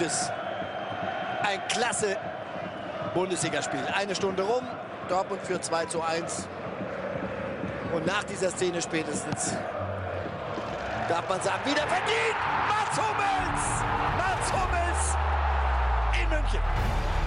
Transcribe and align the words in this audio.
Gutes, 0.00 0.30
ein 1.42 1.60
klasse 1.68 2.16
Bundesligaspiel. 3.14 3.80
Eine 3.94 4.14
Stunde 4.14 4.42
rum, 4.42 4.66
Dortmund 5.08 5.42
führt 5.42 5.64
2 5.64 5.86
zu 5.86 6.02
1. 6.02 6.48
Und 7.92 8.06
nach 8.06 8.24
dieser 8.24 8.50
Szene 8.50 8.80
spätestens 8.80 9.54
darf 11.08 11.28
man 11.28 11.40
sagen, 11.40 11.64
wieder 11.64 11.86
verdient! 11.86 12.36
Mats 12.68 12.96
Hummels! 12.96 13.82
Mats 14.16 14.52
Hummels 14.52 15.16
in 16.22 16.28
München. 16.28 17.19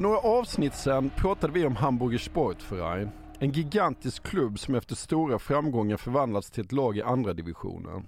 För 0.00 0.02
några 0.02 0.18
avsnitt 0.18 0.74
sedan 0.74 1.10
pratade 1.16 1.52
vi 1.52 1.66
om 1.66 1.76
Hamburger 1.76 2.18
Sportverein. 2.18 3.10
En 3.38 3.52
gigantisk 3.52 4.22
klubb 4.22 4.58
som 4.58 4.74
efter 4.74 4.94
stora 4.94 5.38
framgångar 5.38 5.96
förvandlats 5.96 6.50
till 6.50 6.64
ett 6.64 6.72
lag 6.72 6.96
i 6.96 7.02
andra 7.02 7.32
divisionen. 7.32 8.06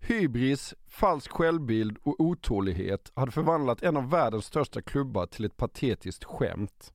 Hybris, 0.00 0.74
falsk 0.88 1.30
självbild 1.30 1.98
och 2.02 2.20
otålighet 2.20 3.12
hade 3.14 3.32
förvandlat 3.32 3.82
en 3.82 3.96
av 3.96 4.10
världens 4.10 4.44
största 4.44 4.82
klubbar 4.82 5.26
till 5.26 5.44
ett 5.44 5.56
patetiskt 5.56 6.24
skämt. 6.24 6.92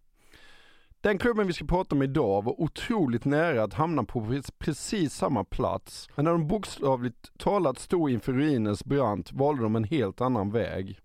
Den 1.01 1.17
klubben 1.17 1.47
vi 1.47 1.53
ska 1.53 1.65
prata 1.65 1.95
om 1.95 2.01
idag 2.01 2.43
var 2.43 2.61
otroligt 2.61 3.25
nära 3.25 3.63
att 3.63 3.73
hamna 3.73 4.03
på 4.03 4.41
precis 4.57 5.13
samma 5.13 5.43
plats, 5.43 6.09
men 6.15 6.25
när 6.25 6.31
de 6.31 6.47
bokstavligt 6.47 7.31
talat 7.37 7.79
stod 7.79 8.09
inför 8.09 8.33
ruinens 8.33 8.85
brant 8.85 9.33
valde 9.33 9.63
de 9.63 9.75
en 9.75 9.83
helt 9.83 10.21
annan 10.21 10.51
väg. 10.51 10.99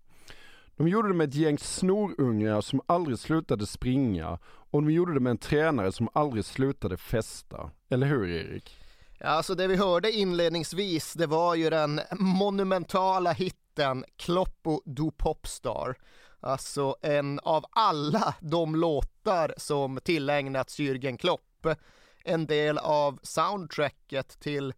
De 0.77 0.87
gjorde 0.87 1.07
det 1.07 1.13
med 1.13 1.29
ett 1.29 1.35
gäng 1.35 1.57
snorungar 1.57 2.61
som 2.61 2.81
aldrig 2.85 3.19
slutade 3.19 3.65
springa 3.65 4.39
och 4.45 4.81
de 4.81 4.91
gjorde 4.91 5.13
det 5.13 5.19
med 5.19 5.31
en 5.31 5.37
tränare 5.37 5.91
som 5.91 6.09
aldrig 6.13 6.45
slutade 6.45 6.97
festa. 6.97 7.71
Eller 7.89 8.07
hur 8.07 8.29
Erik? 8.29 8.77
Ja, 9.19 9.27
alltså 9.27 9.55
det 9.55 9.67
vi 9.67 9.75
hörde 9.75 10.11
inledningsvis, 10.11 11.13
det 11.13 11.25
var 11.25 11.55
ju 11.55 11.69
den 11.69 12.01
monumentala 12.19 13.31
hitten 13.31 14.05
Kloppo 14.17 14.81
du 14.85 15.11
Popstar. 15.11 15.95
Alltså 16.39 16.95
en 17.01 17.39
av 17.39 17.65
alla 17.69 18.35
de 18.41 18.75
låtar 18.75 19.53
som 19.57 19.99
tillägnats 20.03 20.79
Jürgen 20.79 21.17
Klopp. 21.17 21.67
En 22.23 22.45
del 22.45 22.77
av 22.77 23.19
soundtracket 23.23 24.39
till 24.39 24.73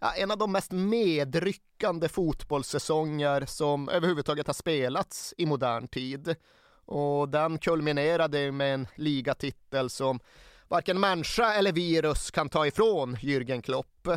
ja, 0.00 0.12
en 0.12 0.30
av 0.30 0.38
de 0.38 0.52
mest 0.52 0.72
medryckande 0.72 2.08
fotbollssäsonger 2.08 3.46
som 3.46 3.88
överhuvudtaget 3.88 4.46
har 4.46 4.54
spelats 4.54 5.34
i 5.36 5.46
modern 5.46 5.88
tid. 5.88 6.36
Och 6.84 7.28
den 7.28 7.58
kulminerade 7.58 8.52
med 8.52 8.74
en 8.74 8.86
ligatitel 8.96 9.90
som 9.90 10.20
varken 10.68 11.00
människa 11.00 11.54
eller 11.54 11.72
virus 11.72 12.30
kan 12.30 12.48
ta 12.48 12.66
ifrån 12.66 13.16
Jürgen 13.16 13.62
Klopp. 13.62 14.08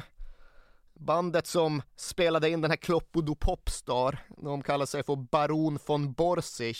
Bandet 0.93 1.47
som 1.47 1.81
spelade 1.95 2.49
in 2.49 2.61
den 2.61 2.71
här 2.71 2.77
Kloppodo 2.77 3.35
Popstar, 3.35 4.19
de 4.37 4.61
kallar 4.61 4.85
sig 4.85 5.03
för 5.03 5.15
Baron 5.15 5.79
von 5.87 6.13
Borsig 6.13 6.77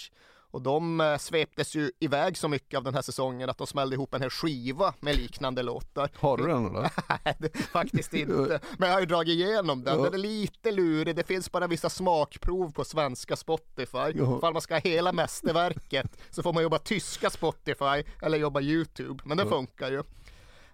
och 0.51 0.62
de 0.62 1.01
eh, 1.01 1.17
sveptes 1.17 1.75
ju 1.75 1.91
iväg 2.00 2.38
så 2.38 2.47
mycket 2.47 2.78
av 2.78 2.84
den 2.84 2.94
här 2.94 3.01
säsongen 3.01 3.50
att 3.50 3.57
de 3.57 3.67
smällde 3.67 3.95
ihop 3.95 4.13
en 4.13 4.22
hel 4.22 4.29
skiva 4.29 4.94
med 5.00 5.16
liknande 5.16 5.63
låtar. 5.63 6.09
Har 6.16 6.38
du 6.38 6.47
den 6.47 6.66
eller? 6.66 6.91
Nej, 7.39 7.51
faktiskt 7.72 8.13
inte. 8.13 8.59
Men 8.78 8.90
jag 8.90 8.95
har 8.95 9.00
ju 9.00 9.06
dragit 9.06 9.34
igenom 9.34 9.84
den. 9.84 9.97
Ja. 9.97 10.03
Den 10.03 10.13
är 10.13 10.17
lite 10.17 10.72
lurig. 10.72 11.16
Det 11.16 11.28
finns 11.28 11.51
bara 11.51 11.67
vissa 11.67 11.90
smakprov 11.90 12.72
på 12.72 12.85
svenska 12.85 13.35
Spotify. 13.35 13.97
Ja. 13.97 14.38
Ifall 14.38 14.53
man 14.53 14.61
ska 14.61 14.73
ha 14.75 14.79
hela 14.81 15.11
mästerverket 15.11 16.17
så 16.29 16.44
får 16.44 16.53
man 16.53 16.63
jobba 16.63 16.78
tyska 16.79 17.29
Spotify 17.29 18.03
eller 18.22 18.38
jobba 18.38 18.61
YouTube. 18.61 19.23
Men 19.25 19.38
det 19.38 19.44
Ja. 19.44 19.50
funkar 19.50 19.91
ju. 19.91 20.03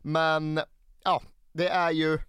Men 0.02 0.60
ja, 1.04 1.22
det 1.54 1.68
är 1.68 1.92
ju 1.92 2.20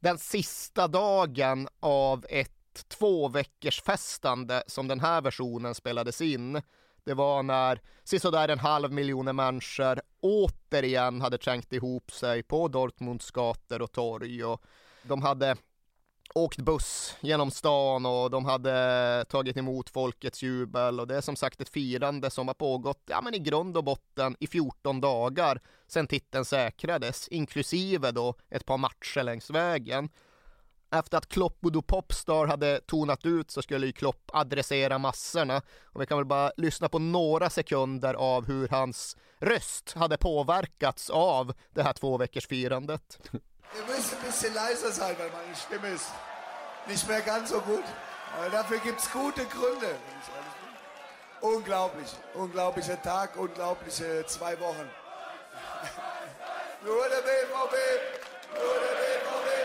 den 0.00 0.18
sista 0.18 0.88
dagen 0.88 1.68
av 1.80 2.26
ett 2.28 2.52
två 2.88 3.28
veckors 3.28 3.82
festande 3.82 4.62
som 4.66 4.88
den 4.88 5.00
här 5.00 5.20
versionen 5.20 5.74
spelades 5.74 6.20
in. 6.20 6.62
Det 7.04 7.14
var 7.14 7.42
när 7.42 7.80
sisådär 8.04 8.48
en 8.48 8.58
halv 8.58 8.92
miljoner 8.92 9.32
människor 9.32 10.00
återigen 10.20 11.20
hade 11.20 11.38
trängt 11.38 11.72
ihop 11.72 12.10
sig 12.10 12.42
på 12.42 12.68
Dortmunds 12.68 13.30
gator 13.30 13.82
och 13.82 13.92
torg 13.92 14.44
och 14.44 14.62
de 15.02 15.22
hade 15.22 15.56
åkt 16.34 16.58
buss 16.58 17.16
genom 17.20 17.50
stan 17.50 18.06
och 18.06 18.30
de 18.30 18.44
hade 18.44 19.24
tagit 19.28 19.56
emot 19.56 19.90
folkets 19.90 20.42
jubel 20.42 21.00
och 21.00 21.06
det 21.06 21.16
är 21.16 21.20
som 21.20 21.36
sagt 21.36 21.60
ett 21.60 21.68
firande 21.68 22.30
som 22.30 22.48
har 22.48 22.54
pågått 22.54 23.02
ja, 23.06 23.20
men 23.20 23.34
i 23.34 23.38
grund 23.38 23.76
och 23.76 23.84
botten 23.84 24.36
i 24.40 24.46
14 24.46 25.00
dagar 25.00 25.60
sedan 25.86 26.06
titeln 26.06 26.44
säkrades, 26.44 27.28
inklusive 27.28 28.10
då 28.10 28.34
ett 28.48 28.66
par 28.66 28.78
matcher 28.78 29.22
längs 29.22 29.50
vägen. 29.50 30.08
Efter 30.92 31.18
att 31.18 31.28
Klopp 31.28 31.66
och 31.66 31.86
Popstar 31.86 32.46
hade 32.46 32.80
tonat 32.80 33.26
ut 33.26 33.50
så 33.50 33.62
skulle 33.62 33.86
ju 33.86 33.92
Klopp 33.92 34.30
adressera 34.32 34.98
massorna 34.98 35.62
och 35.84 36.00
vi 36.00 36.06
kan 36.06 36.18
väl 36.18 36.26
bara 36.26 36.52
lyssna 36.56 36.88
på 36.88 36.98
några 36.98 37.50
sekunder 37.50 38.14
av 38.14 38.46
hur 38.46 38.68
hans 38.68 39.16
röst 39.40 39.92
hade 39.92 40.16
påverkats 40.16 41.10
av 41.10 41.52
det 41.70 41.82
här 41.82 41.92
två 41.92 42.18
veckors 42.18 42.46
firandet. 42.46 43.18
Ihr 43.74 43.86
müsst 43.86 44.12
ein 44.12 44.22
bisschen 44.26 44.54
leiser 44.54 44.92
sein, 44.92 45.16
weil 45.18 45.30
meine 45.30 45.54
Stimme 45.56 45.88
ist 45.94 46.10
nicht 46.86 47.08
mehr 47.08 47.22
ganz 47.22 47.50
so 47.50 47.60
gut. 47.60 47.84
Aber 48.36 48.50
dafür 48.50 48.78
gibt 48.78 49.00
es 49.00 49.10
gute 49.10 49.44
Gründe. 49.46 49.96
Unglaublich, 51.40 52.10
unglaublicher 52.34 53.02
Tag, 53.02 53.36
unglaubliche 53.36 54.24
zwei 54.26 54.60
Wochen. 54.60 54.88
Nur 56.84 57.08
der 57.08 57.22
BVB, 57.22 57.74
nur 58.54 58.74
der 58.84 58.94
BVB, 59.02 59.61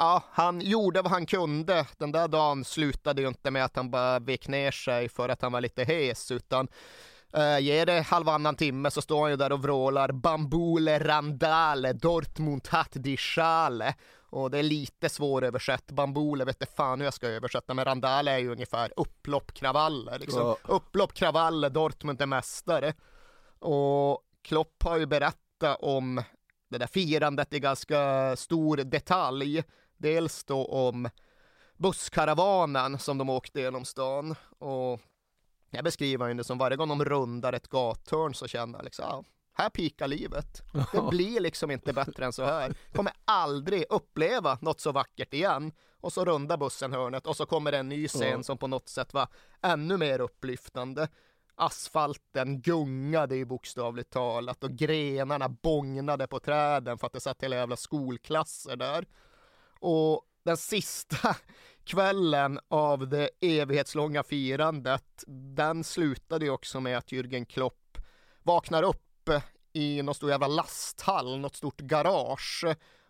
Ja, 0.00 0.22
han 0.30 0.60
gjorde 0.60 1.02
vad 1.02 1.12
han 1.12 1.26
kunde. 1.26 1.86
Den 1.96 2.12
där 2.12 2.28
dagen 2.28 2.64
slutade 2.64 3.22
ju 3.22 3.28
inte 3.28 3.50
med 3.50 3.64
att 3.64 3.76
han 3.76 3.90
bara 3.90 4.18
vek 4.18 4.48
ner 4.48 4.70
sig 4.70 5.08
för 5.08 5.28
att 5.28 5.42
han 5.42 5.52
var 5.52 5.60
lite 5.60 5.84
hes, 5.84 6.30
utan 6.30 6.68
Uh, 7.36 7.60
ger 7.60 7.86
det 7.86 8.00
halvannan 8.00 8.56
timme 8.56 8.90
så 8.90 9.02
står 9.02 9.20
han 9.20 9.30
ju 9.30 9.36
där 9.36 9.52
och 9.52 9.62
vrålar 9.62 10.12
Bambule 10.12 10.98
Randale 10.98 11.92
Dortmund 11.92 12.68
hat 12.68 12.90
die 12.92 13.16
Schale. 13.16 13.94
Och 14.30 14.50
det 14.50 14.58
är 14.58 14.62
lite 14.62 15.08
svåröversatt. 15.08 15.90
Bambule 15.90 16.44
vet 16.44 16.62
inte 16.62 16.74
fan 16.76 17.00
hur 17.00 17.06
jag 17.06 17.14
ska 17.14 17.28
översätta, 17.28 17.74
men 17.74 17.84
Randale 17.84 18.30
är 18.30 18.38
ju 18.38 18.52
ungefär 18.52 18.92
upplopp, 18.96 19.52
kravaller. 19.52 20.18
Liksom. 20.18 20.40
Ja. 20.40 20.56
Upplopp, 20.64 21.14
kravaller, 21.14 21.70
Dortmund 21.70 22.22
är 22.22 22.26
mästare. 22.26 22.94
Och 23.58 24.22
Klopp 24.42 24.82
har 24.82 24.96
ju 24.96 25.06
berättat 25.06 25.78
om 25.80 26.22
det 26.70 26.78
där 26.78 26.86
firandet 26.86 27.52
i 27.52 27.60
ganska 27.60 28.36
stor 28.36 28.76
detalj. 28.76 29.62
Dels 29.96 30.44
då 30.44 30.66
om 30.66 31.08
busskaravanen 31.76 32.98
som 32.98 33.18
de 33.18 33.30
åkte 33.30 33.60
genom 33.60 33.84
stan. 33.84 34.34
Och 34.58 35.00
jag 35.70 35.84
beskriver 35.84 36.28
ju 36.28 36.34
det 36.34 36.44
som 36.44 36.58
varje 36.58 36.76
gång 36.76 36.88
de 36.88 37.04
rundar 37.04 37.52
ett 37.52 37.68
gathörn 37.68 38.34
så 38.34 38.46
känner 38.48 38.78
jag 38.78 38.84
liksom, 38.84 39.04
ja, 39.08 39.24
här 39.54 39.70
pikar 39.70 40.08
livet. 40.08 40.62
Det 40.92 41.02
blir 41.10 41.40
liksom 41.40 41.70
inte 41.70 41.92
bättre 41.92 42.24
än 42.24 42.32
så 42.32 42.44
här. 42.44 42.74
Kommer 42.92 43.12
aldrig 43.24 43.84
uppleva 43.90 44.58
något 44.60 44.80
så 44.80 44.92
vackert 44.92 45.34
igen. 45.34 45.72
Och 46.00 46.12
så 46.12 46.24
rundar 46.24 46.56
bussen 46.56 46.92
hörnet 46.92 47.26
och 47.26 47.36
så 47.36 47.46
kommer 47.46 47.72
det 47.72 47.78
en 47.78 47.88
ny 47.88 48.08
scen 48.08 48.44
som 48.44 48.58
på 48.58 48.66
något 48.66 48.88
sätt 48.88 49.14
var 49.14 49.28
ännu 49.62 49.96
mer 49.96 50.20
upplyftande. 50.20 51.08
Asfalten 51.54 52.60
gungade 52.60 53.36
i 53.36 53.44
bokstavligt 53.44 54.10
talat 54.10 54.64
och 54.64 54.70
grenarna 54.70 55.48
bångnade 55.48 56.26
på 56.26 56.40
träden 56.40 56.98
för 56.98 57.06
att 57.06 57.12
det 57.12 57.20
satt 57.20 57.42
hela 57.42 57.56
jävla 57.56 57.76
skolklasser 57.76 58.76
där. 58.76 59.06
Och 59.80 60.22
den 60.42 60.56
sista 60.56 61.36
kvällen 61.88 62.60
av 62.68 63.08
det 63.08 63.30
evighetslånga 63.40 64.22
firandet, 64.22 65.24
den 65.26 65.84
slutade 65.84 66.44
ju 66.44 66.50
också 66.50 66.80
med 66.80 66.98
att 66.98 67.12
Jürgen 67.12 67.44
Klopp 67.44 67.98
vaknar 68.42 68.82
upp 68.82 69.30
i 69.72 70.02
någon 70.02 70.14
stor 70.14 70.30
jävla 70.30 70.46
lasthall, 70.46 71.38
något 71.38 71.56
stort 71.56 71.80
garage 71.80 72.64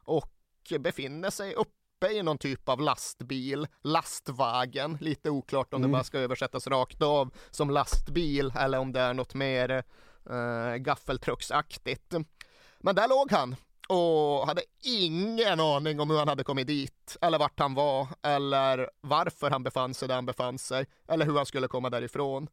och 0.04 0.32
befinner 0.78 1.30
sig 1.30 1.54
uppe 1.54 2.08
i 2.12 2.22
någon 2.22 2.38
typ 2.38 2.68
av 2.68 2.80
lastbil, 2.80 3.66
lastvagen, 3.82 4.98
lite 5.00 5.30
oklart 5.30 5.74
om 5.74 5.80
det 5.80 5.86
Mm. 5.86 5.92
bara 5.92 6.04
ska 6.04 6.18
översättas 6.18 6.66
rakt 6.66 7.02
av 7.02 7.30
som 7.50 7.70
lastbil 7.70 8.52
eller 8.58 8.78
om 8.78 8.92
det 8.92 9.00
är 9.00 9.14
något 9.14 9.34
mer 9.34 9.84
eh, 10.30 10.76
gaffeltrucksaktigt. 10.76 12.14
Men 12.78 12.94
där 12.94 13.08
låg 13.08 13.32
han 13.32 13.56
och 13.88 14.46
hade 14.46 14.62
ingen 14.82 15.60
aning 15.60 16.00
om 16.00 16.10
hur 16.10 16.18
han 16.18 16.28
hade 16.28 16.44
kommit 16.44 16.66
dit 16.66 17.16
eller 17.20 17.38
vart 17.38 17.60
han 17.60 17.74
var 17.74 18.08
eller 18.22 18.90
varför 19.00 19.50
han 19.50 19.62
befann 19.62 19.94
sig 19.94 20.08
där 20.08 20.14
han 20.14 20.26
befann 20.26 20.58
sig 20.58 20.86
eller 21.08 21.26
hur 21.26 21.36
han 21.36 21.46
skulle 21.46 21.68
komma 21.68 21.90
därifrån. 21.90 22.48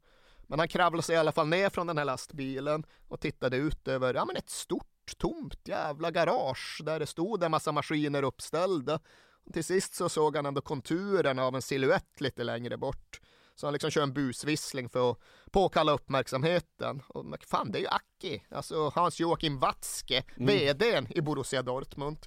Men 0.48 0.60
han 0.60 0.68
kravlade 0.68 1.04
sig 1.04 1.16
i 1.16 1.18
alla 1.18 1.32
fall 1.32 1.48
ner 1.48 1.70
från 1.70 1.88
den 1.88 1.98
här 1.98 2.06
lastbilen 2.06 2.86
och 3.08 3.20
tittade 3.20 3.58
ut 3.58 3.88
över 3.88 4.14
ja, 4.14 4.26
men 4.26 4.36
ett 4.36 4.50
stort 4.50 4.88
tomt 5.18 5.68
jävla 5.68 6.12
garage 6.12 6.82
där 6.84 7.00
det 7.00 7.06
stod 7.06 7.44
en 7.44 7.52
massa 7.52 7.72
maskiner 7.72 8.24
uppställda. 8.24 9.00
Och 9.46 9.54
till 9.54 9.64
sist 9.64 9.96
så 9.96 10.10
såg 10.10 10.36
han 10.36 10.46
ändå 10.46 10.62
konturerna 10.62 11.44
av 11.44 11.56
en 11.56 11.62
siluett 11.62 12.22
lite 12.22 12.44
längre 12.44 12.78
bort. 12.78 13.22
Så 13.56 13.68
han 13.68 13.74
liksom 13.74 13.92
kör 13.92 14.04
en 14.04 14.13
busvissling 14.13 14.90
för 14.90 15.12
att 15.12 15.19
påkalla 15.52 15.92
uppmärksamheten. 15.92 17.02
Och 17.07 17.44
fan, 17.44 17.72
det 17.72 17.78
är 17.78 17.81
ju 17.81 17.88
Aki, 17.88 18.44
alltså 18.50 18.90
Hans-Joachim 18.90 19.60
Watzke, 19.60 20.24
vdn 20.36 21.07
i 21.10 21.22
Borussia 21.22 21.62
Dortmund. 21.62 22.18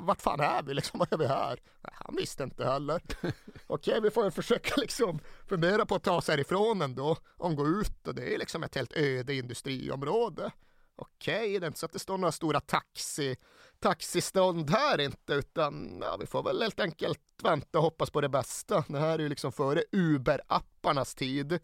Vart 0.00 0.20
fan 0.20 0.40
är 0.40 0.62
vi 0.62 0.74
liksom? 0.74 0.98
Vad 0.98 1.12
är 1.12 1.16
vi 1.16 1.26
här? 1.26 1.58
Han 1.82 2.16
visste 2.16 2.42
inte 2.42 2.64
heller. 2.64 3.02
Okej, 3.66 4.00
vi 4.00 4.10
får 4.10 4.24
ju 4.24 4.30
försöka 4.30 4.74
liksom 4.76 5.18
fundera 5.46 5.86
på 5.86 5.94
att 5.94 6.04
ta 6.04 6.16
oss 6.16 6.28
härifrån 6.28 6.82
ändå. 6.82 7.16
Om 7.36 7.56
gå 7.56 7.66
ut 7.66 8.08
och 8.08 8.14
det 8.14 8.34
är 8.34 8.38
liksom 8.38 8.62
ett 8.62 8.74
helt 8.74 8.96
öde 8.96 9.34
industriområde. 9.34 10.50
Okej, 11.00 11.58
det 11.58 11.64
är 11.64 11.66
inte 11.66 11.78
så 11.78 11.86
att 11.86 11.92
det 11.92 11.98
står 11.98 12.18
några 12.18 12.32
stora 12.32 12.60
taxi, 12.60 13.36
taxistånd 13.78 14.70
här 14.70 15.00
inte, 15.00 15.34
utan 15.34 15.98
ja, 16.02 16.16
vi 16.20 16.26
får 16.26 16.42
väl 16.42 16.62
helt 16.62 16.80
enkelt 16.80 17.20
vänta 17.42 17.78
och 17.78 17.84
hoppas 17.84 18.10
på 18.10 18.20
det 18.20 18.28
bästa. 18.28 18.84
Det 18.88 18.98
här 18.98 19.18
är 19.18 19.22
ju 19.22 19.28
liksom 19.28 19.52
före 19.52 19.82
Uber-apparnas 19.92 21.14
tid. 21.14 21.58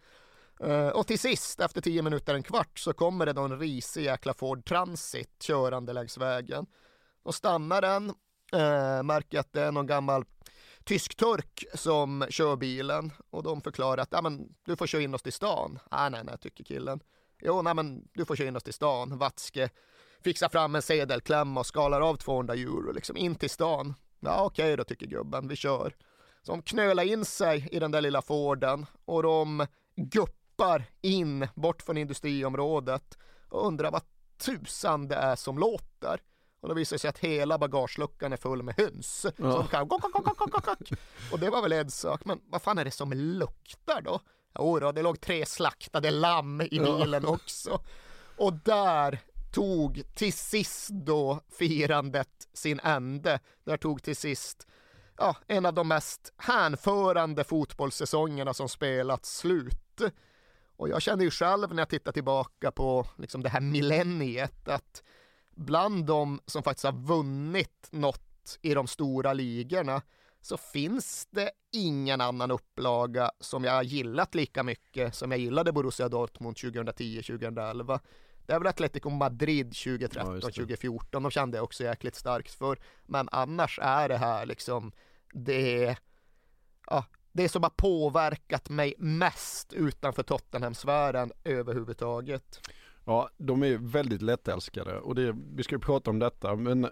Uh, 0.65 0.89
och 0.89 1.07
till 1.07 1.19
sist, 1.19 1.61
efter 1.61 1.81
tio 1.81 2.03
minuter, 2.03 2.35
en 2.35 2.43
kvart, 2.43 2.79
så 2.79 2.93
kommer 2.93 3.27
det 3.27 3.33
då 3.33 3.43
en 3.43 3.59
risig 3.59 4.05
jäkla 4.05 4.35
Ford 4.35 4.65
Transit 4.65 5.43
körande 5.43 5.93
längs 5.93 6.19
vägen. 6.19 6.67
Och 7.23 7.35
stannar 7.35 7.81
den, 7.81 8.11
uh, 8.55 9.03
märker 9.03 9.39
att 9.39 9.53
det 9.53 9.63
är 9.63 9.73
någon 9.73 9.87
gammal 9.87 10.25
tysk-turk 10.85 11.65
som 11.75 12.27
kör 12.31 12.57
bilen 12.57 13.13
och 13.31 13.43
de 13.43 13.61
förklarar 13.61 14.03
att 14.03 14.15
ah, 14.15 14.23
men, 14.23 14.55
du 14.65 14.77
får 14.77 14.87
köra 14.87 15.03
in 15.03 15.15
oss 15.15 15.23
till 15.23 15.33
stan. 15.33 15.79
Ah, 15.91 16.09
nej, 16.09 16.25
nej, 16.25 16.39
tycker 16.41 16.65
killen. 16.65 17.01
Jo, 17.45 17.63
nej, 17.63 17.75
men 17.75 18.09
du 18.13 18.25
får 18.25 18.37
köra 18.37 18.49
in 18.49 18.57
oss 18.57 18.63
till 18.63 18.75
stan. 18.75 19.19
Watzke 19.19 19.71
fixar 20.25 20.49
fram 20.49 20.75
en 20.75 20.83
sedelklämma 20.83 21.61
och 21.61 21.67
skalar 21.67 22.01
av 22.01 22.17
200 22.17 22.55
euro 22.55 22.93
liksom 22.93 23.17
in 23.17 23.35
till 23.35 23.51
stan. 23.51 23.95
Ja, 24.21 24.45
okej 24.45 24.77
då, 24.77 24.85
tycker 24.85 25.07
gubben, 25.07 25.49
vi 25.49 25.57
kör. 25.57 25.97
Så 26.43 26.53
de 26.53 26.63
knölar 26.63 27.05
in 27.05 27.25
sig 27.25 27.69
i 27.73 27.79
den 27.79 27.91
där 27.91 28.01
lilla 28.01 28.23
Forden 28.23 28.87
och 29.05 29.23
de 29.23 29.67
guppar 29.97 30.85
in 31.01 31.49
bort 31.55 31.83
från 31.83 31.97
industriområdet 31.97 33.19
och 33.49 33.67
undrar 33.67 33.91
vad 33.91 34.03
tusan 34.39 35.09
det 35.09 35.15
är 35.15 35.37
som 35.37 35.59
låter. 35.59 36.21
Och 36.61 36.69
då 36.69 36.75
visar 36.75 36.95
det 36.95 36.99
sig 36.99 37.09
att 37.09 37.19
hela 37.19 37.59
bagageluckan 37.59 38.33
är 38.33 38.37
full 38.37 38.63
med 38.63 38.75
höns. 38.77 39.27
Ja. 39.37 39.53
Som 39.53 39.67
kan. 39.67 39.89
Och 41.33 41.39
det 41.39 41.51
var 41.51 41.63
väl 41.63 41.73
en 41.73 41.91
sak, 41.91 42.25
men 42.25 42.41
vad 42.47 42.63
fan 42.63 42.79
är 42.79 42.85
det 42.85 42.91
som 42.91 43.13
luktar 43.13 44.01
då? 44.01 44.21
Jo 44.59 44.79
då, 44.79 44.93
det 44.93 45.03
låg 45.03 45.21
tre 45.21 45.47
slaktade 45.47 46.11
lamm 46.11 46.61
i 46.61 46.81
bilen 46.81 47.27
också. 47.27 47.81
Och 48.37 48.53
där 48.53 49.21
tog 49.53 50.03
till 50.15 50.33
sist 50.33 50.89
då 50.89 51.41
firandet 51.59 52.49
sin 52.53 52.81
ände. 52.81 53.41
Där 53.65 53.77
tog 53.77 54.03
till 54.03 54.17
sist 54.17 54.67
ja, 55.19 55.37
en 55.47 55.67
av 55.67 55.75
de 55.75 55.89
mest 55.89 56.33
hänförande 56.37 57.45
fotbollssäsongerna 57.45 58.55
som 58.55 58.69
spelats 58.69 59.37
slut. 59.37 60.01
Och 60.77 60.89
jag 60.89 61.03
känner 61.03 61.25
ju 61.25 61.31
själv 61.31 61.75
när 61.75 61.81
jag 61.81 61.89
tittar 61.89 62.13
tillbaka 62.13 62.71
på 62.71 63.07
liksom 63.19 63.43
det 63.43 63.49
här 63.49 63.61
millenniet 63.61 64.69
att 64.69 65.03
bland 65.51 66.07
de 66.07 66.41
som 66.47 66.63
faktiskt 66.63 66.85
har 66.85 66.93
vunnit 66.93 67.89
något 67.91 68.59
i 68.63 68.75
de 68.75 68.87
stora 68.87 69.33
ligorna 69.33 70.03
så 70.45 70.57
finns 70.57 71.27
det 71.31 71.51
ingen 71.73 72.21
annan 72.21 72.51
upplaga 72.51 73.31
som 73.41 73.65
jag 73.65 73.73
har 73.73 73.83
gillat 73.83 74.35
lika 74.35 74.63
mycket 74.63 75.15
som 75.15 75.31
jag 75.31 75.41
gillade 75.41 75.73
Borussia 75.73 76.09
Dortmund 76.09 76.57
2010-2011. 76.57 78.01
Det 78.47 78.53
är 78.53 78.59
väl 78.59 78.67
Atletico 78.67 79.11
Madrid 79.11 79.67
2013, 79.67 80.27
Ja, 80.27 80.35
just 80.35 80.47
det. 80.47 80.53
2014, 80.53 81.23
de 81.23 81.31
kände 81.31 81.57
jag 81.57 81.65
också 81.65 81.85
jäkligt 81.85 82.15
starkt 82.15 82.55
för. 82.55 82.79
Men 83.07 83.29
annars 83.33 83.79
är 83.83 84.09
det 84.09 84.17
här 84.17 84.47
liksom, 84.47 84.93
det, 85.33 85.97
ja, 86.87 87.05
det 87.33 87.49
som 87.49 87.63
har 87.63 87.71
påverkat 87.71 88.69
mig 88.69 88.95
mest 88.99 89.73
utanför 89.73 90.23
Tottenham-sfären 90.23 91.33
överhuvudtaget. 91.45 92.61
Ja, 93.05 93.31
de 93.37 93.63
är 93.63 93.77
väldigt 93.77 94.23
lättälskade 94.23 94.99
och 94.99 95.15
det, 95.15 95.37
vi 95.55 95.63
ska 95.63 95.75
ju 95.75 95.81
prata 95.81 96.11
om 96.11 96.19
detta 96.19 96.57
men 96.57 96.89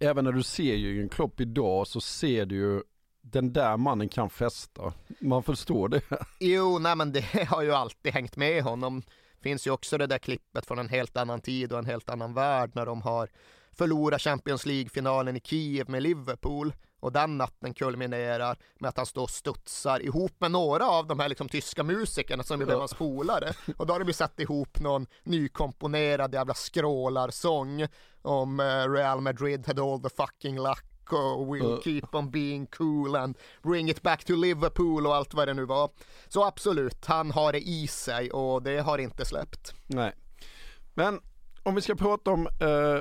även 0.00 0.24
när 0.24 0.32
du 0.32 0.42
ser 0.42 0.74
Jürgen 0.74 1.08
Klopp 1.08 1.40
idag 1.40 1.86
så 1.86 2.00
ser 2.00 2.46
du 2.46 2.56
ju 2.56 2.82
den 3.20 3.52
där 3.52 3.76
mannen 3.76 4.08
kan 4.08 4.30
festa. 4.30 4.92
Man 5.20 5.42
förstår 5.42 5.88
det. 5.88 6.00
Jo, 6.40 6.78
nej 6.78 6.96
men 6.96 7.12
det 7.12 7.20
har 7.48 7.62
ju 7.62 7.72
alltid 7.72 8.12
hängt 8.12 8.36
med 8.36 8.62
honom. 8.62 9.02
Finns 9.42 9.66
ju 9.66 9.70
också 9.70 9.98
det 9.98 10.06
där 10.06 10.18
klippet 10.18 10.66
från 10.66 10.78
en 10.78 10.88
helt 10.88 11.16
annan 11.16 11.40
tid 11.40 11.72
och 11.72 11.78
en 11.78 11.86
helt 11.86 12.10
annan 12.10 12.34
värld 12.34 12.70
när 12.74 12.86
de 12.86 13.02
har 13.02 13.28
förlorat 13.72 14.22
Champions 14.22 14.66
League-finalen 14.66 15.36
i 15.36 15.40
Kiev 15.40 15.90
med 15.90 16.02
Liverpool 16.02 16.72
och 17.00 17.12
den 17.12 17.38
natten 17.38 17.74
kulminerar 17.74 18.56
med 18.80 18.88
att 18.88 18.96
han 18.96 19.06
står 19.06 19.22
och 19.22 19.30
studsar 19.30 20.02
ihop 20.02 20.32
med 20.38 20.50
några 20.50 20.86
av 20.88 21.06
de 21.06 21.18
här 21.20 21.28
liksom 21.28 21.48
tyska 21.48 21.82
musikerna 21.82 22.42
som 22.42 22.60
Ja. 22.60 22.78
hans 22.78 22.94
polare. 22.94 23.52
Och 23.76 23.86
då 23.86 23.94
har 23.94 23.98
de 24.00 24.06
ju 24.08 24.12
satt 24.14 24.40
ihop 24.40 24.80
någon 24.80 25.06
nykomponerad 25.24 26.34
jävla 26.34 26.54
skrålarsång 26.54 27.86
om 28.22 28.60
eh, 28.60 28.90
Real 28.90 29.20
Madrid 29.20 29.66
had 29.66 29.80
all 29.80 30.00
the 30.02 30.08
fucking 30.16 30.56
luck 30.56 30.84
och 31.12 31.46
we'll 31.56 31.82
keep 31.82 32.08
on 32.12 32.30
being 32.30 32.66
cool 32.66 33.16
and 33.16 33.38
bring 33.62 33.90
it 33.90 34.02
back 34.02 34.24
to 34.24 34.34
Liverpool 34.36 35.06
och 35.06 35.14
allt 35.16 35.34
vad 35.34 35.48
det 35.48 35.54
nu 35.54 35.64
var. 35.64 35.90
Så 36.28 36.44
absolut, 36.44 37.06
han 37.06 37.30
har 37.30 37.52
det 37.52 37.60
i 37.68 37.86
sig 37.86 38.30
och 38.30 38.62
det 38.62 38.78
har 38.78 38.98
inte 38.98 39.24
släppt. 39.24 39.74
Nej. 39.86 40.12
Men 40.94 41.20
om 41.62 41.74
vi 41.74 41.80
ska 41.80 41.94
prata 41.94 42.30
om 42.30 42.46
eh, 42.46 43.00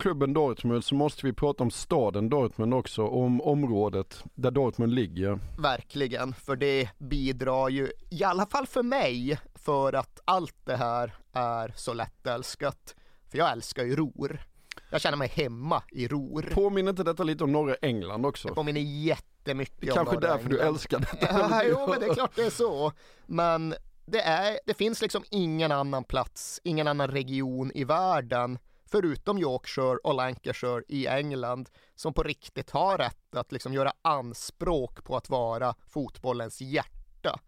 klubben 0.00 0.32
Dortmund 0.32 0.84
så 0.84 0.94
måste 0.94 1.26
vi 1.26 1.32
prata 1.32 1.62
om 1.62 1.70
staden 1.70 2.28
Dortmund 2.28 2.74
också, 2.74 3.06
om 3.06 3.40
området 3.40 4.24
där 4.34 4.50
Dortmund 4.50 4.94
ligger. 4.94 5.38
Verkligen, 5.58 6.34
för 6.34 6.56
det 6.56 6.88
bidrar 6.98 7.68
ju, 7.68 7.92
i 8.10 8.24
alla 8.24 8.46
fall 8.46 8.66
för 8.66 8.82
mig, 8.82 9.38
för 9.54 9.92
att 9.92 10.20
allt 10.24 10.56
det 10.64 10.76
här 10.76 11.14
är 11.32 11.72
så 11.76 11.92
lättälskat. 11.92 12.94
För 13.30 13.38
jag 13.38 13.52
älskar 13.52 13.84
ju 13.84 13.96
Ror. 13.96 14.42
Jag 14.90 15.00
känner 15.00 15.16
mig 15.16 15.28
hemma 15.28 15.82
i 15.90 16.08
Ror. 16.08 16.42
Påminner 16.54 16.90
inte 16.90 17.02
detta 17.02 17.22
lite 17.22 17.44
om 17.44 17.52
norra 17.52 17.74
England 17.74 18.26
också? 18.26 18.48
Det 18.48 18.54
påminner 18.54 18.80
jättemycket 18.80 19.90
om 19.90 19.94
Kanske 19.96 20.14
norra 20.14 20.28
därför 20.28 20.48
du 20.48 20.56
England. 20.56 20.74
älskar 20.74 20.98
detta. 20.98 21.26
Ja, 21.50 21.62
jo, 21.64 21.86
men 21.88 22.00
det 22.00 22.06
är 22.06 22.14
klart 22.14 22.32
det 22.34 22.42
är 22.42 22.50
så. 22.50 22.92
Men 23.26 23.74
det, 24.06 24.20
är, 24.20 24.58
det 24.66 24.74
finns 24.74 25.02
liksom 25.02 25.24
ingen 25.30 25.72
annan 25.72 26.04
plats, 26.04 26.60
ingen 26.64 26.88
annan 26.88 27.08
region 27.10 27.72
i 27.74 27.84
världen 27.84 28.58
förutom 28.90 29.38
Yorkshire 29.38 29.96
och 30.04 30.14
Lancashire 30.14 30.82
i 30.88 31.06
England 31.06 31.70
som 31.94 32.14
på 32.14 32.22
riktigt 32.22 32.70
har 32.70 32.98
rätt 32.98 33.34
att 33.34 33.52
liksom 33.52 33.74
göra 33.74 33.92
anspråk 34.02 35.04
på 35.04 35.16
att 35.16 35.30
vara 35.30 35.74
fotbollens 35.86 36.60
hjärta. 36.60 37.40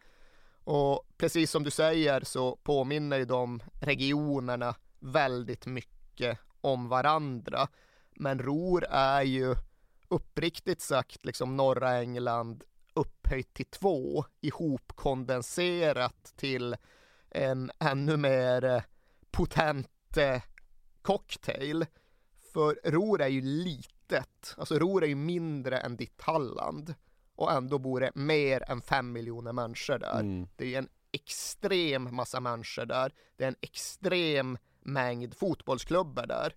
Och 0.65 1.07
precis 1.17 1.51
som 1.51 1.63
du 1.63 1.71
säger 1.71 2.21
så 2.25 2.57
påminner 2.57 3.19
ju 3.19 3.25
de 3.25 3.63
regionerna 3.81 4.75
väldigt 4.99 5.67
mycket 5.67 6.39
om 6.61 6.89
varandra. 6.89 7.69
Men 8.17 8.39
Ror 8.39 8.85
är 8.91 9.23
ju 9.23 9.57
uppriktigt 10.09 10.81
sagt 10.81 11.25
liksom 11.25 11.57
norra 11.57 11.99
England 11.99 12.65
upphöjt 12.95 13.55
till 13.55 13.67
två, 13.67 14.25
ihopkondenserat 14.41 16.33
till 16.37 16.77
en 17.31 17.71
ännu 17.79 18.17
mer 18.17 18.85
potent 19.31 19.89
cocktail. 21.03 21.87
För 22.53 22.81
Ror 22.85 23.21
är 23.23 23.29
ju 23.29 23.41
litet, 23.41 24.55
alltså 24.59 24.79
Ror 24.79 25.05
är 25.05 25.09
ju 25.09 25.15
mindre 25.15 25.79
än 25.79 25.97
ditt 25.97 26.21
Halland 26.23 26.95
och 27.35 27.53
ändå 27.53 27.79
bor 27.79 28.01
det 28.01 28.11
mer 28.15 28.71
än 28.71 28.83
fem 28.83 29.13
miljoner 29.13 29.53
människor 29.53 29.99
där. 29.99 30.21
Mm. 30.21 30.49
Det 30.57 30.75
är 30.75 30.79
en 30.79 30.89
extrem 31.13 32.15
massa 32.17 32.41
människor 32.41 32.87
där. 32.87 33.15
Det 33.37 33.45
är 33.45 33.49
en 33.49 33.57
extrem 33.61 34.59
mängd 34.81 35.35
fotbollsklubbar 35.37 36.27
där. 36.27 36.55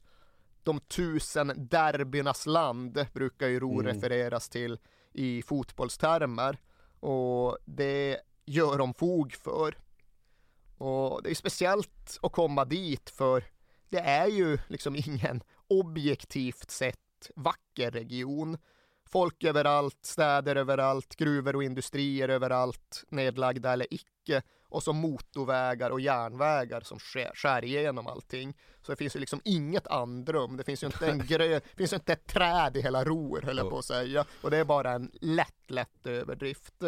De 0.63 0.79
tusen 0.79 1.53
derbynas 1.57 2.45
land 2.45 3.05
brukar 3.13 3.47
ju 3.47 3.59
Ro 3.59 3.79
Mm. 3.79 3.85
refereras 3.85 4.49
till 4.49 4.79
i 5.13 5.41
fotbollstermer 5.41 6.57
och 6.99 7.57
det 7.65 8.21
gör 8.45 8.77
de 8.77 8.93
fog 8.93 9.33
för. 9.33 9.77
Och 10.77 11.23
det 11.23 11.29
är 11.29 11.35
speciellt 11.35 12.19
att 12.21 12.31
komma 12.31 12.65
dit 12.65 13.09
för 13.09 13.43
det 13.89 13.99
är 13.99 14.27
ju 14.27 14.57
liksom 14.67 14.95
ingen 14.95 15.43
objektivt 15.67 16.71
sett 16.71 16.99
vacker 17.35 17.91
region. 17.91 18.57
Folk 19.09 19.43
överallt, 19.43 19.99
städer 20.01 20.55
överallt, 20.55 21.15
gruvor 21.15 21.55
och 21.55 21.63
industrier 21.63 22.29
överallt, 22.29 23.03
nedlagda 23.09 23.73
eller 23.73 23.93
icke. 23.93 24.41
Och 24.69 24.83
så 24.83 24.93
motorvägar 24.93 25.89
och 25.89 25.99
järnvägar 25.99 26.81
som 26.81 26.99
skär, 26.99 27.31
skär 27.35 27.63
igenom 27.63 28.07
allting. 28.07 28.57
Så 28.81 28.91
det 28.91 28.95
finns 28.95 29.15
ju 29.15 29.19
liksom 29.19 29.41
inget 29.43 29.87
andrum. 29.87 30.57
Det 30.57 30.63
finns 30.63 30.83
ju 30.83 30.87
inte 30.87 31.07
en 31.07 31.19
grö, 31.27 31.59
finns 31.77 31.93
ju 31.93 31.95
inte 31.95 32.13
ett 32.13 32.27
träd 32.27 32.77
i 32.77 32.81
hela 32.81 33.03
Ror 33.03 33.41
höll 33.41 33.57
jag 33.57 33.69
på 33.69 33.77
att 33.77 33.85
säga. 33.85 34.25
Och 34.41 34.51
det 34.51 34.57
är 34.57 34.63
bara 34.63 34.91
en 34.91 35.11
lätt, 35.21 35.71
lätt 35.71 36.07
överdrift. 36.07 36.83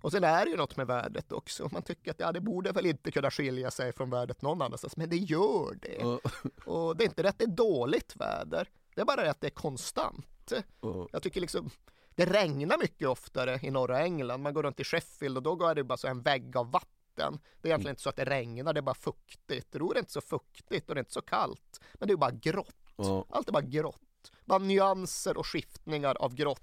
Och 0.00 0.12
sen 0.12 0.24
är 0.24 0.44
det 0.44 0.50
ju 0.50 0.56
något 0.56 0.76
med 0.76 0.86
vädret 0.86 1.32
också. 1.32 1.68
Man 1.72 1.82
tycker 1.82 2.10
att 2.10 2.20
ja, 2.20 2.32
det 2.32 2.40
borde 2.40 2.72
väl 2.72 2.86
inte 2.86 3.10
kunna 3.10 3.30
skilja 3.30 3.70
sig 3.70 3.92
från 3.92 4.10
vädret 4.10 4.42
någon 4.42 4.62
annanstans, 4.62 4.96
men 4.96 5.10
det 5.10 5.16
gör 5.16 5.78
det. 5.82 5.98
Ja. 6.00 6.20
Och 6.64 6.96
det 6.96 7.04
är 7.04 7.06
inte 7.06 7.22
det 7.22 7.28
att 7.28 7.38
det 7.38 7.44
är 7.44 7.48
dåligt 7.48 8.16
väder, 8.16 8.68
det 8.94 9.00
är 9.00 9.04
bara 9.04 9.22
det 9.22 9.30
att 9.30 9.40
det 9.40 9.46
är 9.46 9.50
konstant. 9.50 10.52
Ja. 10.80 11.08
Jag 11.12 11.22
tycker 11.22 11.40
liksom, 11.40 11.70
det 12.14 12.24
regnar 12.24 12.78
mycket 12.78 13.08
oftare 13.08 13.58
i 13.62 13.70
norra 13.70 14.00
England. 14.00 14.42
Man 14.42 14.54
går 14.54 14.62
runt 14.62 14.80
i 14.80 14.84
Sheffield 14.84 15.36
och 15.36 15.42
då 15.58 15.66
är 15.66 15.74
det 15.74 15.84
bara 15.84 15.96
så 15.96 16.08
en 16.08 16.22
vägg 16.22 16.56
av 16.56 16.70
vatten. 16.70 17.38
Det 17.60 17.68
är 17.68 17.70
egentligen 17.70 17.92
inte 17.92 18.02
så 18.02 18.08
att 18.08 18.16
det 18.16 18.24
regnar, 18.24 18.72
det 18.72 18.80
är 18.80 18.82
bara 18.82 18.94
fuktigt. 18.94 19.76
Ror 19.76 19.94
är 19.94 19.98
inte 19.98 20.12
så 20.12 20.20
fuktigt 20.20 20.88
och 20.88 20.94
det 20.94 20.98
är 20.98 21.02
inte 21.02 21.12
så 21.12 21.22
kallt. 21.22 21.80
Men 21.94 22.08
det 22.08 22.14
är 22.14 22.16
bara 22.16 22.30
grått. 22.30 22.76
Ja. 22.96 23.26
Allt 23.30 23.48
är 23.48 23.52
bara 23.52 23.62
grått. 23.62 24.32
Bara 24.44 24.58
nyanser 24.58 25.36
och 25.36 25.46
skiftningar 25.46 26.14
av 26.14 26.34
grått. 26.34 26.62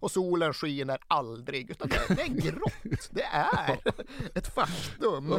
Och 0.00 0.10
solen 0.10 0.52
skiner 0.54 0.98
aldrig, 1.08 1.70
utan 1.70 1.88
det, 1.88 2.00
det 2.16 2.22
är 2.22 2.28
grått. 2.50 3.08
Det 3.10 3.22
är 3.22 3.78
ett 4.34 4.54
faktum. 4.54 5.32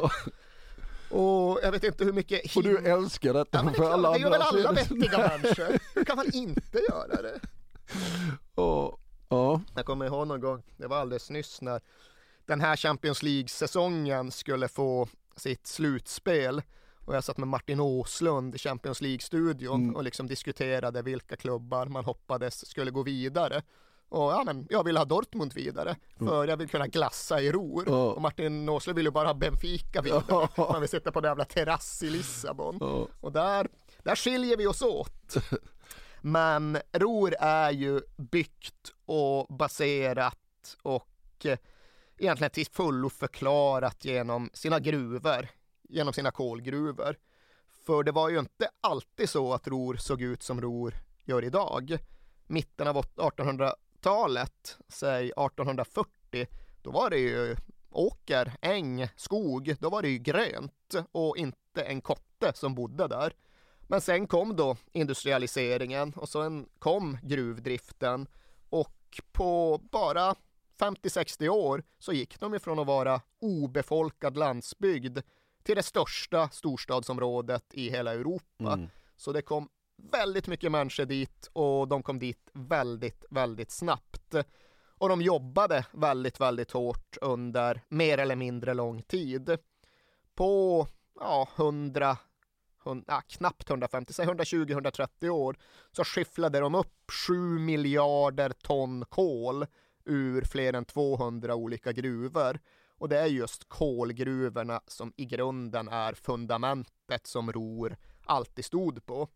Och 1.10 1.60
jag 1.64 1.72
vet 1.72 1.84
inte 1.84 2.04
hur 2.04 2.14
mycket 2.14 2.56
Och 2.58 2.64
du 2.64 2.78
älskar 2.78 3.34
detta 3.34 3.58
Ja, 3.58 3.64
men 3.64 3.74
för 3.74 3.92
alla 3.92 4.12
det 4.14 4.20
gör 4.20 4.30
väl 4.30 4.42
andra. 4.42 4.60
alla 4.70 4.72
vettiga 4.72 5.18
människor? 5.38 5.80
Hur 5.96 6.04
kan 6.06 6.16
man 6.18 6.34
inte 6.34 6.78
göra 6.90 7.22
det? 7.22 7.40
Ja. 8.56 8.98
Ja. 9.30 9.62
Jag 9.76 9.86
kommer 9.86 10.06
ihåg 10.06 10.28
någon 10.28 10.40
gång, 10.42 10.64
det 10.78 10.88
var 10.88 10.98
alldeles 10.98 11.30
nyss 11.30 11.62
när 11.62 11.82
den 12.46 12.62
här 12.62 12.76
Champions 12.76 13.24
League-säsongen 13.24 14.32
skulle 14.32 14.68
få 14.68 15.08
sitt 15.36 15.68
slutspel 15.68 16.62
och 17.06 17.16
jag 17.16 17.24
satt 17.24 17.38
med 17.38 17.48
Martin 17.48 17.80
Åslund 17.80 18.56
i 18.56 18.58
Champions 18.58 19.02
League-studion 19.02 19.84
Mm. 19.84 19.96
och 19.96 20.04
liksom 20.04 20.28
diskuterade 20.28 21.02
vilka 21.02 21.36
klubbar 21.36 21.86
man 21.86 22.06
hoppades 22.06 22.68
skulle 22.70 22.92
gå 22.92 23.04
vidare. 23.04 23.62
Och 24.10 24.32
ja, 24.32 24.44
men 24.46 24.68
jag 24.70 24.84
vill 24.84 24.98
ha 24.98 25.06
Dortmund 25.06 25.54
vidare 25.54 25.96
för 26.18 26.48
jag 26.48 26.58
vill 26.58 26.70
kunna 26.70 26.88
glassa 26.88 27.42
i 27.42 27.52
Ror. 27.52 27.82
Mm. 27.82 28.00
Ja. 28.00 28.14
Och 28.14 28.22
Martin 28.22 28.70
Åslund 28.70 28.96
vill 28.96 29.06
ju 29.06 29.12
bara 29.12 29.28
ha 29.28 29.34
Benfica 29.34 30.02
vidare. 30.02 30.24
Ja. 30.28 30.50
Man 30.58 30.82
vill 30.82 30.90
sitta 30.90 31.12
på 31.12 31.20
en 31.20 31.26
jävla 31.26 31.46
terrass 31.46 32.04
i 32.04 32.10
Lissabon. 32.10 32.78
Ja. 32.80 33.08
Och 33.22 33.32
där, 33.32 33.68
där 34.04 34.16
skiljer 34.16 34.58
vi 34.58 34.68
oss 34.68 34.82
åt. 34.82 35.34
Men 36.22 36.78
Ror 36.94 37.36
är 37.40 37.72
ju 37.72 38.02
byggt 38.18 38.94
och 39.06 39.48
baserat 39.56 40.78
och 40.82 41.46
eh, 41.46 41.58
egentligen 42.18 42.52
till 42.52 42.68
fullo 42.68 43.10
förklarat 43.10 44.06
genom 44.06 44.50
sina 44.54 44.80
gruvor, 44.80 45.48
genom 45.90 46.14
sina 46.14 46.32
kolgruvor. 46.32 47.16
För 47.86 48.04
det 48.04 48.12
var 48.12 48.30
ju 48.30 48.40
inte 48.40 48.70
alltid 48.82 49.30
så 49.30 49.54
att 49.54 49.68
Ror 49.68 49.96
såg 49.96 50.22
ut 50.22 50.44
som 50.44 50.62
Ror 50.62 50.94
gör 51.24 51.44
idag. 51.44 51.98
Mitten 52.48 52.88
av 52.88 52.98
1800-talet, 54.02 54.78
säg 54.88 55.26
1840, 55.26 56.48
då 56.82 56.92
var 56.92 57.10
det 57.10 57.18
ju 57.18 57.56
åker, 57.92 58.54
äng, 58.62 59.08
skog, 59.16 59.76
då 59.80 59.90
var 59.90 60.02
det 60.02 60.10
ju 60.10 60.18
grönt 60.18 60.96
och 61.12 61.38
inte 61.38 61.82
en 61.84 62.02
kotte 62.02 62.52
som 62.56 62.76
bodde 62.76 63.08
där. 63.08 63.34
Men 63.82 64.02
sen 64.02 64.28
kom 64.28 64.56
då 64.56 64.78
industrialiseringen 64.92 66.14
och 66.16 66.30
sen 66.30 66.70
kom 66.80 67.18
gruvdriften 67.24 68.28
och 68.70 69.22
på 69.32 69.82
bara 69.92 70.36
50-60 70.80 71.50
år 71.50 71.84
så 71.98 72.14
gick 72.14 72.40
de 72.40 72.56
ifrån 72.56 72.80
att 72.80 72.88
vara 72.88 73.22
obefolkad 73.40 74.38
landsbygd 74.38 75.20
till 75.64 75.76
det 75.76 75.84
största 75.84 76.50
storstadsområdet 76.50 77.74
i 77.74 77.90
hela 77.90 78.14
Europa. 78.14 78.74
Mm. 78.74 78.90
Så 79.18 79.32
det 79.32 79.42
kom 79.42 79.70
väldigt 80.12 80.48
mycket 80.48 80.72
människor 80.72 81.06
dit 81.06 81.50
och 81.54 81.88
de 81.88 82.04
kom 82.04 82.20
dit 82.20 82.50
väldigt, 82.54 83.26
väldigt 83.30 83.72
snabbt. 83.72 84.36
Och 84.98 85.10
de 85.10 85.22
jobbade 85.22 85.86
väldigt, 85.92 86.40
väldigt 86.40 86.72
hårt 86.72 87.18
under 87.22 87.82
mer 87.90 88.18
eller 88.18 88.36
mindre 88.36 88.74
lång 88.74 89.02
tid. 89.02 89.58
På 90.36 90.88
ja, 91.20 91.48
100, 91.56 92.18
100 92.86 93.04
ja, 93.08 93.22
knappt 93.28 93.70
150, 93.70 94.14
120-130 94.14 95.30
år 95.30 95.58
så 95.92 96.04
skifflade 96.04 96.60
de 96.60 96.76
upp 96.76 97.12
7 97.28 97.34
miljarder 97.60 98.50
ton 98.50 99.06
kol 99.06 99.66
ur 100.06 100.42
fler 100.42 100.74
än 100.74 100.86
200 100.86 101.56
olika 101.56 101.92
gruvor. 101.92 102.60
Och 102.98 103.10
det 103.10 103.20
är 103.20 103.26
just 103.26 103.70
kolgruvorna 103.70 104.82
som 104.88 105.14
i 105.16 105.26
grunden 105.26 105.88
är 105.88 106.14
fundamentet 106.14 107.28
som 107.28 107.52
Ror 107.52 107.98
alltid 108.26 108.66
stod 108.66 109.06
på. 109.06 109.28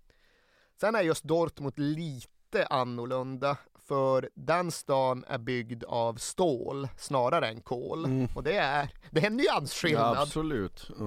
Sen 0.83 0.95
är 0.95 1.01
just 1.01 1.23
Dortmund 1.23 1.73
lite 1.79 2.65
annorlunda 2.69 3.57
för 3.87 4.29
den 4.35 4.71
stan 4.71 5.25
är 5.27 5.37
byggd 5.37 5.83
av 5.83 6.15
stål 6.15 6.87
snarare 6.97 7.47
än 7.47 7.61
kol. 7.61 8.05
Mm. 8.05 8.27
Och 8.35 8.43
det 8.43 8.57
är, 8.57 8.89
det 9.11 9.19
är 9.21 9.27
en 9.27 9.39
Ja, 9.39 9.43
nyansskillnad. 9.53 10.17
absolut. 10.17 10.89
Ja. 10.99 11.05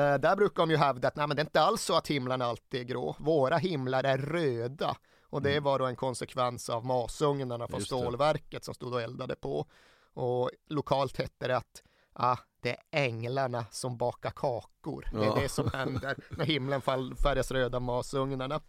Eh, 0.00 0.18
där 0.20 0.36
brukar 0.36 0.62
de 0.62 0.70
ju 0.70 0.76
hävda 0.76 1.08
att 1.08 1.16
nej, 1.16 1.26
men 1.26 1.36
det 1.36 1.40
är 1.40 1.44
inte 1.44 1.60
alls 1.60 1.82
så 1.82 1.96
att 1.96 2.08
himlarna 2.08 2.44
alltid 2.44 2.80
är 2.80 2.84
grå. 2.84 3.16
Våra 3.18 3.56
himlar 3.56 4.04
är 4.04 4.18
röda. 4.18 4.96
Och 5.22 5.42
det 5.42 5.60
var 5.60 5.78
då 5.78 5.86
en 5.86 5.96
konsekvens 5.96 6.70
av 6.70 6.84
masugnarna 6.86 7.66
från 7.66 7.74
Mm. 7.74 7.78
Just 7.80 7.90
det. 7.90 7.96
stålverket 7.98 8.64
som 8.64 8.74
stod 8.74 8.94
och 8.94 9.02
eldade 9.02 9.34
på. 9.36 9.66
Och 10.14 10.50
lokalt 10.68 11.16
hette 11.18 11.48
det 11.48 11.56
att 11.56 11.82
ah, 12.20 12.36
det 12.62 12.70
är 12.70 12.78
änglarna 12.92 13.64
som 13.70 13.96
bakar 13.96 14.30
kakor. 14.30 15.08
Det 15.12 15.18
är 15.18 15.24
Ja. 15.24 15.34
det 15.34 15.48
som 15.48 15.70
händer 15.72 16.16
när 16.30 16.44
himlen 16.44 16.80
fall- 16.82 17.14
färgas 17.16 17.50
röda 17.50 17.76
av 17.76 17.82
masugnarna. 17.82 18.60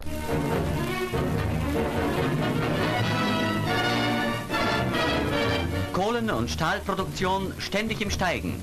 Kohlen- 5.92 6.30
und 6.30 6.50
Stahlproduktion 6.50 7.52
ständig 7.58 8.00
im 8.00 8.10
Steigen. 8.10 8.60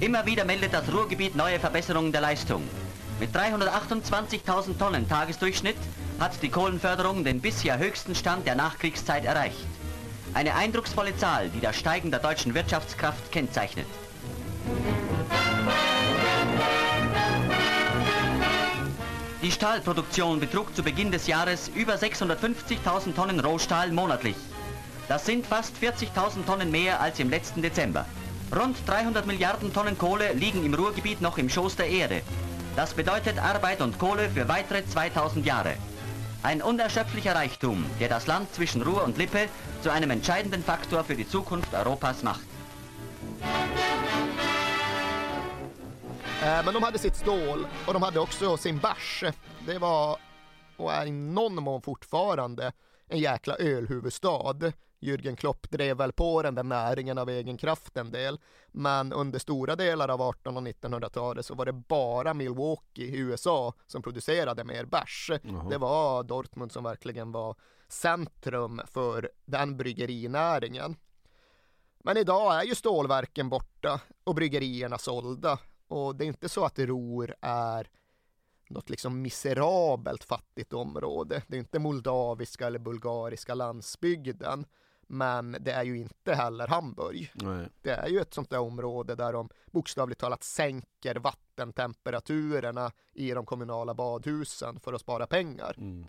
Immer 0.00 0.26
wieder 0.26 0.44
meldet 0.44 0.72
das 0.72 0.88
Ruhrgebiet 0.92 1.36
neue 1.36 1.58
Verbesserungen 1.60 2.12
der 2.12 2.20
Leistung. 2.20 2.62
Mit 3.20 3.34
328.000 3.34 4.78
Tonnen 4.78 5.08
Tagesdurchschnitt 5.08 5.76
hat 6.18 6.42
die 6.42 6.48
Kohlenförderung 6.48 7.22
den 7.24 7.40
bisher 7.40 7.78
höchsten 7.78 8.14
Stand 8.14 8.46
der 8.46 8.56
Nachkriegszeit 8.56 9.24
erreicht. 9.24 9.66
Eine 10.34 10.54
eindrucksvolle 10.54 11.16
Zahl, 11.16 11.50
die 11.50 11.60
das 11.60 11.76
Steigen 11.76 12.10
der 12.10 12.20
deutschen 12.20 12.54
Wirtschaftskraft 12.54 13.30
kennzeichnet. 13.30 13.86
Die 19.42 19.50
Stahlproduktion 19.50 20.38
betrug 20.38 20.74
zu 20.74 20.82
Beginn 20.82 21.10
des 21.10 21.26
Jahres 21.26 21.68
über 21.74 21.94
650.000 21.94 23.14
Tonnen 23.14 23.40
Rohstahl 23.40 23.90
monatlich. 23.90 24.36
Das 25.08 25.26
sind 25.26 25.46
fast 25.46 25.74
40.000 25.76 26.46
Tonnen 26.46 26.70
mehr 26.70 27.00
als 27.00 27.18
im 27.18 27.28
letzten 27.28 27.60
Dezember. 27.60 28.06
Rund 28.54 28.76
300 28.86 29.26
Milliarden 29.26 29.72
Tonnen 29.72 29.98
Kohle 29.98 30.32
liegen 30.34 30.64
im 30.64 30.74
Ruhrgebiet 30.74 31.20
noch 31.20 31.38
im 31.38 31.48
Schoß 31.48 31.76
der 31.76 31.88
Erde. 31.88 32.22
Das 32.76 32.94
bedeutet 32.94 33.38
Arbeit 33.38 33.80
und 33.80 33.98
Kohle 33.98 34.30
für 34.30 34.48
weitere 34.48 34.86
2000 34.86 35.44
Jahre. 35.44 35.74
Ein 36.42 36.62
unerschöpflicher 36.62 37.34
Reichtum, 37.34 37.84
der 38.00 38.08
das 38.08 38.26
Land 38.26 38.54
zwischen 38.54 38.82
Ruhr 38.82 39.04
und 39.04 39.18
Lippe 39.18 39.48
zu 39.82 39.90
einem 39.90 40.10
entscheidenden 40.10 40.62
Faktor 40.62 41.02
für 41.02 41.14
die 41.14 41.28
Zukunft 41.28 41.74
Europas 41.74 42.22
macht. 42.22 42.42
Eh, 46.42 46.64
Men 46.64 46.74
de 46.74 46.82
hade 46.82 46.98
sitt 46.98 47.16
stål 47.16 47.66
och 47.86 47.92
de 47.92 48.02
hade 48.02 48.20
också 48.20 48.56
sin 48.56 48.78
bärs. 48.78 49.24
Det 49.66 49.78
var, 49.78 50.18
och 50.76 50.92
är 50.92 51.06
i 51.06 51.10
någon 51.10 51.54
mån 51.54 51.82
fortfarande, 51.82 52.72
en 53.08 53.18
jäkla 53.18 53.56
ölhuvudstad. 53.56 54.72
Jürgen 55.00 55.36
Klopp 55.36 55.70
drev 55.70 55.96
väl 55.96 56.12
på 56.12 56.42
den 56.42 56.54
där 56.54 56.62
näringen 56.62 57.18
av 57.18 57.28
egen 57.30 57.56
kraft 57.58 57.96
en 57.96 58.10
del. 58.10 58.40
Men 58.68 59.12
under 59.12 59.38
stora 59.38 59.76
delar 59.76 60.08
av 60.08 60.20
1800 60.30 60.60
och 60.60 61.02
1900-talet 61.02 61.46
så 61.46 61.54
var 61.54 61.66
det 61.66 61.72
bara 61.72 62.34
Milwaukee 62.34 63.02
i 63.04 63.18
USA 63.18 63.72
som 63.86 64.02
producerade 64.02 64.64
mer 64.64 64.84
bärs. 64.84 65.30
Jaha. 65.42 65.68
Det 65.70 65.78
var 65.78 66.22
Dortmund 66.22 66.72
som 66.72 66.84
verkligen 66.84 67.32
var 67.32 67.56
centrum 67.88 68.80
för 68.86 69.30
den 69.44 69.76
bryggerinäringen. 69.76 70.96
Men 72.04 72.16
idag 72.16 72.54
är 72.60 72.62
ju 72.62 72.74
stålverken 72.74 73.48
borta 73.48 74.00
och 74.24 74.34
bryggerierna 74.34 74.98
sålda. 74.98 75.58
Och 75.88 76.16
det 76.16 76.24
är 76.24 76.26
inte 76.26 76.48
så 76.48 76.64
att 76.64 76.78
Ruhr 76.78 77.34
är 77.40 77.88
något 78.68 78.90
liksom 78.90 79.22
miserabelt 79.22 80.24
fattigt 80.24 80.72
område. 80.72 81.42
Det 81.46 81.56
är 81.56 81.58
inte 81.58 81.78
moldaviska 81.78 82.66
eller 82.66 82.78
bulgariska 82.78 83.54
landsbygden. 83.54 84.66
Men 85.06 85.56
det 85.60 85.72
är 85.72 85.82
ju 85.82 85.98
inte 85.98 86.34
heller 86.34 86.66
Hamburg. 86.66 87.32
Nej. 87.34 87.68
Det 87.82 87.90
är 87.90 88.08
ju 88.08 88.20
ett 88.20 88.34
sånt 88.34 88.50
där 88.50 88.58
område 88.58 89.14
där 89.14 89.32
de 89.32 89.48
bokstavligt 89.66 90.20
talat 90.20 90.42
sänker 90.42 91.14
vattentemperaturerna 91.14 92.92
i 93.12 93.30
de 93.30 93.46
kommunala 93.46 93.94
badhusen 93.94 94.80
för 94.80 94.92
att 94.92 95.00
spara 95.00 95.26
pengar. 95.26 95.74
Mm. 95.78 96.06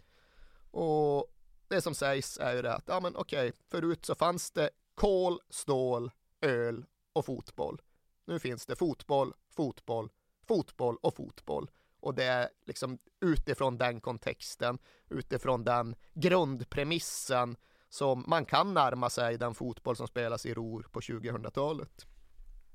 Och 0.72 1.27
det 1.68 1.82
som 1.82 1.96
sägs 1.96 2.38
är 2.38 2.56
ju 2.56 2.62
det 2.62 2.74
att, 2.74 2.84
ja 2.88 3.00
men 3.00 3.15
okej, 3.15 3.51
förut 3.70 4.06
så 4.06 4.15
fanns 4.15 4.51
det 4.51 4.70
kol, 4.96 5.39
stål, 5.50 6.12
öl 6.42 6.86
och 7.13 7.25
fotboll. 7.25 7.82
Nu 8.25 8.39
finns 8.39 8.65
det 8.65 8.75
fotboll, 8.75 9.34
fotboll, 9.55 10.10
fotboll 10.48 10.98
och 11.01 11.15
fotboll. 11.15 11.69
Och 12.00 12.15
det 12.15 12.24
är 12.24 12.50
liksom 12.65 12.98
utifrån 13.22 13.77
den 13.77 14.00
kontexten, 14.01 14.77
utifrån 15.10 15.63
den 15.63 15.95
grundpremissen 16.13 17.55
som 17.89 18.24
man 18.27 18.45
kan 18.45 18.74
närma 18.74 19.10
sig 19.10 19.38
den 19.38 19.53
fotboll 19.53 19.95
som 19.95 20.07
spelas 20.07 20.45
i 20.45 20.53
Ruhr 20.53 20.86
på 20.91 21.00
2000-talet. 21.00 22.05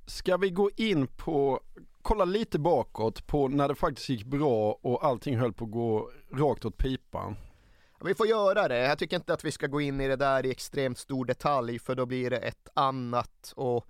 Ska 0.07 0.37
vi 0.37 0.51
gå 0.51 0.71
in 0.77 1.07
på, 1.07 1.61
kolla 2.03 2.25
lite 2.25 2.59
bakåt 2.59 3.27
på 3.27 3.49
när 3.49 3.69
det 3.69 3.75
faktiskt 3.75 4.09
gick 4.09 4.25
bra 4.25 4.79
och 4.83 5.05
allting 5.05 5.37
höll 5.39 5.53
på 5.53 5.65
att 5.65 5.71
gå 5.71 6.11
rakt 6.33 6.65
åt 6.65 6.79
pipan. 6.79 7.37
Vi 8.05 8.15
får 8.15 8.27
göra 8.27 8.69
det. 8.69 8.79
Jag 8.79 8.99
tycker 8.99 9.17
inte 9.17 9.33
att 9.33 9.45
vi 9.45 9.53
ska 9.53 9.67
gå 9.67 9.81
in 9.81 10.01
i 10.01 10.09
det 10.09 10.17
där 10.17 10.47
i 10.47 10.51
extremt 10.51 10.99
stor 10.99 11.25
detalj 11.25 11.79
för 11.79 11.95
då 11.95 12.07
blir 12.07 12.31
det 12.31 12.39
ett 12.39 12.69
annat 12.75 13.53
och 13.57 13.87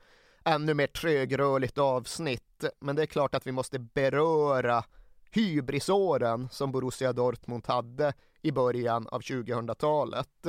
ännu 0.49 0.75
mer 0.75 0.87
trögrörligt 0.87 1.78
avsnitt. 1.78 2.64
Men 2.81 2.97
det 2.97 3.02
är 3.02 3.07
klart 3.07 3.35
att 3.35 3.47
vi 3.47 3.52
måste 3.52 3.78
beröra 3.78 4.85
hybrisåren 5.31 6.49
som 6.50 6.73
Borussia 6.73 7.12
Dortmund 7.12 7.67
hade 7.67 8.12
i 8.43 8.52
början 8.52 9.09
av 9.09 9.21
2000-talet. 9.21 10.47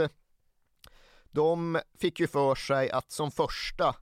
De 1.32 1.80
fick 2.00 2.20
ju 2.20 2.28
för 2.28 2.56
sig 2.56 2.92
att 2.92 3.12
som 3.12 3.32
första 3.32 3.96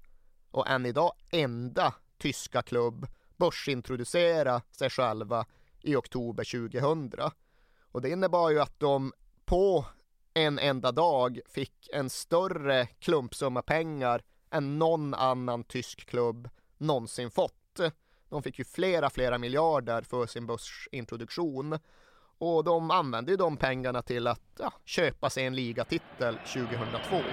och 0.51 0.67
än 0.67 0.85
idag 0.85 1.11
enda 1.31 1.93
tyska 2.17 2.61
klubb 2.61 3.07
börsintroducera 3.37 4.61
sig 4.71 4.89
själva 4.89 5.45
i 5.81 5.95
oktober 5.95 6.69
2000. 6.69 7.11
Och 7.91 8.01
det 8.01 8.09
innebar 8.09 8.49
ju 8.49 8.59
att 8.59 8.79
de 8.79 9.13
på 9.45 9.85
en 10.33 10.59
enda 10.59 10.91
dag 10.91 11.39
fick 11.49 11.89
en 11.93 12.09
större 12.09 12.85
klumpsumma 12.85 13.61
pengar 13.61 14.23
än 14.51 14.79
någon 14.79 15.13
annan 15.13 15.63
tysk 15.63 16.05
klubb 16.05 16.49
någonsin 16.77 17.31
fått. 17.31 17.53
De 18.29 18.43
fick 18.43 18.59
ju 18.59 18.65
flera, 18.65 19.09
flera 19.09 19.37
miljarder 19.37 20.01
för 20.01 20.25
sin 20.25 20.47
börsintroduktion 20.47 21.79
och 22.39 22.63
de 22.63 22.91
använde 22.91 23.31
ju 23.31 23.37
de 23.37 23.57
pengarna 23.57 24.01
till 24.01 24.27
att 24.27 24.41
ja, 24.59 24.71
köpa 24.85 25.29
sig 25.29 25.45
en 25.45 25.55
ligatitel 25.55 26.39
2002. 26.45 27.15
Mm. 27.15 27.23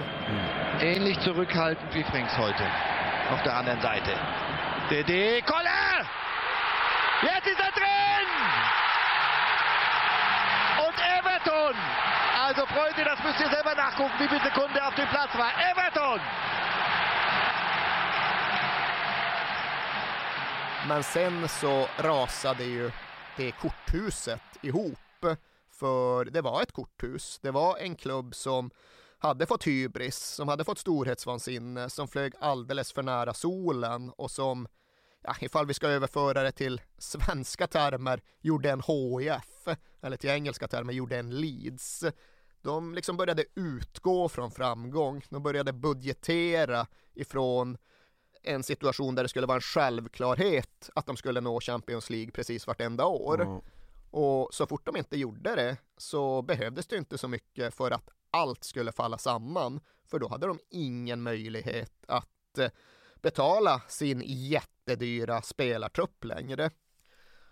Ähnlich 0.81 1.19
zurückhaltend 1.23 1.93
wie 1.93 2.03
Frings 2.03 2.33
heute. 2.37 2.71
Auf 3.31 3.43
der 3.43 3.53
anderen 3.53 3.81
Seite. 3.81 4.11
DD, 4.89 5.41
Koller! 5.41 6.07
Jetzt 7.23 7.47
ist 7.47 7.59
er 7.59 7.71
drin! 7.71 8.29
Und 10.85 10.97
Everton! 11.17 11.75
Also 12.45 12.65
Freunde, 12.65 13.03
das 13.03 13.19
müsst 13.23 13.39
ihr 13.39 13.49
selber 13.49 13.75
nachgucken, 13.75 14.13
wie 14.19 14.27
viel 14.27 14.41
Sekunden 14.41 14.75
er 14.75 14.87
auf 14.87 14.95
dem 14.95 15.07
Platz 15.07 15.31
war. 15.37 15.51
Everton! 15.71 16.19
Men 20.87 21.03
sen 21.03 21.47
så 21.47 21.87
rasade 21.97 22.63
ju 22.63 22.91
det 23.37 23.51
korthuset 23.51 24.41
ihop. 24.61 25.25
För 25.71 26.25
det 26.25 26.41
var 26.41 26.61
ett 26.61 26.71
korthus. 26.71 27.39
Det 27.41 27.51
var 27.51 27.77
en 27.77 27.95
klubb 27.95 28.35
som 28.35 28.71
hade 29.17 29.45
fått 29.45 29.67
hybris, 29.67 30.17
som 30.17 30.47
hade 30.47 30.63
fått 30.63 30.79
storhetsvansinne, 30.79 31.89
som 31.89 32.07
flög 32.07 32.33
alldeles 32.39 32.93
för 32.93 33.03
nära 33.03 33.33
solen 33.33 34.09
och 34.09 34.31
som, 34.31 34.67
ja, 35.21 35.35
ifall 35.39 35.65
vi 35.65 35.73
ska 35.73 35.87
överföra 35.87 36.43
det 36.43 36.51
till 36.51 36.81
svenska 36.97 37.67
termer, 37.67 38.21
gjorde 38.41 38.71
en 38.71 38.81
HIF, 38.81 39.77
eller 40.01 40.17
till 40.17 40.29
engelska 40.29 40.67
termer, 40.67 40.93
gjorde 40.93 41.17
en 41.17 41.29
Leeds. 41.29 42.03
De 42.61 42.95
liksom 42.95 43.17
började 43.17 43.45
utgå 43.55 44.29
från 44.29 44.51
framgång, 44.51 45.25
de 45.29 45.43
började 45.43 45.73
budgetera 45.73 46.87
ifrån 47.13 47.77
en 48.45 48.63
situation 48.63 49.15
där 49.15 49.23
det 49.23 49.29
skulle 49.29 49.47
vara 49.47 49.55
en 49.55 49.61
självklarhet 49.61 50.89
att 50.95 51.05
de 51.05 51.17
skulle 51.17 51.41
nå 51.41 51.61
Champions 51.61 52.09
League 52.09 52.31
precis 52.31 52.67
vartenda 52.67 53.05
år. 53.05 53.41
Ja. 53.41 53.61
Och 54.11 54.53
så 54.53 54.67
fort 54.67 54.85
de 54.85 54.97
inte 54.97 55.17
gjorde 55.17 55.55
det 55.55 55.77
så 55.97 56.41
behövdes 56.41 56.87
det 56.87 56.97
inte 56.97 57.17
så 57.17 57.27
mycket 57.27 57.73
för 57.73 57.91
att 57.91 58.09
allt 58.31 58.63
skulle 58.63 58.91
falla 58.91 59.17
samman. 59.17 59.79
För 60.05 60.19
då 60.19 60.27
hade 60.27 60.47
de 60.47 60.59
ingen 60.69 61.21
möjlighet 61.21 61.93
att 62.07 62.57
eh, 62.57 62.69
betala 63.21 63.81
sin 63.87 64.23
jättedyra 64.25 65.41
spelartrupp 65.41 66.23
längre. 66.23 66.69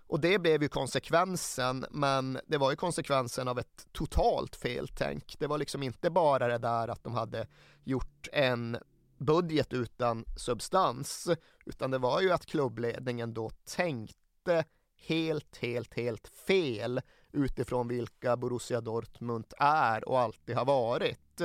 Och 0.07 0.19
det 0.19 0.39
blev 0.39 0.63
ju 0.63 0.69
konsekvensen, 0.69 1.85
men 1.91 2.39
det 2.47 2.57
var 2.57 2.69
ju 2.71 2.75
konsekvensen 2.75 3.47
av 3.47 3.59
ett 3.59 3.87
totalt 3.91 4.55
feltänk. 4.55 5.35
Det 5.39 5.47
var 5.47 5.57
liksom 5.57 5.83
inte 5.83 6.09
bara 6.09 6.47
det 6.47 6.57
där 6.57 6.87
att 6.87 7.03
de 7.03 7.13
hade 7.13 7.47
gjort 7.83 8.27
en 8.31 8.77
budget 9.17 9.73
utan 9.73 10.25
substans, 10.37 11.29
utan 11.65 11.91
det 11.91 11.97
var 11.97 12.21
ju 12.21 12.31
att 12.31 12.45
klubbledningen 12.45 13.33
då 13.33 13.49
tänkte 13.75 14.65
helt, 14.95 15.57
helt, 15.57 15.93
helt 15.93 16.27
fel 16.27 17.01
utifrån 17.31 17.87
vilka 17.87 18.37
Borussia 18.37 18.81
Dortmund 18.81 19.45
är 19.57 20.09
och 20.09 20.19
alltid 20.19 20.55
har 20.55 20.65
varit. 20.65 21.41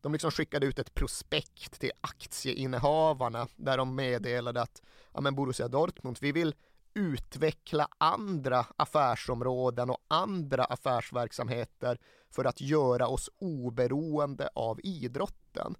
De 0.00 0.12
liksom 0.12 0.30
skickade 0.30 0.66
ut 0.66 0.78
ett 0.78 0.94
prospekt 0.94 1.80
till 1.80 1.92
aktieinnehavarna 2.00 3.48
där 3.56 3.76
de 3.76 3.94
meddelade 3.94 4.62
att 4.62 4.82
ja, 5.12 5.20
men 5.20 5.34
Borussia 5.34 5.68
Dortmund, 5.68 6.18
vi 6.20 6.32
vill 6.32 6.54
utveckla 6.94 7.88
andra 7.98 8.66
affärsområden 8.76 9.90
och 9.90 9.98
andra 10.08 10.64
affärsverksamheter 10.64 11.98
för 12.30 12.44
att 12.44 12.60
göra 12.60 13.08
oss 13.08 13.30
oberoende 13.38 14.48
av 14.54 14.80
idrotten. 14.82 15.74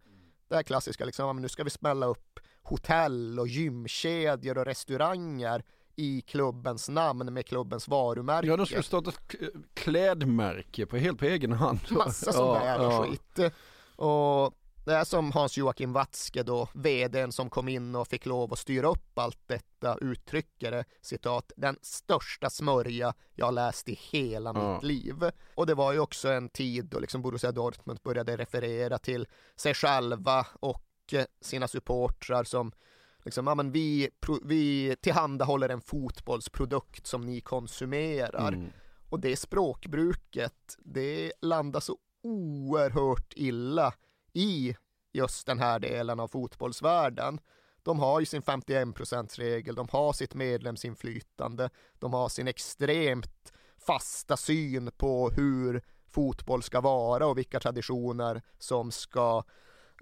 Det 0.48 0.54
här 0.56 0.62
klassiska, 0.62 1.04
liksom, 1.04 1.42
nu 1.42 1.48
ska 1.48 1.64
vi 1.64 1.70
smälla 1.70 2.06
upp 2.06 2.40
hotell 2.62 3.38
och 3.40 3.48
gymkedjor 3.48 4.58
och 4.58 4.64
restauranger 4.64 5.62
i 5.96 6.20
klubbens 6.20 6.88
namn 6.88 7.34
med 7.34 7.46
klubbens 7.46 7.88
varumärke. 7.88 8.48
Ja, 8.48 8.56
de 8.56 8.66
skulle 8.66 8.82
starta 8.82 9.11
ett 9.11 9.34
klädmärke 9.74 10.87
på 10.87 10.96
helt 10.96 11.18
på 11.18 11.24
egen 11.24 11.52
hand. 11.52 11.80
Massa 11.90 12.32
sånt 12.32 12.61
Ja, 12.64 12.76
där 12.76 12.82
ja. 12.84 13.06
skit. 13.06 13.52
Och 13.96 14.54
det 14.84 14.94
är 14.94 15.04
som 15.04 15.32
Hans-Joakim 15.32 15.92
Watzke 15.92 16.42
då, 16.42 16.68
vdn 16.74 17.32
som 17.32 17.50
kom 17.50 17.68
in 17.68 17.94
och 17.94 18.08
fick 18.08 18.26
lov 18.26 18.52
att 18.52 18.58
styra 18.58 18.88
upp 18.88 19.18
allt 19.18 19.40
detta, 19.46 19.98
uttrycker 20.00 20.70
det, 20.70 20.84
citat, 21.00 21.52
den 21.56 21.78
största 21.82 22.50
smörja 22.50 23.14
jag 23.34 23.54
läst 23.54 23.88
i 23.88 23.94
hela 23.94 24.52
Ja. 24.54 24.74
mitt 24.74 24.82
liv. 24.82 25.30
Och 25.54 25.66
det 25.66 25.74
var 25.74 25.92
ju 25.92 25.98
också 26.00 26.28
en 26.28 26.48
tid 26.48 26.84
då 26.84 26.98
liksom 26.98 27.22
Borussia 27.22 27.52
Dortmund 27.52 28.00
började 28.04 28.36
referera 28.36 28.98
till 28.98 29.26
sig 29.56 29.74
själva 29.74 30.46
och 30.60 30.84
eh, 31.12 31.24
sina 31.40 31.68
supportrar 31.68 32.44
som 32.44 32.72
liksom, 33.24 33.46
ja 33.46 33.54
men 33.54 33.72
vi, 33.72 34.10
vi 34.44 34.96
tillhandahåller 35.00 35.68
en 35.68 35.80
fotbollsprodukt 35.80 37.06
som 37.06 37.26
ni 37.26 37.40
konsumerar. 37.40 38.52
Mm. 38.52 38.70
Och 39.10 39.20
det 39.20 39.36
språkbruket, 39.36 40.76
det 40.78 41.32
landar 41.40 41.80
så 41.80 41.96
oerhört 42.22 43.32
illa 43.36 43.92
i 44.38 44.77
just 45.12 45.46
den 45.46 45.59
här 45.59 45.79
delen 45.79 46.20
av 46.20 46.29
fotbollsvärlden. 46.29 47.40
De 47.83 48.01
har 48.01 48.20
ju 48.20 48.27
sin 48.27 48.42
51%-regel, 48.42 49.74
de 49.74 49.88
har 49.90 50.12
sitt 50.12 50.35
medlemsinflytande, 50.35 51.70
de 51.98 52.12
har 52.12 52.29
sin 52.29 52.48
extremt 52.48 53.53
fasta 53.87 54.37
syn 54.37 54.90
på 54.96 55.31
hur 55.31 55.83
fotboll 56.11 56.62
ska 56.62 56.81
vara 56.81 57.27
och 57.27 57.38
vilka 57.38 57.61
traditioner 57.61 58.42
som 58.59 58.90
ska 58.90 59.44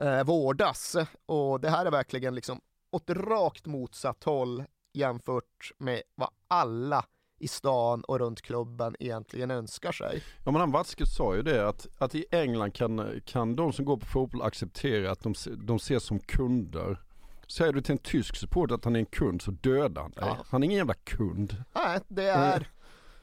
eh, 0.00 0.24
vårdas. 0.24 0.96
Och 1.26 1.60
det 1.60 1.70
här 1.70 1.86
är 1.86 1.90
verkligen 1.90 2.34
liksom 2.34 2.60
åt 2.90 3.10
rakt 3.10 3.66
motsatt 3.66 4.24
håll 4.24 4.64
jämfört 4.92 5.72
med 5.78 6.02
vad 6.14 6.30
alla 6.48 7.04
i 7.38 7.48
stan 7.48 8.00
och 8.00 8.18
runt 8.18 8.42
klubben 8.42 8.96
egentligen 8.98 9.50
önskar 9.50 9.92
sig. 9.92 10.22
Ja 10.44 10.50
men 10.50 10.60
han 10.60 10.70
Watzke 10.70 11.06
sa 11.06 11.36
ju 11.36 11.42
det 11.42 11.68
att, 11.68 11.86
att 11.98 12.14
i 12.14 12.24
England 12.30 12.74
kan, 12.74 13.20
kan 13.24 13.56
de 13.56 13.72
som 13.72 13.84
går 13.84 13.96
på 13.96 14.06
fotboll 14.06 14.42
acceptera 14.42 15.10
att 15.10 15.20
de, 15.20 15.34
de 15.56 15.76
ses 15.76 16.04
som 16.04 16.18
kunder. 16.18 17.02
Säger 17.48 17.72
du 17.72 17.80
till 17.80 17.92
en 17.92 17.98
tysk 17.98 18.36
support 18.36 18.70
att 18.70 18.84
han 18.84 18.96
är 18.96 19.00
en 19.00 19.06
kund 19.06 19.42
så 19.42 19.50
dödar 19.50 20.02
han 20.02 20.10
dig. 20.10 20.24
Ja. 20.26 20.36
Han 20.48 20.62
är 20.62 20.64
ingen 20.64 20.78
jävla 20.78 20.94
kund. 20.94 21.64
Nej, 21.74 22.00
det 22.08 22.28
är 22.28 22.68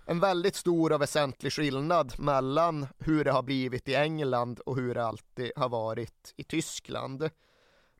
en 0.05 0.19
väldigt 0.19 0.55
stor 0.55 0.91
och 0.91 1.01
väsentlig 1.01 1.53
skillnad 1.53 2.13
mellan 2.19 2.87
hur 2.99 3.23
det 3.23 3.31
har 3.31 3.43
blivit 3.43 3.89
i 3.89 3.95
England 3.95 4.59
och 4.59 4.75
hur 4.75 4.93
det 4.93 5.05
alltid 5.05 5.51
har 5.55 5.69
varit 5.69 6.33
i 6.35 6.43
Tyskland. 6.43 7.29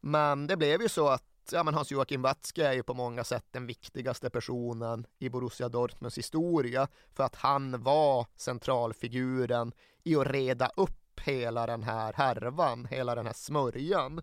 Men 0.02 0.48
det 0.48 0.58
blev 0.58 0.82
ju 0.82 0.90
så 0.90 1.08
att 1.08 1.24
ja, 1.52 1.64
men 1.64 1.74
Hans-Joakim 1.74 2.22
Watzke 2.22 2.68
är 2.68 2.74
ju 2.74 2.84
på 2.84 2.94
många 2.94 3.24
sätt 3.24 3.46
den 3.52 3.68
viktigaste 3.68 4.30
personen 4.30 5.08
i 5.20 5.30
Borussia 5.30 5.70
Dortmunds 5.70 6.18
historia 6.18 6.88
för 7.14 7.24
att 7.24 7.36
han 7.36 7.84
var 7.84 8.28
centralfiguren 8.36 9.74
i 10.04 10.16
att 10.16 10.28
reda 10.28 10.72
upp 10.78 11.20
hela 11.20 11.66
den 11.66 11.84
här 11.84 12.14
härvan, 12.14 12.86
hela 12.86 13.16
den 13.16 13.26
här 13.26 13.34
smörjan. 13.34 14.22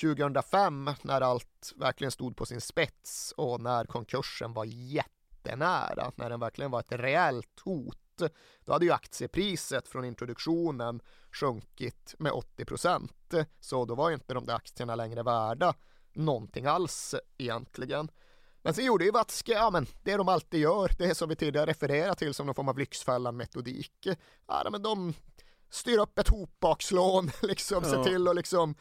2005 0.00 0.90
när 1.02 1.20
allt 1.20 1.72
verkligen 1.76 2.10
stod 2.10 2.36
på 2.36 2.46
sin 2.46 2.60
spets 2.60 3.34
och 3.36 3.60
när 3.60 3.84
konkursen 3.84 4.52
var 4.52 4.64
jättenära, 4.64 6.12
när 6.14 6.30
den 6.30 6.40
verkligen 6.40 6.70
var 6.70 6.80
ett 6.80 6.92
reellt 6.92 7.60
hot 7.64 7.96
då 8.64 8.72
hade 8.72 8.84
ju 8.84 8.92
aktiepriset 8.92 9.88
från 9.88 10.04
introduktionen 10.04 11.00
sjunkit 11.32 12.14
med 12.18 12.32
80 12.32 12.64
procent. 12.64 13.34
Så 13.60 13.84
då 13.84 13.94
var 13.94 14.08
ju 14.08 14.14
inte 14.14 14.34
de 14.34 14.46
där 14.46 14.54
aktierna 14.54 14.94
längre 14.94 15.22
värda 15.22 15.74
någonting 16.12 16.66
alls 16.66 17.14
egentligen. 17.38 18.10
Men 18.62 18.74
sen 18.74 18.84
gjorde 18.84 19.04
ju 19.04 19.10
Watzke, 19.10 19.52
ja 19.52 19.70
men 19.70 19.86
det 20.02 20.16
de 20.16 20.28
alltid 20.28 20.60
gör, 20.60 20.92
det 20.98 21.04
är 21.04 21.14
som 21.14 21.28
vi 21.28 21.36
tidigare 21.36 21.66
refererat 21.66 22.18
till 22.18 22.34
som 22.34 22.46
någon 22.46 22.54
form 22.54 22.68
av 22.68 22.78
Lyxfällan-metodik. 22.78 24.08
Ja 24.46 24.68
men 24.70 24.82
de 24.82 25.14
styr 25.70 25.98
upp 25.98 26.18
ett 26.18 26.28
hopbakslån, 26.28 27.30
liksom, 27.42 27.84
ja. 27.84 27.90
se 27.90 28.04
till 28.04 28.28
att 28.28 28.36
liksom 28.36 28.74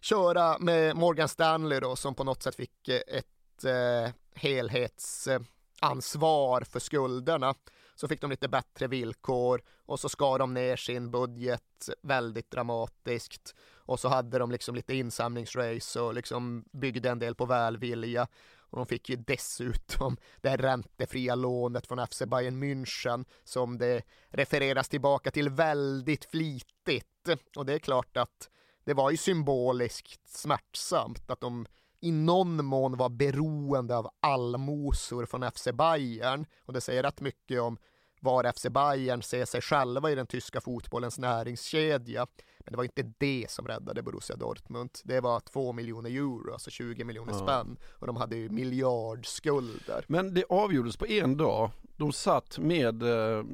köra 0.00 0.58
med 0.58 0.96
Morgan 0.96 1.28
Stanley 1.28 1.80
då 1.80 1.96
som 1.96 2.14
på 2.14 2.24
något 2.24 2.42
sätt 2.42 2.54
fick 2.54 2.88
ett 2.88 3.64
eh, 3.64 4.08
helhetsansvar 4.34 6.60
för 6.60 6.80
skulderna 6.80 7.54
så 7.94 8.08
fick 8.08 8.20
de 8.20 8.30
lite 8.30 8.48
bättre 8.48 8.86
villkor 8.86 9.62
och 9.86 10.00
så 10.00 10.08
skar 10.08 10.38
de 10.38 10.54
ner 10.54 10.76
sin 10.76 11.10
budget 11.10 11.88
väldigt 12.02 12.50
dramatiskt. 12.50 13.54
Och 13.74 14.00
så 14.00 14.08
hade 14.08 14.38
de 14.38 14.50
liksom 14.50 14.74
lite 14.74 14.94
insamlingsrace 14.94 16.00
och 16.00 16.14
liksom 16.14 16.64
byggde 16.72 17.10
en 17.10 17.18
del 17.18 17.34
på 17.34 17.46
välvilja. 17.46 18.28
Och 18.56 18.78
de 18.78 18.86
fick 18.86 19.08
ju 19.08 19.16
dessutom 19.16 20.16
det 20.40 20.56
räntefria 20.56 21.34
lånet 21.34 21.86
från 21.86 22.06
FC 22.06 22.22
Bayern 22.26 22.62
München 22.62 23.24
som 23.44 23.78
det 23.78 24.02
refereras 24.28 24.88
tillbaka 24.88 25.30
till 25.30 25.50
väldigt 25.50 26.24
flitigt. 26.24 27.28
Och 27.56 27.66
det 27.66 27.74
är 27.74 27.78
klart 27.78 28.16
att 28.16 28.50
det 28.84 28.94
var 28.94 29.10
ju 29.10 29.16
symboliskt 29.16 30.28
smärtsamt 30.28 31.30
att 31.30 31.40
de 31.40 31.66
i 32.04 32.12
någon 32.12 32.64
mån 32.64 32.96
var 32.96 33.08
beroende 33.08 33.96
av 33.96 34.08
allmosor 34.20 35.26
från 35.26 35.50
FC 35.50 35.68
Bayern 35.72 36.46
och 36.64 36.72
det 36.72 36.80
säger 36.80 37.02
rätt 37.02 37.20
mycket 37.20 37.60
om 37.60 37.78
var 38.20 38.52
FC 38.52 38.66
Bayern 38.70 39.22
ser 39.22 39.44
sig 39.44 39.60
själva 39.60 40.10
i 40.10 40.14
den 40.14 40.26
tyska 40.26 40.60
fotbollens 40.60 41.18
näringskedja. 41.18 42.26
Men 42.58 42.72
det 42.72 42.76
var 42.76 42.84
inte 42.84 43.12
det 43.18 43.46
som 43.48 43.66
räddade 43.66 44.02
Borussia 44.02 44.36
Dortmund. 44.36 44.90
Det 45.04 45.20
var 45.20 45.40
två 45.40 45.72
miljoner 45.72 46.10
euro, 46.10 46.52
alltså 46.52 46.70
20 46.70 47.04
miljoner 47.04 47.32
ja. 47.32 47.38
spänn. 47.38 47.76
Och 47.98 48.06
de 48.06 48.16
hade 48.16 48.36
ju 48.36 48.48
miljardskulder. 48.48 50.04
Men 50.08 50.34
det 50.34 50.44
avgjordes 50.48 50.96
på 50.96 51.06
en 51.06 51.36
dag. 51.36 51.70
De 51.96 52.12
satt 52.12 52.58
med 52.58 53.02
eh, 53.02 53.44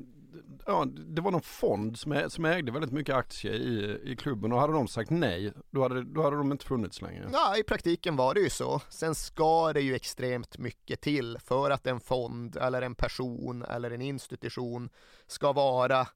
ja, 0.66 0.84
det 0.84 1.22
var 1.22 1.30
någon 1.30 1.42
fond 1.42 1.98
som, 1.98 2.24
som 2.28 2.44
ägde 2.44 2.72
väldigt 2.72 2.92
mycket 2.92 3.14
aktier 3.14 3.52
i, 3.52 4.00
i 4.12 4.16
klubben 4.16 4.52
och 4.52 4.60
hade 4.60 4.72
de 4.72 4.88
sagt 4.88 5.10
nej, 5.10 5.52
då 5.70 5.82
hade, 5.82 6.04
då 6.04 6.22
hade 6.22 6.36
de 6.36 6.52
inte 6.52 6.64
funnits 6.64 7.02
längre. 7.02 7.28
Ja, 7.32 7.56
i 7.56 7.62
praktiken 7.62 8.16
var 8.16 8.34
det 8.34 8.40
ju 8.40 8.50
så. 8.50 8.80
Sen 8.88 9.14
ska 9.14 9.72
det 9.72 9.80
ju 9.80 9.94
extremt 9.94 10.58
mycket 10.58 11.00
till 11.00 11.38
för 11.44 11.70
att 11.70 11.86
en 11.86 12.00
fond 12.00 12.56
eller 12.56 12.82
en 12.82 12.94
person 12.94 13.62
eller 13.62 13.90
en 13.90 14.02
institution 14.02 14.90
ska 15.26 15.52
vara 15.52 16.06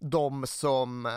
de 0.00 0.46
som 0.46 1.08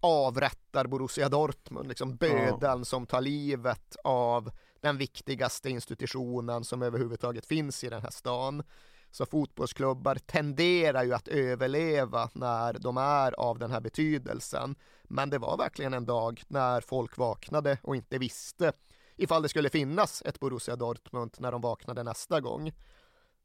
avrättar 0.00 0.86
Borussia 0.86 1.28
Dortmund, 1.28 1.88
liksom 1.88 2.16
bödeln 2.16 2.78
ja. 2.78 2.84
som 2.84 3.06
tar 3.06 3.20
livet 3.20 3.96
av 4.04 4.50
den 4.80 4.98
viktigaste 4.98 5.70
institutionen 5.70 6.64
som 6.64 6.82
överhuvudtaget 6.82 7.46
finns 7.46 7.84
i 7.84 7.88
den 7.88 8.02
här 8.02 8.10
stan. 8.10 8.62
Så 9.12 9.26
fotbollsklubbar 9.26 10.14
tenderar 10.14 11.04
ju 11.04 11.14
att 11.14 11.28
överleva 11.28 12.30
när 12.32 12.72
de 12.72 12.96
är 12.96 13.40
av 13.40 13.58
den 13.58 13.70
här 13.70 13.80
betydelsen. 13.80 14.74
Men 15.02 15.30
det 15.30 15.38
var 15.38 15.56
verkligen 15.56 15.94
en 15.94 16.06
dag 16.06 16.42
när 16.48 16.80
folk 16.80 17.16
vaknade 17.16 17.78
och 17.82 17.96
inte 17.96 18.18
visste 18.18 18.72
ifall 19.16 19.42
det 19.42 19.48
skulle 19.48 19.70
finnas 19.70 20.22
ett 20.22 20.40
Borussia 20.40 20.76
Dortmund 20.76 21.36
när 21.38 21.52
de 21.52 21.60
vaknade 21.60 22.02
nästa 22.02 22.40
gång. 22.40 22.72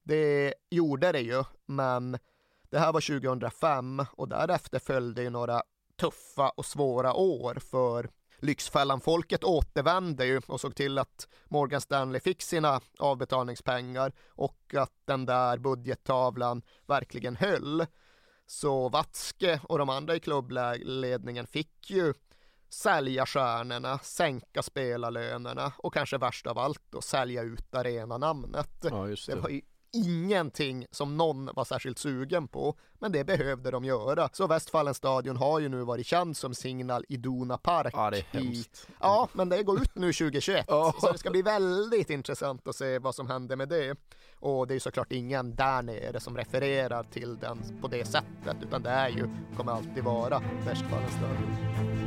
Det 0.04 0.54
gjorde 0.70 1.12
det 1.12 1.22
ju, 1.22 1.44
men 1.66 2.18
det 2.70 2.80
här 2.80 2.94
var 2.94 3.20
2005 3.20 4.06
och 4.12 4.28
därefter 4.28 4.80
följde 4.80 5.24
ju 5.24 5.30
några 5.30 5.62
tuffa 6.00 6.50
och 6.50 6.66
svåra 6.66 7.14
år 7.14 7.56
för 7.56 8.10
Lyxfällan-folket 8.40 9.44
återvände 9.44 10.26
ju 10.26 10.42
och 10.48 10.62
såg 10.62 10.76
till 10.76 10.98
att 10.98 11.28
Morgan 11.46 11.82
Stanley 11.82 12.22
fick 12.22 12.42
sina 12.42 12.82
avbetalningspengar 13.00 14.12
och 14.30 14.76
att 14.78 14.94
den 15.06 15.26
där 15.26 15.58
budgettavlan 15.58 16.62
verkligen 16.88 17.36
höll. 17.36 17.86
Så 18.46 18.90
Watzke 18.90 19.60
och 19.64 19.78
de 19.78 19.90
andra 19.90 20.16
i 20.16 20.20
klubbledningen 20.20 21.48
fick 21.48 21.90
ju 21.90 22.14
sälja 22.70 23.26
stjärnorna, 23.26 24.00
sänka 24.00 24.62
spelarlönerna 24.62 25.74
och 25.78 25.94
kanske 25.94 26.18
värst 26.18 26.48
av 26.48 26.58
allt 26.58 26.82
då 26.90 27.02
sälja 27.02 27.42
ut 27.42 27.76
arenanamnet. 27.76 28.70
Ja, 28.82 29.06
det. 29.06 29.28
det 29.28 29.36
var 29.36 29.62
ingenting 30.06 30.86
som 30.92 31.18
någon 31.18 31.50
var 31.54 31.66
särskilt 31.66 32.00
sugen 32.00 32.48
på, 32.48 32.76
men 33.00 33.12
det 33.12 33.24
behövde 33.24 33.72
de 33.72 33.86
göra. 33.86 34.30
Så 34.34 34.48
Westfallens 34.48 34.98
stadion 34.98 35.38
har 35.38 35.60
ju 35.60 35.70
nu 35.70 35.84
varit 35.84 36.08
känd 36.08 36.38
som 36.38 36.56
Signal 36.56 37.06
Iduna 37.10 37.58
Park. 37.58 37.94
Ja, 37.94 38.10
det 38.10 38.18
är 38.18 38.26
hemskt. 38.32 38.88
I, 38.90 38.94
ja, 39.00 39.30
men 39.34 39.50
det 39.50 39.64
går 39.64 39.82
ut 39.82 39.96
nu 39.96 40.14
2021, 40.14 40.66
så 41.02 41.12
det 41.12 41.18
ska 41.18 41.30
bli 41.30 41.42
väldigt 41.42 42.10
intressant 42.10 42.68
att 42.68 42.76
se 42.76 43.00
vad 43.00 43.16
som 43.16 43.28
händer 43.28 43.56
med 43.56 43.70
det. 43.70 43.98
Och 44.40 44.68
det 44.68 44.76
är 44.76 44.80
såklart 44.80 45.12
ingen 45.12 45.56
där 45.56 45.82
nere 45.82 46.20
som 46.20 46.38
refererar 46.38 47.04
till 47.04 47.38
den 47.38 47.80
på 47.82 47.88
det 47.88 48.06
sättet, 48.06 48.58
utan 48.62 48.84
det 48.84 48.90
är 48.90 49.10
ju, 49.10 49.30
kommer 49.58 49.72
alltid 49.72 50.04
vara 50.04 50.42
Westfallens 50.66 51.14
stadion. 51.14 52.07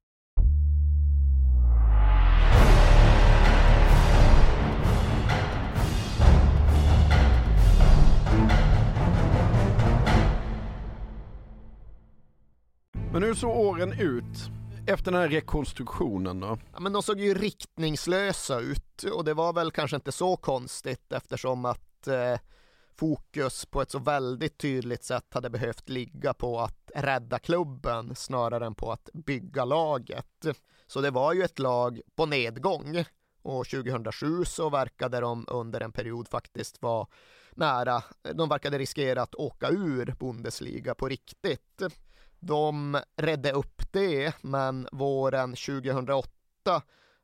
Men 13.13 13.23
hur 13.23 13.33
såg 13.33 13.57
åren 13.57 13.93
ut 13.99 14.49
efter 14.87 15.11
den 15.11 15.21
här 15.21 15.29
rekonstruktionen 15.29 16.39
då? 16.39 16.57
Ja, 16.73 16.79
men 16.79 16.93
de 16.93 17.03
såg 17.03 17.19
ju 17.19 17.33
riktningslösa 17.33 18.59
ut 18.59 19.03
och 19.03 19.25
det 19.25 19.33
var 19.33 19.53
väl 19.53 19.71
kanske 19.71 19.95
inte 19.95 20.11
så 20.11 20.37
konstigt 20.37 21.11
eftersom 21.11 21.65
att 21.65 22.07
eh, 22.07 22.39
fokus 22.95 23.65
på 23.65 23.81
ett 23.81 23.91
så 23.91 23.99
väldigt 23.99 24.57
tydligt 24.57 25.03
sätt 25.03 25.25
hade 25.33 25.49
behövt 25.49 25.89
ligga 25.89 26.33
på 26.33 26.59
att 26.59 26.91
rädda 26.95 27.39
klubben 27.39 28.15
snarare 28.15 28.65
än 28.65 28.75
på 28.75 28.91
att 28.91 29.09
bygga 29.13 29.65
laget. 29.65 30.45
Så 30.87 31.01
det 31.01 31.11
var 31.11 31.33
ju 31.33 31.43
ett 31.43 31.59
lag 31.59 32.01
på 32.15 32.25
nedgång 32.25 33.03
och 33.41 33.67
2007 33.67 34.45
så 34.45 34.69
verkade 34.69 35.19
de 35.19 35.45
under 35.47 35.81
en 35.81 35.91
period 35.91 36.27
faktiskt 36.27 36.81
vara 36.81 37.07
nära. 37.51 38.03
De 38.33 38.49
verkade 38.49 38.77
riskera 38.77 39.21
att 39.21 39.35
åka 39.35 39.69
ur 39.69 40.15
Bundesliga 40.19 40.95
på 40.95 41.07
riktigt. 41.07 41.81
De 42.41 42.97
redde 43.17 43.51
upp 43.51 43.81
det, 43.91 44.33
men 44.41 44.87
våren 44.91 45.49
2008 45.49 46.29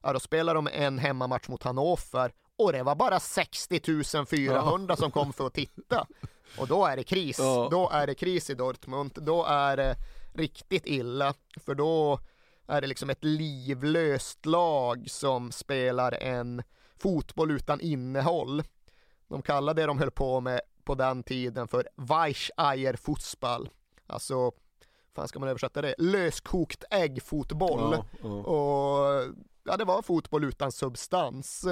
ja, 0.04 0.14
då 0.14 0.20
spelade 0.20 0.58
de 0.58 0.68
en 0.68 1.00
hemmamatch 1.00 1.48
mot 1.48 1.64
Hannover 1.64 2.34
och 2.56 2.74
det 2.74 2.84
var 2.84 2.96
bara 2.96 3.20
60 3.20 4.26
400 4.26 4.96
som 4.96 5.12
kom 5.12 5.34
för 5.34 5.48
att 5.48 5.54
titta. 5.54 6.08
Och 6.58 6.68
då 6.68 6.86
är 6.86 6.96
det 6.96 7.04
kris. 7.04 7.38
Då 7.72 7.90
är 7.94 8.08
det 8.08 8.16
kris 8.16 8.50
i 8.50 8.54
Dortmund. 8.54 9.12
Då 9.14 9.46
är 9.46 9.78
det 9.78 9.96
riktigt 10.34 10.86
illa, 10.86 11.34
för 11.66 11.76
då 11.76 12.20
är 12.68 12.82
det 12.82 12.88
liksom 12.88 13.10
ett 13.10 13.24
livlöst 13.24 14.46
lag 14.46 15.06
som 15.10 15.52
spelar 15.52 16.12
en 16.12 16.64
fotboll 17.00 17.52
utan 17.52 17.82
innehåll. 17.82 18.64
De 19.28 19.42
kallade 19.42 19.82
det 19.82 19.86
de 19.86 20.00
höll 20.00 20.12
på 20.12 20.42
med 20.42 20.62
på 20.84 20.96
den 20.96 21.24
tiden 21.24 21.68
för 21.68 21.90
Weicheier 21.96 22.94
Fußball. 22.94 23.70
Alltså, 24.08 24.52
fan 25.18 25.28
ska 25.28 25.40
man 25.40 25.50
översätta 25.50 25.82
det? 25.82 25.96
Löskokt 25.98 26.84
äggfotboll. 26.92 27.94
Ja, 27.94 28.06
ja. 28.24 28.30
Och 28.30 29.36
ja, 29.64 29.78
det 29.78 29.86
var 29.86 30.02
fotboll 30.02 30.44
utan 30.44 30.72
substans. 30.72 31.66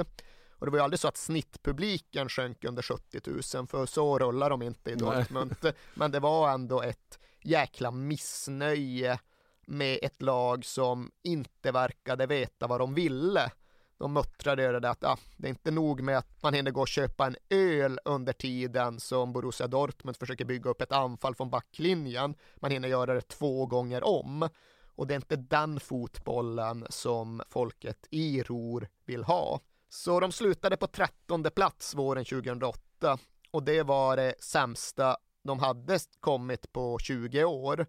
Och 0.58 0.66
det 0.66 0.70
var 0.70 0.78
ju 0.78 0.84
aldrig 0.84 1.00
så 1.00 1.08
att 1.08 1.16
snittpubliken 1.16 2.28
sjönk 2.28 2.64
under 2.64 2.82
70 2.82 3.20
000, 3.54 3.66
för 3.66 3.86
så 3.86 4.18
rullar 4.18 4.50
de 4.50 4.62
inte 4.62 4.90
i 4.90 4.96
Nej. 4.96 5.16
Dortmund. 5.16 5.56
Men 5.94 6.10
det 6.10 6.20
var 6.20 6.50
ändå 6.50 6.82
ett 6.82 7.18
jäkla 7.42 7.90
missnöje 7.90 9.18
med 9.66 9.98
ett 10.02 10.22
lag 10.22 10.64
som 10.64 11.10
inte 11.22 11.72
verkade 11.72 12.26
veta 12.26 12.66
vad 12.66 12.80
de 12.80 12.94
ville. 12.94 13.50
De 13.98 14.12
muttrade 14.12 14.64
över 14.64 14.80
det 14.80 14.90
att 14.90 15.04
ah, 15.04 15.18
det 15.36 15.46
är 15.46 15.50
inte 15.50 15.70
nog 15.70 16.02
med 16.02 16.18
att 16.18 16.42
man 16.42 16.54
hinner 16.54 16.70
gå 16.70 16.80
och 16.80 16.88
köpa 16.88 17.26
en 17.26 17.36
öl 17.50 17.98
under 18.04 18.32
tiden 18.32 19.00
som 19.00 19.32
Borussia 19.32 19.66
Dortmund 19.66 20.16
försöker 20.16 20.44
bygga 20.44 20.70
upp 20.70 20.80
ett 20.80 20.92
anfall 20.92 21.34
från 21.34 21.50
backlinjen. 21.50 22.34
Man 22.56 22.70
hinner 22.70 22.88
göra 22.88 23.14
det 23.14 23.20
två 23.20 23.66
gånger 23.66 24.04
om. 24.04 24.48
Och 24.96 25.06
det 25.06 25.14
är 25.14 25.16
inte 25.16 25.36
den 25.36 25.80
fotbollen 25.80 26.86
som 26.90 27.42
folket 27.48 28.06
i 28.10 28.42
Ror 28.42 28.88
vill 29.04 29.24
ha. 29.24 29.60
Så 29.88 30.20
de 30.20 30.32
slutade 30.32 30.76
på 30.76 30.86
trettonde 30.86 31.50
plats 31.50 31.94
våren 31.94 32.24
2008 32.24 33.18
och 33.50 33.62
det 33.62 33.82
var 33.82 34.16
det 34.16 34.34
sämsta 34.38 35.16
de 35.42 35.58
hade 35.58 35.98
kommit 36.20 36.72
på 36.72 36.98
20 36.98 37.44
år. 37.44 37.86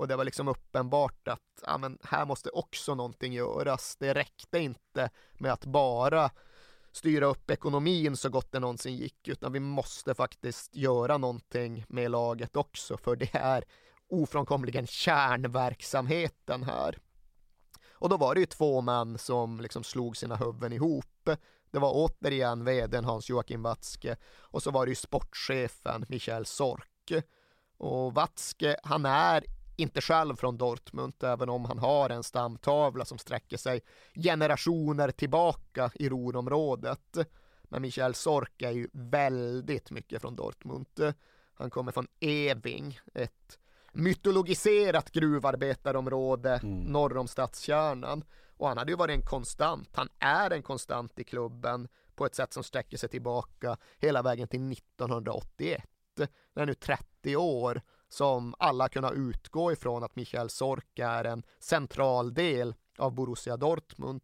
Och 0.00 0.08
det 0.08 0.16
var 0.16 0.24
liksom 0.24 0.48
uppenbart 0.48 1.28
att 1.28 1.62
ja, 1.66 1.78
men 1.78 1.98
här 2.02 2.26
måste 2.26 2.50
också 2.50 2.94
någonting 2.94 3.32
göras. 3.32 3.96
Det 3.96 4.14
räckte 4.14 4.58
inte 4.58 5.10
med 5.32 5.52
att 5.52 5.64
bara 5.64 6.30
styra 6.92 7.26
upp 7.26 7.50
ekonomin 7.50 8.16
så 8.16 8.28
gott 8.28 8.52
det 8.52 8.60
någonsin 8.60 8.96
gick, 8.96 9.28
utan 9.28 9.52
vi 9.52 9.60
måste 9.60 10.14
faktiskt 10.14 10.76
göra 10.76 11.18
någonting 11.18 11.84
med 11.88 12.10
laget 12.10 12.56
också, 12.56 12.96
för 12.96 13.16
det 13.16 13.34
är 13.34 13.64
ofrånkomligen 14.08 14.86
kärnverksamheten 14.86 16.62
här. 16.62 16.98
Och 17.92 18.08
då 18.08 18.16
var 18.16 18.34
det 18.34 18.40
ju 18.40 18.46
två 18.46 18.80
män 18.80 19.18
som 19.18 19.60
liksom 19.60 19.84
slog 19.84 20.16
sina 20.16 20.36
huvuden 20.36 20.72
ihop. 20.72 21.28
Det 21.70 21.78
var 21.78 21.92
återigen 21.94 22.64
vdn 22.64 23.04
Hans-Joakim 23.04 23.62
Watzke 23.62 24.16
och 24.40 24.62
så 24.62 24.70
var 24.70 24.86
det 24.86 24.90
ju 24.90 24.96
sportchefen 24.96 26.04
Michael 26.08 26.46
Sork. 26.46 27.12
Och 27.76 28.14
Watzke, 28.14 28.76
han 28.82 29.06
är 29.06 29.44
inte 29.80 30.00
själv 30.00 30.36
från 30.36 30.58
Dortmund, 30.58 31.14
även 31.22 31.48
om 31.48 31.64
han 31.64 31.78
har 31.78 32.10
en 32.10 32.22
stamtavla 32.22 33.04
som 33.04 33.18
sträcker 33.18 33.56
sig 33.56 33.80
generationer 34.14 35.10
tillbaka 35.10 35.90
i 35.94 36.08
Ruhrområdet. 36.08 37.16
Men 37.62 37.82
Michael 37.82 38.14
Sork 38.14 38.62
är 38.62 38.70
ju 38.70 38.88
väldigt 38.92 39.90
mycket 39.90 40.20
från 40.20 40.36
Dortmund. 40.36 41.14
Han 41.54 41.70
kommer 41.70 41.92
från 41.92 42.06
Eving, 42.20 43.00
ett 43.14 43.58
mytologiserat 43.92 45.10
gruvarbetarområde 45.10 46.60
norr 46.62 47.16
om 47.16 47.28
stadskärnan. 47.28 48.24
Och 48.56 48.68
han 48.68 48.78
hade 48.78 48.92
ju 48.92 48.96
varit 48.96 49.16
en 49.16 49.26
konstant, 49.26 49.88
han 49.96 50.08
är 50.18 50.50
en 50.50 50.62
konstant 50.62 51.18
i 51.18 51.24
klubben 51.24 51.88
på 52.14 52.26
ett 52.26 52.34
sätt 52.34 52.52
som 52.52 52.62
sträcker 52.62 52.96
sig 52.96 53.08
tillbaka 53.08 53.76
hela 53.98 54.22
vägen 54.22 54.48
till 54.48 54.72
1981. 54.72 55.84
Det 56.54 56.60
är 56.60 56.66
nu 56.66 56.74
30 56.74 57.36
år 57.36 57.82
som 58.10 58.54
alla 58.58 58.88
kunnat 58.88 59.12
utgå 59.12 59.72
ifrån 59.72 60.04
att 60.04 60.16
Michael 60.16 60.50
Sork 60.50 60.98
är 60.98 61.24
en 61.24 61.42
central 61.58 62.34
del 62.34 62.74
av 62.98 63.14
Borussia 63.14 63.56
Dortmund. 63.56 64.22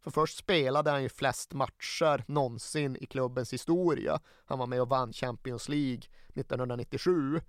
För 0.00 0.10
först 0.10 0.38
spelade 0.38 0.90
han 0.90 1.02
ju 1.02 1.08
flest 1.08 1.54
matcher 1.54 2.24
någonsin 2.28 2.96
i 3.00 3.06
klubbens 3.06 3.52
historia. 3.52 4.20
Han 4.44 4.58
var 4.58 4.66
med 4.66 4.82
och 4.82 4.88
vann 4.88 5.12
Champions 5.12 5.68
League 5.68 6.02
1997 6.34 7.40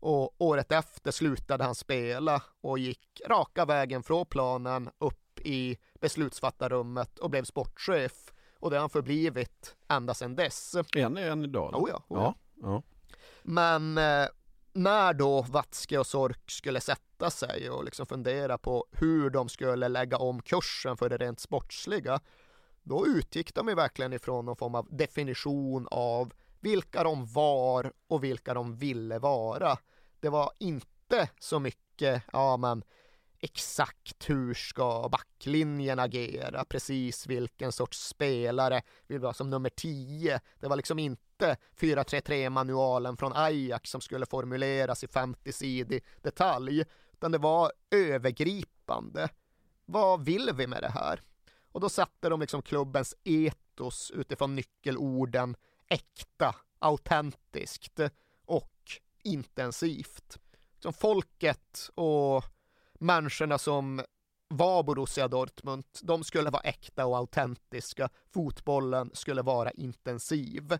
och 0.00 0.34
året 0.38 0.72
efter 0.72 1.10
slutade 1.10 1.64
han 1.64 1.74
spela 1.74 2.42
och 2.60 2.78
gick 2.78 3.20
raka 3.26 3.64
vägen 3.64 4.02
från 4.02 4.26
planen 4.26 4.90
upp 4.98 5.40
i 5.40 5.78
beslutsfattarrummet 6.00 7.18
och 7.18 7.30
blev 7.30 7.44
sportchef. 7.44 8.32
Och 8.60 8.70
det 8.70 8.76
har 8.76 8.80
han 8.80 8.90
förblivit 8.90 9.76
ända 9.88 10.14
sedan 10.14 10.36
dess. 10.36 10.76
En 10.96 11.16
är 11.16 11.30
en 11.30 11.44
idag? 11.44 11.82
Oh 11.82 11.90
ja, 11.90 12.02
oh 12.08 12.18
ja. 12.22 12.34
ja. 12.54 12.62
ja. 12.62 12.82
Men 13.42 13.98
eh, 13.98 14.26
när 14.78 15.12
då 15.12 15.42
Vatske 15.42 15.98
och 15.98 16.06
Sork 16.06 16.50
skulle 16.50 16.80
sätta 16.80 17.30
sig 17.30 17.70
och 17.70 17.84
liksom 17.84 18.06
fundera 18.06 18.58
på 18.58 18.86
hur 18.92 19.30
de 19.30 19.48
skulle 19.48 19.88
lägga 19.88 20.16
om 20.16 20.42
kursen 20.42 20.96
för 20.96 21.08
det 21.08 21.16
rent 21.16 21.40
sportsliga, 21.40 22.20
då 22.82 23.06
utgick 23.06 23.54
de 23.54 23.68
ju 23.68 23.74
verkligen 23.74 24.12
ifrån 24.12 24.44
någon 24.44 24.56
form 24.56 24.74
av 24.74 24.86
definition 24.90 25.88
av 25.90 26.32
vilka 26.60 27.02
de 27.02 27.26
var 27.26 27.92
och 28.08 28.24
vilka 28.24 28.54
de 28.54 28.76
ville 28.76 29.18
vara. 29.18 29.78
Det 30.20 30.28
var 30.28 30.52
inte 30.58 31.28
så 31.38 31.58
mycket, 31.58 32.22
ja 32.32 32.56
men 32.56 32.82
exakt 33.40 34.30
hur 34.30 34.54
ska 34.54 35.08
backlinjen 35.08 35.98
agera, 35.98 36.64
precis 36.64 37.26
vilken 37.26 37.72
sorts 37.72 38.08
spelare 38.08 38.82
vill 39.06 39.20
vi 39.20 39.26
ha 39.26 39.34
som 39.34 39.50
nummer 39.50 39.70
10. 39.70 40.40
Det 40.60 40.68
var 40.68 40.76
liksom 40.76 40.98
inte 40.98 41.56
4-3-3 41.80 42.50
manualen 42.50 43.16
från 43.16 43.32
Ajax 43.36 43.90
som 43.90 44.00
skulle 44.00 44.26
formuleras 44.26 45.04
i 45.04 45.06
50-sidig 45.06 46.04
detalj, 46.22 46.84
utan 47.12 47.32
det 47.32 47.38
var 47.38 47.72
övergripande. 47.90 49.28
Vad 49.86 50.24
vill 50.24 50.50
vi 50.54 50.66
med 50.66 50.82
det 50.82 50.90
här? 50.90 51.22
Och 51.72 51.80
då 51.80 51.88
satte 51.88 52.28
de 52.28 52.40
liksom 52.40 52.62
klubbens 52.62 53.14
etos 53.24 54.10
utifrån 54.10 54.54
nyckelorden 54.54 55.56
äkta, 55.88 56.54
autentiskt 56.78 58.00
och 58.44 58.74
intensivt. 59.22 60.38
Som 60.78 60.92
folket 60.92 61.90
och 61.94 62.44
människorna 62.98 63.58
som 63.58 64.02
var 64.48 64.82
Borussia 64.82 65.28
Dortmund, 65.28 65.84
de 66.02 66.24
skulle 66.24 66.50
vara 66.50 66.62
äkta 66.62 67.06
och 67.06 67.16
autentiska. 67.16 68.08
Fotbollen 68.34 69.10
skulle 69.14 69.42
vara 69.42 69.70
intensiv. 69.70 70.78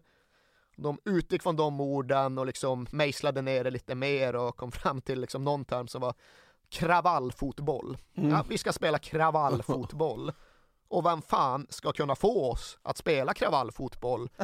De 0.76 0.98
utgick 1.04 1.42
från 1.42 1.56
de 1.56 1.80
orden 1.80 2.38
och 2.38 2.46
liksom 2.46 2.86
mejslade 2.90 3.42
ner 3.42 3.64
det 3.64 3.70
lite 3.70 3.94
mer 3.94 4.36
och 4.36 4.56
kom 4.56 4.72
fram 4.72 5.00
till 5.00 5.20
liksom 5.20 5.44
någon 5.44 5.64
term 5.64 5.88
som 5.88 6.00
var 6.00 6.14
kravallfotboll. 6.68 7.98
Mm. 8.14 8.30
Ja, 8.30 8.44
vi 8.48 8.58
ska 8.58 8.72
spela 8.72 8.98
kravallfotboll. 8.98 10.32
Och 10.90 11.06
vem 11.06 11.22
fan 11.22 11.66
ska 11.70 11.92
kunna 11.92 12.14
få 12.14 12.50
oss 12.50 12.78
att 12.82 12.96
spela 12.96 13.34
kravallfotboll? 13.34 14.28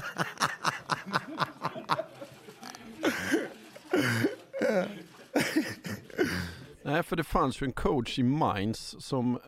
Nej, 6.84 7.02
för 7.02 7.16
det 7.16 7.24
fanns 7.24 7.62
ju 7.62 7.64
en 7.64 7.72
coach 7.72 8.18
i 8.18 8.22
Mainz 8.22 9.04
som 9.04 9.34
eh, 9.36 9.40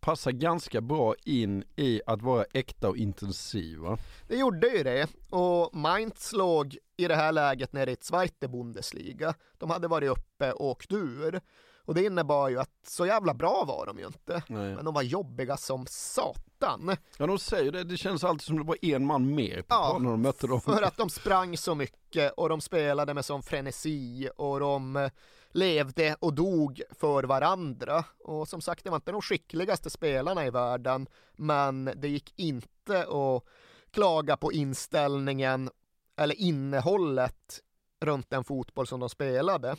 passar 0.00 0.30
ganska 0.30 0.80
bra 0.80 1.14
in 1.24 1.64
i 1.76 2.00
att 2.06 2.22
vara 2.22 2.44
äkta 2.52 2.88
och 2.88 2.96
intensiv. 2.96 3.78
Va? 3.78 3.98
Det 4.28 4.36
gjorde 4.36 4.68
ju 4.68 4.82
det 4.82 5.08
och 5.30 5.74
Mainz 5.74 6.32
låg 6.32 6.76
i 6.96 7.08
det 7.08 7.14
här 7.14 7.32
läget 7.32 7.72
nere 7.72 7.90
i 7.90 7.96
Zweite 8.00 8.48
Bundesliga. 8.48 9.34
De 9.58 9.70
hade 9.70 9.88
varit 9.88 10.10
uppe 10.10 10.52
och 10.52 10.66
åkt 10.66 10.92
ur. 10.92 11.40
Och 11.86 11.94
det 11.94 12.04
innebar 12.04 12.48
ju 12.48 12.58
att 12.58 12.70
så 12.86 13.06
jävla 13.06 13.34
bra 13.34 13.64
var 13.66 13.86
de 13.86 13.98
ju 13.98 14.06
inte. 14.06 14.42
Nej. 14.48 14.74
Men 14.74 14.84
de 14.84 14.94
var 14.94 15.02
jobbiga 15.02 15.56
som 15.56 15.86
satan. 15.88 16.96
Ja, 17.18 17.26
de 17.26 17.38
säger 17.38 17.72
det. 17.72 17.84
Det 17.84 17.96
känns 17.96 18.24
alltid 18.24 18.42
som 18.42 18.56
det 18.56 18.64
var 18.64 18.84
en 18.84 19.06
man 19.06 19.34
mer 19.34 19.56
på 19.56 19.66
Ja, 19.68 19.98
när 20.00 20.10
de 20.10 20.22
mötte 20.22 20.46
dem. 20.46 20.60
För 20.60 20.82
att 20.82 20.96
de 20.96 21.10
sprang 21.10 21.56
så 21.56 21.74
mycket 21.74 22.32
och 22.32 22.48
de 22.48 22.60
spelade 22.60 23.14
med 23.14 23.24
sån 23.24 23.42
frenesi 23.42 24.28
och 24.36 24.60
de 24.60 25.10
levde 25.54 26.16
och 26.20 26.34
dog 26.34 26.82
för 26.90 27.24
varandra. 27.24 28.04
Och 28.24 28.48
som 28.48 28.60
sagt, 28.60 28.84
det 28.84 28.90
var 28.90 28.96
inte 28.96 29.12
de 29.12 29.22
skickligaste 29.22 29.90
spelarna 29.90 30.46
i 30.46 30.50
världen, 30.50 31.06
men 31.32 31.84
det 31.96 32.08
gick 32.08 32.32
inte 32.36 33.00
att 33.00 33.44
klaga 33.90 34.36
på 34.36 34.52
inställningen 34.52 35.70
eller 36.16 36.34
innehållet 36.34 37.60
runt 38.00 38.30
den 38.30 38.44
fotboll 38.44 38.86
som 38.86 39.00
de 39.00 39.08
spelade. 39.08 39.76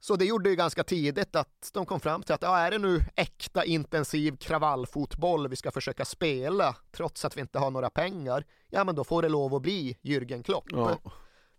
Så 0.00 0.16
det 0.16 0.24
gjorde 0.24 0.50
ju 0.50 0.56
ganska 0.56 0.84
tidigt 0.84 1.36
att 1.36 1.70
de 1.72 1.86
kom 1.86 2.00
fram 2.00 2.22
till 2.22 2.34
att 2.34 2.42
ja, 2.42 2.58
är 2.58 2.70
det 2.70 2.78
nu 2.78 3.00
äkta 3.16 3.64
intensiv 3.64 4.36
kravallfotboll 4.36 5.48
vi 5.48 5.56
ska 5.56 5.70
försöka 5.70 6.04
spela 6.04 6.76
trots 6.92 7.24
att 7.24 7.36
vi 7.36 7.40
inte 7.40 7.58
har 7.58 7.70
några 7.70 7.90
pengar, 7.90 8.46
ja 8.68 8.84
men 8.84 8.94
då 8.94 9.04
får 9.04 9.22
det 9.22 9.28
lov 9.28 9.54
att 9.54 9.62
bli 9.62 9.96
Jürgen 10.02 10.42
Klopp. 10.42 10.64
Ja. 10.70 10.98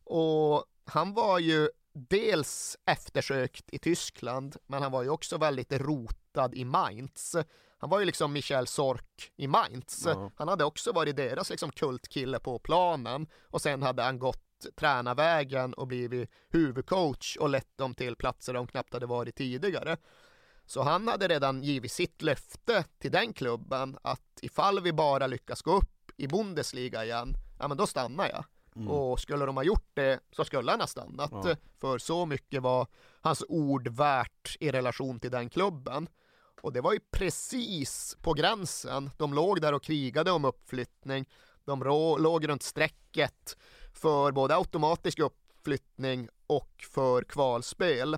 Och 0.03 0.65
han 0.85 1.13
var 1.13 1.39
ju 1.39 1.69
dels 1.95 2.77
eftersökt 2.86 3.65
i 3.73 3.79
Tyskland, 3.79 4.55
men 4.67 4.81
han 4.81 4.91
var 4.91 5.03
ju 5.03 5.10
också 5.10 5.38
väldigt 5.38 5.71
rotad 5.71 6.55
i 6.55 6.65
Mainz. 6.65 7.36
Han 7.77 7.89
var 7.89 7.99
ju 7.99 8.05
liksom 8.05 8.34
Michel 8.34 8.67
Sork 8.67 9.31
i 9.36 9.47
Mainz. 9.47 10.03
Ja. 10.05 10.31
Han 10.36 10.47
hade 10.47 10.63
också 10.63 10.91
varit 10.91 11.15
deras 11.15 11.49
liksom 11.49 11.71
kultkille 11.71 12.39
på 12.39 12.60
planen 12.60 13.27
och 13.41 13.62
sen 13.62 13.84
hade 13.84 14.03
han 14.03 14.19
gått 14.19 14.65
tränarvägen 14.75 15.73
och 15.73 15.88
blivit 15.88 16.29
huvudcoach 16.49 17.38
och 17.38 17.49
lett 17.49 17.77
dem 17.77 17.93
till 17.93 18.15
platser 18.15 18.53
de 18.53 18.67
knappt 18.67 18.93
hade 18.93 19.05
varit 19.05 19.36
tidigare. 19.36 19.97
Så 20.65 20.81
han 20.81 21.08
hade 21.08 21.27
redan 21.27 21.63
givit 21.63 21.91
sitt 21.91 22.21
löfte 22.21 22.84
till 22.97 23.12
den 23.12 23.34
klubben 23.34 23.97
att 24.01 24.39
ifall 24.41 24.79
vi 24.79 24.93
bara 24.93 25.27
lyckas 25.27 25.62
gå 25.62 25.77
upp 25.77 26.12
i 26.17 26.27
Bundesliga 26.27 27.05
igen, 27.05 27.34
ja 27.60 27.67
men 27.67 27.77
då 27.77 27.88
stannar 27.88 28.29
jag. 28.29 28.45
Mm. 28.75 28.88
Och 28.88 29.19
skulle 29.19 29.45
de 29.45 29.57
ha 29.57 29.63
gjort 29.63 29.89
det 29.93 30.19
så 30.31 30.43
skulle 30.43 30.71
han 30.71 30.79
ha 30.79 30.88
stannat. 30.88 31.31
Ja. 31.31 31.55
För 31.79 31.97
så 31.97 32.25
mycket 32.25 32.61
var 32.61 32.88
hans 33.21 33.43
ord 33.47 33.88
värt 33.88 34.57
i 34.59 34.71
relation 34.71 35.19
till 35.19 35.31
den 35.31 35.49
klubben. 35.49 36.09
Och 36.61 36.73
det 36.73 36.81
var 36.81 36.93
ju 36.93 36.99
precis 37.11 38.17
på 38.21 38.33
gränsen. 38.33 39.09
De 39.17 39.33
låg 39.33 39.61
där 39.61 39.73
och 39.73 39.83
krigade 39.83 40.31
om 40.31 40.45
uppflyttning. 40.45 41.29
De 41.65 41.79
låg 42.19 42.47
runt 42.47 42.63
strecket 42.63 43.57
för 43.93 44.31
både 44.31 44.55
automatisk 44.55 45.19
uppflyttning 45.19 46.29
och 46.47 46.85
för 46.93 47.23
kvalspel. 47.23 48.17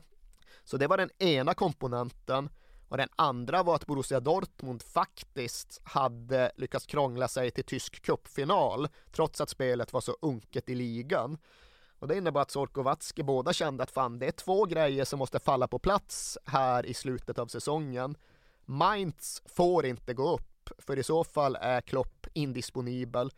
Så 0.63 0.77
det 0.77 0.87
var 0.87 0.97
den 0.97 1.09
ena 1.17 1.53
komponenten. 1.53 2.49
Och 2.89 2.97
den 2.97 3.09
andra 3.15 3.63
var 3.63 3.75
att 3.75 3.85
Borussia 3.85 4.19
Dortmund 4.19 4.83
faktiskt 4.83 5.81
hade 5.83 6.51
lyckats 6.55 6.85
krångla 6.85 7.27
sig 7.27 7.51
till 7.51 7.63
tysk 7.63 8.01
cupfinal 8.01 8.87
trots 9.11 9.41
att 9.41 9.49
spelet 9.49 9.93
var 9.93 10.01
så 10.01 10.17
unket 10.21 10.69
i 10.69 10.75
ligan. 10.75 11.37
Och 11.99 12.07
det 12.07 12.17
innebar 12.17 12.41
att 12.41 12.75
Watzke 12.75 13.23
båda 13.23 13.53
kände 13.53 13.83
att 13.83 13.91
fan, 13.91 14.19
det 14.19 14.27
är 14.27 14.31
två 14.31 14.65
grejer 14.65 15.05
som 15.05 15.19
måste 15.19 15.39
falla 15.39 15.67
på 15.67 15.79
plats 15.79 16.37
här 16.45 16.85
i 16.85 16.93
slutet 16.93 17.39
av 17.39 17.47
säsongen. 17.47 18.15
Mainz 18.65 19.41
får 19.45 19.85
inte 19.85 20.13
gå 20.13 20.33
upp, 20.33 20.69
för 20.77 20.99
i 20.99 21.03
så 21.03 21.23
fall 21.23 21.57
är 21.61 21.81
Klopp 21.81 22.27
indisponibel. 22.33 23.31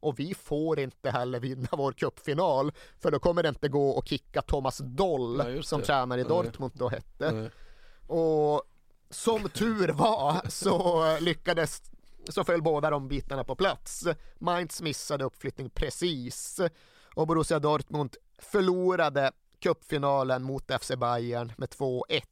Och 0.00 0.18
vi 0.18 0.34
får 0.34 0.78
inte 0.78 1.10
heller 1.10 1.40
vinna 1.40 1.68
vår 1.72 1.92
cupfinal, 1.92 2.72
för 2.98 3.10
då 3.10 3.18
kommer 3.18 3.42
det 3.42 3.48
inte 3.48 3.68
gå 3.68 3.98
att 3.98 4.08
kicka 4.08 4.42
Thomas 4.42 4.78
Doll, 4.78 5.56
Ja, 5.56 5.62
som 5.62 5.82
tränare 5.82 6.20
i. 6.20 6.24
Dortmund 6.24 6.72
då 6.74 6.88
hette. 6.88 7.32
Nej. 7.32 7.50
Och 8.06 8.62
som 9.10 9.48
tur 9.48 9.88
var 9.88 10.40
så 10.48 11.04
lyckades 11.20 11.82
så 12.28 12.44
föll 12.44 12.62
båda 12.62 12.90
de 12.90 13.08
bitarna 13.08 13.44
på 13.44 13.54
plats. 13.56 14.06
Mainz 14.38 14.82
missade 14.82 15.24
uppflyttning 15.24 15.70
precis 15.70 16.60
och 17.14 17.26
Borussia 17.26 17.58
Dortmund 17.58 18.16
förlorade 18.38 19.32
cupfinalen 19.60 20.42
mot 20.42 20.70
FC 20.80 20.90
Bayern 20.96 21.52
med 21.56 21.68
2-1 21.68 22.22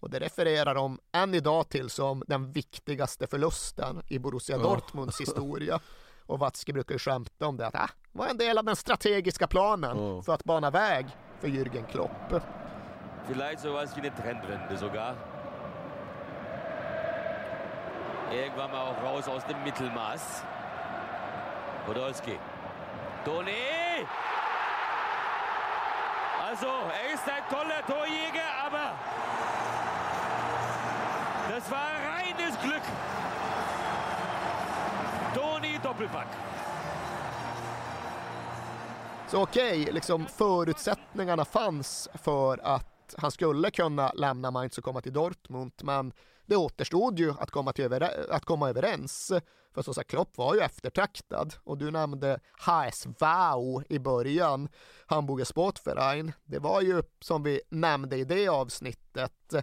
och 0.00 0.10
det 0.10 0.18
refererar 0.20 0.74
de 0.74 0.98
än 1.12 1.34
idag 1.34 1.68
till 1.68 1.90
som 1.90 2.22
den 2.26 2.52
viktigaste 2.52 3.26
förlusten 3.26 4.02
i 4.08 4.18
Borussia. 4.18 4.58
Dortmunds 4.58 5.20
historia. 5.20 5.80
Och 6.26 6.38
Watzke 6.38 6.72
brukar 6.72 6.94
ju 6.94 6.98
skämta 6.98 7.46
om 7.46 7.56
det 7.56 7.66
att 7.66 7.74
ah, 7.74 7.88
det 8.12 8.18
var 8.18 8.26
en 8.26 8.36
del 8.38 8.58
av 8.58 8.64
den 8.64 8.76
strategiska 8.76 9.46
planen 9.46 9.98
Ja. 9.98 10.22
för 10.22 10.32
att 10.34 10.44
bana 10.44 10.70
väg 10.70 11.06
för 11.40 11.48
Jürgen 11.48 11.90
Klopp. 11.90 12.42
Vielleicht 13.28 13.60
sowas 13.60 13.96
wie 13.96 14.00
eine 14.00 14.16
Trendwende 14.16 14.78
sogar. 14.78 15.33
Irgendwann 18.32 18.70
mal 18.70 18.80
auch 18.80 19.02
raus 19.02 19.28
aus 19.28 19.44
dem 19.44 19.62
Mittelmaß. 19.62 20.44
Podolski. 21.86 22.38
Toni! 23.24 24.06
Also, 26.48 26.66
er 26.66 27.14
ist 27.14 27.28
ein 27.28 27.42
toller 27.50 27.86
Torjäger, 27.86 28.48
aber 28.66 28.92
das 31.50 31.70
war 31.70 31.90
reines 32.16 32.60
Glück. 32.62 32.82
Toni 35.34 35.78
Doppelpack. 35.82 36.28
Så 39.28 39.42
okej, 39.42 39.88
liksom 39.92 40.26
förutsättningarna 40.26 41.44
fanns 41.44 42.08
för 42.14 42.60
att 42.62 43.14
han 43.18 43.30
skulle 43.30 43.70
kunna 43.70 44.12
lämna 44.12 44.50
Mainz 44.50 44.78
och 44.78 44.84
komma 44.84 45.00
till 45.00 45.12
Dortmund, 45.12 45.72
men 45.82 46.12
det 46.46 46.56
återstod 46.56 47.18
ju 47.18 47.34
att 47.38 47.50
komma, 47.50 47.72
över, 47.78 48.30
att 48.30 48.44
komma 48.44 48.68
överens. 48.70 49.32
För 49.74 49.82
som 49.82 49.94
sagt, 49.94 50.10
Klopp 50.10 50.36
var 50.38 50.54
ju 50.54 50.60
eftertraktad 50.60 51.54
och 51.64 51.78
du 51.78 51.90
nämnde 51.90 52.40
HSV 52.66 53.14
i 53.88 53.98
början, 53.98 54.68
Hamburger 55.06 55.44
Sportverein. 55.44 56.32
Det 56.44 56.58
var 56.58 56.80
ju 56.80 57.02
som 57.20 57.42
vi 57.42 57.60
nämnde 57.68 58.16
i 58.16 58.24
det 58.24 58.48
avsnittet 58.48 59.54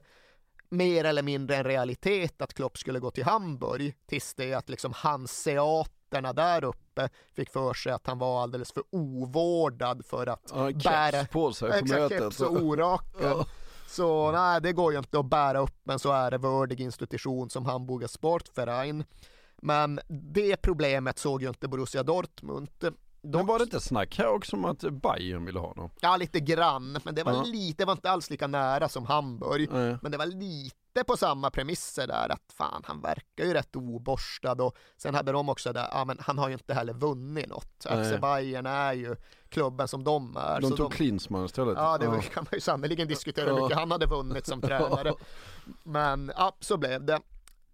mer 0.70 1.04
eller 1.04 1.22
mindre 1.24 1.56
en 1.56 1.64
realitet 1.64 2.42
att 2.42 2.54
Klopp 2.54 2.78
skulle 2.78 3.00
gå 3.00 3.12
till 3.12 3.24
Hamburg 3.24 3.96
tills 4.06 4.34
det 4.34 4.54
att 4.54 4.70
liksom 4.70 4.94
hanseaterna 4.94 6.34
där 6.34 6.64
uppe 6.64 7.10
fick 7.34 7.50
för 7.50 7.74
sig 7.74 7.92
att 7.92 8.08
han 8.08 8.20
var 8.20 8.44
alldeles 8.44 8.72
för 8.72 8.84
ovårdad 8.90 10.06
för 10.06 10.28
att 10.28 10.52
Ja, 10.54 10.68
keps 10.72 10.84
bära 10.84 11.26
på 11.26 11.54
sig 11.54 11.70
på 11.70 11.76
Exakt, 11.76 12.02
mötet. 12.02 12.20
keps 12.20 12.40
och 12.42 12.52
orakad. 12.62 13.22
Ja. 13.22 13.46
Så 13.92 14.32
nej, 14.32 14.62
det 14.62 14.74
går 14.74 14.92
ju 14.92 14.98
inte 14.98 15.20
att 15.20 15.26
bära 15.26 15.60
upp 15.60 15.90
en 15.90 16.00
så 16.00 16.12
ärevördig 16.12 16.80
institution 16.82 17.50
som 17.50 17.66
Hamburger 17.66 18.08
Sportverein. 18.08 19.04
Men 19.62 20.00
det 20.08 20.58
problemet 20.58 21.20
såg 21.20 21.42
ju 21.42 21.48
inte 21.48 21.68
Borussia 21.68 22.04
Dortmund. 22.04 22.70
Men 23.24 23.46
var 23.46 23.58
det 23.60 23.64
inte 23.64 23.80
snack 23.80 24.18
här 24.18 24.28
också 24.28 24.56
om 24.56 24.66
att 24.66 24.80
Bayern 24.80 25.46
ville 25.46 25.60
ha 25.60 25.68
honom? 25.68 25.90
Ja, 26.02 26.18
lite 26.18 26.40
grann, 26.40 27.00
men 27.04 27.16
det 27.16 27.24
var 27.24 27.34
Ja. 27.34 27.44
lite, 27.44 27.82
det 27.84 27.86
var 27.86 27.94
inte 27.94 28.12
alls 28.12 28.30
lika 28.30 28.48
nära 28.48 28.90
som 28.90 29.06
Hamburg. 29.06 29.70
Nej. 29.72 29.98
Men 30.02 30.12
det 30.12 30.18
var 30.18 30.26
lite 30.26 31.04
på 31.08 31.18
samma 31.18 31.52
premisser 31.52 32.08
där 32.08 32.30
att 32.32 32.54
fan, 32.58 32.82
han 32.86 33.02
verkar 33.02 33.46
ju 33.46 33.54
rätt 33.54 33.76
oborstad 33.76 34.52
och 34.64 34.76
sen 34.98 35.16
hade 35.16 35.32
de 35.32 35.50
också 35.50 35.74
där, 35.74 35.88
ja 35.92 36.06
men 36.06 36.18
han 36.22 36.38
har 36.38 36.48
ju 36.48 36.54
inte 36.54 36.74
heller 36.74 36.94
vunnit 36.94 37.48
något. 37.50 37.84
FC 37.84 38.22
Bayern 38.22 38.66
är 38.66 38.94
ju 38.94 39.16
klubben 39.50 39.88
som 39.88 40.04
de 40.04 40.38
är. 40.38 40.62
De 40.62 40.76
tog 40.76 40.92
Klinsmann 40.94 41.46
istället. 41.46 41.78
Ja, 41.78 41.98
det 41.98 42.06
kan 42.34 42.44
man 42.44 42.54
ju 42.54 42.60
sannerligen 42.62 43.08
diskutera 43.08 43.46
hur 43.50 43.58
Ja. 43.58 43.64
mycket 43.64 43.78
han 43.78 43.92
hade 43.92 44.06
vunnit 44.06 44.46
som 44.48 44.62
tränare. 44.68 45.14
Men 45.84 46.32
ja, 46.38 46.56
så 46.60 46.78
blev 46.78 47.06
det. 47.06 47.20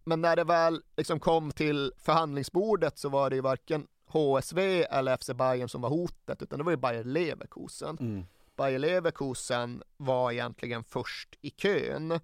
Men 0.04 0.22
när 0.22 0.36
det 0.36 0.44
väl 0.44 0.82
liksom 0.98 1.20
kom 1.20 1.52
till 1.52 1.92
förhandlingsbordet 1.98 2.98
så 2.98 3.10
var 3.10 3.30
det 3.30 3.36
ju 3.36 3.42
varken 3.42 3.88
HSV 4.18 4.84
eller 4.84 5.18
FC 5.18 5.30
Bayern 5.34 5.70
som 5.70 5.82
var 5.82 5.90
hotet, 5.90 6.42
utan 6.42 6.60
det 6.60 6.66
var 6.66 6.72
ju 6.72 6.78
Bayer 6.78 7.04
Leverkusen. 7.04 7.98
Mm. 8.00 8.26
Bayer 8.56 8.80
Leverkusen 8.80 9.84
var 9.98 10.32
egentligen 10.32 10.84
först 10.84 11.36
i 11.42 11.50
kön 11.50 12.20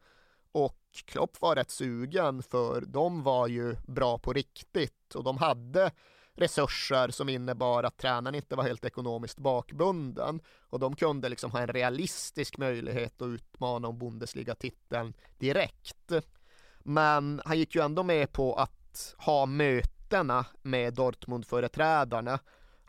och 0.51 0.79
Klopp 1.05 1.41
var 1.41 1.55
rätt 1.55 1.71
sugen 1.71 2.43
för 2.43 2.81
de 2.81 3.23
var 3.23 3.47
ju 3.47 3.75
bra 3.87 4.17
på 4.19 4.33
riktigt 4.33 5.15
och 5.15 5.23
de 5.23 5.37
hade 5.37 5.91
resurser 6.35 7.09
som 7.09 7.29
innebar 7.29 7.83
att 7.83 7.97
tränaren 7.97 8.35
inte 8.35 8.55
var 8.55 8.63
helt 8.63 8.85
ekonomiskt 8.85 9.37
bakbunden 9.37 10.41
och 10.69 10.79
de 10.79 10.95
kunde 10.95 11.29
liksom 11.29 11.51
ha 11.51 11.59
en 11.61 11.67
realistisk 11.67 12.57
möjlighet 12.57 13.21
att 13.21 13.27
utmana 13.27 13.87
om 13.87 13.99
Bundesliga-titeln 13.99 15.13
direkt. 15.37 16.11
Men 16.79 17.41
han 17.45 17.57
gick 17.57 17.75
ju 17.75 17.81
ändå 17.81 18.03
med 18.03 18.31
på 18.31 18.53
att 18.53 19.15
ha 19.17 19.45
kontakterna 20.13 20.45
med 20.61 20.93
Dortmund-företrädarna 20.93 22.39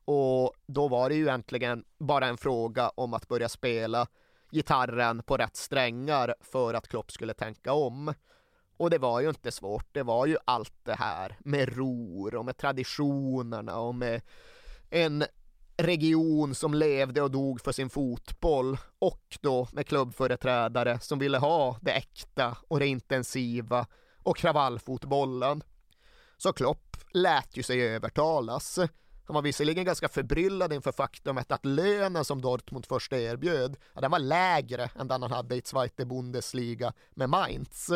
och 0.04 0.52
då 0.66 0.88
var 0.88 1.08
det 1.08 1.14
ju 1.14 1.22
egentligen 1.22 1.84
bara 1.98 2.26
en 2.26 2.36
fråga 2.36 2.88
om 2.88 3.14
att 3.14 3.28
börja 3.28 3.48
spela 3.48 4.06
gitarren 4.50 5.22
på 5.22 5.36
rätt 5.36 5.56
strängar 5.56 6.34
för 6.40 6.74
att 6.74 6.88
Klopp 6.88 7.10
skulle 7.10 7.34
tänka 7.34 7.72
om. 7.72 8.14
Och 8.76 8.90
det 8.90 8.98
var 8.98 9.20
ju 9.20 9.28
inte 9.28 9.52
svårt. 9.52 9.86
Det 9.92 10.02
var 10.02 10.26
ju 10.26 10.36
allt 10.44 10.74
det 10.84 10.94
här 10.98 11.36
med 11.40 11.76
ror 11.76 12.34
och 12.34 12.44
med 12.44 12.56
traditionerna 12.56 13.78
och 13.78 13.94
med 13.94 14.22
en 14.90 15.24
region 15.76 16.54
som 16.54 16.74
levde 16.74 17.22
och 17.22 17.30
dog 17.30 17.60
för 17.60 17.72
sin 17.72 17.90
fotboll 17.90 18.78
och 18.98 19.38
då 19.40 19.68
med 19.72 19.86
klubbföreträdare 19.86 21.00
som 21.00 21.18
ville 21.18 21.38
ha 21.38 21.78
det 21.80 21.92
äkta 21.92 22.56
och 22.68 22.78
det 22.78 22.86
intensiva 22.86 23.86
och 24.22 24.36
kravallfotbollen. 24.36 25.62
Så 26.36 26.52
Klopp 26.52 26.83
lät 27.10 27.56
ju 27.56 27.62
sig 27.62 27.82
övertalas. 27.82 28.78
Han 29.26 29.34
var 29.34 29.42
visserligen 29.42 29.84
ganska 29.84 30.08
förbryllad 30.08 30.72
inför 30.72 30.92
faktumet 30.92 31.52
att 31.52 31.64
lönen 31.64 32.24
som 32.24 32.40
Dortmund 32.40 32.86
först 32.86 33.12
erbjöd, 33.12 33.76
ja, 33.94 34.00
den 34.00 34.10
var 34.10 34.18
lägre 34.18 34.90
än 34.98 35.08
den 35.08 35.22
han 35.22 35.30
hade 35.30 35.56
i 35.56 35.62
Zweite 35.64 36.06
Bundesliga 36.06 36.92
med 37.10 37.30
Mainz. 37.30 37.90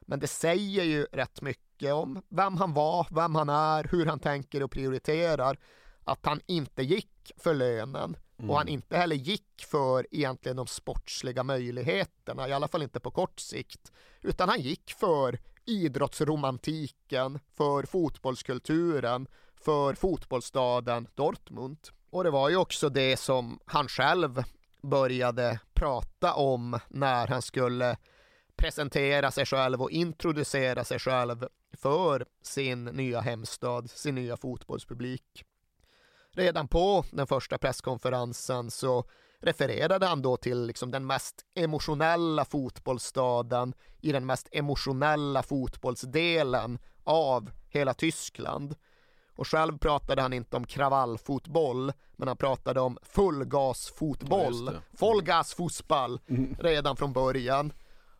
Men 0.00 0.20
det 0.20 0.28
säger 0.28 0.84
ju 0.84 1.04
rätt 1.04 1.42
mycket 1.42 1.92
om 1.92 2.22
vem 2.28 2.56
han 2.56 2.74
var, 2.74 3.06
vem 3.10 3.34
han 3.34 3.48
är, 3.48 3.88
hur 3.90 4.06
han 4.06 4.18
tänker 4.18 4.62
och 4.62 4.70
prioriterar. 4.70 5.58
Att 6.04 6.26
han 6.26 6.40
inte 6.46 6.82
gick 6.82 7.32
för 7.36 7.54
lönen 7.54 8.16
och 8.48 8.58
han 8.58 8.68
inte 8.68 8.96
heller 8.96 9.16
gick 9.16 9.64
för 9.70 10.06
egentligen 10.10 10.56
de 10.56 10.66
sportsliga 10.66 11.42
möjligheterna, 11.42 12.48
i 12.48 12.52
alla 12.52 12.68
fall 12.68 12.82
inte 12.82 13.00
på 13.00 13.10
kort 13.10 13.40
sikt. 13.40 13.92
Utan 14.22 14.48
han 14.48 14.60
gick 14.60 14.94
för 14.98 15.38
idrottsromantiken, 15.66 17.40
för 17.56 17.82
fotbollskulturen, 17.82 19.26
för 19.56 19.94
fotbollsstaden 19.94 21.08
Dortmund. 21.14 21.78
Och 22.10 22.24
det 22.24 22.30
var 22.30 22.48
ju 22.48 22.56
också 22.56 22.88
det 22.88 23.16
som 23.16 23.60
han 23.66 23.88
själv 23.88 24.42
började 24.82 25.60
prata 25.74 26.34
om 26.34 26.78
när 26.88 27.26
han 27.26 27.42
skulle 27.42 27.96
presentera 28.56 29.30
sig 29.30 29.46
själv 29.46 29.82
och 29.82 29.90
introducera 29.90 30.84
sig 30.84 30.98
själv 30.98 31.46
för 31.76 32.26
sin 32.42 32.84
nya 32.84 33.20
hemstad, 33.20 33.90
sin 33.90 34.14
nya 34.14 34.36
fotbollspublik. 34.36 35.44
Redan 36.32 36.68
på 36.68 37.04
den 37.10 37.26
första 37.26 37.58
presskonferensen 37.58 38.70
så 38.70 39.04
refererade 39.42 40.06
han 40.06 40.22
då 40.22 40.36
till 40.36 40.66
liksom 40.66 40.90
den 40.90 41.06
mest 41.06 41.44
emotionella 41.54 42.44
fotbollsstaden 42.44 43.74
i 44.00 44.12
den 44.12 44.26
mest 44.26 44.48
emotionella 44.52 45.42
fotbollsdelen 45.42 46.78
av 47.04 47.50
hela 47.68 47.94
Tyskland. 47.94 48.74
Och 49.36 49.48
själv 49.48 49.78
pratade 49.78 50.22
han 50.22 50.32
inte 50.32 50.56
om 50.56 50.66
kravallfotboll, 50.66 51.92
men 52.16 52.28
han 52.28 52.36
pratade 52.36 52.80
om 52.80 52.98
Ja, 53.00 53.06
fullgasfotboll, 53.08 54.64
det. 54.64 54.80
fullgasfotboll 54.98 56.20
redan 56.58 56.96
från 56.96 57.12
början. 57.12 57.72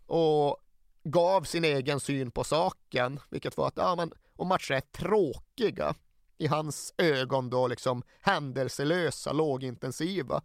Och 0.07 0.57
gav 1.05 1.43
sin 1.43 1.64
egen 1.64 2.01
syn 2.01 2.31
på 2.31 2.45
saken, 2.45 3.20
vilket 3.31 3.57
var 3.57 3.68
att 3.68 3.77
ja, 3.77 3.95
men, 3.97 4.12
om 4.37 4.49
matcher 4.49 4.73
är 4.75 4.81
tråkiga, 4.81 5.95
i 6.39 6.47
hans 6.47 6.95
ögon 6.99 7.51
då 7.51 7.68
liksom 7.68 8.03
händelselösa, 8.20 9.33
lågintensiva, 9.33 10.43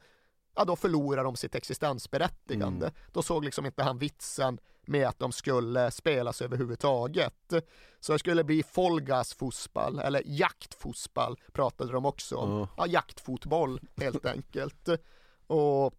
ja 0.57 0.65
då 0.65 0.75
förlorar 0.75 1.23
de 1.23 1.35
sitt 1.35 1.55
existensberättigande. 1.55 2.91
Då 3.11 3.21
såg 3.21 3.45
liksom 3.45 3.65
inte 3.65 3.83
han 3.83 3.97
vitsen 3.97 4.59
med 4.85 5.07
att 5.07 5.19
de 5.19 5.31
skulle 5.31 5.91
spelas 5.91 6.41
överhuvudtaget. 6.41 7.53
Så 7.99 8.13
det 8.13 8.19
skulle 8.19 8.43
bli 8.43 8.63
Folgas-fotboll, 8.63 9.99
eller 9.99 10.21
jaktfotboll 10.25 11.37
pratade 11.53 11.91
de 11.91 12.05
också 12.05 12.35
om. 12.35 12.59
Ja. 12.59 12.67
Ja, 12.77 12.87
jaktfotboll 12.87 13.79
helt 13.95 14.25
enkelt. 14.25 14.89
Och 15.47 15.93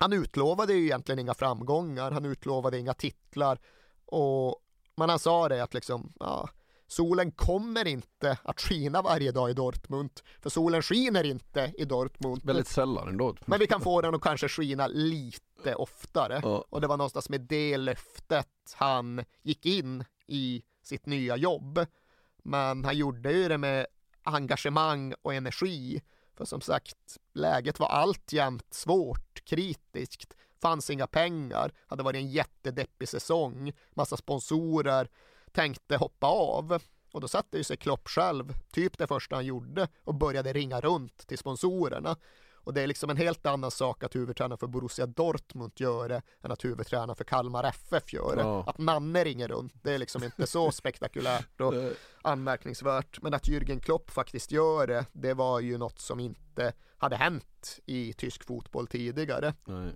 han 0.00 0.12
utlovade 0.12 0.72
ju 0.72 0.84
egentligen 0.84 1.18
inga 1.18 1.34
framgångar, 1.34 2.10
han 2.10 2.24
utlovade 2.24 2.78
inga 2.78 2.94
titlar. 2.94 3.58
Och, 4.06 4.56
men 4.96 5.08
han 5.08 5.18
sa 5.18 5.48
det 5.48 5.62
att 5.62 5.74
liksom, 5.74 6.12
ja, 6.20 6.48
solen 6.92 7.32
kommer 7.32 7.86
inte 7.86 8.38
att 8.42 8.60
skina 8.60 9.02
varje 9.02 9.32
dag 9.32 9.50
i 9.50 9.52
Dortmund, 9.52 10.10
för 10.40 10.50
solen 10.50 10.82
skiner 10.82 11.24
inte 11.24 11.72
i 11.78 11.84
Dortmund. 11.84 12.44
Väldigt 12.44 12.68
sällan 12.68 13.08
ändå. 13.08 13.36
Men 13.46 13.58
vi 13.58 13.66
kan 13.66 13.80
få 13.80 14.00
den 14.00 14.14
att 14.14 14.20
kanske 14.20 14.48
skina 14.48 14.86
lite 14.86 15.74
oftare. 15.74 16.40
Ja. 16.42 16.64
Och 16.68 16.80
det 16.80 16.86
var 16.86 16.96
någonstans 16.96 17.28
med 17.28 17.40
det 17.40 17.76
löftet 17.76 18.74
han 18.74 19.24
gick 19.42 19.66
in 19.66 20.04
i 20.26 20.62
sitt 20.82 21.06
nya 21.06 21.36
jobb. 21.36 21.86
Men 22.42 22.84
han 22.84 22.96
gjorde 22.96 23.32
ju 23.32 23.48
det 23.48 23.58
med 23.58 23.86
engagemang 24.22 25.14
och 25.22 25.34
energi. 25.34 26.02
För 26.36 26.44
som 26.44 26.60
sagt, 26.60 27.18
läget 27.34 27.80
var 27.80 27.88
alltjämt 27.88 28.74
svårt, 28.74 29.44
kritiskt. 29.44 30.34
Fanns 30.62 30.90
inga 30.90 31.06
pengar, 31.06 31.72
hade 31.86 32.02
varit 32.02 32.16
en 32.16 32.30
jättedeppig 32.30 33.08
säsong. 33.08 33.72
Massa 33.94 34.16
sponsorer 34.16 35.08
tänkte 35.52 35.96
hoppa 35.96 36.26
av. 36.26 36.82
Och 37.12 37.20
då 37.20 37.28
satte 37.28 37.56
ju 37.56 37.64
sig 37.64 37.76
Klopp 37.76 38.08
själv, 38.08 38.54
typ 38.72 38.98
det 38.98 39.06
första 39.06 39.34
han 39.34 39.46
gjorde, 39.46 39.88
och 40.04 40.14
började 40.14 40.52
ringa 40.52 40.80
runt 40.80 41.26
till 41.26 41.38
sponsorerna. 41.38 42.16
Och 42.64 42.74
det 42.74 42.82
är 42.82 42.86
liksom 42.86 43.10
en 43.10 43.16
helt 43.16 43.46
annan 43.46 43.70
sak 43.70 44.04
att 44.04 44.14
huvudtränaren 44.14 44.58
för 44.58 44.66
Borussia 44.66 45.06
Dortmund 45.06 45.72
gör 45.76 46.08
det 46.08 46.22
än 46.42 46.52
att 46.52 46.64
huvudtränaren 46.64 47.16
för 47.16 47.24
Kalmar 47.24 47.64
FF 47.64 48.12
gör 48.12 48.36
det. 48.36 48.42
Ja. 48.42 48.64
Att 48.66 48.78
Nanne 48.78 49.24
ringer 49.24 49.48
runt, 49.48 49.72
det 49.82 49.92
är 49.92 49.98
liksom 49.98 50.24
inte 50.24 50.46
så 50.46 50.70
spektakulärt 50.72 51.60
och 51.60 51.74
anmärkningsvärt. 52.22 53.22
Men 53.22 53.34
att 53.34 53.48
Jürgen 53.48 53.80
Klopp 53.80 54.10
faktiskt 54.10 54.52
gör 54.52 54.86
det, 54.86 55.06
det 55.12 55.34
var 55.34 55.60
ju 55.60 55.78
något 55.78 55.98
som 55.98 56.20
inte 56.20 56.72
hade 56.96 57.16
hänt 57.16 57.80
i 57.86 58.12
tysk 58.12 58.44
fotboll 58.44 58.86
tidigare. 58.86 59.54
Nej. 59.64 59.92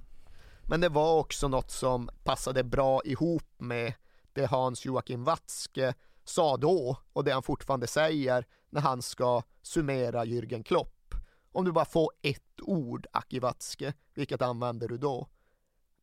Men 0.68 0.80
det 0.80 0.88
var 0.88 1.18
också 1.18 1.48
något 1.48 1.70
som 1.70 2.10
passade 2.24 2.64
bra 2.64 3.02
ihop 3.04 3.52
med 3.58 3.92
det 4.36 4.46
Hans 4.46 4.84
Joachim 4.84 5.24
Watzke 5.24 5.94
sa 6.24 6.56
då 6.56 6.96
och 7.12 7.24
det 7.24 7.32
han 7.32 7.42
fortfarande 7.42 7.86
säger 7.86 8.46
när 8.70 8.80
han 8.80 9.02
ska 9.02 9.42
summera 9.62 10.24
Jürgen 10.24 10.62
Klopp. 10.62 11.14
Om 11.52 11.64
du 11.64 11.72
bara 11.72 11.84
får 11.84 12.10
ett 12.22 12.60
ord, 12.62 13.06
Aki 13.12 13.38
Watzke, 13.38 13.94
vilket 14.14 14.42
använder 14.42 14.88
du 14.88 14.98
då? 14.98 15.28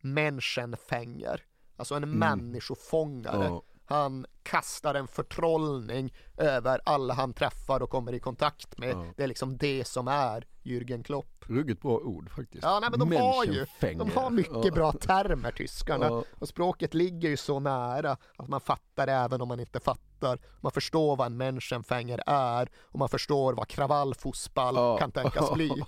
Menschenfänger. 0.01 1.45
Alltså 1.75 1.95
en 1.95 2.09
människofångare. 2.09 3.45
Ja. 3.45 3.63
Han 3.93 4.25
kastar 4.43 4.95
en 4.95 5.07
förtrollning 5.07 6.13
över 6.37 6.81
alla 6.85 7.13
han 7.13 7.33
träffar 7.33 7.79
och 7.83 7.89
kommer 7.89 8.13
i 8.13 8.19
kontakt 8.19 8.77
med. 8.77 8.89
Ja. 8.89 9.05
Det 9.17 9.23
är 9.23 9.27
liksom 9.27 9.57
det 9.57 9.87
som 9.87 10.07
är 10.07 10.47
Jürgen 10.63 11.03
Klopp. 11.03 11.45
Ruggigt 11.47 11.81
bra 11.81 11.97
ord 11.97 12.29
faktiskt. 12.29 12.63
Ja, 12.63 12.79
nej, 12.79 12.89
men 12.89 12.99
de 12.99 13.15
har 13.17 13.45
ju, 13.45 13.65
de 13.79 14.11
har 14.11 14.29
mycket 14.29 14.65
Ja. 14.65 14.71
bra 14.71 14.91
termer 14.91 15.51
tyskarna. 15.51 16.05
Ja. 16.05 16.23
Och 16.39 16.47
språket 16.47 16.93
ligger 16.93 17.29
ju 17.29 17.37
så 17.37 17.59
nära 17.59 18.17
att 18.37 18.47
man 18.47 18.61
fattar 18.61 19.07
även 19.07 19.41
om 19.41 19.47
man 19.47 19.59
inte 19.59 19.79
fattar. 19.79 20.39
Man 20.61 20.71
förstår 20.71 21.15
vad 21.15 21.27
en 21.27 21.37
menschenfänger 21.37 22.21
är 22.27 22.69
och 22.81 22.99
man 22.99 23.09
förstår 23.09 23.53
vad 23.53 23.67
kravallfotboll 23.67 24.99
kan 24.99 25.11
tänkas 25.11 25.53
bli. 25.53 25.69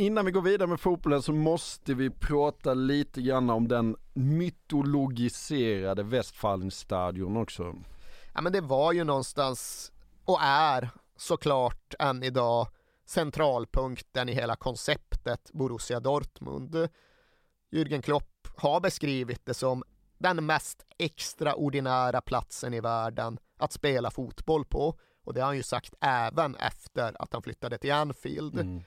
Innan 0.00 0.24
vi 0.24 0.30
går 0.30 0.42
vidare 0.42 0.68
med 0.68 0.80
fotbollen 0.80 1.22
så 1.22 1.32
måste 1.32 1.94
vi 1.94 2.10
prata 2.10 2.74
lite 2.74 3.22
grann 3.22 3.50
om 3.50 3.68
den 3.68 3.96
mytologiserade 4.14 6.02
Westfalenstadion 6.02 7.36
också. 7.36 7.74
Ja, 8.34 8.40
men 8.40 8.52
det 8.52 8.60
var 8.60 8.92
ju 8.92 9.04
någonstans 9.04 9.92
och 10.24 10.38
är 10.42 10.90
såklart 11.16 11.94
än 11.98 12.22
idag 12.22 12.68
centralpunkten 13.06 14.28
i 14.28 14.32
hela 14.32 14.56
konceptet 14.56 15.50
Borussia 15.52 16.00
Dortmund. 16.00 16.88
Jürgen 17.70 18.02
Klopp 18.02 18.48
har 18.56 18.80
beskrivit 18.80 19.46
det 19.46 19.54
som 19.54 19.84
den 20.18 20.46
mest 20.46 20.86
extraordinära 20.98 22.20
platsen 22.20 22.74
i 22.74 22.80
världen 22.80 23.38
att 23.56 23.72
spela 23.72 24.10
fotboll 24.10 24.64
på. 24.64 24.98
Och 25.24 25.34
det 25.34 25.40
har 25.40 25.46
han 25.46 25.56
ju 25.56 25.62
sagt 25.62 25.94
även 26.00 26.56
efter 26.56 27.22
att 27.22 27.32
han 27.32 27.42
flyttade 27.42 27.78
till 27.78 27.92
Anfield. 27.92 28.60
Mm. 28.60 28.82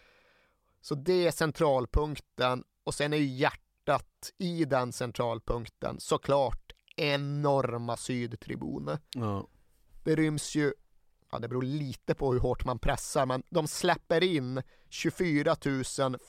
Så 0.81 0.95
det 0.95 1.27
är 1.27 1.31
centralpunkten 1.31 2.63
och 2.83 2.93
sen 2.93 3.13
är 3.13 3.17
ju 3.17 3.25
hjärtat 3.25 4.31
i 4.37 4.65
den 4.65 4.91
centralpunkten 4.91 5.99
såklart 5.99 6.73
enorma 6.95 7.97
sydtribuner. 7.97 8.99
Ja. 9.15 9.47
Det 10.03 10.15
ryms 10.15 10.55
ju, 10.55 10.73
ja 11.31 11.39
det 11.39 11.47
beror 11.47 11.61
lite 11.61 12.15
på 12.15 12.33
hur 12.33 12.39
hårt 12.39 12.65
man 12.65 12.79
pressar, 12.79 13.25
men 13.25 13.43
de 13.49 13.67
släpper 13.67 14.23
in 14.23 14.61
24 14.89 15.55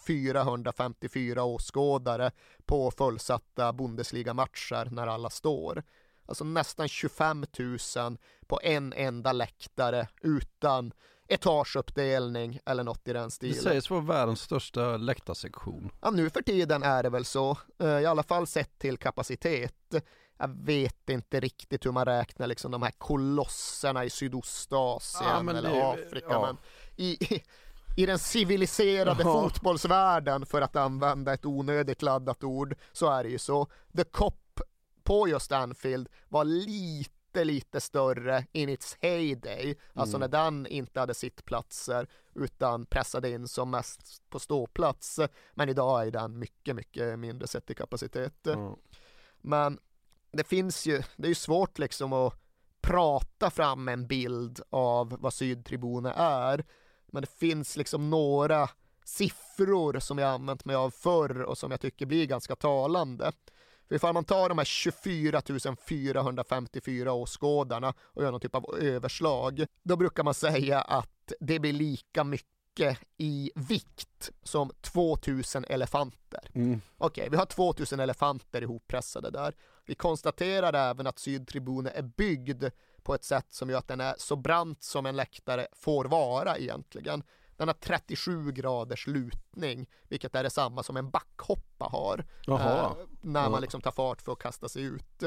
454 0.07 1.45
åskådare 1.45 2.31
på 2.67 2.91
fullsatta 2.91 3.73
Bundesliga-matcher 3.73 4.89
när 4.91 5.07
alla 5.07 5.31
står. 5.31 5.83
Alltså 6.27 6.45
nästan 6.45 6.89
25 6.89 7.45
000 7.59 8.19
på 8.47 8.61
en 8.63 8.93
enda 8.93 9.33
läktare 9.33 10.09
utan 10.21 10.93
etageuppdelning 11.29 12.59
eller 12.67 12.85
något 12.85 13.09
i 13.09 13.13
den 13.13 13.25
Det 13.25 13.31
stilen. 13.31 13.63
sägs 13.63 13.91
vara 13.91 14.01
världens 14.01 14.41
största 14.41 14.97
läktarsektion. 14.97 15.91
Ja, 16.01 16.11
nu 16.11 16.31
för 16.31 16.43
tiden 16.43 16.83
är 16.83 17.03
det 17.03 17.11
väl 17.11 17.25
så, 17.25 17.57
eh, 17.79 17.89
i 18.01 18.07
alla 18.07 18.23
fall 18.23 18.47
sett 18.47 18.79
till 18.79 18.97
kapacitet. 18.99 19.75
Jag 20.39 20.49
vet 20.65 21.11
inte 21.11 21.41
riktigt 21.41 21.87
hur 21.87 21.93
man 21.93 22.05
räknar 22.05 22.47
liksom 22.47 22.71
de 22.71 22.83
här 22.83 22.91
kolosserna 22.99 24.05
i 24.05 24.11
Sydostasien 24.11 25.47
Ja, 25.47 25.51
eller 25.57 25.71
det- 25.71 25.87
Afrika. 25.87 26.27
ja. 26.31 26.47
Men 26.47 26.57
i, 26.97 27.35
i, 27.35 27.43
I 27.97 28.07
den 28.07 28.19
civiliserade 28.19 29.23
Ja. 29.23 29.33
fotbollsvärlden, 29.43 30.47
för 30.47 30.61
att 30.63 30.77
använda 30.77 31.35
ett 31.35 31.45
onödigt 31.47 32.03
laddat 32.03 32.45
ord, 32.45 32.75
så 32.93 33.11
är 33.11 33.23
det 33.25 33.29
ju 33.31 33.39
så. 33.39 33.67
The 33.97 34.05
Cop 34.05 34.61
på 35.03 35.29
just 35.29 35.53
Anfield 35.53 36.09
var 36.29 36.45
lite, 36.45 37.11
lite 37.35 37.81
större 37.81 38.47
in 38.53 38.69
its 38.69 38.99
heyday, 39.01 39.77
alltså 39.95 40.17
Mm. 40.17 40.31
när 40.31 40.39
den 40.39 40.67
inte 40.67 41.01
hade 41.01 41.15
sittplatser 41.15 42.07
utan 42.35 42.87
pressade 42.87 43.31
in 43.31 43.49
som 43.49 43.71
mest 43.71 44.23
på 44.31 44.39
ståplats. 44.39 45.21
Men 45.55 45.69
idag 45.69 46.07
är 46.07 46.11
den 46.11 46.39
mycket, 46.39 46.77
mycket 46.77 47.19
mindre 47.19 47.49
sett 47.49 47.67
till 47.67 47.77
kapacitet. 47.77 48.35
Ja. 48.43 48.77
Men 49.41 49.79
det 50.33 50.45
finns 50.45 50.87
ju, 50.87 51.03
det 51.17 51.27
är 51.27 51.29
ju 51.29 51.35
svårt 51.35 51.79
liksom 51.79 52.13
att 52.13 52.35
prata 52.81 53.51
fram 53.51 53.89
en 53.89 54.07
bild 54.07 54.61
av 54.71 55.17
vad 55.21 55.35
sydtribuner 55.35 56.13
är. 56.17 56.65
Men 57.07 57.21
det 57.23 57.31
finns 57.31 57.77
liksom 57.77 58.11
några 58.11 58.69
siffror 59.05 59.99
som 60.01 60.19
jag 60.19 60.31
använt 60.31 60.65
mig 60.65 60.77
av 60.77 60.91
förr 60.91 61.43
och 61.43 61.59
som 61.59 61.71
jag 61.71 61.81
tycker 61.81 62.07
blir 62.07 62.27
ganska 62.27 62.57
talande. 62.57 63.33
För 63.93 63.97
ifall 63.97 64.15
man 64.15 64.25
tar 64.25 64.49
de 64.49 64.59
här 64.59 64.65
24 64.65 65.43
454 65.77 67.13
åskådarna 67.13 67.95
och 68.01 68.23
gör 68.23 68.31
någon 68.31 68.41
typ 68.41 68.55
av 68.55 68.79
överslag, 68.81 69.67
då 69.83 69.97
brukar 69.97 70.23
man 70.25 70.35
säga 70.35 70.81
att 70.81 71.33
det 71.41 71.59
blir 71.59 71.73
lika 71.73 72.25
mycket 72.25 72.99
i 73.19 73.51
vikt 73.55 74.31
som 74.43 74.71
2000 74.81 75.65
elefanter. 75.65 76.41
Mm. 76.53 76.81
Okej, 76.99 77.29
vi 77.31 77.37
har 77.37 77.47
2000 77.47 78.01
elefanter 78.01 78.63
ihoppressade 78.63 79.31
där. 79.31 79.55
Vi 79.87 79.95
konstaterar 79.95 80.91
även 80.91 81.07
att 81.07 81.19
Sydtribunen 81.19 81.93
är 81.95 82.03
byggd 82.03 82.65
på 83.03 83.15
ett 83.15 83.25
sätt 83.25 83.47
som 83.49 83.71
gör 83.71 83.79
att 83.79 83.89
den 83.89 84.01
är 84.01 84.15
så 84.19 84.37
brant 84.37 84.83
som 84.83 85.07
en 85.07 85.17
läktare 85.17 85.67
får 85.73 86.05
vara 86.05 86.59
egentligen. 86.59 87.23
Den 87.63 87.69
har 87.69 87.75
37 87.75 88.53
graders 88.53 89.07
lutning, 89.07 89.89
vilket 90.09 90.35
är 90.35 90.43
detsamma 90.43 90.83
som 90.83 90.97
en 90.97 91.11
backhoppa 91.11 91.85
har. 91.85 92.25
Eh, 92.61 93.07
när 93.21 93.51
man 93.51 93.61
liksom 93.61 93.81
tar 93.81 93.91
fart 93.91 94.23
för 94.23 94.33
att 94.33 94.39
kasta 94.39 94.69
sig 94.69 94.83
ut. 94.83 95.23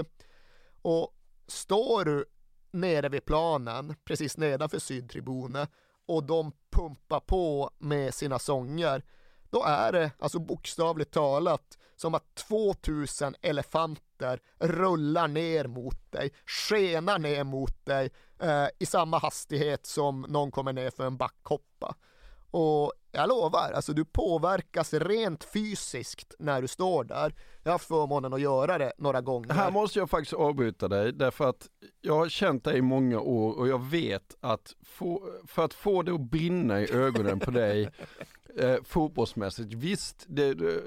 Och 0.81 1.15
står 1.47 2.05
du 2.05 2.25
nere 2.71 3.09
vid 3.09 3.25
planen, 3.25 3.95
precis 4.03 4.37
nedanför 4.37 4.79
Sydtribunen, 4.79 5.67
och 6.05 6.23
de 6.23 6.51
pumpar 6.71 7.19
på 7.19 7.71
med 7.77 8.13
sina 8.13 8.39
sånger, 8.39 9.03
då 9.49 9.63
är 9.63 9.91
det 9.91 10.11
alltså 10.19 10.39
bokstavligt 10.39 11.11
talat 11.11 11.77
som 11.95 12.15
att 12.15 12.35
2000 12.35 13.35
elefanter 13.41 14.41
rullar 14.59 15.27
ner 15.27 15.67
mot 15.67 16.11
dig, 16.11 16.31
skenar 16.45 17.19
ner 17.19 17.43
mot 17.43 17.85
dig 17.85 18.11
eh, 18.39 18.67
i 18.79 18.85
samma 18.85 19.17
hastighet 19.17 19.85
som 19.85 20.21
någon 20.21 20.51
kommer 20.51 20.73
ner 20.73 20.89
för 20.89 21.05
en 21.05 21.17
backhoppa. 21.17 21.95
Och 22.57 22.91
jag 23.11 23.29
lovar, 23.29 23.71
alltså 23.71 23.93
du 23.93 24.05
påverkas 24.05 24.93
rent 24.93 25.43
fysiskt 25.43 26.35
när 26.39 26.61
du 26.61 26.67
står 26.67 27.03
där. 27.03 27.33
Jag 27.63 27.71
har 27.71 27.73
haft 27.73 27.87
förmånen 27.87 28.33
att 28.33 28.41
göra 28.41 28.77
det 28.77 28.93
några 28.97 29.21
gånger. 29.21 29.53
Här 29.53 29.71
måste 29.71 29.99
jag 29.99 30.09
faktiskt 30.09 30.33
avbryta 30.33 30.87
dig 30.87 31.13
därför 31.13 31.49
att 31.49 31.67
jag 32.01 32.15
har 32.15 32.29
känt 32.29 32.63
dig 32.63 32.77
i 32.77 32.81
många 32.81 33.19
år 33.19 33.59
och 33.59 33.67
jag 33.67 33.83
vet 33.83 34.35
att 34.41 34.75
få, 34.83 35.29
för 35.47 35.65
att 35.65 35.73
få 35.73 36.01
det 36.01 36.13
att 36.13 36.21
brinna 36.21 36.81
i 36.81 36.91
ögonen 36.91 37.39
på 37.39 37.51
dig 37.51 37.89
eh, 38.59 38.75
fotbollsmässigt, 38.83 39.73
visst 39.73 40.25
det, 40.27 40.53
det 40.53 40.81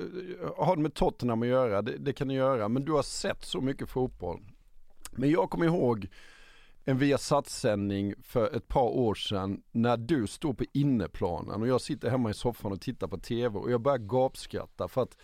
har 0.57 0.77
det 0.77 0.83
med 0.83 0.95
Tottenham 0.95 1.43
att 1.43 1.49
göra, 1.49 1.83
det, 1.83 1.97
det 1.99 2.13
kan 2.13 2.29
det 2.29 2.35
göra, 2.35 2.69
men 2.69 2.85
du 2.85 2.93
har 2.93 3.03
sett 3.03 3.45
så 3.45 3.61
mycket 3.61 3.89
fotboll. 3.89 4.41
Men 5.11 5.31
jag 5.31 5.51
kommer 5.51 5.67
ihåg 5.67 6.09
en 6.89 6.99
Viasat-sändning 6.99 8.15
för 8.23 8.57
ett 8.57 8.69
par 8.69 8.89
år 8.89 9.15
sedan 9.15 9.63
när 9.73 9.97
du 9.97 10.27
står 10.27 10.53
på 10.53 10.65
inneplanen 10.73 11.63
och 11.63 11.69
jag 11.69 11.81
sitter 11.81 12.11
hemma 12.11 12.31
i 12.31 12.35
soffan 12.35 12.73
och 12.73 12.81
tittar 12.81 13.09
på 13.09 13.19
tv 13.19 13.59
och 13.59 13.71
jag 13.71 13.81
börjar 13.81 13.99
gapskratta 13.99 14.89
för 14.89 15.03
att 15.03 15.17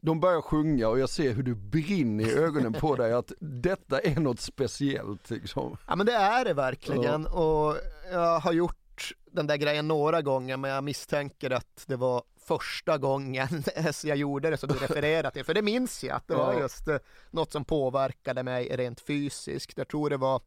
de 0.00 0.20
börjar 0.20 0.40
sjunga 0.40 0.88
och 0.88 0.98
jag 0.98 1.08
ser 1.08 1.32
hur 1.32 1.42
du 1.42 1.54
brinner 1.54 2.24
i 2.24 2.32
ögonen 2.32 2.72
på 2.72 2.96
dig 2.96 3.12
att 3.12 3.32
detta 3.40 4.00
är 4.00 4.20
något 4.20 4.40
speciellt 4.40 5.30
liksom. 5.30 5.76
Ja 5.86 5.96
men 5.96 6.06
det 6.06 6.12
är 6.12 6.44
det 6.44 6.54
verkligen 6.54 7.26
och 7.26 7.76
jag 8.12 8.40
har 8.40 8.52
gjort 8.52 9.12
den 9.32 9.46
där 9.46 9.56
grejen 9.56 9.88
några 9.88 10.22
gånger 10.22 10.56
men 10.56 10.70
jag 10.70 10.84
misstänker 10.84 11.50
att 11.50 11.84
det 11.86 11.96
var 11.96 12.22
första 12.46 12.98
gången 12.98 13.48
jag 14.04 14.16
gjorde 14.16 14.50
det 14.50 14.56
som 14.56 14.68
du 14.68 14.74
refererar 14.74 15.30
till. 15.30 15.44
För 15.44 15.54
det 15.54 15.62
minns 15.62 16.04
jag 16.04 16.16
att 16.16 16.28
det 16.28 16.34
var 16.34 16.60
just 16.60 16.88
eh, 16.88 16.96
något 17.30 17.52
som 17.52 17.64
påverkade 17.64 18.42
mig 18.42 18.68
rent 18.76 19.00
fysiskt. 19.00 19.78
Jag 19.78 19.88
tror 19.88 20.10
det 20.10 20.16
var 20.16 20.42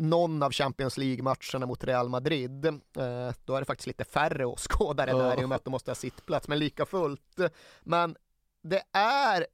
någon 0.00 0.42
av 0.42 0.52
Champions 0.52 0.98
League-matcherna 0.98 1.66
mot 1.66 1.84
Real 1.84 2.08
Madrid. 2.08 2.66
Eh, 2.66 3.32
då 3.44 3.54
är 3.54 3.60
det 3.60 3.64
faktiskt 3.64 3.86
lite 3.86 4.04
färre 4.04 4.44
åskådare 4.46 5.12
där 5.12 5.40
i 5.40 5.44
och 5.44 5.48
med 5.48 5.56
att 5.56 5.64
de 5.64 5.70
måste 5.70 5.90
ha 5.90 5.94
sittplats, 5.94 6.48
men 6.48 6.58
lika 6.58 6.86
fullt. 6.86 7.40
Men 7.80 8.16
det 8.62 8.82
är 8.92 9.46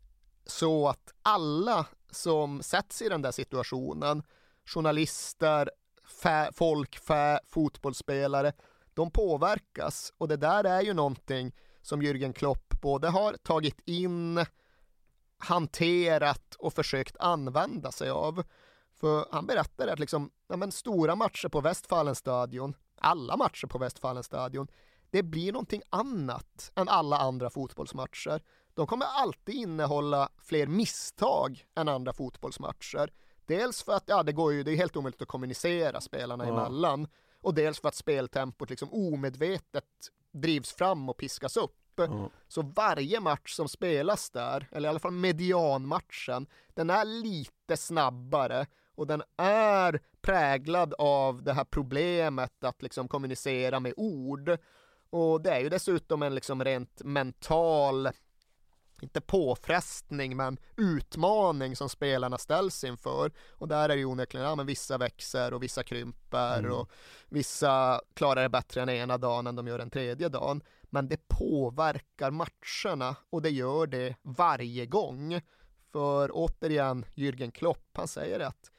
så 0.46 0.88
att 0.88 1.14
alla 1.22 1.86
som 2.10 2.62
sätts 2.62 3.02
i 3.02 3.08
den 3.08 3.22
där 3.22 3.30
situationen, 3.30 4.22
journalister, 4.64 5.70
fä, 6.22 6.50
folk, 6.52 6.98
fä, 6.98 7.40
fotbollsspelare, 7.44 8.52
de 8.94 9.10
påverkas 9.10 10.12
och 10.18 10.28
det 10.28 10.36
där 10.36 10.64
är 10.64 10.82
ju 10.82 10.94
någonting 10.94 11.52
som 11.82 12.02
Jürgen 12.02 12.32
Klopp 12.32 12.80
både 12.82 13.08
har 13.08 13.32
tagit 13.32 13.80
in, 13.84 14.44
hanterat 15.38 16.54
och 16.58 16.72
försökt 16.72 17.16
använda 17.16 17.92
sig 17.92 18.10
av. 18.10 18.42
För 19.00 19.26
han 19.30 19.46
berättade 19.46 19.92
att 19.92 19.98
liksom, 19.98 20.30
ja, 20.48 20.56
men 20.56 20.72
stora 20.72 21.16
matcher 21.16 21.48
på 21.48 21.60
Westfalenstadion, 21.60 22.74
alla 23.00 23.36
matcher 23.36 23.66
på 23.66 23.78
Westfalenstadion, 23.78 24.68
det 25.10 25.22
blir 25.22 25.52
någonting 25.52 25.82
annat 25.90 26.72
än 26.74 26.88
alla 26.88 27.18
andra 27.18 27.50
fotbollsmatcher. 27.50 28.42
De 28.74 28.86
kommer 28.86 29.06
alltid 29.06 29.54
innehålla 29.54 30.28
fler 30.42 30.66
misstag 30.66 31.64
än 31.74 31.88
andra 31.88 32.12
fotbollsmatcher. 32.12 33.12
Dels 33.46 33.82
för 33.82 33.92
att 33.92 34.04
ja, 34.06 34.22
det 34.22 34.32
går 34.32 34.52
ju, 34.52 34.62
det 34.62 34.70
är 34.70 34.76
helt 34.76 34.96
omöjligt 34.96 35.22
att 35.22 35.28
kommunicera 35.28 36.00
spelarna 36.00 36.46
Ja. 36.46 36.50
emellan 36.50 37.08
och 37.40 37.54
dels 37.54 37.80
för 37.80 37.88
att 37.88 37.94
speltempot 37.94 38.70
liksom 38.70 38.88
omedvetet 38.92 39.84
drivs 40.32 40.72
fram 40.72 41.08
och 41.08 41.16
piskas 41.16 41.56
upp. 41.56 41.76
Ja. 41.96 42.30
Så 42.48 42.62
varje 42.62 43.20
match 43.20 43.52
som 43.52 43.68
spelas 43.68 44.30
där, 44.30 44.68
eller 44.72 44.88
i 44.88 44.90
alla 44.90 44.98
fall 44.98 45.10
medianmatchen, 45.12 46.46
den 46.74 46.90
är 46.90 47.04
lite 47.04 47.76
snabbare 47.76 48.66
och 48.96 49.06
den 49.06 49.22
är 49.36 50.00
präglad 50.22 50.94
av 50.98 51.42
det 51.42 51.52
här 51.52 51.64
problemet 51.64 52.64
att 52.64 52.82
liksom 52.82 53.08
kommunicera 53.08 53.80
med 53.80 53.94
ord. 53.96 54.58
Och 55.10 55.42
det 55.42 55.50
är 55.50 55.60
ju 55.60 55.68
dessutom 55.68 56.22
en 56.22 56.34
liksom 56.34 56.64
rent 56.64 57.02
mental, 57.04 58.08
inte 59.00 59.20
påfrestning, 59.20 60.36
men 60.36 60.58
utmaning 60.76 61.76
som 61.76 61.88
spelarna 61.88 62.38
ställs 62.38 62.84
inför. 62.84 63.32
Och 63.50 63.68
där 63.68 63.84
är 63.84 63.88
det 63.88 63.96
ju 63.96 64.04
onekligen, 64.04 64.46
ja 64.46 64.54
men 64.54 64.66
vissa 64.66 64.98
växer 64.98 65.54
och 65.54 65.62
vissa 65.62 65.82
krymper 65.82 66.58
Mm. 66.58 66.72
och 66.72 66.90
vissa 67.28 68.00
klarar 68.14 68.42
det 68.42 68.48
bättre 68.48 68.82
än 68.82 68.88
ena 68.88 69.18
dagen 69.18 69.46
än 69.46 69.56
de 69.56 69.66
gör 69.66 69.78
den 69.78 69.90
tredje 69.90 70.28
dagen. 70.28 70.62
Men 70.82 71.08
det 71.08 71.28
påverkar 71.28 72.30
matcherna 72.30 73.16
och 73.30 73.42
det 73.42 73.50
gör 73.50 73.86
det 73.86 74.16
varje 74.22 74.86
gång. 74.86 75.40
För 75.92 76.30
återigen, 76.32 77.04
Jürgen 77.14 77.50
Klopp, 77.50 77.90
han 77.92 78.08
säger 78.08 78.40
att 78.40 78.70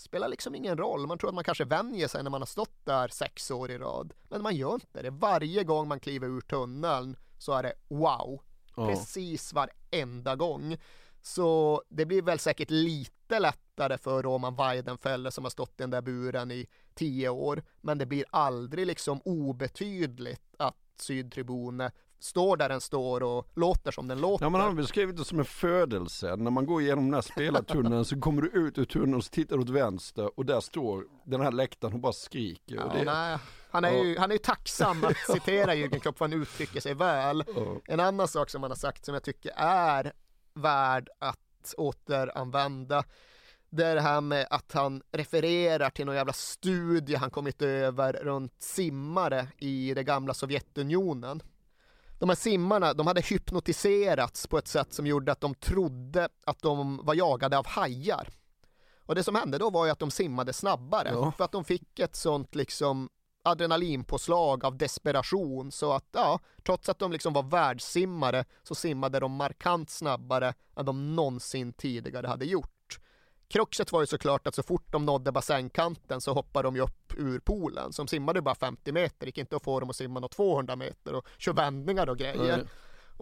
spelar 0.00 0.28
liksom 0.28 0.54
ingen 0.54 0.76
roll. 0.76 1.06
Man 1.06 1.18
tror 1.18 1.28
att 1.28 1.34
man 1.34 1.44
kanske 1.44 1.64
vänjer 1.64 2.08
sig 2.08 2.22
när 2.22 2.30
man 2.30 2.40
har 2.40 2.46
stått 2.46 2.84
där 2.84 3.08
sex 3.08 3.50
år 3.50 3.70
i 3.70 3.78
rad. 3.78 4.12
Men 4.28 4.42
man 4.42 4.56
gör 4.56 4.74
inte 4.74 5.02
det. 5.02 5.10
Varje 5.10 5.64
gång 5.64 5.88
man 5.88 6.00
kliver 6.00 6.28
ur 6.28 6.40
tunneln 6.40 7.16
så 7.38 7.52
är 7.52 7.62
det 7.62 7.72
wow. 7.88 8.40
Precis 8.74 9.52
varenda 9.52 10.36
gång. 10.36 10.76
Så 11.22 11.82
det 11.88 12.06
blir 12.06 12.22
väl 12.22 12.38
säkert 12.38 12.70
lite 12.70 13.38
lättare 13.38 13.98
för 13.98 14.22
Roman 14.22 14.56
Weidenfeller 14.56 15.30
som 15.30 15.44
har 15.44 15.50
stått 15.50 15.70
i 15.70 15.82
den 15.82 15.90
där 15.90 16.02
buren 16.02 16.50
i 16.50 16.66
tio 16.94 17.28
år. 17.28 17.62
Men 17.80 17.98
det 17.98 18.06
blir 18.06 18.24
aldrig 18.30 18.86
liksom 18.86 19.20
obetydligt 19.24 20.54
att 20.58 20.76
Sydtribune 20.96 21.90
står 22.20 22.56
där 22.56 22.68
den 22.68 22.80
står 22.80 23.22
och 23.22 23.48
låter 23.54 23.90
som 23.90 24.08
den 24.08 24.20
låter. 24.20 24.44
Ja 24.44 24.50
men 24.50 24.60
han 24.60 24.70
har 24.70 24.76
beskrivit 24.76 25.16
det 25.16 25.24
som 25.24 25.38
en 25.38 25.44
födelse. 25.44 26.36
När 26.36 26.50
man 26.50 26.66
går 26.66 26.82
igenom 26.82 27.04
den 27.04 27.14
här 27.14 27.20
spelartunneln 27.20 28.04
så 28.04 28.20
kommer 28.20 28.42
du 28.42 28.48
ut 28.48 28.78
ur 28.78 28.84
tunneln 28.84 29.14
och 29.14 29.24
tittar 29.24 29.58
åt 29.58 29.68
vänster 29.68 30.38
och 30.38 30.46
där 30.46 30.60
står 30.60 31.04
den 31.24 31.40
här 31.40 31.52
läktaren 31.52 31.94
och 31.94 32.00
bara 32.00 32.12
skriker. 32.12 32.74
Ja, 32.76 32.92
det, 32.94 33.04
nej, 33.04 33.38
han, 33.70 33.84
är 33.84 33.90
ju, 33.90 34.18
han 34.18 34.30
är 34.30 34.34
ju 34.34 34.38
tacksam 34.38 35.04
att 35.04 35.16
citera 35.34 35.74
Jürgen 35.74 35.98
Klopp 35.98 36.18
för 36.18 36.24
han 36.24 36.32
uttrycker 36.32 36.80
sig 36.80 36.94
väl. 36.94 37.44
En 37.84 38.00
annan 38.00 38.28
sak 38.28 38.50
som 38.50 38.62
han 38.62 38.70
har 38.70 38.76
sagt 38.76 39.04
som 39.04 39.14
jag 39.14 39.22
tycker 39.22 39.52
är 39.56 40.12
värd 40.54 41.08
att 41.18 41.74
återanvända 41.76 43.04
det 43.70 43.86
är 43.86 43.94
det 43.94 44.00
här 44.00 44.20
med 44.20 44.46
att 44.50 44.72
han 44.72 45.02
refererar 45.12 45.90
till 45.90 46.06
någon 46.06 46.14
jävla 46.14 46.32
studie 46.32 47.14
han 47.14 47.30
kommit 47.30 47.62
över 47.62 48.12
runt 48.12 48.62
simmare 48.62 49.46
i 49.58 49.94
det 49.94 50.04
gamla 50.04 50.34
Sovjetunionen. 50.34 51.42
De 52.20 52.28
här 52.28 52.36
simmarna, 52.36 52.94
de 52.94 53.06
hade 53.06 53.20
hypnotiserats 53.20 54.46
på 54.46 54.58
ett 54.58 54.68
sätt 54.68 54.94
som 54.94 55.06
gjorde 55.06 55.32
att 55.32 55.40
de 55.40 55.54
trodde 55.54 56.28
att 56.46 56.62
de 56.62 57.00
var 57.02 57.14
jagade 57.14 57.58
av 57.58 57.66
hajar. 57.66 58.28
Och 59.06 59.14
det 59.14 59.22
som 59.24 59.34
hände 59.34 59.58
då 59.58 59.70
var 59.70 59.84
ju 59.84 59.90
att 59.90 59.98
de 59.98 60.10
simmade 60.10 60.52
snabbare 60.52 61.10
Ja. 61.12 61.32
för 61.36 61.44
att 61.44 61.52
de 61.52 61.64
fick 61.64 61.98
ett 61.98 62.16
sånt 62.16 62.54
liksom 62.54 63.08
adrenalinpåslag 63.44 64.64
av 64.64 64.76
desperation 64.76 65.72
så 65.72 65.92
att 65.92 66.04
ja, 66.12 66.40
trots 66.64 66.88
att 66.88 66.98
de 66.98 67.12
liksom 67.12 67.32
var 67.32 67.42
världssimmare 67.42 68.44
så 68.62 68.74
simmade 68.74 69.20
de 69.20 69.32
markant 69.32 69.90
snabbare 69.90 70.54
än 70.76 70.86
de 70.86 71.16
någonsin 71.16 71.72
tidigare 71.72 72.26
hade 72.26 72.44
gjort. 72.44 72.79
Kruxet 73.50 73.92
var 73.92 74.00
ju 74.00 74.06
såklart 74.06 74.46
att 74.46 74.54
så 74.54 74.62
fort 74.62 74.92
de 74.92 75.06
nådde 75.06 75.32
bassängkanten 75.32 76.20
så 76.20 76.32
hoppade 76.32 76.66
de 76.66 76.76
ju 76.76 76.82
upp 76.82 77.14
ur 77.16 77.38
poolen. 77.38 77.92
Så 77.92 78.02
de 78.02 78.08
simmade 78.08 78.42
bara 78.42 78.54
50 78.54 78.92
meter, 78.92 79.26
gick 79.26 79.38
inte 79.38 79.56
att 79.56 79.62
få 79.62 79.80
dem 79.80 79.90
att 79.90 79.96
simma 79.96 80.20
något 80.20 80.32
200 80.32 80.76
meter 80.76 81.14
och 81.14 81.26
köra 81.38 81.54
vändningar 81.54 82.08
och 82.08 82.18
grejer. 82.18 82.56
Nej. 82.56 82.66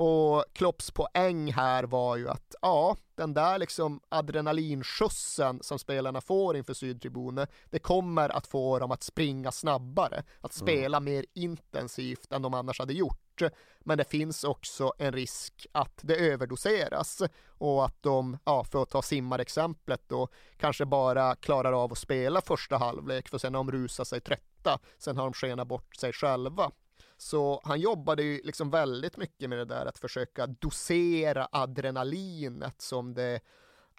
Och 0.00 0.44
Klopps 0.52 0.90
poäng 0.90 1.52
här 1.52 1.84
var 1.84 2.16
ju 2.16 2.28
att 2.28 2.54
ja, 2.62 2.96
den 3.14 3.34
där 3.34 3.58
liksom 3.58 4.00
adrenalinskjutsen 4.08 5.58
som 5.62 5.78
spelarna 5.78 6.20
får 6.20 6.56
inför 6.56 6.74
Sydtribune, 6.74 7.46
det 7.70 7.78
kommer 7.78 8.28
att 8.28 8.46
få 8.46 8.78
dem 8.78 8.90
att 8.90 9.02
springa 9.02 9.52
snabbare, 9.52 10.22
att 10.40 10.52
spela 10.52 11.00
mer 11.00 11.24
intensivt 11.34 12.32
än 12.32 12.42
de 12.42 12.54
annars 12.54 12.78
hade 12.78 12.92
gjort. 12.92 13.42
Men 13.80 13.98
det 13.98 14.04
finns 14.04 14.44
också 14.44 14.92
en 14.98 15.12
risk 15.12 15.66
att 15.72 16.00
det 16.02 16.16
överdoseras 16.16 17.22
och 17.48 17.84
att 17.84 18.02
de, 18.02 18.38
ja, 18.44 18.64
för 18.64 18.82
att 18.82 18.90
ta 18.90 19.02
simmarexemplet 19.02 20.02
då, 20.08 20.28
kanske 20.56 20.84
bara 20.84 21.34
klarar 21.34 21.72
av 21.84 21.92
att 21.92 21.98
spela 21.98 22.40
första 22.40 22.76
halvlek 22.76 23.28
för 23.28 23.38
sen 23.38 23.54
har 23.54 23.64
de 23.64 23.72
rusat 23.72 24.08
sig 24.08 24.20
trötta, 24.20 24.78
sen 24.98 25.16
har 25.16 25.24
de 25.24 25.32
skenat 25.32 25.68
bort 25.68 25.96
sig 25.96 26.12
själva. 26.12 26.70
Så 27.18 27.60
han 27.64 27.80
jobbade 27.80 28.22
ju 28.22 28.40
liksom 28.44 28.70
väldigt 28.70 29.16
mycket 29.16 29.50
med 29.50 29.58
det 29.58 29.64
där 29.64 29.86
att 29.86 29.98
försöka 29.98 30.46
dosera 30.46 31.48
adrenalinet 31.52 32.82
som 32.82 33.14
det 33.14 33.40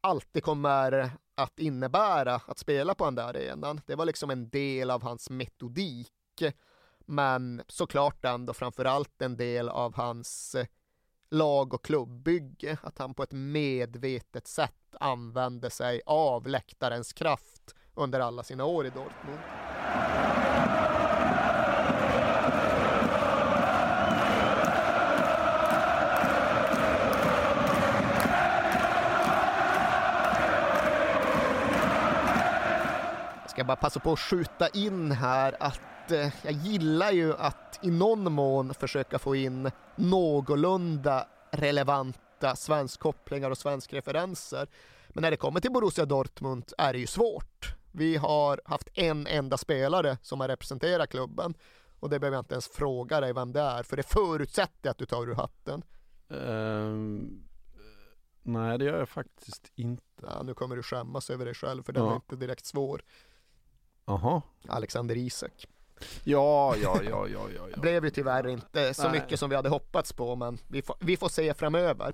alltid 0.01 0.43
kommer 0.43 1.11
att 1.35 1.59
innebära 1.59 2.35
att 2.35 2.59
spela 2.59 2.95
på 2.95 3.05
den 3.05 3.15
där 3.15 3.23
arenan. 3.23 3.81
Det 3.85 3.95
var 3.95 4.05
liksom 4.05 4.29
en 4.29 4.49
del 4.49 4.91
av 4.91 5.03
hans 5.03 5.29
metodik. 5.29 6.11
Men 7.05 7.61
såklart 7.67 8.25
ändå 8.25 8.53
framförallt 8.53 9.21
en 9.21 9.37
del 9.37 9.69
av 9.69 9.95
hans 9.95 10.55
lag 11.29 11.73
och 11.73 11.85
klubbbygge. 11.85 12.77
Att 12.83 12.97
han 12.97 13.13
på 13.13 13.23
ett 13.23 13.31
medvetet 13.31 14.47
sätt 14.47 14.95
använde 14.99 15.69
sig 15.69 16.01
av 16.05 16.47
läktarens 16.47 17.13
kraft 17.13 17.75
under 17.95 18.19
alla 18.19 18.43
sina 18.43 18.65
år 18.65 18.85
i 18.85 18.89
Dortmund. 18.89 19.39
Ska 33.59 33.63
bara 33.65 33.75
passa 33.75 33.99
på 33.99 34.11
att 34.13 34.19
skjuta 34.19 34.67
in 34.69 35.11
här 35.11 35.55
att 35.59 36.11
eh, 36.11 36.33
jag 36.43 36.53
gillar 36.53 37.11
ju 37.11 37.33
att 37.37 37.79
i 37.83 37.91
någon 37.91 38.31
mån 38.31 38.73
försöka 38.73 39.19
få 39.19 39.35
in 39.35 39.71
någorlunda 39.95 41.27
relevanta 41.51 42.55
svenskkopplingar 42.55 43.51
och 43.51 43.57
svenskreferenser. 43.57 44.67
Men 45.09 45.21
när 45.21 45.31
det 45.31 45.37
kommer 45.37 45.59
till 45.59 45.71
Borussia 45.71 46.05
Dortmund 46.05 46.73
är 46.77 46.93
det 46.93 46.99
ju 46.99 47.07
svårt. 47.07 47.75
Vi 47.91 48.17
har 48.17 48.61
haft 48.65 48.89
en 48.93 49.27
enda 49.27 49.57
spelare 49.57 50.17
som 50.21 50.39
har 50.39 50.47
representerat 50.47 51.09
klubben 51.09 51.53
och 51.99 52.09
det 52.09 52.19
behöver 52.19 52.35
jag 52.37 52.41
inte 52.41 52.53
ens 52.53 52.67
fråga 52.67 53.19
dig 53.21 53.33
vem 53.33 53.51
det 53.53 53.61
är 53.61 53.83
för 53.83 53.97
det 53.97 54.03
förutsätter 54.03 54.89
att 54.89 54.97
du 54.97 55.05
tar 55.05 55.29
ur 55.29 55.35
hatten. 55.35 55.83
Ehm, 56.29 57.43
nej 58.43 58.77
det 58.77 58.85
gör 58.85 58.99
jag 58.99 59.09
faktiskt 59.09 59.71
inte. 59.75 60.03
Ja, 60.21 60.43
nu 60.43 60.53
kommer 60.53 60.75
du 60.75 60.83
skämmas 60.83 61.29
över 61.29 61.45
dig 61.45 61.53
själv 61.53 61.83
för 61.83 61.93
den 61.93 62.03
Ja. 62.03 62.11
är 62.11 62.15
inte 62.15 62.35
direkt 62.35 62.65
svår. 62.65 63.01
Jaha. 64.09 64.41
Alexander 64.67 65.17
Isak. 65.17 65.67
Ja, 66.23 66.75
ja, 66.75 66.99
ja, 67.03 67.27
ja, 67.27 67.49
ja. 67.55 67.63
Det 67.65 67.71
ja. 67.71 67.77
blev 67.81 68.05
ju 68.05 68.09
tyvärr 68.09 68.47
inte 68.47 68.93
så 68.93 69.03
Nej. 69.03 69.11
mycket 69.11 69.39
som 69.39 69.49
vi 69.49 69.55
hade 69.55 69.69
hoppats 69.69 70.13
på, 70.13 70.35
men 70.35 70.57
vi 70.67 70.81
får, 70.81 70.95
vi 70.99 71.17
får 71.17 71.29
se 71.29 71.53
framöver. 71.53 72.13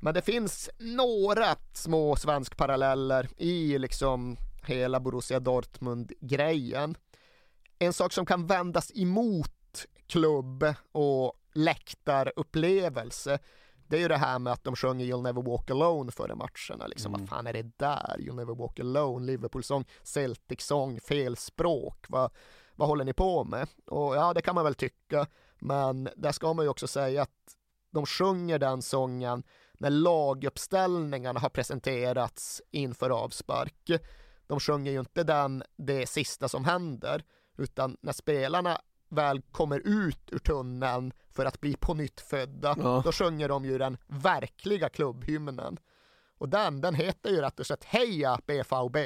Men 0.00 0.14
det 0.14 0.22
finns 0.22 0.70
några 0.78 1.56
små 1.72 2.16
svenskparalleller 2.16 3.28
i 3.36 3.78
liksom 3.78 4.36
hela 4.62 5.00
Borussia 5.00 5.40
Dortmund-grejen. 5.40 6.96
En 7.78 7.92
sak 7.92 8.12
som 8.12 8.26
kan 8.26 8.46
vändas 8.46 8.92
emot 8.94 9.86
klubb 10.06 10.64
och 10.92 11.32
läktarupplevelse 11.52 13.38
det 13.88 13.96
är 13.96 14.00
ju 14.00 14.08
det 14.08 14.16
här 14.16 14.38
med 14.38 14.52
att 14.52 14.64
de 14.64 14.76
sjunger 14.76 15.04
You'll 15.04 15.22
never 15.22 15.42
walk 15.42 15.70
alone 15.70 16.12
före 16.12 16.34
matcherna. 16.34 16.86
Liksom, 16.86 17.14
Mm. 17.14 17.20
Vad 17.20 17.28
fan 17.28 17.46
är 17.46 17.52
det 17.52 17.78
där? 17.78 18.16
You'll 18.18 18.36
never 18.36 18.54
walk 18.54 18.80
alone, 18.80 19.26
Liverpool-sång, 19.26 19.84
Celtic-sång, 20.02 21.00
fel 21.00 21.36
språk. 21.36 22.06
Vad, 22.08 22.30
vad 22.74 22.88
håller 22.88 23.04
ni 23.04 23.12
på 23.12 23.44
med? 23.44 23.68
Och 23.86 24.16
ja, 24.16 24.34
det 24.34 24.42
kan 24.42 24.54
man 24.54 24.64
väl 24.64 24.74
tycka. 24.74 25.26
Men 25.58 26.08
där 26.16 26.32
ska 26.32 26.54
man 26.54 26.64
ju 26.64 26.68
också 26.68 26.86
säga 26.86 27.22
att 27.22 27.56
de 27.90 28.06
sjunger 28.06 28.58
den 28.58 28.82
sången 28.82 29.42
när 29.72 29.90
laguppställningarna 29.90 31.40
har 31.40 31.48
presenterats 31.48 32.62
inför 32.70 33.10
avspark. 33.10 33.90
De 34.46 34.60
sjunger 34.60 34.92
ju 34.92 35.00
inte 35.00 35.24
den 35.24 35.62
det 35.76 36.06
sista 36.08 36.48
som 36.48 36.64
händer, 36.64 37.24
utan 37.58 37.96
när 38.00 38.12
spelarna 38.12 38.80
väl 39.08 39.42
kommer 39.42 39.78
ut 39.84 40.32
ur 40.32 40.38
tunneln 40.38 41.12
för 41.36 41.44
att 41.46 41.60
bli 41.60 41.76
på 41.76 41.94
nytt 41.94 42.20
födda, 42.20 42.76
Ja. 42.78 43.02
då 43.04 43.12
sjunger 43.12 43.48
de 43.48 43.64
ju 43.64 43.78
den 43.78 43.96
verkliga 44.06 44.88
klubbhymnen. 44.88 45.78
Och 46.38 46.48
den, 46.48 46.80
den 46.80 46.94
heter 46.94 47.30
ju 47.30 47.40
rätt 47.40 47.60
och 47.60 47.66
slätt 47.66 47.84
Heja 47.84 48.38
BVB. 48.46 48.96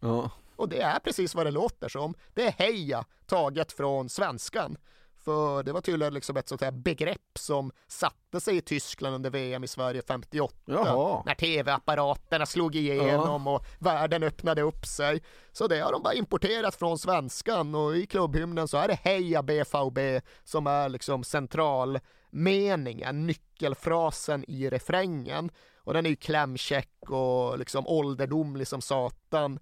Ja. 0.00 0.30
Och 0.56 0.68
det 0.68 0.80
är 0.80 0.98
precis 0.98 1.34
vad 1.34 1.46
det 1.46 1.50
låter 1.50 1.88
som. 1.88 2.14
Det 2.34 2.46
är 2.46 2.52
heja 2.52 3.04
taget 3.26 3.72
från 3.72 4.08
svenskan. 4.08 4.76
För 5.24 5.62
det 5.62 5.72
var 5.72 5.80
tydligen 5.80 6.14
liksom 6.14 6.36
ett 6.36 6.48
sånt 6.48 6.60
här 6.60 6.70
begrepp 6.70 7.38
som 7.38 7.72
satte 7.88 8.40
sig 8.40 8.56
i 8.56 8.60
Tyskland 8.60 9.14
under 9.14 9.30
VM 9.30 9.64
i 9.64 9.68
Sverige 9.68 10.02
58. 10.08 10.54
Jaha. 10.64 11.22
När 11.26 11.34
tv-apparaterna 11.34 12.46
slog 12.46 12.76
igenom 12.76 13.46
och 13.46 13.64
världen 13.78 14.22
öppnade 14.22 14.62
upp 14.62 14.86
sig. 14.86 15.22
Så 15.52 15.66
det 15.66 15.80
har 15.80 15.92
de 15.92 16.02
bara 16.02 16.14
importerat 16.14 16.74
från 16.74 16.98
svenskan 16.98 17.74
och 17.74 17.96
i 17.96 18.06
klubbhymnen 18.06 18.68
så 18.68 18.76
är 18.76 18.88
det 18.88 18.94
heja 18.94 19.42
BVB 19.42 19.98
som 20.44 20.66
är 20.66 20.88
liksom 20.88 21.24
centralmeningen, 21.24 23.26
nyckelfrasen 23.26 24.44
i 24.48 24.70
refrängen. 24.70 25.50
Och 25.84 25.94
den 25.94 26.06
är 26.06 26.10
ju 26.10 26.16
klämkäck 26.16 27.10
och 27.10 27.58
liksom 27.58 27.86
ålderdomlig 27.86 28.68
som 28.68 28.80
satan. 28.80 29.58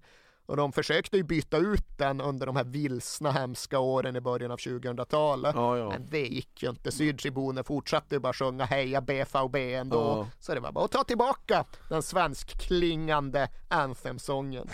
Och 0.49 0.57
de 0.57 0.71
försökte 0.71 1.17
ju 1.17 1.23
byta 1.23 1.57
ut 1.57 1.97
den 1.97 2.21
under 2.21 2.45
de 2.45 2.55
här 2.55 2.63
vilsna 2.63 3.31
hemska 3.31 3.79
åren 3.79 4.15
i 4.15 4.21
början 4.21 4.51
av 4.51 4.57
2000-talet. 4.57 5.55
Ja, 5.55 5.77
ja. 5.77 5.89
Men 5.89 6.05
det 6.09 6.27
gick 6.27 6.63
ju 6.63 6.69
inte. 6.69 6.91
Sydtribunen 6.91 7.63
fortsatte 7.63 8.15
ju 8.15 8.19
bara 8.19 8.33
sjunga 8.33 8.65
heja 8.65 9.01
BVB 9.01 9.55
ändå. 9.55 9.97
Ja. 9.97 10.27
Så 10.39 10.53
det 10.53 10.59
var 10.59 10.71
bara 10.71 10.85
att 10.85 10.91
ta 10.91 11.03
tillbaka 11.03 11.65
den 11.89 12.03
svenskklingande 12.03 13.49
Anthem-sången. 13.67 14.69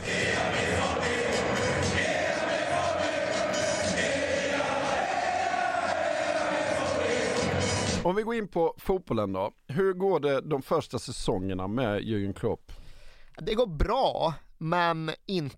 Om 8.03 8.15
vi 8.15 8.23
går 8.23 8.35
in 8.35 8.47
på 8.47 8.75
fotbollen 8.77 9.33
då. 9.33 9.51
Hur 9.67 9.93
går 9.93 10.19
det 10.19 10.41
de 10.41 10.61
första 10.61 10.99
säsongerna 10.99 11.67
med 11.67 12.01
Jürgen 12.01 12.33
Klopp? 12.33 12.71
Det 13.37 13.53
går 13.53 13.67
bra, 13.67 14.33
men 14.57 15.11
inte 15.25 15.55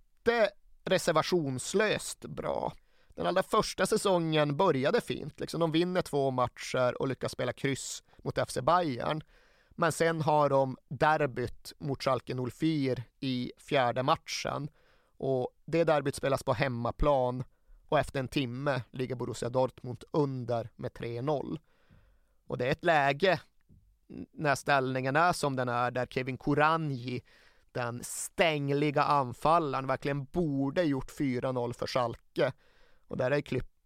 reservationslöst 0.86 2.26
bra. 2.26 2.74
Den 3.16 3.26
allra 3.26 3.44
första 3.44 3.86
säsongen 3.86 4.58
började 4.58 5.02
fint, 5.02 5.40
liksom 5.40 5.60
de 5.60 5.72
vinner 5.72 6.02
två 6.02 6.32
matcher 6.32 7.02
och 7.02 7.08
lyckas 7.08 7.32
spela 7.32 7.54
kryss 7.54 8.04
mot 8.24 8.50
FC 8.50 8.58
Bayern. 8.62 9.24
Men 9.70 9.92
sen 9.92 10.22
har 10.22 10.50
de 10.50 10.78
derbyt 10.88 11.74
mot 11.78 12.04
Schalke 12.04 12.36
04 12.52 13.04
i 13.20 13.52
fjärde 13.58 14.04
matchen 14.04 14.70
och 15.18 15.50
det 15.66 15.84
derbyt 15.84 16.16
spelas 16.16 16.44
på 16.44 16.54
hemmaplan 16.54 17.44
och 17.90 18.00
efter 18.00 18.20
en 18.20 18.28
timme 18.28 18.82
ligger 18.92 19.16
Borussia 19.16 19.50
Dortmund 19.50 20.04
under 20.12 20.70
med 20.76 20.92
3-0. 20.92 21.60
Och 22.48 22.58
det 22.58 22.66
är 22.66 22.72
ett 22.72 22.86
läge 22.86 23.42
när 24.32 24.56
ställningen 24.56 25.16
är 25.16 25.34
som 25.34 25.56
den 25.56 25.70
är 25.70 25.92
där 25.92 26.06
Kevin 26.06 26.38
Kuranji 26.38 27.22
den 27.78 28.04
stängliga 28.04 29.04
anfallaren 29.04 29.88
verkligen 29.88 30.26
borde 30.26 30.84
gjort 30.84 31.12
4-0 31.12 31.74
för 31.74 31.88
Schalke. 31.88 32.52
Och 33.08 33.18
där 33.18 33.32
är 33.32 33.42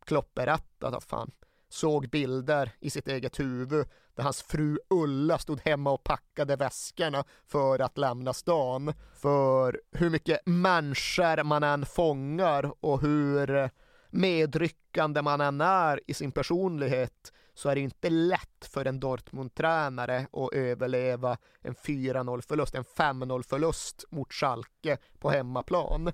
Klopp 0.05 0.33
berättat 0.33 0.93
att 0.93 1.03
fan, 1.03 1.31
såg 1.69 2.09
bilder 2.09 2.71
i 2.79 2.89
sitt 2.89 3.07
eget 3.07 3.39
huvud 3.39 3.87
där 4.15 4.23
hans 4.23 4.41
fru 4.41 4.77
Ulla 4.89 5.37
stod 5.37 5.61
hemma 5.61 5.91
och 5.91 6.03
packade 6.03 6.55
väskorna 6.55 7.23
för 7.47 7.79
att 7.79 7.97
lämna 7.97 8.33
stan. 8.33 8.93
För 9.15 9.81
hur 9.91 10.09
mycket 10.09 10.45
människor 10.45 11.43
man 11.43 11.63
än 11.63 11.85
fångar 11.85 12.73
och 12.79 13.01
hur 13.01 13.69
medryckande 14.09 15.21
man 15.21 15.41
än 15.41 15.61
är 15.61 16.01
i 16.07 16.13
sin 16.13 16.31
personlighet 16.31 17.33
så 17.53 17.69
är 17.69 17.75
det 17.75 17.81
inte 17.81 18.09
lätt 18.09 18.65
för 18.65 18.85
en 18.85 18.99
Dortmund-tränare 18.99 20.27
att 20.33 20.53
överleva 20.53 21.37
en 21.61 21.75
4-0 21.75 22.41
förlust, 22.41 22.75
en 22.75 22.83
5-0 22.83 23.43
förlust 23.43 24.05
mot 24.09 24.33
Schalke 24.33 24.97
på 25.19 25.29
hemmaplan. 25.29 26.11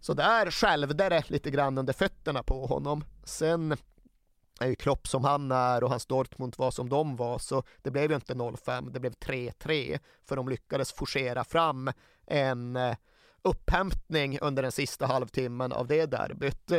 Så 0.00 0.14
där 0.14 0.50
skälvde 0.50 1.08
det 1.08 1.30
lite 1.30 1.50
grann 1.50 1.78
under 1.78 1.92
fötterna 1.92 2.42
på 2.42 2.66
honom. 2.66 3.04
Sen 3.24 3.76
är 4.60 4.66
ju 4.66 4.74
Klopp 4.74 5.08
som 5.08 5.24
han 5.24 5.52
är 5.52 5.84
och 5.84 5.90
hans 5.90 6.06
Dortmund 6.06 6.54
var 6.58 6.70
som 6.70 6.88
de 6.88 7.16
var 7.16 7.38
så 7.38 7.62
det 7.82 7.90
blev 7.90 8.10
ju 8.10 8.14
inte 8.14 8.34
0-5, 8.34 8.90
det 8.90 9.00
blev 9.00 9.12
3-3 9.12 9.98
för 10.24 10.36
de 10.36 10.48
lyckades 10.48 10.92
forcera 10.92 11.44
fram 11.44 11.90
en 12.26 12.76
eh, 12.76 12.96
upphämtning 13.42 14.38
under 14.40 14.62
den 14.62 14.72
sista 14.72 15.06
halvtimmen 15.06 15.72
av 15.72 15.86
det 15.86 16.06
derbyt. 16.06 16.72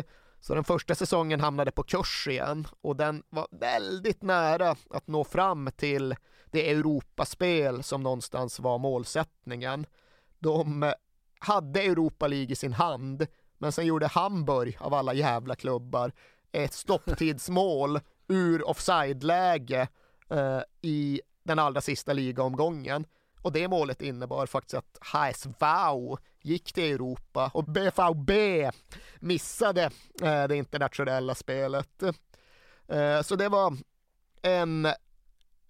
Så 0.45 0.55
den 0.55 0.63
första 0.63 0.95
säsongen 0.95 1.39
hamnade 1.39 1.71
på 1.71 1.83
kurs 1.83 2.27
igen 2.27 2.67
och 2.81 2.95
den 2.95 3.23
var 3.29 3.47
väldigt 3.51 4.21
nära 4.21 4.75
att 4.89 5.07
nå 5.07 5.23
fram 5.23 5.69
till 5.75 6.15
det 6.51 6.71
Europaspel 6.71 7.83
som 7.83 8.03
någonstans 8.03 8.59
var 8.59 8.77
målsättningen. 8.77 9.85
De 10.39 10.83
eh, 10.83 10.93
hade 11.39 11.81
Europa 11.81 12.27
League 12.27 12.51
i 12.51 12.55
sin 12.55 12.73
hand, 12.73 13.27
men 13.57 13.71
sen 13.71 13.85
gjorde 13.85 14.07
Hamburg, 14.07 14.77
av 14.79 14.93
alla 14.93 15.13
jävla 15.13 15.55
klubbar, 15.55 16.11
ett 16.51 16.73
stopptidsmål 16.73 17.99
ur 18.27 18.67
offside-läge 18.69 19.87
eh, 20.29 20.61
i 20.81 21.21
den 21.43 21.59
allra 21.59 21.81
sista 21.81 22.13
ligaomgången. 22.13 23.05
Och 23.41 23.51
det 23.51 23.67
målet 23.67 24.01
innebar 24.01 24.45
faktiskt 24.45 24.75
att 24.75 24.97
HSV 25.13 25.65
gick 26.45 26.73
till 26.73 26.93
Europa 26.93 27.51
och 27.53 27.63
BVB 27.63 28.31
missade 29.19 29.83
eh, 30.21 30.47
det 30.47 30.55
internationella 30.55 31.35
spelet. 31.35 32.03
Eh, 32.87 33.21
så 33.21 33.35
det 33.35 33.49
var 33.49 33.77
en 34.41 34.87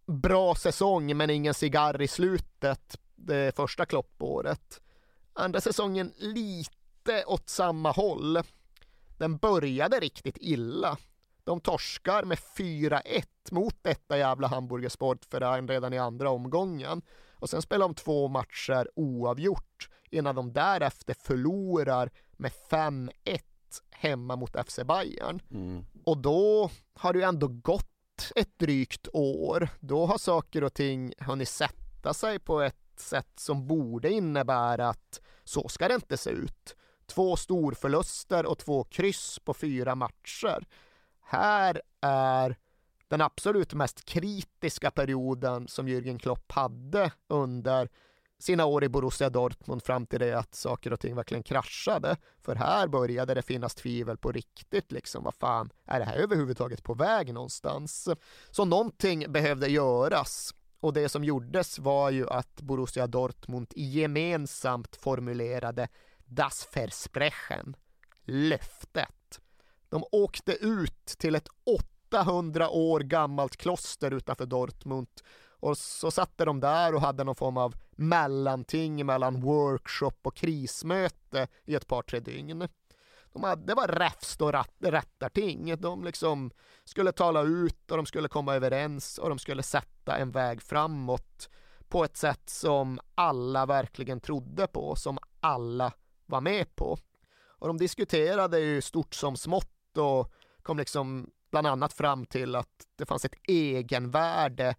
bra 0.06 0.56
säsong 0.56 1.18
men 1.18 1.30
ingen 1.30 1.54
cigarr 1.54 2.02
i 2.02 2.08
slutet 2.08 2.98
det 3.16 3.56
första 3.56 3.86
kloppåret. 3.86 4.82
Andra 5.34 5.62
säsongen 5.62 6.14
lite 6.18 7.24
åt 7.28 7.50
samma 7.50 7.92
håll. 7.92 8.40
Den 9.18 9.38
började 9.38 10.00
riktigt 10.00 10.38
illa. 10.42 10.98
De 11.44 11.62
torskar 11.62 12.24
med 12.24 12.38
4-1 12.38 13.24
mot 13.52 13.76
detta 13.82 14.18
jävla 14.18 14.48
Hamburger 14.48 14.90
Sportverein 14.90 15.68
redan 15.68 15.94
i 15.94 15.98
andra 15.98 16.30
omgången. 16.30 17.02
Och 17.34 17.50
sen 17.50 17.62
spelar 17.62 17.88
de 17.88 17.96
två 17.96 18.28
matcher 18.28 18.90
oavgjort 18.96 19.90
innan 20.16 20.36
de 20.36 20.54
därefter 20.54 21.14
förlorar 21.14 22.12
med 22.32 22.52
5-1 22.70 23.12
hemma 23.92 24.36
mot 24.36 24.56
FC 24.68 24.80
Bayern. 24.86 25.42
Mm. 25.52 25.86
Och 26.04 26.18
då 26.18 26.70
har 26.94 27.14
det 27.14 27.20
ju 27.20 27.26
ändå 27.26 27.48
gått 27.48 28.32
ett 28.36 28.60
drygt 28.60 29.08
år. 29.14 29.70
Då 29.80 30.06
har 30.06 30.18
saker 30.18 30.64
och 30.64 30.74
ting 30.74 31.14
hunnit 31.18 31.50
sätta 31.50 32.14
sig 32.14 32.40
på 32.40 32.62
ett 32.62 33.00
sätt 33.00 33.40
som 33.40 33.68
borde 33.68 34.12
innebära 34.12 34.90
att 34.90 35.22
så 35.44 35.68
ska 35.68 35.88
det 35.88 35.96
inte 35.96 36.18
se 36.18 36.30
ut. 36.30 36.76
Två 37.06 37.36
storförluster 37.36 38.46
och 38.46 38.58
två 38.58 38.84
kryss 38.84 39.40
på 39.40 39.54
fyra 39.54 39.96
matcher. 39.96 40.66
Här 41.22 41.82
är 42.02 42.56
den 43.08 43.22
absolut 43.22 43.74
mest 43.74 44.06
kritiska 44.06 44.92
perioden 44.92 45.68
som 45.68 45.88
Jürgen 45.88 46.20
Klopp 46.20 46.52
hade 46.52 47.12
under 47.28 47.90
sina 48.46 48.66
år 48.66 48.84
i 48.84 48.90
Borussia 48.90 49.30
Dortmund 49.30 49.84
fram 49.84 50.06
till 50.06 50.20
det 50.20 50.34
att 50.34 50.56
saker 50.56 50.94
och 50.94 51.00
ting 51.00 51.16
verkligen 51.16 51.44
kraschade. 51.44 52.18
För 52.42 52.56
här 52.56 52.88
började 52.88 53.34
det 53.34 53.42
finnas 53.42 53.76
tvivel 53.76 54.18
på 54.18 54.32
riktigt 54.32 54.92
liksom. 54.92 55.24
Vad 55.24 55.36
fan, 55.36 55.70
är 55.86 56.00
det 56.00 56.06
här 56.06 56.18
överhuvudtaget 56.18 56.84
på 56.84 56.94
väg 56.94 57.34
någonstans? 57.34 58.10
Så 58.52 58.66
någonting 58.66 59.32
behövde 59.32 59.68
göras. 59.68 60.54
Och 60.80 60.94
det 60.94 61.10
som 61.10 61.24
gjordes 61.24 61.80
var 61.80 62.10
ju 62.10 62.30
att 62.30 62.62
Borussia 62.62 63.08
Dortmund 63.08 63.68
gemensamt 63.76 64.96
formulerade 64.96 65.88
Das 66.26 66.68
Versprechen, 66.74 67.76
löftet. 68.24 69.42
De 69.90 70.04
åkte 70.12 70.52
ut 70.52 71.06
till 71.06 71.36
ett 71.36 71.48
800 72.12 72.70
år 72.70 73.00
gammalt 73.00 73.58
kloster 73.58 74.12
utanför 74.12 74.46
Dortmund 74.46 75.08
och 75.66 75.78
så 75.78 76.12
satte 76.12 76.46
de 76.46 76.60
där 76.60 76.96
och 76.96 77.02
hade 77.02 77.24
någon 77.24 77.36
form 77.36 77.58
av 77.58 77.76
mellanting 77.92 79.06
mellan 79.06 79.42
workshop 79.42 80.12
och 80.22 80.36
krismöte 80.36 81.48
i 81.66 81.76
ett 81.76 81.88
par 81.88 82.02
tre 82.02 82.20
dygn. 82.20 82.68
De 83.34 83.44
hade, 83.44 83.66
det 83.66 83.74
var 83.74 83.88
räfst 83.88 84.42
och 84.42 84.54
rat, 84.54 84.74
rättarting. 84.80 85.76
De 85.78 86.04
liksom 86.04 86.52
skulle 86.84 87.12
tala 87.12 87.42
ut 87.42 87.92
och 87.92 87.98
de 87.98 88.06
skulle 88.06 88.28
komma 88.28 88.56
överens 88.56 89.18
och 89.18 89.30
de 89.30 89.40
skulle 89.40 89.64
sätta 89.64 90.18
en 90.18 90.32
väg 90.32 90.62
framåt 90.62 91.50
på 91.88 92.04
ett 92.04 92.18
sätt 92.18 92.50
som 92.50 93.00
alla 93.16 93.66
verkligen 93.66 94.20
trodde 94.20 94.68
på, 94.68 94.96
som 94.96 95.18
alla 95.40 95.92
var 96.26 96.42
med 96.42 96.76
på. 96.76 96.98
Och 97.48 97.68
de 97.68 97.78
diskuterade 97.78 98.60
ju 98.60 98.82
stort 98.82 99.14
som 99.14 99.38
smått 99.38 99.98
och 99.98 100.32
kom 100.62 100.78
liksom 100.78 101.30
bland 101.52 101.68
annat 101.68 101.94
fram 101.94 102.26
till 102.26 102.56
att 102.56 102.88
det 102.96 103.06
fanns 103.06 103.26
ett 103.26 103.36
egenvärde 103.48 104.76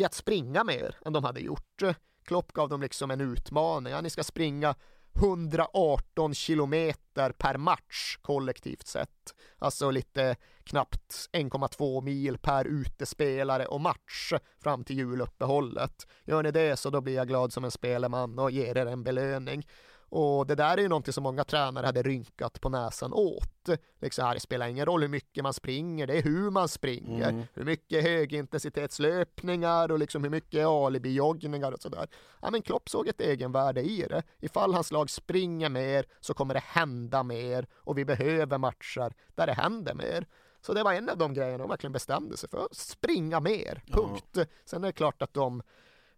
i 0.00 0.04
att 0.04 0.14
springa 0.14 0.64
mer 0.64 0.96
än 1.04 1.12
de 1.12 1.24
hade 1.24 1.40
gjort. 1.40 1.82
Klopp 2.24 2.52
gav 2.52 2.68
dem 2.68 2.80
liksom 2.80 3.10
en 3.10 3.20
utmaning. 3.20 3.92
Ja, 3.92 4.00
ni 4.00 4.10
ska 4.10 4.24
springa 4.24 4.74
118 5.14 6.34
kilometer 6.34 7.32
per 7.32 7.56
match 7.56 8.16
kollektivt 8.22 8.86
sett. 8.86 9.34
Alltså 9.58 9.90
lite 9.90 10.36
knappt 10.64 11.28
1,2 11.32 12.02
mil 12.02 12.38
per 12.38 12.64
utespelare 12.64 13.66
och 13.66 13.80
match 13.80 14.32
fram 14.62 14.84
till 14.84 14.96
juluppehållet. 14.96 16.06
Gör 16.24 16.42
ni 16.42 16.50
det 16.50 16.76
så 16.76 16.90
då 16.90 17.00
blir 17.00 17.14
jag 17.14 17.28
glad 17.28 17.52
som 17.52 17.64
en 17.64 17.70
spelman 17.70 18.38
och 18.38 18.50
ger 18.50 18.78
er 18.78 18.86
en 18.86 19.04
belöning. 19.04 19.66
Och 20.10 20.46
det 20.46 20.54
där 20.54 20.78
är 20.78 20.82
ju 20.82 20.88
någonting 20.88 21.12
som 21.12 21.22
många 21.22 21.44
tränare 21.44 21.86
hade 21.86 22.02
rynkat 22.02 22.60
på 22.60 22.68
näsan 22.68 23.12
åt. 23.12 23.68
Liksom 24.00 24.24
här, 24.24 24.34
det 24.34 24.40
spelar 24.40 24.68
ingen 24.68 24.86
roll 24.86 25.00
hur 25.00 25.08
mycket 25.08 25.42
man 25.42 25.54
springer, 25.54 26.06
det 26.06 26.18
är 26.18 26.22
hur 26.22 26.50
man 26.50 26.68
springer. 26.68 27.28
Mm. 27.28 27.46
Hur 27.54 27.64
mycket 27.64 28.02
högintensitetslöpningar 28.02 29.92
och 29.92 29.98
liksom 29.98 30.22
hur 30.22 30.30
mycket 30.30 30.66
alibi-joggningar 30.66 31.72
och 31.72 31.80
sådär. 31.80 32.08
Ja 32.42 32.50
men 32.50 32.62
Klopp 32.62 32.88
såg 32.88 33.08
ett 33.08 33.20
egenvärde 33.20 33.80
i 33.80 34.06
det. 34.08 34.22
Ifall 34.40 34.74
hans 34.74 34.90
lag 34.90 35.10
springer 35.10 35.68
mer 35.68 36.06
så 36.20 36.34
kommer 36.34 36.54
det 36.54 36.64
hända 36.64 37.22
mer 37.22 37.66
och 37.74 37.98
vi 37.98 38.04
behöver 38.04 38.58
matcher 38.58 39.14
där 39.34 39.46
det 39.46 39.52
händer 39.52 39.94
mer. 39.94 40.26
Så 40.60 40.74
det 40.74 40.82
var 40.82 40.92
en 40.92 41.08
av 41.08 41.18
de 41.18 41.34
grejerna 41.34 41.58
de 41.58 41.68
verkligen 41.68 41.92
bestämde 41.92 42.36
sig 42.36 42.48
för. 42.48 42.68
Springa 42.72 43.40
mer, 43.40 43.82
punkt. 43.92 44.24
Ja. 44.32 44.44
Sen 44.64 44.84
är 44.84 44.88
det 44.88 44.92
klart 44.92 45.22
att 45.22 45.34
de 45.34 45.62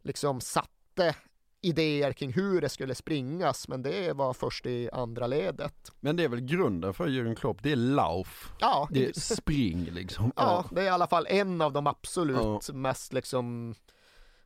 liksom 0.03 0.41
satte 0.41 1.15
idéer 1.63 2.13
kring 2.13 2.33
hur 2.33 2.61
det 2.61 2.69
skulle 2.69 2.95
springas, 2.95 3.69
men 3.69 3.83
det 3.83 4.13
var 4.13 4.33
först 4.33 4.67
i 4.67 4.91
andra 4.93 5.27
ledet. 5.27 5.93
Men 6.01 6.17
det 6.17 6.25
är 6.25 6.29
väl 6.29 6.41
grunden 6.41 6.95
för 6.95 7.07
Jürgen 7.07 7.35
Klopp, 7.35 7.63
det 7.63 7.73
är 7.73 7.77
lauf. 7.77 8.53
Ja. 8.61 8.89
Det 8.91 9.07
är 9.07 9.13
spring 9.21 9.89
liksom. 9.93 10.33
Ja, 10.37 10.65
det 10.71 10.81
är 10.81 10.85
i 10.85 10.89
alla 10.89 11.07
fall 11.07 11.27
en 11.29 11.61
av 11.61 11.73
de 11.73 11.87
absolut 11.87 12.69
ja. 12.69 12.75
mest 12.75 13.13
liksom 13.13 13.75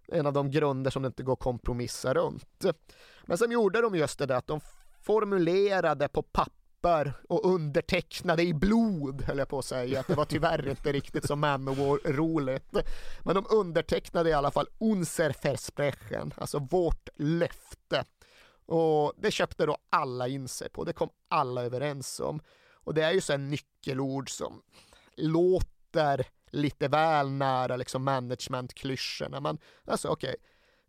en 0.09 0.27
av 0.27 0.33
de 0.33 0.51
grunder 0.51 0.91
som 0.91 1.03
det 1.03 1.07
inte 1.07 1.23
går 1.23 1.33
att 1.33 1.39
kompromissa 1.39 2.15
runt. 2.15 2.65
Men 3.25 3.39
sen 3.39 3.51
gjorde 3.51 3.81
de 3.81 3.95
just 3.95 4.19
det 4.19 4.27
där 4.27 4.37
att 4.37 4.47
de 4.47 4.61
formulerade 5.03 6.09
på 6.09 6.23
papper 6.23 6.56
papper 6.81 7.13
och 7.29 7.45
undertecknade 7.45 8.43
i 8.43 8.55
blod, 8.55 9.23
höll 9.23 9.39
jag 9.39 9.49
på 9.49 9.59
att 9.59 9.65
säga. 9.65 10.05
Det 10.09 10.15
var 10.15 10.25
tyvärr 10.25 10.69
inte 10.69 10.93
riktigt 10.93 11.27
så 11.27 11.37
Manowar-roligt. 11.37 12.77
Men 13.25 13.35
de 13.35 13.47
undertecknade 13.51 14.31
i 14.31 14.33
alla 14.33 14.51
fall 14.51 14.67
unser 14.81 15.35
Versprechen, 15.43 16.35
alltså 16.37 16.59
vårt 16.59 17.09
löfte. 17.17 18.05
Och 18.67 19.13
det 19.17 19.31
köpte 19.31 19.67
då 19.67 19.77
alla 19.91 20.29
in 20.29 20.49
sig 20.49 20.69
på, 20.69 20.85
det 20.85 20.93
kom 20.93 21.11
alla 21.29 21.63
överens 21.63 22.21
om. 22.21 22.41
Och 22.85 22.95
det 22.95 23.03
är 23.03 23.13
ju 23.13 23.21
så 23.21 23.33
en 23.33 23.49
nyckelord 23.51 24.31
som 24.31 24.63
låter 25.17 26.27
lite 26.51 26.89
väl 26.89 27.31
nära 27.31 27.77
liksom 27.77 28.05
managementklyschorna. 28.05 29.41
Men 29.41 29.59
alltså 29.85 30.09
okej, 30.09 30.29
okay, 30.29 30.41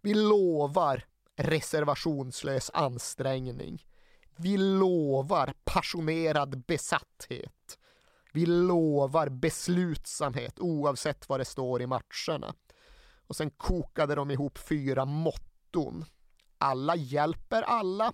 vi 0.01 0.13
lovar 0.13 1.03
reservationslös 1.35 2.71
ansträngning. 2.73 3.86
Vi 4.37 4.57
lovar 4.57 5.53
passionerad 5.63 6.65
besatthet. 6.65 7.79
Vi 8.33 8.45
lovar 8.45 9.29
beslutsamhet 9.29 10.59
oavsett 10.59 11.29
vad 11.29 11.39
det 11.39 11.45
står 11.45 11.81
i 11.81 11.87
matcherna. 11.87 12.53
Och 13.27 13.35
sen 13.35 13.49
kokade 13.49 14.15
de 14.15 14.31
ihop 14.31 14.57
fyra 14.57 15.05
motton. 15.05 16.05
Alla 16.57 16.95
hjälper 16.95 17.61
alla. 17.61 18.13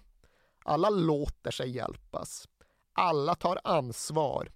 Alla 0.63 0.89
låter 0.89 1.51
sig 1.51 1.69
hjälpas. 1.69 2.47
Alla 2.93 3.35
tar 3.35 3.59
ansvar 3.63 4.51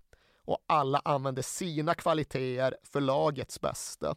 och 0.46 0.66
alla 0.68 1.02
använder 1.06 1.42
sina 1.42 1.94
kvaliteter 1.94 2.78
för 2.84 3.02
lagets 3.02 3.62
bästa. 3.62 4.16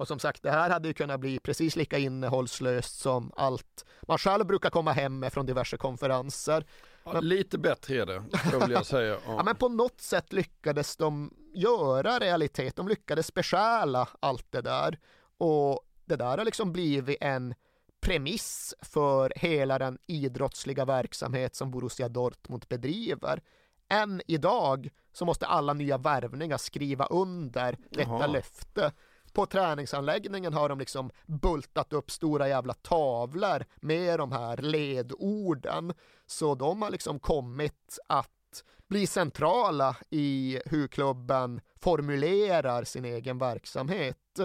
Och 0.00 0.08
som 0.08 0.18
sagt, 0.18 0.42
det 0.42 0.50
här 0.50 0.70
hade 0.70 0.88
ju 0.88 0.94
kunnat 0.94 1.20
bli 1.20 1.38
precis 1.38 1.76
lika 1.76 1.98
innehållslöst 1.98 2.98
som 2.98 3.32
allt 3.36 3.84
man 4.02 4.18
själv 4.18 4.46
brukar 4.46 4.70
komma 4.70 4.92
hem 4.92 5.18
med 5.18 5.32
från 5.32 5.46
diverse 5.46 5.76
konferenser. 5.76 6.66
Ja, 7.04 7.12
men, 7.12 7.28
lite 7.28 7.58
bättre 7.58 7.94
är 7.94 8.06
det, 8.06 8.22
vill 8.60 8.70
jag 8.70 8.86
säga. 8.86 9.12
Ja. 9.12 9.18
ja. 9.26 9.42
men 9.42 9.56
på 9.56 9.68
något 9.68 10.00
sätt 10.00 10.32
lyckades 10.32 10.96
de 10.96 11.34
göra 11.54 12.18
realitet, 12.18 12.76
de 12.76 12.88
lyckades 12.88 13.34
besjäla 13.34 14.08
allt 14.20 14.52
det 14.52 14.60
där. 14.60 14.98
Och 15.38 15.80
det 16.04 16.16
där 16.16 16.38
har 16.38 16.44
liksom 16.44 16.72
blivit 16.72 17.18
en 17.20 17.54
premiss 18.00 18.74
för 18.82 19.32
hela 19.36 19.78
den 19.78 19.98
idrottsliga 20.06 20.84
verksamhet 20.84 21.54
som 21.54 21.70
Borussia 21.70 22.08
Dortmund 22.08 22.64
bedriver. 22.68 23.42
Än 23.88 24.22
idag 24.26 24.90
så 25.12 25.24
måste 25.24 25.46
alla 25.46 25.72
nya 25.72 25.98
värvningar 25.98 26.58
skriva 26.58 27.06
under 27.06 27.78
detta 27.90 28.10
Jaha. 28.10 28.26
löfte. 28.26 28.92
På 29.32 29.46
träningsanläggningen 29.46 30.54
har 30.54 30.68
de 30.68 30.78
liksom 30.78 31.10
bultat 31.26 31.92
upp 31.92 32.10
stora 32.10 32.48
jävla 32.48 32.74
tavlor 32.74 33.64
med 33.76 34.18
de 34.18 34.32
här 34.32 34.56
ledorden. 34.56 35.92
Så 36.26 36.54
de 36.54 36.82
har 36.82 36.90
liksom 36.90 37.18
kommit 37.18 37.98
att 38.06 38.64
bli 38.88 39.06
centrala 39.06 39.96
i 40.10 40.60
hur 40.66 40.88
klubben 40.88 41.60
formulerar 41.80 42.84
sin 42.84 43.04
egen 43.04 43.38
verksamhet. 43.38 44.40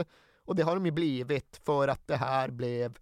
Och 0.46 0.56
det 0.56 0.64
har 0.64 0.76
de 0.76 0.86
ju 0.86 0.92
blivit 0.92 1.62
för 1.66 1.88
att 1.88 2.08
det 2.08 2.16
här 2.16 2.50
blev 2.50 2.98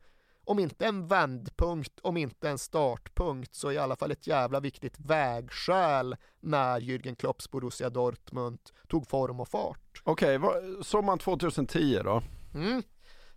om 0.45 0.59
inte 0.59 0.85
en 0.85 1.07
vändpunkt, 1.07 1.99
om 2.01 2.17
inte 2.17 2.49
en 2.49 2.57
startpunkt, 2.57 3.55
så 3.55 3.71
i 3.71 3.77
alla 3.77 3.95
fall 3.95 4.11
ett 4.11 4.27
jävla 4.27 4.59
viktigt 4.59 4.99
vägskäl 4.99 6.15
när 6.39 6.79
Jürgen 6.79 7.15
Klopps 7.15 7.51
Borussia 7.51 7.89
Dortmund 7.89 8.59
tog 8.87 9.07
form 9.07 9.39
och 9.39 9.47
fart. 9.47 10.01
Okej, 10.03 10.37
okay, 10.37 10.61
sommaren 10.83 11.19
2010 11.19 11.99
då? 12.03 12.21
Mm. 12.55 12.83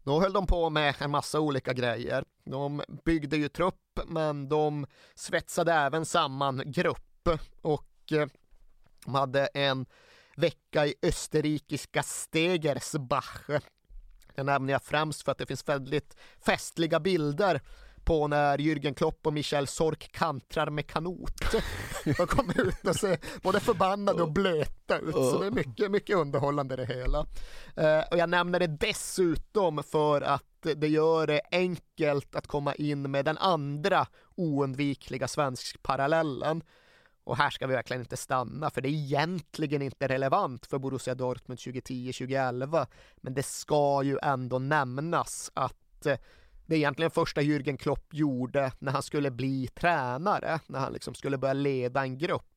Då 0.02 0.20
höll 0.20 0.32
de 0.32 0.46
på 0.46 0.70
med 0.70 0.94
en 0.98 1.10
massa 1.10 1.40
olika 1.40 1.72
grejer. 1.72 2.24
De 2.44 2.82
byggde 3.04 3.36
ju 3.36 3.48
trupp, 3.48 4.00
men 4.06 4.48
de 4.48 4.86
svetsade 5.14 5.72
även 5.72 6.06
samman 6.06 6.62
grupp 6.66 7.28
och 7.62 8.12
eh, 8.12 8.26
de 9.04 9.14
hade 9.14 9.46
en 9.46 9.86
vecka 10.36 10.86
i 10.86 10.94
österrikiska 11.02 12.02
Stegersbach 12.02 13.50
det 14.36 14.42
nämner 14.42 14.72
jag 14.72 14.82
främst 14.82 15.22
för 15.22 15.32
att 15.32 15.38
det 15.38 15.46
finns 15.46 15.68
väldigt 15.68 16.16
festliga 16.46 17.00
bilder 17.00 17.60
på 18.06 18.28
när 18.28 18.58
Jürgen 18.58 18.94
Klopp 18.94 19.26
och 19.26 19.32
Michel 19.32 19.66
Sork 19.66 20.12
kantrar 20.12 20.70
med 20.70 20.86
kanot. 20.86 21.40
De 22.04 22.26
kommer 22.26 22.68
ut 22.68 22.86
och 22.86 22.96
ser 22.96 23.18
både 23.42 23.60
förbannade 23.60 24.22
och 24.22 24.32
blöta 24.32 24.98
ut, 24.98 25.14
så 25.14 25.38
det 25.40 25.46
är 25.46 25.50
mycket, 25.50 25.90
mycket 25.90 26.16
underhållande 26.16 26.76
det 26.76 26.86
hela. 26.86 27.26
Eh, 27.76 28.04
och 28.10 28.18
jag 28.18 28.28
nämner 28.28 28.60
det 28.60 28.66
dessutom 28.66 29.82
för 29.82 30.20
att 30.20 30.66
det 30.76 30.88
gör 30.88 31.26
det 31.26 31.40
enkelt 31.50 32.36
att 32.36 32.46
komma 32.46 32.74
in 32.74 33.10
med 33.10 33.24
den 33.24 33.38
andra 33.38 34.06
oundvikliga 34.34 35.28
svensk 35.28 35.82
parallellen 35.82 36.62
och 37.26 37.36
här 37.36 37.50
ska 37.50 37.66
vi 37.66 37.74
verkligen 37.74 38.02
inte 38.02 38.16
stanna, 38.16 38.70
för 38.70 38.80
det 38.80 38.88
är 38.88 38.92
egentligen 38.92 39.82
inte 39.82 40.08
relevant 40.08 40.66
för 40.66 40.78
Borussia 40.78 41.14
Dortmund 41.14 41.58
2010-2011. 41.58 42.86
Men 43.16 43.34
det 43.34 43.42
ska 43.42 44.02
ju 44.02 44.18
ändå 44.22 44.58
nämnas 44.58 45.50
att 45.54 46.06
eh, 46.06 46.18
det 46.66 46.76
egentligen 46.76 47.10
första 47.10 47.40
Jürgen 47.40 47.76
Klopp 47.76 48.14
gjorde 48.14 48.72
när 48.78 48.92
han 48.92 49.02
skulle 49.02 49.30
bli 49.30 49.66
tränare, 49.66 50.60
när 50.66 50.78
han 50.78 50.92
liksom 50.92 51.14
skulle 51.14 51.38
börja 51.38 51.54
leda 51.54 52.02
en 52.02 52.18
grupp, 52.18 52.55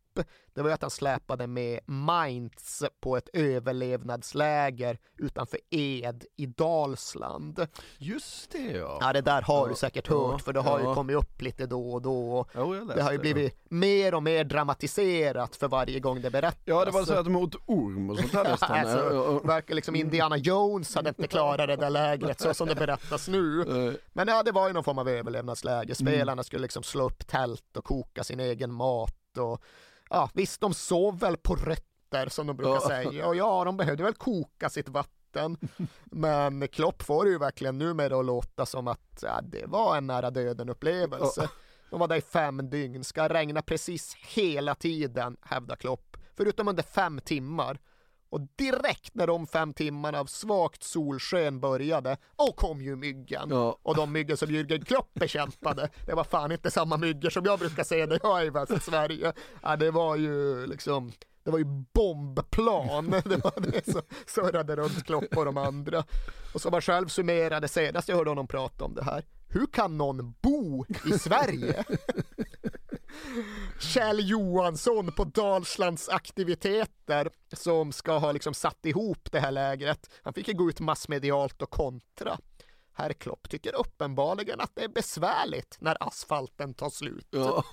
det 0.54 0.62
var 0.62 0.70
ju 0.70 0.74
att 0.74 0.82
han 0.82 0.92
släpade 0.92 1.48
med 1.48 1.80
Mainz 1.86 2.84
på 3.00 3.18
ett 3.18 3.30
överlevnadsläger 3.34 4.98
utanför 5.18 5.60
Ed 5.70 6.26
i 6.36 6.46
Dalsland. 6.46 7.68
Just 7.98 8.52
det 8.52 8.72
ja. 8.72 8.98
Ja 9.02 9.14
det 9.14 9.22
där 9.22 9.42
har 9.42 9.68
ja, 9.68 9.68
du 9.68 9.76
säkert 9.76 10.08
hört 10.08 10.32
ja, 10.32 10.40
för 10.40 10.54
det 10.54 10.60
har 10.60 10.80
ja. 10.80 10.90
ju 10.90 10.96
kommit 10.96 11.16
upp 11.16 11.42
lite 11.42 11.66
då 11.66 11.92
och 11.92 12.02
då. 12.02 12.46
Jo, 12.56 12.86
det 12.96 13.02
har 13.02 13.12
ju 13.12 13.18
blivit 13.18 13.56
mer 13.70 14.14
och 14.14 14.24
mer 14.24 14.44
dramatiserat 14.44 15.56
för 15.56 15.68
varje 15.68 16.00
gång 16.00 16.22
det 16.22 16.30
berättas. 16.30 16.62
Ja 16.66 16.86
det 16.86 16.92
var 16.92 17.04
så 17.04 17.14
att 17.14 17.26
de 17.26 17.36
åt 17.36 17.56
orm 17.66 18.10
och 18.10 18.18
sånt 18.18 18.34
här 18.34 18.44
nästan. 18.52 18.72
alltså, 18.72 19.40
verkar 19.48 19.76
liksom 19.76 19.96
Indiana 19.96 20.38
Jones 20.38 20.96
hade 20.96 21.10
inte 21.10 21.28
klarat 21.28 21.68
det 21.68 21.76
där 21.76 21.90
lägret 21.90 22.42
så 22.42 22.54
som 22.54 22.68
det 22.68 22.76
berättas 22.76 23.28
nu. 23.28 23.66
Men 24.14 24.28
ja, 24.28 24.44
det 24.44 24.52
var 24.52 24.68
ju 24.68 24.74
någon 24.74 24.84
form 24.84 24.98
av 24.98 25.10
överlevnadsläger. 25.10 25.94
Spelarna 25.94 26.32
mm. 26.32 26.44
skulle 26.44 26.62
liksom 26.62 26.84
slå 26.84 27.06
upp 27.06 27.28
tält 27.28 27.78
och 27.78 27.84
koka 27.84 28.24
sin 28.24 28.40
egen 28.40 28.74
mat 28.74 29.38
och 29.38 29.64
ja 30.10 30.30
visst, 30.34 30.62
de 30.62 30.74
sov 30.74 31.20
väl 31.20 31.38
på 31.38 31.56
rötter 31.56 32.30
som 32.30 32.48
de 32.48 32.58
brukar 32.58 32.74
ja. 32.74 32.88
säga 32.88 33.28
och 33.28 33.36
ja, 33.36 33.64
de 33.64 33.78
behövde 33.78 34.04
väl 34.04 34.14
koka 34.14 34.70
sitt 34.70 34.90
vatten. 34.90 35.58
Men 36.04 36.68
Klopp 36.68 37.02
får 37.04 37.28
ju 37.28 37.38
verkligen 37.38 37.78
numera 37.78 38.20
att 38.20 38.26
låta 38.26 38.66
som 38.66 38.88
att 38.88 39.20
ja, 39.22 39.42
det 39.44 39.66
var 39.66 39.98
en 39.98 40.08
nära 40.08 40.32
döden 40.32 40.70
upplevelse. 40.70 41.42
Ja. 41.42 41.50
De 41.90 42.00
var 42.00 42.08
där 42.08 42.16
i 42.16 42.22
fem 42.22 42.70
dygn, 42.70 43.04
ska 43.04 43.30
regna 43.30 43.62
precis 43.62 44.16
hela 44.16 44.76
tiden, 44.76 45.38
hävdar 45.42 45.76
Klopp. 45.76 46.18
Förutom 46.38 46.68
under 46.68 46.84
fem 46.84 47.22
timmar. 47.24 47.80
Och 48.30 48.42
direkt 48.56 49.16
när 49.16 49.28
de 49.28 49.48
fem 49.48 49.74
timmarna 49.74 50.20
av 50.20 50.26
svagt 50.26 50.84
solsken 50.84 51.60
började, 51.60 52.18
och 52.36 52.56
kom 52.56 52.82
ju 52.82 52.96
myggen. 52.96 53.48
Ja. 53.50 53.78
Och 53.84 53.96
de 53.96 54.12
myggen 54.12 54.38
som 54.38 54.48
Jürgen 54.50 54.86
Klopp 54.86 55.14
bekämpade, 55.14 55.90
det 56.06 56.14
var 56.14 56.24
fan 56.24 56.52
inte 56.52 56.72
samma 56.72 56.98
myggor 56.98 57.30
som 57.30 57.46
jag 57.46 57.60
brukar 57.60 57.84
se 57.84 58.06
när 58.06 58.20
jag 58.24 58.42
är 58.42 58.46
i 58.46 58.50
Västsverige. 58.50 59.34
Ja, 59.62 59.76
det 59.76 59.92
var 59.92 60.16
ju 60.16 60.66
liksom, 60.68 61.12
det 61.44 61.52
var 61.52 61.58
ju 61.58 61.66
bombplan. 61.94 63.10
Det 63.26 63.44
var 63.44 63.72
det 63.72 63.92
som 63.92 64.02
surrade 64.28 64.76
runt 64.76 65.06
Klopp 65.06 65.38
och 65.38 65.46
de 65.46 65.58
andra. 65.58 66.04
Och 66.54 66.62
som 66.62 66.74
han 66.74 66.82
själv 66.82 67.08
summerade 67.08 67.68
senast 67.68 68.10
jag 68.10 68.16
hörde 68.16 68.30
honom 68.30 68.48
prata 68.48 68.86
om 68.86 68.94
det 68.96 69.04
här. 69.04 69.24
Hur 69.48 69.66
kan 69.66 69.98
någon 69.98 70.34
bo 70.42 70.86
i 71.06 71.20
Sverige? 71.20 71.84
Kjell 73.80 74.30
Johansson 74.30 75.12
på 75.12 75.24
Dalslands 75.24 76.10
aktiviteter 76.10 77.30
som 77.54 77.92
ska 77.92 78.18
ha 78.18 78.32
liksom 78.32 78.54
satt 78.54 78.86
ihop 78.86 79.32
det 79.32 79.40
här 79.40 79.52
lägret. 79.52 80.10
Han 80.24 80.34
fick 80.34 80.48
ju 80.48 80.54
gå 80.54 80.70
ut 80.70 80.80
massmedialt 80.80 81.62
och 81.62 81.70
kontra. 81.70 82.38
Herr 82.94 83.14
Klopp 83.14 83.50
tycker 83.50 83.76
uppenbarligen 83.76 84.60
att 84.60 84.72
det 84.76 84.84
är 84.84 84.88
besvärligt 84.88 85.78
när 85.80 85.98
asfalten 86.00 86.74
tar 86.74 86.90
slut. 86.90 87.28
Ja. 87.32 87.64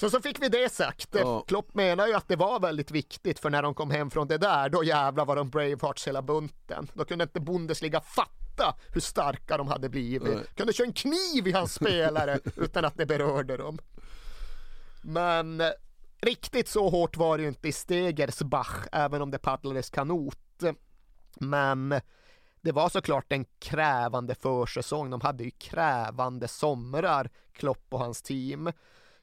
Så 0.00 0.10
så 0.10 0.20
fick 0.20 0.42
vi 0.42 0.48
det 0.48 0.72
sagt. 0.72 1.08
Ja. 1.12 1.44
Klopp 1.48 1.74
menar 1.74 2.06
ju 2.06 2.14
att 2.14 2.28
det 2.28 2.36
var 2.36 2.60
väldigt 2.60 2.90
viktigt 2.90 3.38
för 3.38 3.50
när 3.50 3.62
de 3.62 3.74
kom 3.74 3.90
hem 3.90 4.10
från 4.10 4.28
det 4.28 4.38
där, 4.38 4.68
då 4.68 4.84
jävlar 4.84 5.24
var 5.24 5.36
de 5.36 5.50
Bravehearts 5.50 6.08
hela 6.08 6.22
bunten. 6.22 6.90
Då 6.94 7.04
kunde 7.04 7.22
inte 7.22 7.40
Bundesliga 7.40 8.00
fatta 8.00 8.76
hur 8.94 9.00
starka 9.00 9.56
de 9.56 9.68
hade 9.68 9.88
blivit. 9.88 10.34
Nej. 10.34 10.44
Kunde 10.54 10.72
köra 10.72 10.86
en 10.86 10.92
kniv 10.92 11.46
i 11.46 11.52
hans 11.52 11.74
spelare 11.74 12.38
utan 12.56 12.84
att 12.84 12.96
det 12.96 13.06
berörde 13.06 13.56
dem. 13.56 13.78
Men 15.00 15.60
eh, 15.60 15.70
riktigt 16.22 16.68
så 16.68 16.88
hårt 16.88 17.16
var 17.16 17.38
det 17.38 17.42
ju 17.42 17.48
inte 17.48 17.68
i 17.68 17.72
Stegersbach, 17.72 18.86
även 18.92 19.22
om 19.22 19.30
det 19.30 19.38
paddlades 19.38 19.90
kanot. 19.90 20.62
Men 21.34 21.94
det 22.60 22.72
var 22.72 22.88
såklart 22.88 23.32
en 23.32 23.44
krävande 23.58 24.34
försäsong. 24.34 25.10
De 25.10 25.20
hade 25.20 25.44
ju 25.44 25.50
krävande 25.50 26.48
somrar, 26.48 27.30
Klopp 27.52 27.86
och 27.88 27.98
hans 27.98 28.22
team. 28.22 28.72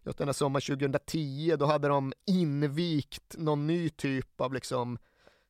Just 0.05 0.17
den 0.17 0.28
här 0.28 0.34
sommaren 0.34 0.61
2010, 0.61 1.55
då 1.59 1.65
hade 1.65 1.88
de 1.88 2.13
invigt 2.25 3.36
någon 3.38 3.67
ny 3.67 3.89
typ 3.89 4.41
av 4.41 4.53
liksom 4.53 4.97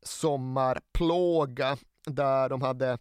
sommarplåga 0.03 1.77
där 2.05 2.49
de 2.49 2.61
hade 2.61 2.97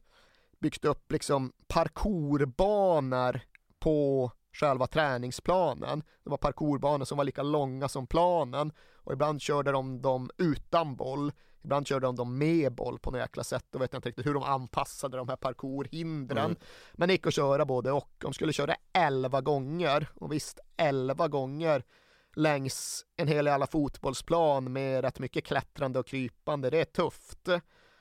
byggt 0.59 0.85
upp 0.85 1.13
liksom 1.13 1.53
parkourbanor 1.67 3.41
på 3.79 4.33
själva 4.57 4.87
träningsplanen. 4.87 6.03
Det 6.25 6.31
var 6.31 6.37
parkourbanor 6.37 7.05
som 7.05 7.19
var 7.19 7.25
lika 7.25 7.43
långa 7.43 7.89
som 7.89 8.07
planen 8.07 8.73
och 8.95 9.13
ibland 9.13 9.43
körde 9.43 9.73
de 9.73 10.03
dem 10.03 10.31
utan 10.39 10.97
boll. 10.97 11.33
Ibland 11.63 11.87
körde 11.87 12.07
de 12.07 12.17
dem 12.17 12.39
med 12.39 12.75
boll 12.75 12.99
på 12.99 13.11
något 13.11 13.21
jäkla 13.21 13.45
sätt. 13.45 13.65
Då 13.71 13.79
vet 13.79 13.93
jag 13.93 13.99
inte 13.99 14.09
riktigt 14.09 14.27
hur 14.27 14.35
de 14.35 14.43
anpassade 14.43 15.17
de 15.17 15.29
här 15.29 15.37
parkourhindren. 15.37 16.45
Mm. 16.45 16.57
Men 16.93 17.09
det 17.09 17.15
gick 17.15 17.27
att 17.27 17.35
köra 17.35 17.65
både 17.65 17.93
och. 17.93 18.11
De 18.19 18.33
skulle 18.33 18.53
köra 18.53 18.75
11 18.93 19.41
gånger 19.41 20.09
och 20.15 20.33
visst 20.33 20.59
11 20.77 21.29
gånger 21.29 21.83
längs 22.37 23.07
en 23.17 23.29
hel 23.29 23.47
jävla 23.47 23.67
fotbollsplan 23.67 24.73
med 24.73 25.05
rätt 25.05 25.19
mycket 25.19 25.45
klättrande 25.45 25.99
och 25.99 26.07
krypande. 26.07 26.71
Det 26.71 26.81
är 26.81 26.85
tufft. 26.85 27.49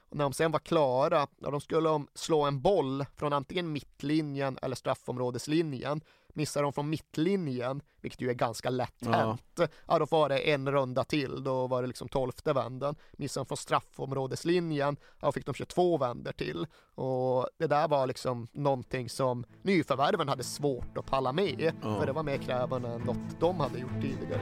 Och 0.10 0.18
när 0.18 0.24
de 0.24 0.34
sen 0.34 0.52
var 0.52 0.60
klara, 0.60 1.28
ja, 1.38 1.52
då 1.52 1.60
skulle 1.60 1.90
de 1.90 2.08
slå 2.14 2.44
en 2.44 2.62
boll 2.62 3.06
från 3.16 3.34
antingen 3.34 3.72
mittlinjen 3.72 4.60
eller 4.62 4.76
straffområdeslinjen. 4.76 6.02
Missar 6.38 6.64
de 6.64 6.74
från 6.74 6.90
mittlinjen, 6.90 7.82
vilket 8.02 8.22
ju 8.22 8.30
är 8.30 8.34
ganska 8.34 8.70
lätt 8.70 8.94
Ja. 9.00 9.12
hänt, 9.12 9.60
ja 9.88 10.00
då 10.00 10.06
var 10.06 10.30
det 10.30 10.38
en 10.52 10.72
runda 10.72 11.04
till, 11.04 11.44
då 11.44 11.68
var 11.68 11.82
det 11.82 11.88
liksom 11.88 12.08
tolfte 12.08 12.54
vändan. 12.54 12.96
Missar 13.14 13.42
de 13.42 13.46
från 13.46 13.58
straffområdeslinjen, 13.58 14.98
ja 15.20 15.26
då 15.28 15.32
fick 15.32 15.46
de 15.46 15.54
22 15.56 15.98
vändor 15.98 16.32
till. 16.32 16.68
Och 16.96 17.50
det 17.60 17.68
där 17.68 17.88
var 17.88 18.08
liksom 18.08 18.48
någonting 18.52 19.10
som 19.10 19.46
nyförvärven 19.62 20.30
hade 20.30 20.44
svårt 20.44 20.98
att 20.98 21.06
palla 21.06 21.32
med, 21.32 21.74
Ja. 21.84 22.00
för 22.00 22.06
det 22.06 22.12
var 22.12 22.24
mer 22.24 22.38
krävande 22.38 22.90
än 22.90 23.02
något 23.02 23.40
de 23.40 23.60
hade 23.60 23.80
gjort 23.80 24.02
tidigare. 24.02 24.42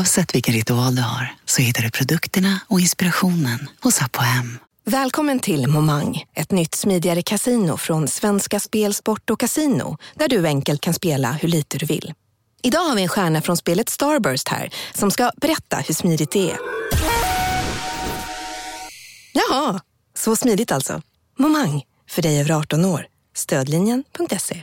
Oavsett 0.11 0.35
vilken 0.35 0.53
ritual 0.53 0.95
du 0.95 1.01
har 1.01 1.35
så 1.45 1.61
hittar 1.61 1.83
du 1.83 1.91
produkterna 1.91 2.59
och 2.67 2.79
inspirationen 2.79 3.69
hos 3.81 4.01
Apohem. 4.01 4.59
Välkommen 4.85 5.39
till 5.39 5.67
Momang, 5.67 6.23
ett 6.33 6.51
nytt 6.51 6.75
smidigare 6.75 7.21
casino 7.21 7.77
från 7.77 8.07
Svenska 8.07 8.59
Spel, 8.59 8.93
Sport 8.93 9.29
och 9.29 9.39
Casino 9.39 9.97
där 10.15 10.27
du 10.27 10.47
enkelt 10.47 10.81
kan 10.81 10.93
spela 10.93 11.31
hur 11.31 11.49
lite 11.49 11.77
du 11.77 11.85
vill. 11.85 12.13
Idag 12.63 12.79
har 12.79 12.95
vi 12.95 13.01
en 13.01 13.07
stjärna 13.07 13.41
från 13.41 13.57
spelet 13.57 13.89
Starburst 13.89 14.47
här 14.47 14.69
som 14.93 15.11
ska 15.11 15.31
berätta 15.37 15.77
hur 15.77 15.93
smidigt 15.93 16.31
det 16.31 16.51
är. 16.51 16.57
Jaha, 19.33 19.79
så 20.17 20.35
smidigt 20.35 20.71
alltså. 20.71 21.01
Momang, 21.39 21.83
för 22.09 22.21
dig 22.21 22.39
över 22.39 22.51
18 22.51 22.85
år. 22.85 23.07
Stödlinjen.se. 23.35 24.61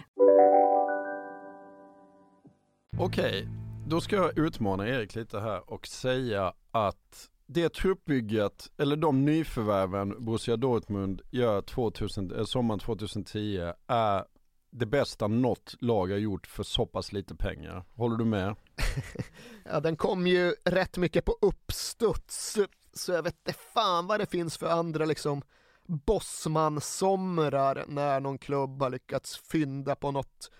Okej, 2.99 3.49
då 3.89 4.01
ska 4.01 4.16
jag 4.16 4.39
utmana 4.39 4.89
Erik 4.89 5.14
lite 5.14 5.41
här 5.41 5.70
och 5.70 5.86
säga 5.86 6.53
att 6.70 7.30
det 7.47 7.68
truppbygget, 7.68 8.70
eller 8.78 8.97
de 8.97 9.24
nyförvärven 9.24 10.24
Borussia 10.24 10.57
Dortmund 10.57 11.22
gör 11.30 11.62
2000, 11.62 12.32
eh, 12.39 12.45
sommaren 12.45 12.80
2010 12.80 13.72
är 13.86 14.24
det 14.70 14.86
bästa 14.86 15.26
något 15.26 15.74
lag 15.80 16.11
har 16.11 16.18
gjort 16.18 16.47
för 16.47 16.62
så 16.62 16.86
pass 16.86 17.12
lite 17.12 17.34
pengar. 17.34 17.84
Håller 17.95 18.16
du 18.16 18.24
med? 18.24 18.57
Ja, 19.70 19.80
den 19.80 19.97
kom 19.97 20.26
ju 20.26 20.55
rätt 20.64 20.97
mycket 20.97 21.24
på 21.24 21.36
uppstuds, 21.41 22.59
så 22.93 23.12
jag 23.12 23.22
vet 23.22 23.36
inte 23.47 23.59
fan 23.74 24.07
vad 24.07 24.20
det 24.20 24.30
finns 24.30 24.59
för 24.59 24.66
andra 24.66 25.05
liksom 25.05 25.43
Bosman-somrar 25.86 27.84
när 27.89 28.20
någon 28.20 28.39
klubb 28.39 28.82
har 28.82 28.91
lyckats 28.91 29.36
fynda 29.39 29.95
på 29.95 30.11
något 30.11 30.51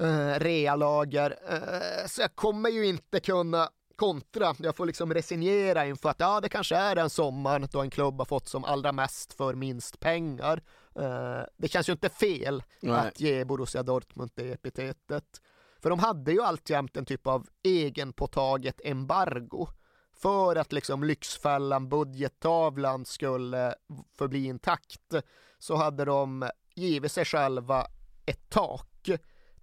eh, 0.00 0.38
realager. 0.38 1.38
Eh, 1.48 2.06
så 2.06 2.20
jag 2.20 2.34
kommer 2.34 2.70
ju 2.70 2.86
inte 2.86 3.20
kunna 3.20 3.68
kontra. 3.96 4.54
Jag 4.58 4.76
får 4.76 4.86
liksom 4.86 5.14
resignera 5.14 5.86
inför 5.86 6.08
att 6.08 6.20
ja, 6.20 6.40
det 6.40 6.48
kanske 6.48 6.76
är 6.76 6.94
den 6.94 7.10
sommaren 7.10 7.68
då 7.72 7.80
en 7.80 7.90
klubb 7.90 8.18
har 8.18 8.24
fått 8.24 8.48
som 8.48 8.64
allra 8.64 8.92
mest 8.92 9.32
för 9.32 9.54
minst 9.54 10.00
pengar. 10.00 10.62
Eh, 10.98 11.40
det 11.56 11.68
känns 11.68 11.88
ju 11.88 11.92
inte 11.92 12.08
fel 12.08 12.62
Nej. 12.80 12.94
att 12.94 13.20
ge 13.20 13.44
Borussia 13.44 13.82
Dortmund 13.82 14.30
det 14.34 14.52
epitetet. 14.52 15.40
För 15.82 15.90
de 15.90 15.98
hade 15.98 16.32
ju 16.32 16.42
alltjämt 16.42 16.96
en 16.96 17.04
typ 17.04 17.26
av 17.26 17.46
egenpåtaget 17.62 18.80
embargo 18.84 19.68
för 20.16 20.56
att 20.56 20.72
liksom 20.72 21.04
Lyxfällan, 21.04 21.88
budgettavlan 21.88 23.04
skulle 23.04 23.74
förbli 24.18 24.44
intakt 24.44 25.14
så 25.58 25.76
hade 25.76 26.04
de 26.04 26.50
givit 26.74 27.12
sig 27.12 27.24
själva 27.24 27.86
ett 28.26 28.50
tak. 28.50 29.08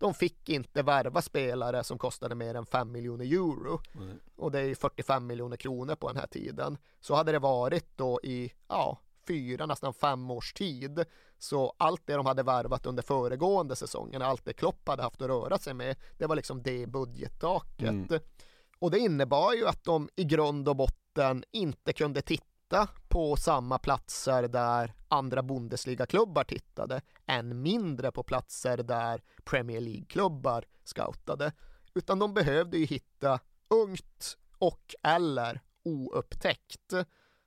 De 0.04 0.14
fick 0.14 0.50
inte 0.50 0.84
värva 0.84 1.22
spelare 1.22 1.84
som 1.84 1.98
kostade 1.98 2.36
mer 2.36 2.56
än 2.56 2.66
5 2.66 2.92
miljoner 2.92 3.26
euro 3.26 3.80
och 4.36 4.52
det 4.52 4.60
är 4.60 4.64
ju 4.64 4.76
45 4.76 5.28
miljoner 5.28 5.58
kronor 5.58 5.96
på 5.96 6.08
den 6.08 6.18
här 6.18 6.28
tiden. 6.28 6.78
Så 7.00 7.16
hade 7.16 7.32
det 7.32 7.40
varit 7.40 7.86
då 7.96 8.20
i, 8.24 8.54
ja, 8.68 9.00
fyra, 9.28 9.66
nästan 9.66 9.94
fem 9.94 10.32
års 10.32 10.54
tid. 10.54 11.06
Så 11.38 11.74
allt 11.78 12.02
det 12.06 12.14
de 12.14 12.26
hade 12.26 12.44
värvat 12.44 12.86
under 12.86 13.04
föregående 13.04 13.76
säsongen, 13.76 14.22
allt 14.22 14.46
det 14.46 14.54
Klopp 14.54 14.88
hade 14.88 15.04
haft 15.04 15.22
att 15.22 15.28
röra 15.28 15.58
sig 15.58 15.74
med, 15.74 15.96
det 16.18 16.28
var 16.28 16.36
liksom 16.36 16.64
det 16.64 16.88
budgettaket. 16.88 17.90
Mm. 17.90 18.20
Och 18.80 18.92
det 18.92 19.00
innebar 19.00 19.54
ju 19.54 19.68
att 19.68 19.84
de 19.84 20.10
i 20.16 20.24
grund 20.24 20.70
och 20.70 20.76
botten 20.76 21.44
inte 21.52 21.94
kunde 21.94 22.22
titta 22.22 22.53
på 23.08 23.36
samma 23.36 23.78
platser 23.78 24.48
där 24.48 24.94
andra 25.08 25.44
Bundesliga-klubbar 25.44 26.44
tittade, 26.44 27.02
än 27.26 27.62
mindre 27.62 28.12
på 28.12 28.24
platser 28.24 28.78
där 28.78 29.22
Premier 29.44 29.82
League-klubbar 29.82 30.66
scoutade. 30.84 31.52
Utan 31.94 32.20
de 32.20 32.34
behövde 32.34 32.78
ju 32.78 32.86
hitta 32.86 33.40
ungt 33.70 34.38
och 34.58 34.96
eller 35.04 35.62
oupptäckt. 35.84 36.94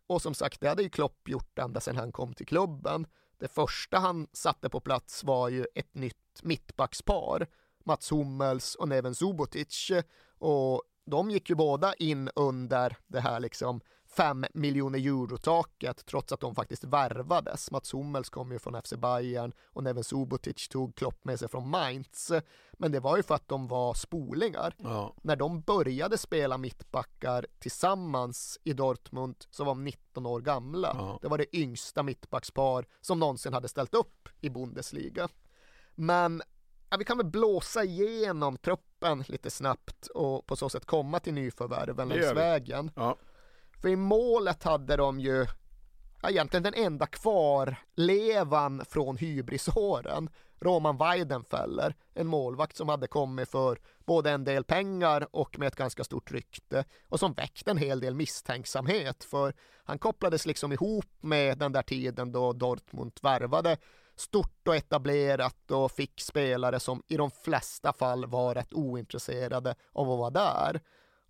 Och 0.06 0.22
som 0.22 0.34
sagt, 0.34 0.60
det 0.60 0.68
hade 0.68 0.82
ju 0.82 0.88
Klopp 0.88 1.28
gjort 1.28 1.58
ända 1.58 1.80
sedan 1.80 1.96
han 1.96 2.12
kom 2.12 2.34
till 2.34 2.46
klubben. 2.46 3.06
Det 3.38 3.48
första 3.48 3.98
han 3.98 4.26
satte 4.32 4.68
på 4.68 4.80
plats 4.80 5.24
var 5.24 5.48
ju 5.48 5.66
ett 5.74 5.94
nytt 5.94 6.42
mittbackspar, 6.42 7.46
Mats 7.84 8.12
Hummels 8.12 8.74
och 8.74 8.88
Neven 8.88 9.14
Subotic. 9.14 9.90
Och 10.38 10.82
de 11.04 11.30
gick 11.30 11.50
ju 11.50 11.56
båda 11.56 11.94
in 11.94 12.30
under 12.34 12.96
det 13.06 13.20
här 13.20 13.40
liksom 13.40 13.80
5 14.16 14.44
miljoner 14.54 14.98
euro-taket 14.98 16.06
trots 16.06 16.32
att 16.32 16.40
de 16.40 16.54
faktiskt 16.54 16.84
värvades. 16.84 17.70
Mats 17.70 17.94
Hummels 17.94 18.30
kom 18.30 18.52
ju 18.52 18.58
från 18.58 18.82
FC 18.82 18.92
Bayern 18.92 19.52
och 19.72 19.84
Neven 19.84 20.04
Subotic 20.04 20.68
tog 20.68 20.94
Klopp 20.94 21.24
med 21.24 21.38
sig 21.38 21.48
från 21.48 21.68
Mainz. 21.68 22.32
Men 22.72 22.92
det 22.92 23.00
var 23.00 23.16
ju 23.16 23.22
för 23.22 23.34
att 23.34 23.48
de 23.48 23.68
var 23.68 23.94
spolingar. 23.94 24.74
Ja. 24.78 25.14
När 25.22 25.36
de 25.36 25.60
började 25.60 26.18
spela 26.18 26.58
mittbackar 26.58 27.46
tillsammans 27.58 28.58
i 28.64 28.72
Dortmund 28.72 29.36
så 29.50 29.64
var 29.64 29.70
de 29.70 29.84
19 29.84 30.26
år 30.26 30.40
gamla. 30.40 30.90
Ja. 30.94 31.18
Det 31.22 31.28
var 31.28 31.38
det 31.38 31.56
yngsta 31.56 32.02
mittbackspar 32.02 32.86
som 33.00 33.18
någonsin 33.18 33.52
hade 33.52 33.68
ställt 33.68 33.94
upp 33.94 34.28
i 34.40 34.50
Bundesliga. 34.50 35.28
Men 35.94 36.42
ja, 36.90 36.96
vi 36.96 37.04
kan 37.04 37.16
väl 37.16 37.26
blåsa 37.26 37.84
igenom 37.84 38.56
truppen 38.56 39.24
lite 39.28 39.50
snabbt 39.50 40.06
och 40.06 40.46
på 40.46 40.56
så 40.56 40.68
sätt 40.68 40.84
komma 40.84 41.20
till 41.20 41.34
nyförvärven 41.34 42.08
längs 42.08 42.32
vägen. 42.32 42.90
Ja. 42.96 43.16
För 43.80 43.88
i 43.88 43.96
målet 43.96 44.62
hade 44.62 44.96
de 44.96 45.20
ju 45.20 45.46
ja, 46.22 46.30
egentligen 46.30 46.62
den 46.62 46.74
enda 46.74 47.06
kvarlevan 47.06 48.84
från 48.84 49.16
hybrisåren, 49.16 50.30
Roman 50.60 50.98
Weidenfeller, 50.98 51.94
en 52.14 52.26
målvakt 52.26 52.76
som 52.76 52.88
hade 52.88 53.06
kommit 53.06 53.50
för 53.50 53.78
både 54.06 54.30
en 54.30 54.44
del 54.44 54.64
pengar 54.64 55.26
och 55.30 55.58
med 55.58 55.68
ett 55.68 55.76
ganska 55.76 56.04
stort 56.04 56.32
rykte 56.32 56.84
och 57.08 57.20
som 57.20 57.32
väckte 57.32 57.70
en 57.70 57.76
hel 57.76 58.00
del 58.00 58.14
misstänksamhet 58.14 59.24
för 59.24 59.54
han 59.84 59.98
kopplades 59.98 60.46
liksom 60.46 60.72
ihop 60.72 61.06
med 61.20 61.58
den 61.58 61.72
där 61.72 61.82
tiden 61.82 62.32
då 62.32 62.52
Dortmund 62.52 63.12
värvade 63.22 63.76
stort 64.16 64.68
och 64.68 64.76
etablerat 64.76 65.70
och 65.70 65.92
fick 65.92 66.20
spelare 66.20 66.80
som 66.80 67.02
i 67.08 67.16
de 67.16 67.30
flesta 67.30 67.92
fall 67.92 68.26
var 68.26 68.54
rätt 68.54 68.72
ointresserade 68.72 69.74
av 69.92 70.10
att 70.10 70.18
vara 70.18 70.30
där. 70.30 70.80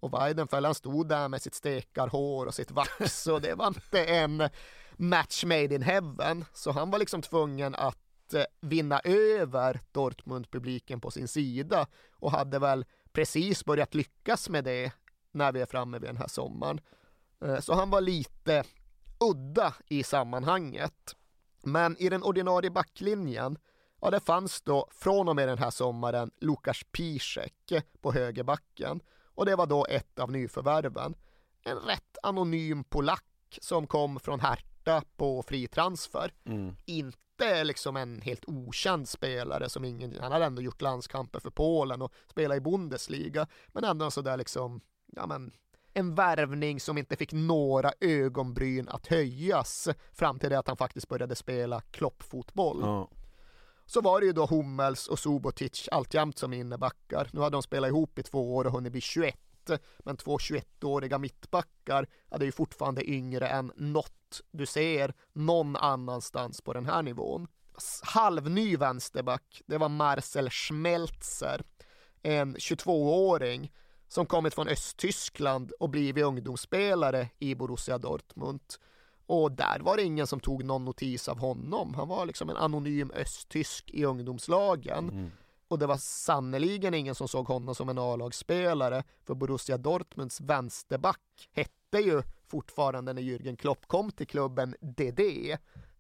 Och 0.00 0.12
Weidenfeld 0.12 0.66
han 0.66 0.74
stod 0.74 1.08
där 1.08 1.28
med 1.28 1.42
sitt 1.42 1.54
stekarhår 1.54 2.46
och 2.46 2.54
sitt 2.54 2.70
vax 2.70 3.26
och 3.26 3.40
det 3.40 3.54
var 3.54 3.66
inte 3.66 4.04
en 4.04 4.48
match 4.96 5.44
made 5.44 5.74
in 5.74 5.82
heaven. 5.82 6.44
Så 6.52 6.70
han 6.70 6.90
var 6.90 6.98
liksom 6.98 7.22
tvungen 7.22 7.74
att 7.74 8.34
eh, 8.34 8.44
vinna 8.60 9.00
över 9.04 9.80
Dortmund-publiken 9.92 11.00
på 11.00 11.10
sin 11.10 11.28
sida 11.28 11.86
och 12.12 12.30
hade 12.30 12.58
väl 12.58 12.84
precis 13.12 13.64
börjat 13.64 13.94
lyckas 13.94 14.48
med 14.48 14.64
det 14.64 14.92
när 15.32 15.52
vi 15.52 15.60
är 15.60 15.66
framme 15.66 15.98
vid 15.98 16.08
den 16.08 16.16
här 16.16 16.28
sommaren. 16.28 16.80
Eh, 17.44 17.60
så 17.60 17.74
han 17.74 17.90
var 17.90 18.00
lite 18.00 18.64
udda 19.20 19.74
i 19.88 20.02
sammanhanget. 20.02 21.16
Men 21.62 21.96
i 21.96 22.08
den 22.08 22.22
ordinarie 22.22 22.70
backlinjen, 22.70 23.58
ja 24.00 24.10
det 24.10 24.20
fanns 24.20 24.60
då 24.62 24.88
från 24.90 25.28
och 25.28 25.36
med 25.36 25.48
den 25.48 25.58
här 25.58 25.70
sommaren 25.70 26.30
Lukas 26.40 26.80
Piszek 26.92 27.72
på 28.00 28.12
högerbacken. 28.12 29.00
Och 29.36 29.46
det 29.46 29.56
var 29.56 29.66
då 29.66 29.86
ett 29.86 30.18
av 30.18 30.32
nyförvärven. 30.32 31.14
En 31.62 31.78
rätt 31.78 32.18
anonym 32.22 32.84
polack 32.84 33.58
som 33.60 33.86
kom 33.86 34.20
från 34.20 34.40
Hertha 34.40 35.02
på 35.16 35.42
fri 35.42 35.68
transfer. 35.68 36.32
Mm. 36.44 36.76
Inte 36.84 37.64
liksom 37.64 37.96
en 37.96 38.20
helt 38.20 38.44
okänd 38.46 39.08
spelare 39.08 39.68
som 39.68 39.84
ingen, 39.84 40.20
han 40.20 40.32
hade 40.32 40.44
ändå 40.44 40.62
gjort 40.62 40.82
landskamper 40.82 41.40
för 41.40 41.50
Polen 41.50 42.02
och 42.02 42.12
spelat 42.26 42.56
i 42.56 42.60
Bundesliga. 42.60 43.46
Men 43.68 43.84
ändå 43.84 44.04
en 44.04 44.10
sådär 44.10 44.36
liksom, 44.36 44.80
ja 45.06 45.26
men 45.26 45.52
en 45.92 46.14
värvning 46.14 46.80
som 46.80 46.98
inte 46.98 47.16
fick 47.16 47.32
några 47.32 47.92
ögonbryn 48.00 48.88
att 48.88 49.06
höjas 49.06 49.88
fram 50.12 50.38
till 50.38 50.50
det 50.50 50.58
att 50.58 50.68
han 50.68 50.76
faktiskt 50.76 51.08
började 51.08 51.34
spela 51.34 51.80
kloppfotboll. 51.80 52.78
Ja. 52.80 53.08
Så 53.86 54.00
var 54.00 54.20
det 54.20 54.26
ju 54.26 54.32
då 54.32 54.46
Hummels 54.46 55.08
och 55.08 55.18
Subotic 55.18 55.88
alltjämt 55.92 56.38
som 56.38 56.52
innebackar. 56.52 57.30
Nu 57.32 57.40
hade 57.40 57.56
de 57.56 57.62
spelat 57.62 57.88
ihop 57.88 58.18
i 58.18 58.22
två 58.22 58.56
år 58.56 58.64
och 58.64 58.72
hunnit 58.72 58.92
bli 58.92 59.00
21. 59.00 59.34
Men 59.98 60.16
två 60.16 60.38
21-åriga 60.38 61.18
mittbackar 61.18 62.06
ja, 62.30 62.38
det 62.38 62.44
är 62.44 62.46
ju 62.46 62.52
fortfarande 62.52 63.10
yngre 63.10 63.48
än 63.48 63.72
något 63.76 64.40
du 64.50 64.66
ser 64.66 65.14
någon 65.32 65.76
annanstans 65.76 66.60
på 66.60 66.72
den 66.72 66.86
här 66.86 67.02
nivån. 67.02 67.48
Halvny 68.02 68.76
vänsterback, 68.76 69.62
det 69.66 69.78
var 69.78 69.88
Marcel 69.88 70.50
Schmelzer, 70.50 71.62
en 72.22 72.56
22-åring 72.56 73.72
som 74.08 74.26
kommit 74.26 74.54
från 74.54 74.68
Östtyskland 74.68 75.72
och 75.80 75.90
blivit 75.90 76.24
ungdomsspelare 76.24 77.28
i 77.38 77.54
Borussia 77.54 77.98
Dortmund. 77.98 78.60
Och 79.26 79.52
där 79.52 79.78
var 79.80 79.96
det 79.96 80.02
ingen 80.02 80.26
som 80.26 80.40
tog 80.40 80.64
någon 80.64 80.84
notis 80.84 81.28
av 81.28 81.38
honom. 81.38 81.94
Han 81.94 82.08
var 82.08 82.26
liksom 82.26 82.50
en 82.50 82.56
anonym 82.56 83.10
östtysk 83.10 83.90
i 83.90 84.04
ungdomslagen. 84.04 85.08
Mm. 85.08 85.30
Och 85.68 85.78
det 85.78 85.86
var 85.86 85.96
sannoliken 85.96 86.94
ingen 86.94 87.14
som 87.14 87.28
såg 87.28 87.48
honom 87.48 87.74
som 87.74 87.88
en 87.88 87.98
A-lagsspelare. 87.98 89.04
För 89.24 89.34
Borussia 89.34 89.76
Dortmunds 89.76 90.40
vänsterback 90.40 91.48
hette 91.52 91.98
ju 91.98 92.22
fortfarande 92.48 93.12
när 93.12 93.22
Jürgen 93.22 93.56
Klopp 93.56 93.86
kom 93.86 94.10
till 94.10 94.26
klubben 94.26 94.74
DD. 94.80 95.20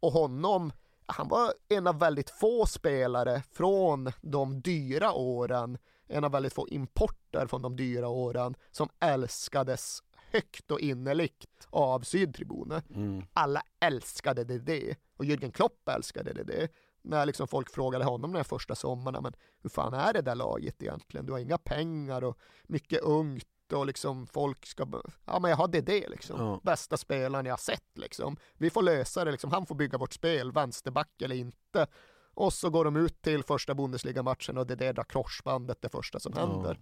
Och 0.00 0.12
honom, 0.12 0.72
han 1.06 1.28
var 1.28 1.52
en 1.68 1.86
av 1.86 1.98
väldigt 1.98 2.30
få 2.30 2.66
spelare 2.66 3.42
från 3.52 4.12
de 4.20 4.60
dyra 4.60 5.12
åren. 5.12 5.78
En 6.08 6.24
av 6.24 6.32
väldigt 6.32 6.52
få 6.52 6.68
importer 6.68 7.46
från 7.46 7.62
de 7.62 7.76
dyra 7.76 8.08
åren 8.08 8.54
som 8.70 8.88
älskades 9.00 10.02
högt 10.36 10.70
och 10.70 10.80
innerligt 10.80 11.46
av 11.70 12.00
sydtribuner. 12.00 12.82
Mm. 12.94 13.22
Alla 13.32 13.62
älskade 13.80 14.44
det, 14.44 14.94
och 15.16 15.24
Jürgen 15.24 15.50
Klopp 15.52 15.88
älskade 15.88 16.32
det. 16.44 16.68
När 17.02 17.26
liksom 17.26 17.48
folk 17.48 17.70
frågade 17.70 18.04
honom 18.04 18.32
den 18.32 18.44
första 18.44 18.74
sommaren, 18.74 19.22
men 19.22 19.32
hur 19.62 19.70
fan 19.70 19.94
är 19.94 20.12
det 20.12 20.20
där 20.22 20.34
laget 20.34 20.82
egentligen? 20.82 21.26
Du 21.26 21.32
har 21.32 21.38
inga 21.38 21.58
pengar 21.58 22.24
och 22.24 22.38
mycket 22.64 23.00
ungt 23.02 23.46
och 23.72 23.86
liksom 23.86 24.26
folk 24.26 24.66
ska, 24.66 24.86
ja 25.24 25.38
men 25.38 25.50
jag 25.50 25.58
har 25.58 25.68
det, 25.68 26.08
liksom. 26.08 26.40
Ja. 26.40 26.60
Bästa 26.62 26.96
spelaren 26.96 27.46
jag 27.46 27.52
har 27.52 27.58
sett 27.58 27.98
liksom. 27.98 28.36
Vi 28.54 28.70
får 28.70 28.82
lösa 28.82 29.24
det 29.24 29.30
liksom, 29.30 29.52
han 29.52 29.66
får 29.66 29.74
bygga 29.74 29.98
vårt 29.98 30.12
spel, 30.12 30.52
vänsterback 30.52 31.22
eller 31.22 31.36
inte. 31.36 31.86
Och 32.34 32.52
så 32.52 32.70
går 32.70 32.84
de 32.84 32.96
ut 32.96 33.22
till 33.22 33.42
första 33.44 33.74
Bundesliga-matchen 33.74 34.58
och 34.58 34.66
det 34.66 34.74
är 34.74 34.76
det 34.76 34.92
där 34.92 35.02
korsbandet 35.02 35.82
det 35.82 35.88
första 35.88 36.20
som 36.20 36.32
Ja. 36.36 36.40
händer. 36.46 36.80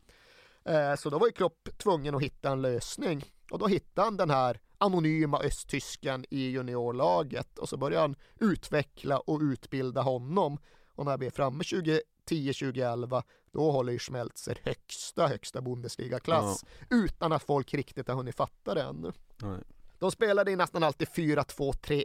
Eh, 0.65 0.97
Så 0.97 1.11
då 1.11 1.19
var 1.19 1.27
ju 1.27 1.33
Klopp 1.33 1.69
tvungen 1.79 2.15
att 2.15 2.23
hitta 2.23 2.51
en 2.53 2.63
lösning 2.63 3.25
och 3.55 3.61
då 3.61 3.67
hittade 3.67 4.07
han 4.07 4.17
den 4.17 4.31
här 4.31 4.61
anonyma 4.79 5.41
östtysken 5.41 6.25
i 6.31 6.51
juniorlaget 6.51 7.59
och 7.59 7.69
så 7.69 7.77
började 7.77 8.01
han 8.01 8.17
utveckla 8.41 9.19
och 9.19 9.41
utbilda 9.41 10.03
honom. 10.03 10.59
Och 10.89 11.05
när 11.05 11.19
vi 11.19 11.27
är 11.27 11.31
framme 11.31 11.65
2010-2011 11.65 13.23
då 13.53 13.71
håller 13.71 13.93
ju 13.93 13.99
Schmelzer 13.99 14.59
högsta, 14.63 15.27
högsta 15.27 15.61
Bundesliga-klass 15.61 16.65
utan 16.91 17.33
att 17.33 17.43
folk 17.43 17.75
riktigt 17.75 18.09
har 18.09 18.15
hunnit 18.15 18.37
fatta 18.37 18.75
det 18.75 18.83
ännu. 18.83 19.13
Nej. 19.37 19.61
De 19.99 20.11
spelade 20.11 20.51
i 20.51 20.57
nästan 20.57 20.83
alltid 20.83 21.09
4-2-3-1 21.09 22.05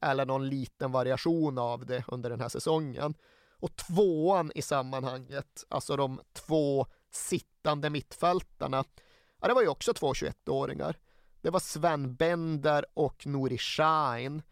eller 0.00 0.26
någon 0.26 0.48
liten 0.48 0.92
variation 0.92 1.58
av 1.58 1.86
det 1.86 2.04
under 2.08 2.30
den 2.30 2.40
här 2.40 2.48
säsongen. 2.48 3.14
Och 3.52 3.76
tvåan 3.76 4.52
i 4.54 4.62
sammanhanget, 4.62 5.64
alltså 5.68 5.96
de 5.96 6.20
två 6.32 6.86
sittande 7.10 7.90
mittfältarna, 7.90 8.84
ja, 9.40 9.48
det 9.48 9.54
var 9.54 9.62
ju 9.62 9.68
också 9.68 9.94
två 9.94 10.12
21-åringar. 10.12 10.96
Det 11.42 11.50
var 11.50 11.60
Sven 11.60 12.14
Bender 12.14 12.86
och 12.94 13.26
Nouri 13.26 13.58
Sahin. 13.58 14.42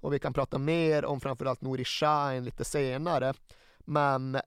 Och 0.00 0.12
vi 0.12 0.18
kan 0.18 0.32
prata 0.32 0.58
mer 0.58 1.04
om 1.04 1.20
framförallt 1.20 1.60
Nouri 1.60 1.84
Sahin 1.84 2.44
lite 2.44 2.64
senare. 2.64 3.34
Men 3.78 4.38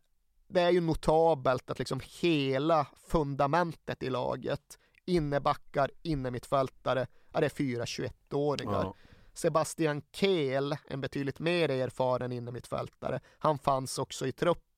det 0.47 0.61
är 0.61 0.69
ju 0.69 0.81
notabelt 0.81 1.69
att 1.69 1.79
liksom 1.79 2.01
hela 2.21 2.87
fundamentet 3.07 4.03
i 4.03 4.09
laget, 4.09 4.79
innebackar, 5.05 5.91
innermittfältare, 6.01 7.07
är 7.33 7.41
det 7.41 7.49
fyra 7.49 7.85
21-åringar. 7.85 8.83
Ja. 8.83 8.95
Sebastian 9.33 10.01
Kehl, 10.11 10.77
en 10.87 11.01
betydligt 11.01 11.39
mer 11.39 11.69
erfaren 11.69 12.31
innermittfältare, 12.31 13.19
han 13.39 13.59
fanns 13.59 13.99
också 13.99 14.27
i 14.27 14.31
truppen. 14.31 14.68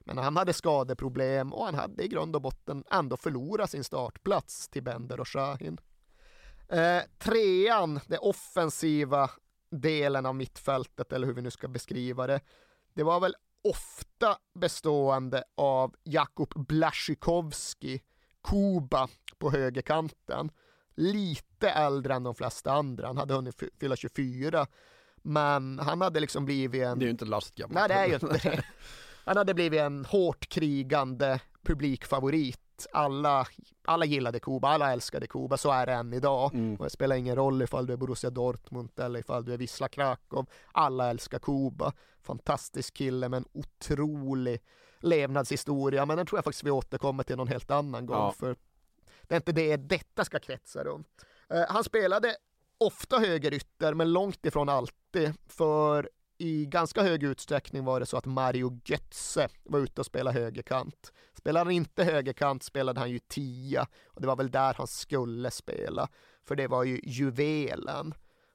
Men 0.00 0.18
han 0.18 0.36
hade 0.36 0.52
skadeproblem 0.52 1.52
och 1.52 1.64
han 1.64 1.74
hade 1.74 2.04
i 2.04 2.08
grund 2.08 2.36
och 2.36 2.42
botten 2.42 2.84
ändå 2.90 3.16
förlorat 3.16 3.70
sin 3.70 3.84
startplats 3.84 4.68
till 4.68 4.82
Bender 4.82 5.20
och 5.20 5.28
Shahin. 5.28 5.78
Eh, 6.68 7.02
trean, 7.18 8.00
det 8.06 8.18
offensiva 8.18 9.30
delen 9.70 10.26
av 10.26 10.34
mittfältet, 10.34 11.12
eller 11.12 11.26
hur 11.26 11.34
vi 11.34 11.42
nu 11.42 11.50
ska 11.50 11.68
beskriva 11.68 12.26
det, 12.26 12.40
det 12.94 13.02
var 13.02 13.20
väl 13.20 13.34
ofta 13.68 14.36
bestående 14.54 15.44
av 15.54 15.94
Jakub 16.04 16.66
Blaszczykowski, 16.66 18.02
Kuba 18.48 19.08
på 19.38 19.50
högerkanten. 19.50 20.50
Lite 20.96 21.70
äldre 21.70 22.14
än 22.14 22.22
de 22.22 22.34
flesta 22.34 22.72
andra, 22.72 23.06
han 23.06 23.16
hade 23.18 23.34
hunnit 23.34 23.60
fy- 23.60 23.70
fylla 23.80 23.96
24. 23.96 24.66
Men 25.16 25.78
han 25.78 26.00
hade 26.00 26.20
liksom 26.20 26.44
blivit 26.44 26.82
en... 26.82 26.98
Det 26.98 27.02
är 27.04 27.06
ju 27.06 27.10
inte 27.10 27.24
lastgammal. 27.24 27.74
Nej, 27.74 27.88
det 27.88 27.94
är 27.94 28.06
ju 28.06 28.14
inte 28.14 28.26
det. 28.48 28.64
Han 29.24 29.36
hade 29.36 29.54
blivit 29.54 29.80
en 29.80 30.04
hårt 30.04 30.48
krigande 30.48 31.40
publikfavorit. 31.62 32.60
Alla, 32.92 33.46
alla 33.84 34.04
gillade 34.04 34.40
Kuba, 34.40 34.68
alla 34.68 34.92
älskade 34.92 35.26
Kuba, 35.26 35.56
så 35.56 35.70
är 35.70 35.86
det 35.86 35.92
än 35.92 36.12
idag. 36.12 36.54
Mm. 36.54 36.76
Och 36.76 36.84
det 36.84 36.90
spelar 36.90 37.16
ingen 37.16 37.36
roll 37.36 37.62
ifall 37.62 37.86
du 37.86 37.92
är 37.92 37.96
Borussia 37.96 38.30
Dortmund 38.30 38.90
eller 38.96 39.20
ifall 39.20 39.44
du 39.44 39.52
är 39.52 39.58
Wisla 39.58 39.88
Krakow. 39.88 40.46
Alla 40.72 41.10
älskar 41.10 41.38
Kuba. 41.38 41.92
Fantastisk 42.22 42.94
kille 42.94 43.28
med 43.28 43.36
en 43.36 43.48
otrolig 43.52 44.60
levnadshistoria, 45.00 46.06
men 46.06 46.16
den 46.16 46.26
tror 46.26 46.38
jag 46.38 46.44
faktiskt 46.44 46.64
vi 46.64 46.70
återkommer 46.70 47.22
till 47.22 47.36
någon 47.36 47.48
helt 47.48 47.70
annan 47.70 48.06
gång. 48.06 48.16
Ja. 48.16 48.32
För 48.32 48.56
det 49.22 49.34
är 49.34 49.36
inte 49.36 49.52
det 49.52 49.76
detta 49.76 50.24
ska 50.24 50.38
kretsa 50.38 50.84
runt. 50.84 51.08
Eh, 51.50 51.64
han 51.68 51.84
spelade 51.84 52.36
ofta 52.78 53.18
högerytter, 53.18 53.94
men 53.94 54.12
långt 54.12 54.46
ifrån 54.46 54.68
alltid. 54.68 55.32
För 55.46 56.10
i 56.38 56.66
ganska 56.66 57.02
hög 57.02 57.22
utsträckning 57.22 57.84
var 57.84 58.00
det 58.00 58.06
så 58.06 58.16
att 58.16 58.26
Mario 58.26 58.80
Götze 58.84 59.48
var 59.64 59.78
ute 59.78 60.00
och 60.00 60.06
spelade 60.06 60.40
högerkant. 60.40 61.12
Spelade 61.38 61.64
han 61.64 61.72
inte 61.72 62.04
högerkant 62.04 62.62
spelade 62.62 63.00
han 63.00 63.10
ju 63.10 63.18
tia 63.18 63.86
och 64.06 64.20
det 64.20 64.26
var 64.26 64.36
väl 64.36 64.50
där 64.50 64.74
han 64.74 64.86
skulle 64.86 65.50
spela. 65.50 66.08
För 66.44 66.56
det 66.56 66.66
var 66.66 66.84
ju 66.84 67.00
juvelen. 67.04 68.14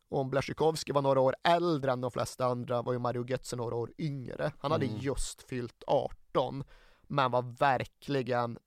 Och 0.10 0.20
om 0.20 0.30
Blaszczykowski 0.30 0.92
var 0.92 1.02
några 1.02 1.20
år 1.20 1.36
äldre 1.44 1.92
än 1.92 2.02
de 2.02 2.12
flesta 2.12 2.46
andra 2.46 2.82
var 2.82 2.94
ju 2.94 3.00
Mario 3.00 3.26
Götze 3.28 3.56
några 3.56 3.76
år 3.76 3.92
yngre. 3.98 4.52
Han 4.60 4.72
hade 4.72 4.86
Mm. 4.86 4.98
just 5.00 5.42
fyllt 5.42 5.84
18 5.88 6.64
men 7.08 7.32
var 7.32 7.42
verkligen 7.42 8.58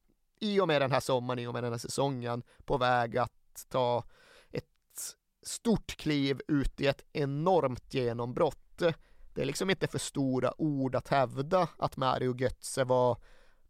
i 0.41 0.61
och 0.61 0.69
med 0.69 0.83
den 0.83 0.93
här 0.93 1.01
sommaren, 1.01 1.39
i 1.39 1.47
och 1.47 1.53
med 1.53 1.63
den 1.63 1.73
här 1.73 1.79
säsongen 1.79 2.43
på 2.65 2.79
väg 2.79 3.19
att 3.19 3.67
ta 3.69 4.05
ett 4.51 5.17
stort 5.43 5.97
kliv 5.97 6.41
ut 6.49 6.81
i 6.81 6.87
ett 6.87 7.05
enormt 7.13 7.95
genombrott. 7.95 8.62
Det 8.77 9.43
är 9.43 9.45
liksom 9.45 9.71
inte 9.71 9.87
för 9.87 9.99
stora 9.99 10.61
ord 10.61 10.95
att 10.95 11.09
hävda 11.09 11.69
att 11.77 11.97
Mario 11.97 12.37
Götze 12.37 12.85
var 12.85 13.19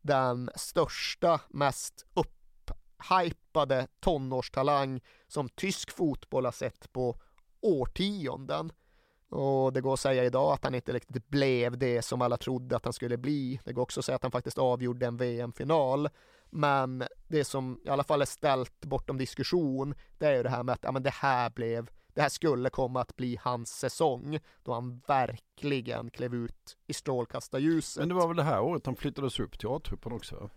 den 0.01 0.51
största, 0.57 1.41
mest 1.49 2.07
upphypade 2.15 3.87
tonårstalang 4.01 5.01
som 5.29 5.49
tysk 5.49 5.91
fotboll 5.91 6.45
har 6.45 6.53
sett 6.53 6.93
på 6.93 7.21
årtionden. 7.61 8.73
Och 9.29 9.73
det 9.73 9.81
går 9.81 9.95
att 9.95 10.01
säga 10.01 10.25
idag 10.25 10.53
att 10.53 10.65
han 10.65 10.75
inte 10.75 10.93
riktigt 10.93 11.29
blev 11.29 11.79
det 11.79 12.03
som 12.03 12.23
alla 12.23 12.37
trodde 12.37 12.77
att 12.77 12.85
han 12.85 12.93
skulle 12.93 13.17
bli. 13.17 13.61
Det 13.65 13.73
går 13.73 13.83
också 13.83 14.01
att 14.01 14.05
säga 14.05 14.17
att 14.17 14.23
han 14.23 14.33
faktiskt 14.33 14.59
avgjorde 14.59 15.07
en 15.07 15.17
VM-final. 15.17 16.09
Men 16.51 17.05
det 17.29 17.45
som 17.45 17.81
i 17.85 17.89
alla 17.89 18.05
fall 18.05 18.23
är 18.23 18.27
ställt 18.27 18.81
bortom 18.85 19.19
diskussion, 19.19 19.95
det 20.19 20.27
är 20.27 20.37
ju 20.37 20.43
det 20.43 20.49
här 20.49 20.63
med 20.63 20.73
att 20.73 20.83
ja, 20.83 20.93
men 20.93 21.03
det 21.03 21.15
här 21.15 21.51
blev, 21.51 21.91
det 22.15 22.23
här 22.23 22.29
skulle 22.29 22.71
komma 22.71 23.01
att 23.01 23.17
bli 23.17 23.39
hans 23.41 23.71
säsong, 23.71 24.39
då 24.63 24.73
han 24.73 25.03
verkligen 25.07 26.11
klev 26.11 26.35
ut 26.35 26.77
i 26.87 26.93
strålkastarljuset. 26.93 28.01
Men 28.01 28.09
det 28.09 28.15
var 28.15 28.29
väl 28.29 28.37
det 28.37 28.43
här 28.43 28.61
året 28.61 28.87
han 28.87 28.97
flyttades 28.97 29.41
upp 29.41 29.59
till 29.59 29.69
A-truppen 29.69 30.13
också? 30.13 30.51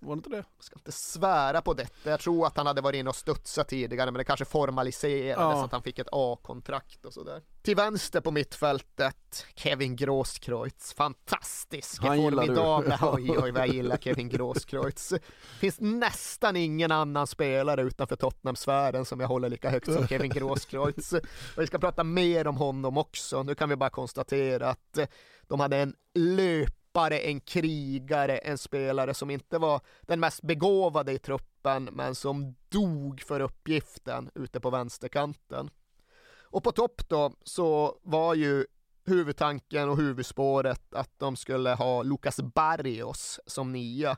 Var 0.00 0.14
det 0.16 0.18
inte 0.18 0.30
det? 0.30 0.36
Jag 0.36 0.64
ska 0.64 0.74
inte 0.76 0.92
svära 0.92 1.62
på 1.62 1.74
detta. 1.74 2.10
Jag 2.10 2.20
tror 2.20 2.46
att 2.46 2.56
han 2.56 2.66
hade 2.66 2.80
varit 2.80 2.96
inne 2.98 3.10
och 3.10 3.16
studsat 3.16 3.68
tidigare, 3.68 4.10
men 4.10 4.18
det 4.18 4.24
kanske 4.24 4.44
formaliserades 4.44 5.36
Ja. 5.38 5.64
att 5.64 5.72
han 5.72 5.82
fick 5.82 5.98
ett 5.98 6.08
A-kontrakt 6.12 7.04
och 7.04 7.12
sådär. 7.12 7.42
Till 7.62 7.76
vänster 7.76 8.20
på 8.20 8.30
mittfältet, 8.30 9.46
Kevin 9.54 9.96
Grosskreutz. 9.96 10.92
Fantastisk, 10.94 12.02
formidabel. 12.02 12.94
Oj, 13.02 13.30
oj, 13.42 13.50
vad 13.50 13.60
jag 13.62 13.68
gillar 13.68 13.96
Kevin 13.96 14.28
Grosskreutz. 14.28 15.12
Finns 15.60 15.80
nästan 15.80 16.56
ingen 16.56 16.92
annan 16.92 17.26
spelare 17.26 17.82
utanför 17.82 18.16
Tottenham-sfären 18.16 19.04
som 19.04 19.20
jag 19.20 19.28
håller 19.28 19.48
lika 19.48 19.70
högt 19.70 19.92
som 19.92 20.06
Kevin 20.08 20.30
Grosskreutz. 20.30 21.12
Och 21.12 21.22
vi 21.62 21.66
ska 21.66 21.78
prata 21.78 22.04
mer 22.04 22.46
om 22.46 22.56
honom 22.56 22.96
också. 22.98 23.42
Nu 23.42 23.54
kan 23.54 23.68
vi 23.68 23.76
bara 23.76 23.90
konstatera 23.90 24.68
att 24.70 24.98
de 25.46 25.60
hade 25.60 25.76
en 25.76 25.94
löpare, 26.88 27.18
en 27.18 27.40
krigare, 27.40 28.38
en 28.38 28.58
spelare 28.58 29.14
som 29.14 29.30
inte 29.30 29.58
var 29.58 29.80
den 30.02 30.20
mest 30.20 30.42
begåvade 30.42 31.12
i 31.12 31.18
truppen, 31.18 31.84
men 31.92 32.14
som 32.14 32.54
dog 32.68 33.20
för 33.20 33.40
uppgiften 33.40 34.30
ute 34.34 34.60
på 34.60 34.70
vänsterkanten. 34.70 35.70
Och 36.50 36.64
på 36.64 36.72
topp 36.72 37.08
då 37.08 37.32
så 37.44 37.98
var 38.02 38.34
ju 38.34 38.66
huvudtanken 39.06 39.88
och 39.88 39.96
huvudspåret 39.96 40.94
att 40.94 41.18
de 41.18 41.36
skulle 41.36 41.74
ha 41.74 42.02
Lucas 42.02 42.40
Barrios 42.40 43.40
som 43.46 43.72
nia. 43.72 44.16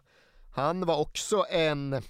Han 0.55 0.87
var 0.87 1.01
också 1.01 1.45
en 1.51 2.03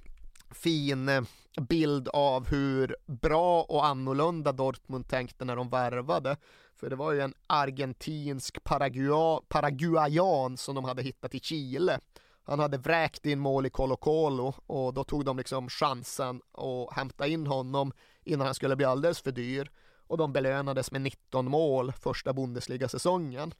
fin 0.50 1.26
bild 1.68 2.08
av 2.08 2.48
hur 2.48 2.96
bra 3.06 3.62
och 3.62 3.86
annorlunda 3.86 4.52
Dortmund 4.52 5.08
tänkte 5.08 5.44
när 5.44 5.56
de 5.56 5.70
värvade. 5.70 6.36
För 6.80 6.90
det 6.90 6.96
var 6.96 7.12
ju 7.12 7.20
en 7.20 7.34
argentinsk 7.46 8.64
paragua- 8.64 9.42
paraguayan 9.48 10.56
som 10.56 10.74
de 10.74 10.84
hade 10.84 11.02
hittat 11.02 11.34
i 11.34 11.40
Chile. 11.40 12.00
Han 12.44 12.58
hade 12.58 12.78
vräkt 12.78 13.26
in 13.26 13.40
mål 13.40 13.66
i 13.66 13.70
Colo 13.70 13.96
Colo 13.96 14.54
och 14.66 14.94
då 14.94 15.04
tog 15.04 15.24
de 15.24 15.36
liksom 15.36 15.68
chansen 15.68 16.40
att 16.52 16.96
hämta 16.96 17.26
in 17.26 17.46
honom 17.46 17.92
innan 18.24 18.46
han 18.46 18.54
skulle 18.54 18.76
bli 18.76 18.86
alldeles 18.86 19.20
för 19.20 19.32
dyr. 19.32 19.70
Och 20.06 20.18
de 20.18 20.32
belönades 20.32 20.92
med 20.92 21.00
19 21.00 21.50
mål 21.50 21.92
första 21.92 22.32
Bundesliga-säsongen. 22.32 23.54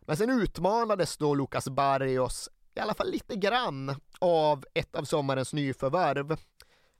Men 0.00 0.16
sen 0.16 0.30
utmanades 0.30 1.16
då 1.16 1.34
Lucas 1.34 1.68
Barrios 1.68 2.48
i 2.74 2.80
alla 2.80 2.94
fall 2.94 3.10
lite 3.10 3.36
grann 3.36 3.94
av 4.18 4.64
ett 4.74 4.96
av 4.96 5.04
sommarens 5.04 5.52
nyförvärv. 5.52 6.36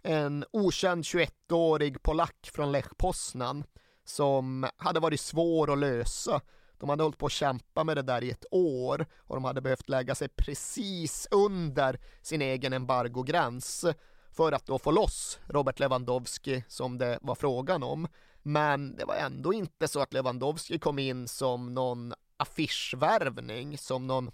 En 0.03 0.45
okänd 0.51 1.05
21-årig 1.05 2.03
polack 2.03 2.51
från 2.53 2.73
Lech 2.73 2.97
Poznan 2.97 3.65
som 4.09 4.67
hade 4.77 5.01
varit 5.01 5.21
svår 5.21 5.73
att 5.73 5.79
lösa. 5.79 6.41
De 6.79 6.89
hade 6.89 7.03
hållit 7.03 7.19
på 7.19 7.27
att 7.27 7.33
kämpa 7.33 7.85
med 7.85 7.97
det 7.97 8.03
där 8.03 8.25
i 8.25 8.31
ett 8.31 8.45
år 8.51 9.07
och 9.19 9.37
de 9.37 9.45
hade 9.45 9.61
behövt 9.61 9.89
lägga 9.89 10.15
sig 10.15 10.29
precis 10.29 11.29
under 11.31 12.01
sin 12.23 12.43
egen 12.43 12.73
embargogräns 12.73 13.85
för 14.33 14.53
att 14.53 14.67
då 14.67 14.79
få 14.79 14.91
loss 14.91 15.39
Robert 15.49 15.79
Lewandowski 15.79 16.65
som 16.69 16.99
det 16.99 17.19
var 17.23 17.35
frågan 17.35 17.83
om. 17.83 18.09
Men 18.43 18.97
det 18.97 19.05
var 19.05 19.15
ändå 19.15 19.53
inte 19.53 19.89
så 19.89 20.01
att 20.01 20.13
Lewandowski 20.13 20.79
kom 20.79 20.99
in 20.99 21.29
som 21.29 21.75
någon 21.75 22.15
affischvärvning, 22.37 23.79
som 23.79 24.07
någon 24.07 24.31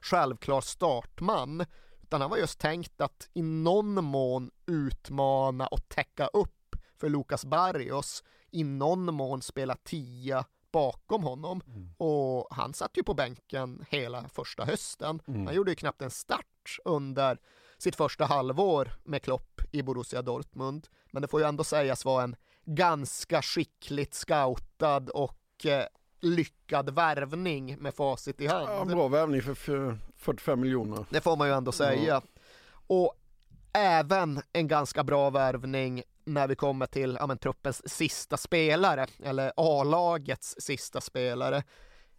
självklar 0.00 0.60
startman, 0.60 1.66
utan 2.02 2.20
han 2.20 2.30
var 2.30 2.36
just 2.36 2.58
tänkt 2.58 3.00
att 3.00 3.28
i 3.32 3.42
någon 3.42 4.04
mån 4.04 4.50
utmana 4.66 5.66
och 5.66 5.88
täcka 5.88 6.26
upp 6.26 6.76
för 6.98 7.08
Lucas 7.08 7.44
Barrios, 7.44 8.24
i 8.52 8.64
någon 8.64 9.14
mån 9.14 9.42
spela 9.42 9.76
tia 9.76 10.44
bakom 10.72 11.22
honom. 11.22 11.62
Och 11.96 12.48
han 12.50 12.74
satt 12.74 12.96
ju 12.96 13.02
på 13.02 13.14
bänken 13.14 13.84
hela 13.88 14.28
första 14.28 14.64
hösten. 14.64 15.20
Mm. 15.26 15.46
Han 15.46 15.54
gjorde 15.54 15.70
ju 15.70 15.74
knappt 15.74 16.02
en 16.02 16.10
start 16.10 16.78
under 16.84 17.38
sitt 17.78 17.96
första 17.96 18.24
halvår 18.24 18.92
med 19.04 19.22
Klopp 19.22 19.60
i 19.72 19.82
Borussia 19.82 20.22
Dortmund. 20.22 20.88
Men 21.10 21.22
det 21.22 21.28
får 21.28 21.40
ju 21.40 21.46
ändå 21.46 21.64
sägas 21.64 22.04
vara 22.04 22.24
en 22.24 22.36
ganska 22.64 23.42
skickligt 23.42 24.14
scoutad 24.14 25.02
och 25.14 25.66
eh, 25.66 25.84
lyckad 26.20 26.94
värvning 26.94 27.76
med 27.78 27.94
facit 27.94 28.40
i 28.40 28.46
hand. 28.46 28.68
Ja, 28.68 28.84
bra 28.84 29.08
värvning 29.08 29.42
för, 29.42 29.54
för 29.54 29.98
45 30.16 30.60
miljoner. 30.60 31.04
Det 31.10 31.20
får 31.20 31.36
man 31.36 31.48
ju 31.48 31.54
ändå 31.54 31.72
säga. 31.72 32.22
Och 32.86 33.14
även 33.72 34.42
en 34.52 34.68
ganska 34.68 35.04
bra 35.04 35.30
värvning 35.30 36.02
när 36.34 36.48
vi 36.48 36.56
kommer 36.56 36.86
till 36.86 37.16
ja, 37.20 37.26
men, 37.26 37.38
truppens 37.38 37.90
sista 37.90 38.36
spelare, 38.36 39.06
eller 39.22 39.52
A-lagets 39.56 40.56
sista 40.58 41.00
spelare. 41.00 41.62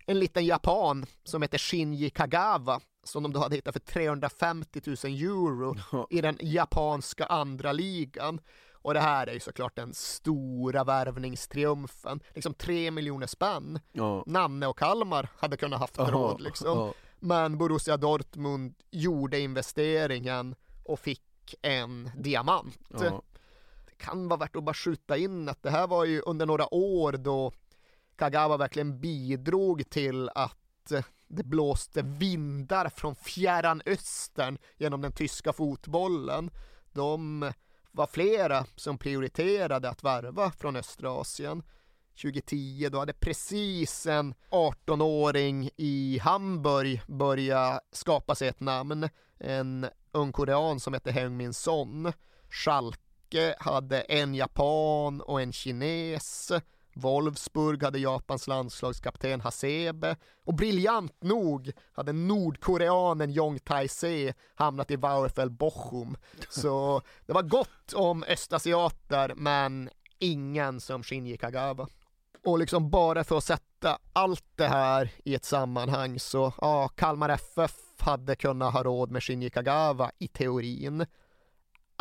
En 0.06 0.20
liten 0.20 0.46
japan 0.46 1.06
som 1.24 1.42
heter 1.42 1.58
Shinji 1.58 2.10
Kagawa, 2.10 2.82
som 3.04 3.24
de 3.24 3.34
då 3.34 3.40
hade 3.40 3.56
hittat 3.56 3.74
för 3.74 3.80
350 3.80 4.82
000 4.86 4.96
euro 5.06 5.76
i 6.10 6.22
den 6.22 6.38
japanska 6.42 7.26
andra 7.26 7.72
ligan. 7.72 8.40
Och 8.74 8.94
det 8.94 9.00
här 9.00 9.28
är 9.28 9.34
ju 9.34 9.40
såklart 9.40 9.76
den 9.76 9.94
stora 9.94 10.84
värvningstriumfen. 10.84 12.20
Liksom 12.36 12.54
3 12.54 12.92
miljoner 12.92 13.28
spänn. 13.28 13.80
Ja. 13.92 14.24
Nanne 14.26 14.68
och 14.68 14.78
Kalmar 14.78 15.30
hade 15.38 15.58
kunnat 15.58 15.80
haft 15.80 15.98
Ja, 15.98 16.08
råd 16.12 16.42
liksom. 16.42 16.68
ja. 16.68 16.94
Men 17.20 17.58
Borussia 17.58 17.98
Dortmund 17.98 18.74
gjorde 18.92 19.40
investeringen 19.40 20.56
och 20.86 21.00
fick 21.00 21.56
en 21.62 22.12
diamant. 22.18 22.80
Ja. 22.90 23.22
Det 24.02 24.06
kan 24.06 24.28
vara 24.28 24.40
värt 24.40 24.56
att 24.56 24.64
bara 24.64 24.74
skjuta 24.74 25.18
in 25.18 25.50
att 25.50 25.64
det 25.64 25.70
här 25.70 25.88
var 25.88 26.06
ju 26.06 26.22
under 26.22 26.46
några 26.46 26.74
år 26.74 27.12
då 27.12 27.52
Kagawa 28.16 28.58
verkligen 28.58 29.00
bidrog 29.00 29.90
till 29.90 30.30
att 30.36 30.92
eh, 30.92 31.04
det 31.28 31.44
blåste 31.44 32.02
vindar 32.02 32.90
från 32.90 33.16
fjärran 33.16 33.82
östern 33.86 34.58
genom 34.78 35.02
den 35.02 35.12
tyska 35.12 35.54
fotbollen. 35.54 36.52
De 36.94 37.52
var 37.92 38.08
flera 38.08 38.66
som 38.76 38.98
prioriterade 38.98 39.90
att 39.90 40.04
värva 40.04 40.52
från 40.52 40.76
östra 40.76 41.12
Asien. 41.12 41.64
2010 42.22 42.90
då 42.92 43.00
hade 43.00 43.14
precis 43.14 44.06
en 44.06 44.34
18-åring 44.50 45.70
i 45.78 46.20
Hamburg 46.24 47.02
börjat 47.08 47.80
skapa 47.92 48.36
sig 48.36 48.48
ett 48.48 48.60
namn. 48.60 49.10
En 49.40 49.88
ung 50.12 50.32
korean 50.32 50.80
som 50.80 50.94
hette 50.94 51.12
Heung-Min 51.12 51.54
Son. 51.54 52.14
Schalke 52.50 53.11
hade 53.60 54.02
en 54.02 54.36
japan 54.36 55.22
och 55.22 55.42
en 55.42 55.54
kines. 55.54 56.52
Wolfsburg 56.94 57.84
hade 57.84 58.00
Japans 58.00 58.48
landslagskapten 58.48 59.42
Hasebe 59.42 60.16
och 60.44 60.54
briljant 60.54 61.24
nog 61.24 61.72
hade 61.94 62.14
nordkoreanen 62.14 63.32
Jong 63.32 63.60
Tae-se 63.60 64.34
hamnat 64.56 64.92
i 64.92 64.96
VfL 64.96 65.50
Bochum. 65.50 66.18
Så 66.50 67.02
det 67.26 67.34
var 67.34 67.44
gott 67.44 67.94
om 67.94 68.24
östasiater 68.24 69.34
men 69.36 69.90
ingen 70.20 70.80
som 70.80 71.04
Shinji 71.04 71.38
Kagawa. 71.38 71.88
Och 72.46 72.60
liksom 72.60 72.90
bara 72.90 73.24
för 73.24 73.38
att 73.38 73.44
sätta 73.44 73.98
allt 74.14 74.46
det 74.56 74.68
här 74.68 75.12
i 75.26 75.36
ett 75.36 75.46
sammanhang 75.46 76.20
så 76.20 76.54
ja, 76.62 76.88
Kalmar 76.88 77.30
FF 77.30 77.76
hade 78.00 78.36
kunnat 78.36 78.74
ha 78.74 78.84
råd 78.84 79.12
med 79.12 79.24
Shinji 79.24 79.50
Kagawa 79.50 80.12
i 80.18 80.28
teorin. 80.28 81.06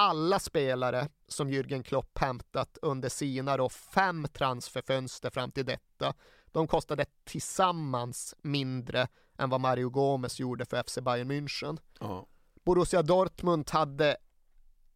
Alla 0.03 0.39
spelare 0.39 1.09
som 1.29 1.51
Jürgen 1.51 1.83
Klopp 1.83 2.19
hämtat 2.19 2.79
under 2.83 3.09
sina 3.09 3.57
då 3.57 3.69
fem 3.69 4.27
transferfönster 4.33 5.31
fram 5.31 5.51
till 5.51 5.67
detta, 5.67 6.15
de 6.47 6.67
kostade 6.67 7.07
tillsammans 7.25 8.35
mindre 8.43 9.09
än 9.39 9.51
vad 9.51 9.61
Mario 9.61 9.91
Gomez 9.91 10.41
gjorde 10.41 10.65
för 10.65 10.83
FC 10.83 10.99
Bayern 11.03 11.31
München. 11.31 11.79
Ja. 12.01 12.27
Borussia 12.65 13.03
Dortmund 13.03 13.71
hade 13.71 14.17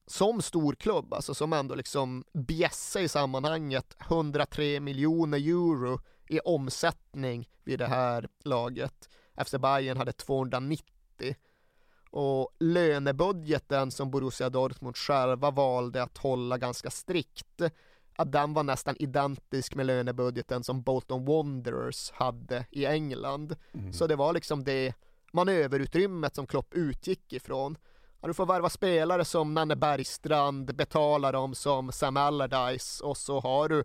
som 0.06 0.42
storklubb, 0.42 1.14
alltså 1.14 1.34
som 1.34 1.52
ändå 1.52 1.74
liksom 1.74 2.24
bjässe 2.32 3.00
i 3.00 3.08
sammanhanget, 3.08 3.96
103 4.00 4.80
miljoner 4.80 5.38
euro 5.38 6.00
i 6.28 6.40
omsättning 6.40 7.48
vid 7.64 7.78
det 7.78 7.86
här 7.86 8.28
laget. 8.44 9.08
FC 9.44 9.54
Bayern 9.54 9.96
hade 9.96 10.12
290 10.12 11.36
och 12.14 12.48
lönebudgeten 12.60 13.90
som 13.90 14.10
Borussia 14.10 14.50
Dortmund 14.50 14.96
själva 14.96 15.50
valde 15.50 16.02
att 16.02 16.18
hålla 16.18 16.58
ganska 16.58 16.90
strikt, 16.90 17.62
att 18.16 18.32
den 18.32 18.54
var 18.54 18.62
nästan 18.62 18.96
identisk 18.98 19.74
med 19.74 19.86
lönebudgeten 19.86 20.64
som 20.64 20.82
Bolton 20.82 21.24
Wanderers 21.24 22.10
hade 22.10 22.66
i 22.70 22.86
England. 22.86 23.56
Så 23.92 24.06
det 24.06 24.16
var 24.16 24.32
liksom 24.32 24.64
det 24.64 24.94
manöverutrymmet 25.32 26.34
som 26.34 26.46
Klopp 26.46 26.74
utgick 26.74 27.32
ifrån. 27.32 27.78
Ja, 28.20 28.28
du 28.28 28.34
får 28.34 28.46
värva 28.46 28.70
spelare 28.70 29.24
som 29.24 29.54
Nanne 29.54 29.76
Bergstrand, 29.76 30.74
betala 30.74 31.32
dem 31.32 31.54
som 31.54 31.92
Sam 31.92 32.16
Allardyce 32.16 33.04
och 33.04 33.16
så 33.16 33.40
har 33.40 33.68
du 33.68 33.84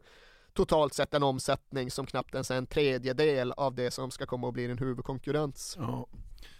totalt 0.53 0.93
sett 0.93 1.13
en 1.13 1.23
omsättning 1.23 1.91
som 1.91 2.05
knappt 2.05 2.33
ens 2.33 2.51
är 2.51 2.55
en 2.55 2.67
tredjedel 2.67 3.51
av 3.51 3.75
det 3.75 3.91
som 3.91 4.11
ska 4.11 4.25
komma 4.25 4.47
att 4.47 4.53
bli 4.53 4.67
din 4.67 4.77
huvudkonkurrens. 4.77 5.75
Ja. 5.79 6.07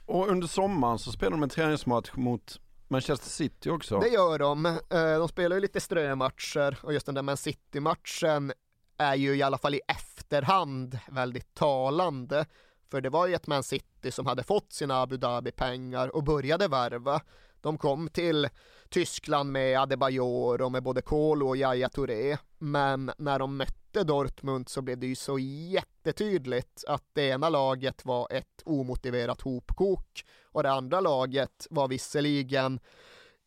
Och 0.10 0.28
under 0.28 0.48
sommaren 0.48 1.00
så 1.00 1.12
spelar 1.12 1.32
de 1.32 1.44
en 1.44 1.50
träningsmatch 1.50 2.10
mot 2.14 2.60
Manchester 2.88 3.30
City 3.30 3.70
också. 3.70 4.00
Det 4.00 4.08
gör 4.08 4.40
de. 4.40 4.66
Eh, 4.66 5.20
de 5.20 5.28
spelar 5.28 5.56
ju 5.56 5.62
lite 5.62 5.80
strömatcher 5.80 6.80
och 6.82 6.94
just 6.94 7.06
den 7.06 7.16
där 7.16 7.22
Man 7.22 7.38
City-matchen 7.38 8.54
är 8.98 9.16
ju 9.16 9.36
i 9.36 9.42
alla 9.42 9.58
fall 9.58 9.76
i 9.76 9.82
efterhand 9.88 11.00
väldigt 11.08 11.54
talande. 11.54 12.46
För 12.92 13.02
det 13.02 13.10
var 13.10 13.28
ju 13.28 13.36
ett 13.36 13.48
Man 13.48 13.64
City 13.64 14.12
som 14.12 14.26
hade 14.26 14.44
fått 14.44 14.74
sina 14.74 15.02
Abu 15.02 15.18
Dhabi-pengar 15.18 16.16
och 16.16 16.24
började 16.24 16.68
värva. 16.68 17.22
De 17.62 17.78
kom 17.78 18.10
till 18.10 18.50
Tyskland 18.90 19.52
med 19.52 19.80
Adebayor 19.80 20.62
och 20.62 20.72
med 20.72 20.84
både 20.84 21.02
Kolo 21.02 21.48
och 21.48 21.58
Yahya 21.58 21.90
Touré. 21.90 22.38
Men 22.58 23.12
när 23.18 23.40
de 23.40 23.58
mötte 23.58 23.79
Dortmund 23.92 24.70
så 24.70 24.82
blev 24.82 24.98
det 24.98 25.08
ju 25.08 25.16
så 25.16 25.40
jättetydligt 25.40 26.84
att 26.88 27.04
det 27.14 27.28
ena 27.28 27.50
laget 27.50 28.06
var 28.06 28.28
ett 28.32 28.62
omotiverat 28.66 29.42
hopkok 29.42 30.24
och 30.44 30.64
det 30.64 30.72
andra 30.72 31.02
laget 31.02 31.68
var 31.70 31.88
visserligen 31.88 32.80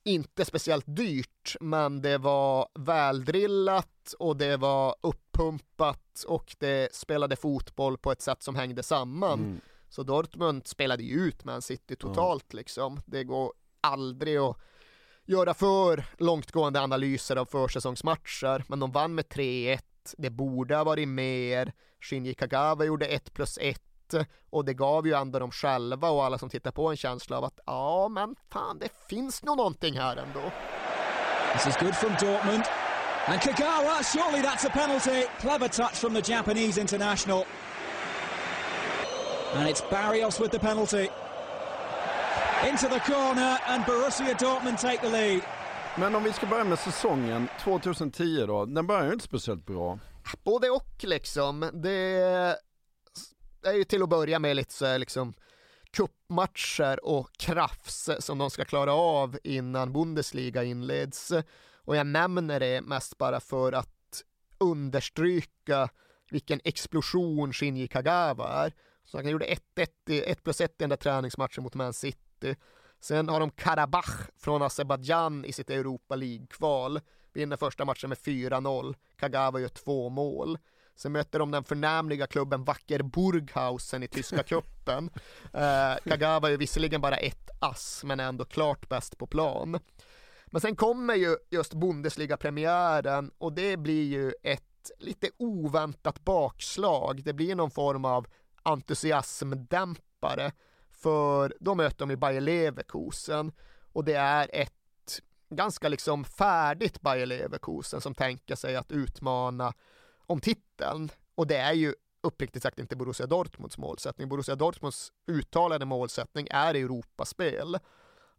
inte 0.04 0.44
speciellt 0.44 0.84
dyrt, 0.86 1.56
men 1.60 2.02
det 2.02 2.18
var 2.18 2.68
väldrillat 2.74 4.14
och 4.18 4.36
det 4.36 4.56
var 4.56 4.94
uppumpat 5.00 6.24
och 6.26 6.56
det 6.58 6.94
spelade 6.94 7.36
fotboll 7.36 7.98
på 7.98 8.12
ett 8.12 8.22
sätt 8.22 8.42
som 8.42 8.56
hängde 8.56 8.82
samman. 8.82 9.40
Mm. 9.40 9.60
Så 9.88 10.02
Dortmund 10.02 10.66
spelade 10.66 11.02
ju 11.02 11.14
ut 11.14 11.44
Man 11.44 11.62
City 11.62 11.96
totalt 11.96 12.54
liksom. 12.54 13.00
Det 13.06 13.24
går 13.24 13.52
aldrig 13.80 14.36
att 14.36 14.56
göra 15.24 15.54
för 15.54 16.04
långtgående 16.18 16.80
analyser 16.80 17.36
av 17.36 17.44
försäsongsmatcher, 17.44 18.64
men 18.68 18.80
de 18.80 18.92
vann 18.92 19.14
med 19.14 19.24
3-1. 19.24 19.80
Det 20.18 20.30
borde 20.30 20.76
ha 20.76 20.84
varit 20.84 21.08
mer. 21.08 21.72
Shinji 22.00 22.34
Kagawa 22.34 22.84
gjorde 22.84 23.06
1 23.06 23.34
plus 23.34 23.58
1 23.60 23.80
och 24.50 24.64
det 24.64 24.74
gav 24.74 25.06
ju 25.06 25.14
ändå 25.14 25.38
dem 25.38 25.50
själva 25.50 26.10
och 26.10 26.24
alla 26.24 26.38
som 26.38 26.50
tittar 26.50 26.70
på 26.70 26.90
en 26.90 26.96
känsla 26.96 27.38
av 27.38 27.44
att 27.44 27.60
ja, 27.66 28.08
men 28.08 28.36
fan, 28.52 28.78
det 28.78 28.88
finns 29.08 29.42
nog 29.42 29.56
någonting 29.56 29.98
här 29.98 30.16
ändå. 30.16 30.50
This 31.52 31.66
is 31.66 31.76
good 31.76 31.94
from 31.94 32.10
Dortmund. 32.20 32.64
And 33.26 33.40
Kagawa, 33.40 34.02
surely 34.02 34.42
that's 34.42 34.64
a 34.64 34.70
penalty. 34.70 35.26
Clever 35.40 35.68
touch 35.68 35.94
from 35.94 36.14
the 36.14 36.32
Japanese 36.32 36.80
international. 36.80 37.44
And 39.54 39.68
it's 39.68 39.82
Barrios 39.90 40.40
with 40.40 40.50
the 40.50 40.58
penalty. 40.58 41.08
Into 42.68 42.88
the 42.88 43.00
corner 43.00 43.58
and 43.68 43.84
Borussia 43.84 44.34
Dortmund 44.34 44.80
take 44.80 45.00
the 45.02 45.08
lead. 45.08 45.42
Men 45.98 46.14
om 46.14 46.24
vi 46.24 46.32
ska 46.32 46.46
börja 46.46 46.64
med 46.64 46.78
säsongen 46.78 47.48
2010 47.60 48.46
då, 48.46 48.64
den 48.64 48.86
börjar 48.86 49.06
ju 49.06 49.12
inte 49.12 49.24
speciellt 49.24 49.66
bra. 49.66 49.98
Både 50.44 50.70
och 50.70 50.94
liksom. 51.02 51.70
Det 51.72 52.56
är 53.62 53.72
ju 53.72 53.84
till 53.84 54.02
att 54.02 54.08
börja 54.08 54.38
med 54.38 54.56
lite 54.56 54.72
så 54.72 54.86
här 54.86 54.98
liksom 54.98 55.34
kuppmatcher 55.90 57.04
och 57.04 57.32
krafts 57.32 58.10
som 58.18 58.38
de 58.38 58.50
ska 58.50 58.64
klara 58.64 58.92
av 58.92 59.38
innan 59.44 59.92
Bundesliga 59.92 60.64
inleds. 60.64 61.32
Och 61.74 61.96
jag 61.96 62.06
nämner 62.06 62.60
det 62.60 62.80
mest 62.80 63.18
bara 63.18 63.40
för 63.40 63.72
att 63.72 64.22
understryka 64.58 65.88
vilken 66.30 66.60
explosion 66.64 67.52
Shinji 67.52 67.88
Kagawa 67.88 68.48
är. 68.48 68.72
Så 69.04 69.18
han 69.18 69.28
gjorde 69.28 69.46
1-1 69.76 69.86
i 70.08 70.22
1 70.22 70.42
plus 70.42 70.60
1 70.60 70.70
i 70.70 70.74
den 70.78 70.90
där 70.90 70.96
träningsmatchen 70.96 71.64
mot 71.64 71.74
Man 71.74 71.92
City. 71.92 72.56
Sen 73.02 73.28
har 73.28 73.40
de 73.40 73.50
Karabach 73.50 74.30
från 74.36 74.62
Azerbajdzjan 74.62 75.44
i 75.44 75.52
sitt 75.52 75.70
Europa 75.70 76.16
League-kval. 76.16 77.00
Vinner 77.32 77.56
första 77.56 77.84
matchen 77.84 78.08
med 78.08 78.18
4-0. 78.18 78.94
Kagawa 79.16 79.60
gör 79.60 79.68
två 79.68 80.08
mål. 80.08 80.58
Sen 80.96 81.12
möter 81.12 81.38
de 81.38 81.50
den 81.50 81.64
förnämliga 81.64 82.26
klubben 82.26 82.64
Wacker 82.64 83.02
Burghausen 83.02 84.02
i 84.02 84.08
tyska 84.08 84.42
cupen. 84.42 85.10
Eh, 85.54 85.96
Kagawa 86.04 86.50
är 86.50 86.56
visserligen 86.56 87.00
bara 87.00 87.16
ett 87.16 87.50
ass, 87.58 88.02
men 88.04 88.20
är 88.20 88.28
ändå 88.28 88.44
klart 88.44 88.88
bäst 88.88 89.18
på 89.18 89.26
plan. 89.26 89.78
Men 90.46 90.60
sen 90.60 90.76
kommer 90.76 91.14
ju 91.14 91.36
just 91.50 91.74
Bundesliga-premiären 91.74 93.30
och 93.38 93.52
det 93.52 93.76
blir 93.76 94.04
ju 94.04 94.32
ett 94.42 94.90
lite 94.98 95.30
oväntat 95.36 96.24
bakslag. 96.24 97.22
Det 97.24 97.32
blir 97.32 97.54
någon 97.54 97.70
form 97.70 98.04
av 98.04 98.26
entusiasmdämpare 98.62 100.52
för 101.02 101.54
då 101.60 101.74
möter 101.74 101.98
de 101.98 102.10
ju 102.10 102.16
Bayer 102.16 102.40
Leverkusen 102.40 103.52
och 103.92 104.04
det 104.04 104.14
är 104.14 104.50
ett 104.52 104.72
ganska 105.50 105.88
liksom 105.88 106.24
färdigt 106.24 107.00
Bayer 107.00 107.26
Leverkusen 107.26 108.00
som 108.00 108.14
tänker 108.14 108.54
sig 108.54 108.76
att 108.76 108.92
utmana 108.92 109.72
om 110.26 110.40
titeln 110.40 111.10
och 111.34 111.46
det 111.46 111.56
är 111.56 111.72
ju 111.72 111.94
uppriktigt 112.22 112.62
sagt 112.62 112.78
inte 112.78 112.96
Borussia 112.96 113.26
Dortmunds 113.26 113.78
målsättning. 113.78 114.28
Borussia 114.28 114.54
Dortmunds 114.54 115.12
uttalade 115.26 115.84
målsättning 115.84 116.48
är 116.50 116.74
Europaspel 116.74 117.78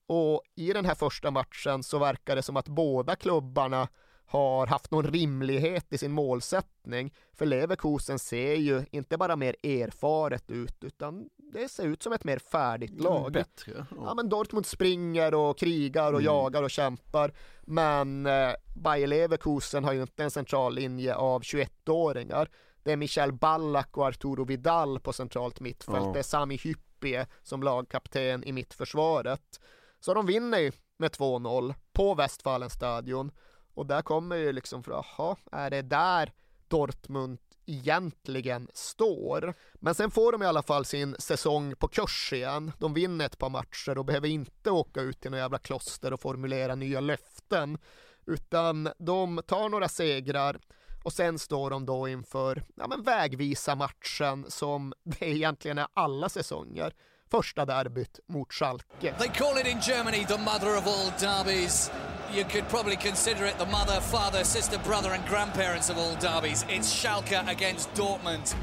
och 0.07 0.41
i 0.56 0.73
den 0.73 0.85
här 0.85 0.95
första 0.95 1.31
matchen 1.31 1.84
så 1.84 1.99
verkar 1.99 2.35
det 2.35 2.41
som 2.41 2.57
att 2.57 2.68
båda 2.68 3.15
klubbarna 3.15 3.88
har 4.26 4.68
haft 4.68 4.91
någon 4.91 5.07
rimlighet 5.07 5.94
i 5.94 5.98
sin 5.98 6.11
målsättning. 6.11 7.14
För 7.34 7.45
Leverkusen 7.45 8.19
ser 8.19 8.56
ju 8.56 8.85
inte 8.91 9.18
bara 9.18 9.35
mer 9.35 9.56
erfaret 9.64 10.52
ut, 10.52 10.84
utan 10.84 11.30
det 11.53 11.69
ser 11.69 11.88
ut 11.88 12.03
som 12.03 12.13
ett 12.13 12.23
mer 12.23 12.38
färdigt 12.39 13.01
lag. 13.01 13.31
Bättre. 13.31 13.85
Ja. 13.89 13.97
Ja, 14.05 14.13
men 14.13 14.30
Dortmund 14.30 14.65
springer 14.65 15.34
och 15.34 15.57
krigar 15.57 16.13
och 16.13 16.19
Mm. 16.19 16.25
jagar 16.34 16.63
och 16.63 16.71
kämpar. 16.71 17.34
Men 17.61 18.25
eh, 18.25 18.51
Bayer 18.75 19.07
Leverkusen 19.07 19.84
har 19.84 19.93
ju 19.93 20.01
inte 20.01 20.23
en 20.23 20.31
central 20.31 20.75
linje 20.75 21.15
av 21.15 21.41
21-åringar. 21.41 22.49
Det 22.84 22.91
är 22.91 22.97
Michel 22.97 23.34
Ballack 23.34 23.97
och 23.97 24.05
Arturo 24.07 24.45
Vidal 24.45 24.99
på 24.99 25.13
centralt 25.13 25.59
mittfält. 25.59 25.97
Ja. 26.05 26.11
Det 26.13 26.19
är 26.19 26.23
Sami 26.23 26.57
Hyppie 26.57 27.27
som 27.43 27.63
lagkapten 27.63 28.43
i 28.43 28.51
mittförsvaret. 28.51 29.59
Så 29.99 30.13
de 30.13 30.25
vinner 30.25 30.59
ju 30.59 30.71
med 30.97 31.11
2-0 31.11 31.73
på 31.93 32.15
Westfalenstadion. 32.15 33.31
Och 33.73 33.85
där 33.85 34.01
kommer 34.01 34.35
ju 34.35 34.51
liksom 34.51 34.84
jaha, 34.88 35.35
är 35.51 35.69
det 35.69 35.81
där 35.81 36.31
Dortmund 36.67 37.39
egentligen 37.65 38.68
står? 38.73 39.53
Men 39.73 39.95
sen 39.95 40.11
får 40.11 40.31
de 40.31 40.44
i 40.44 40.45
alla 40.45 40.64
fall 40.64 40.85
sin 40.85 41.15
säsong 41.19 41.76
på 41.76 41.88
kurs 41.88 42.34
igen. 42.34 42.72
De 42.80 42.94
vinner 42.94 43.26
ett 43.26 43.38
par 43.38 43.49
matcher 43.49 43.98
och 43.98 44.06
behöver 44.06 44.27
inte 44.27 44.72
åka 44.72 45.02
ut 45.02 45.22
till 45.22 45.31
några 45.31 45.44
jävla 45.44 45.57
kloster 45.57 46.14
och 46.14 46.22
formulera 46.22 46.76
nya 46.76 46.99
löften. 46.99 47.77
Utan 48.26 48.90
de 48.98 49.41
tar 49.48 49.69
några 49.69 49.90
segrar 49.90 50.60
och 51.03 51.14
sen 51.14 51.40
står 51.40 51.69
de 51.69 51.85
då 51.85 52.07
inför 52.07 52.64
ja, 52.76 52.88
men 52.88 53.03
vägvisa 53.03 53.76
matchen 53.76 54.45
som 54.48 54.94
det 55.03 55.30
egentligen 55.30 55.77
är 55.77 55.88
alla 55.94 56.30
säsonger. 56.30 56.94
Första 57.31 57.65
derbyt 57.65 58.19
mot 58.27 58.53
Schalke. 58.53 59.14
They 59.19 59.30
call 59.30 59.57
it 59.57 59.68
in 59.68 59.80
Germany 59.81 60.26
the 60.26 60.38
mother 60.38 60.77
of 60.77 60.88
all 60.88 61.11
derbies. 61.19 61.91
You 62.35 62.43
could 62.43 62.68
probably 62.69 62.95
consider 62.95 63.45
it 63.45 63.57
the 63.60 63.65
mother, 63.65 64.01
father, 64.01 64.43
sister, 64.43 64.80
brother, 64.80 65.11
and 65.11 65.23
grandparents 65.30 65.89
of 65.89 65.97
all 65.97 66.15
derbies. 66.22 66.65
It's 66.69 66.93
Schalke 66.93 67.47
against 67.47 67.93
Dortmund. 67.95 68.55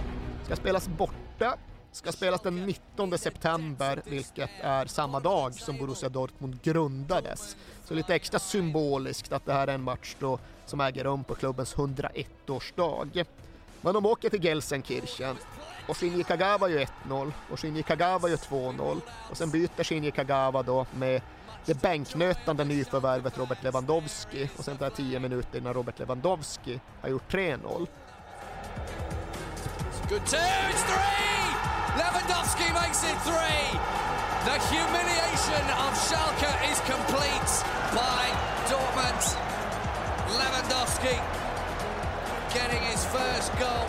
Ska 0.45 0.57
spelas 0.57 0.89
borta, 0.89 1.57
ska 1.93 2.13
spelas 2.13 2.41
den 2.41 2.67
19 2.67 3.19
september, 3.19 4.03
vilket 4.07 4.51
är 4.61 4.87
samma 4.87 5.21
dag 5.21 5.55
som 5.55 5.77
Borussia 5.77 6.09
Dortmund 6.09 6.63
grundades. 6.63 7.57
Så 7.85 7.95
lite 7.95 8.15
extra 8.15 8.39
symboliskt 8.39 9.33
att 9.33 9.47
det 9.47 9.53
här 9.53 9.69
är 9.69 9.75
en 9.75 9.83
match 9.83 10.17
då 10.19 10.39
som 10.67 10.81
äger 10.81 11.05
rum 11.05 11.25
på 11.25 11.35
klubbens 11.35 11.77
101-årsdag. 11.77 13.25
Men 13.81 13.95
de 13.95 14.07
åker 14.07 14.31
till 14.31 14.45
Gelsenkirchen 14.45 15.37
och 15.89 15.97
Shinji 15.97 16.25
Kagawa 16.25 16.69
gör 16.69 16.87
1-0 17.09 17.33
och 17.51 17.61
Shinji 17.61 17.83
Kagawa 17.83 18.29
gör 18.29 18.37
2-0 18.37 19.01
och 19.31 19.37
sen 19.37 19.51
byter 19.51 19.85
Shinji 19.85 20.11
Kagawa 20.11 20.63
då 20.63 20.87
med 20.95 21.23
det 21.67 21.83
bänknötande 21.83 22.65
nyförvärvet 22.65 23.39
Robert 23.39 23.63
Lewandowski 23.63 24.49
och 24.57 24.65
sen 24.65 24.77
tar 24.77 24.91
det 24.91 24.97
10 24.97 25.21
minuter 25.21 25.59
innan 25.59 25.75
Robert 25.75 25.99
Lewandowski 25.99 26.81
har 27.01 27.09
gjort 27.09 27.33
3-0. 27.33 27.87
Good 30.09 30.27
two, 30.27 30.37
it's 30.37 30.83
three! 30.83 31.41
Lewandowski 31.99 32.73
makes 32.73 33.05
it 33.05 33.19
three! 33.25 33.81
The 34.45 34.59
humiliation 34.75 35.65
of 35.85 35.93
Schalke 36.07 36.73
is 36.73 36.81
complete 36.81 37.53
by 37.93 38.23
Dortmund. 38.71 39.37
Lewandowski 40.39 41.15
getting 42.55 42.83
his 42.83 43.05
first 43.05 43.53
goal 43.59 43.87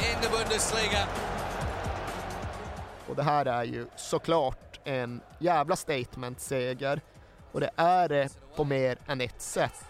in 0.00 0.16
the 0.22 0.28
Bundesliga. 0.28 1.06
Och 3.08 3.16
det 3.16 3.22
här 3.22 3.46
är 3.46 3.64
ju 3.64 3.86
såklart 3.96 4.69
en 4.84 5.20
jävla 5.38 5.76
statement-seger. 5.76 7.00
Och 7.52 7.60
det 7.60 7.70
är 7.76 8.08
det 8.08 8.28
på 8.56 8.64
mer 8.64 8.98
än 9.06 9.20
ett 9.20 9.42
sätt. 9.42 9.84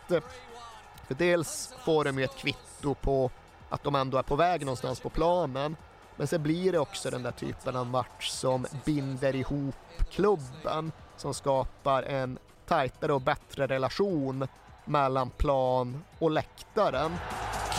För 1.07 1.15
dels 1.15 1.75
får 1.85 2.05
de 2.05 2.19
ju 2.19 2.25
ett 2.25 2.37
kvitto 2.37 2.95
på 2.95 3.31
att 3.69 3.85
de 3.85 3.95
ändå 3.95 4.19
är 4.19 4.23
på 4.23 4.37
väg 4.37 4.61
någonstans 4.61 5.01
på 5.01 5.11
planen. 5.11 5.77
Men 6.17 6.27
sen 6.27 6.43
blir 6.43 6.73
det 6.73 6.79
också 6.79 7.11
den 7.11 7.23
där 7.23 7.33
typen 7.33 7.77
av 7.77 7.87
match 7.87 8.29
som 8.29 8.67
binder 8.85 9.35
ihop 9.37 9.75
klubben, 10.11 10.93
som 11.17 11.35
skapar 11.35 12.03
en 12.03 12.39
tajtare 12.67 13.13
och 13.13 13.21
bättre 13.21 13.67
relation 13.67 14.49
mellan 14.85 15.31
plan 15.31 16.05
och 16.19 16.31
läktaren. 16.31 17.17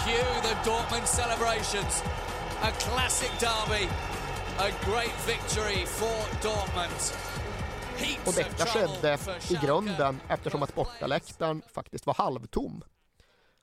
Cue 0.05 0.41
the 0.41 0.69
Dortmund 0.69 1.07
celebrations. 1.07 2.03
A 2.61 2.67
classic 2.79 3.31
derby. 3.39 3.89
A 4.61 4.69
great 4.85 5.27
victory 5.27 5.85
for 5.85 6.43
Dortmund. 6.43 7.01
Heaps 7.97 8.27
Och 8.27 8.33
detta 8.33 8.65
skedde 8.65 9.17
i 9.49 9.65
grunden 9.65 10.19
eftersom 10.29 10.63
att 10.63 10.75
bortaläktaren 10.75 11.61
faktiskt 11.73 12.05
var 12.05 12.13
halvtom. 12.13 12.83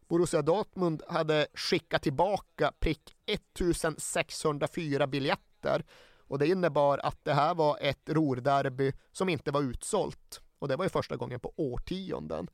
Borussia 0.09 0.43
Dortmund 0.43 1.03
hade 1.09 1.47
skickat 1.55 2.03
tillbaka 2.03 2.73
prick 2.81 3.17
1604 3.27 5.07
biljetter 5.07 5.85
och 6.29 6.39
det 6.39 6.47
innebar 6.47 6.99
att 6.99 7.25
det 7.25 7.35
här 7.35 7.55
var 7.55 7.79
ett 7.81 8.09
Ruhrderby 8.09 8.93
som 9.13 9.29
inte 9.29 9.51
var 9.51 9.63
utsålt. 9.63 10.41
Och 10.59 10.69
det 10.69 10.77
var 10.77 10.85
ju 10.85 10.89
första 10.89 11.17
gången 11.17 11.41
på 11.41 11.53
årtionden. 11.57 12.49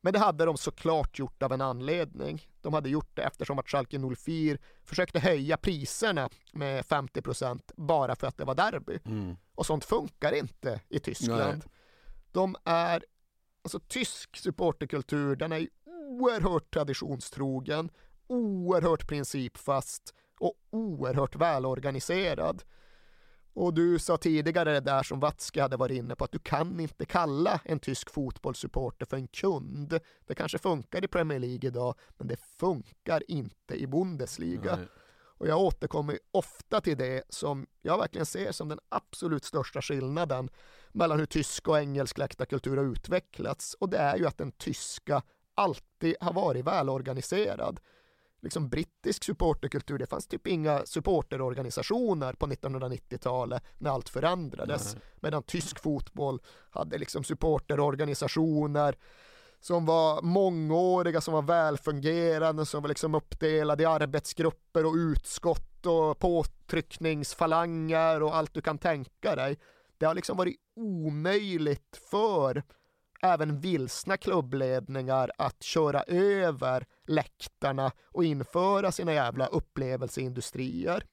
Men 0.00 0.12
det 0.12 0.18
hade 0.18 0.44
de 0.44 0.56
såklart 0.56 1.18
gjort 1.18 1.42
av 1.42 1.52
en 1.52 1.60
anledning. 1.60 2.48
De 2.60 2.74
hade 2.74 2.88
gjort 2.88 3.16
det 3.16 3.22
eftersom 3.22 3.58
att 3.58 3.68
Schalke 3.68 4.00
04 4.16 4.58
försökte 4.84 5.20
höja 5.20 5.56
priserna 5.56 6.28
med 6.52 6.86
50 6.86 7.22
procent 7.22 7.72
bara 7.76 8.16
för 8.16 8.26
att 8.26 8.36
det 8.36 8.44
var 8.44 8.54
derby. 8.54 8.98
Mm. 9.04 9.36
Och 9.54 9.66
sånt 9.66 9.84
funkar 9.84 10.32
inte 10.32 10.80
i 10.88 10.98
Tyskland. 10.98 11.62
Nej. 11.64 11.72
De 12.32 12.56
är, 12.64 13.04
alltså 13.62 13.80
tysk 13.80 14.36
supporterkultur, 14.36 15.36
den 15.36 15.52
är 15.52 15.68
oerhört 15.84 16.74
traditionstrogen, 16.74 17.90
oerhört 18.26 19.08
principfast 19.08 20.14
och 20.40 20.54
oerhört 20.70 21.36
välorganiserad. 21.36 22.62
Och 23.58 23.74
du 23.74 23.98
sa 23.98 24.16
tidigare 24.16 24.72
det 24.72 24.80
där 24.80 25.02
som 25.02 25.20
Watzke 25.20 25.62
hade 25.62 25.76
varit 25.76 25.96
inne 25.96 26.16
på 26.16 26.24
att 26.24 26.32
du 26.32 26.38
kan 26.38 26.80
inte 26.80 27.04
kalla 27.04 27.60
en 27.64 27.78
tysk 27.78 28.10
fotbollssupporter 28.10 29.06
för 29.06 29.16
en 29.16 29.28
kund. 29.28 30.00
Det 30.26 30.34
kanske 30.34 30.58
funkar 30.58 31.04
i 31.04 31.08
Premier 31.08 31.38
League 31.38 31.68
idag, 31.68 31.94
men 32.18 32.28
det 32.28 32.36
funkar 32.60 33.22
inte 33.28 33.74
i 33.74 33.86
Bundesliga. 33.86 34.76
Nej. 34.76 34.86
Och 35.38 35.48
jag 35.48 35.60
återkommer 35.60 36.18
ofta 36.30 36.80
till 36.80 36.96
det 36.96 37.22
som 37.28 37.66
jag 37.82 37.98
verkligen 37.98 38.26
ser 38.26 38.52
som 38.52 38.68
den 38.68 38.78
absolut 38.88 39.44
största 39.44 39.82
skillnaden 39.82 40.50
mellan 40.92 41.18
hur 41.18 41.26
tysk 41.26 41.68
och 41.68 41.78
engelsk 41.78 42.18
läktarkultur 42.18 42.76
har 42.76 42.84
utvecklats. 42.84 43.74
Och 43.74 43.88
det 43.88 43.98
är 43.98 44.16
ju 44.16 44.26
att 44.26 44.38
den 44.38 44.52
tyska 44.52 45.22
alltid 45.54 46.16
har 46.20 46.32
varit 46.32 46.64
välorganiserad. 46.64 47.80
Liksom 48.40 48.68
brittisk 48.68 49.24
supporterkultur, 49.24 49.98
det 49.98 50.06
fanns 50.06 50.26
typ 50.26 50.46
inga 50.46 50.86
supporterorganisationer 50.86 52.32
på 52.32 52.46
1990-talet 52.46 53.62
när 53.78 53.90
allt 53.90 54.08
förändrades. 54.08 54.94
Nej. 54.94 55.02
Medan 55.20 55.42
tysk 55.42 55.78
fotboll 55.78 56.40
hade 56.70 56.98
liksom 56.98 57.24
supporterorganisationer 57.24 58.96
som 59.60 59.86
var 59.86 60.22
mångåriga, 60.22 61.20
som 61.20 61.34
var 61.34 61.42
välfungerande, 61.42 62.66
som 62.66 62.82
var 62.82 62.88
liksom 62.88 63.14
uppdelade 63.14 63.82
i 63.82 63.86
arbetsgrupper 63.86 64.86
och 64.86 64.94
utskott 64.94 65.86
och 65.86 66.18
påtryckningsfalanger 66.18 68.22
och 68.22 68.36
allt 68.36 68.54
du 68.54 68.60
kan 68.60 68.78
tänka 68.78 69.36
dig. 69.36 69.58
Det 69.98 70.06
har 70.06 70.14
liksom 70.14 70.36
varit 70.36 70.56
omöjligt 70.76 72.00
för 72.10 72.62
även 73.22 73.60
vilsna 73.60 74.16
klubbledningar 74.16 75.30
att 75.38 75.62
köra 75.62 76.02
över 76.02 76.86
läktarna 77.08 77.92
och 78.04 78.24
införa 78.24 78.92
sina 78.92 79.12
jävla 79.12 79.46
upplevelseindustrier. 79.46 81.04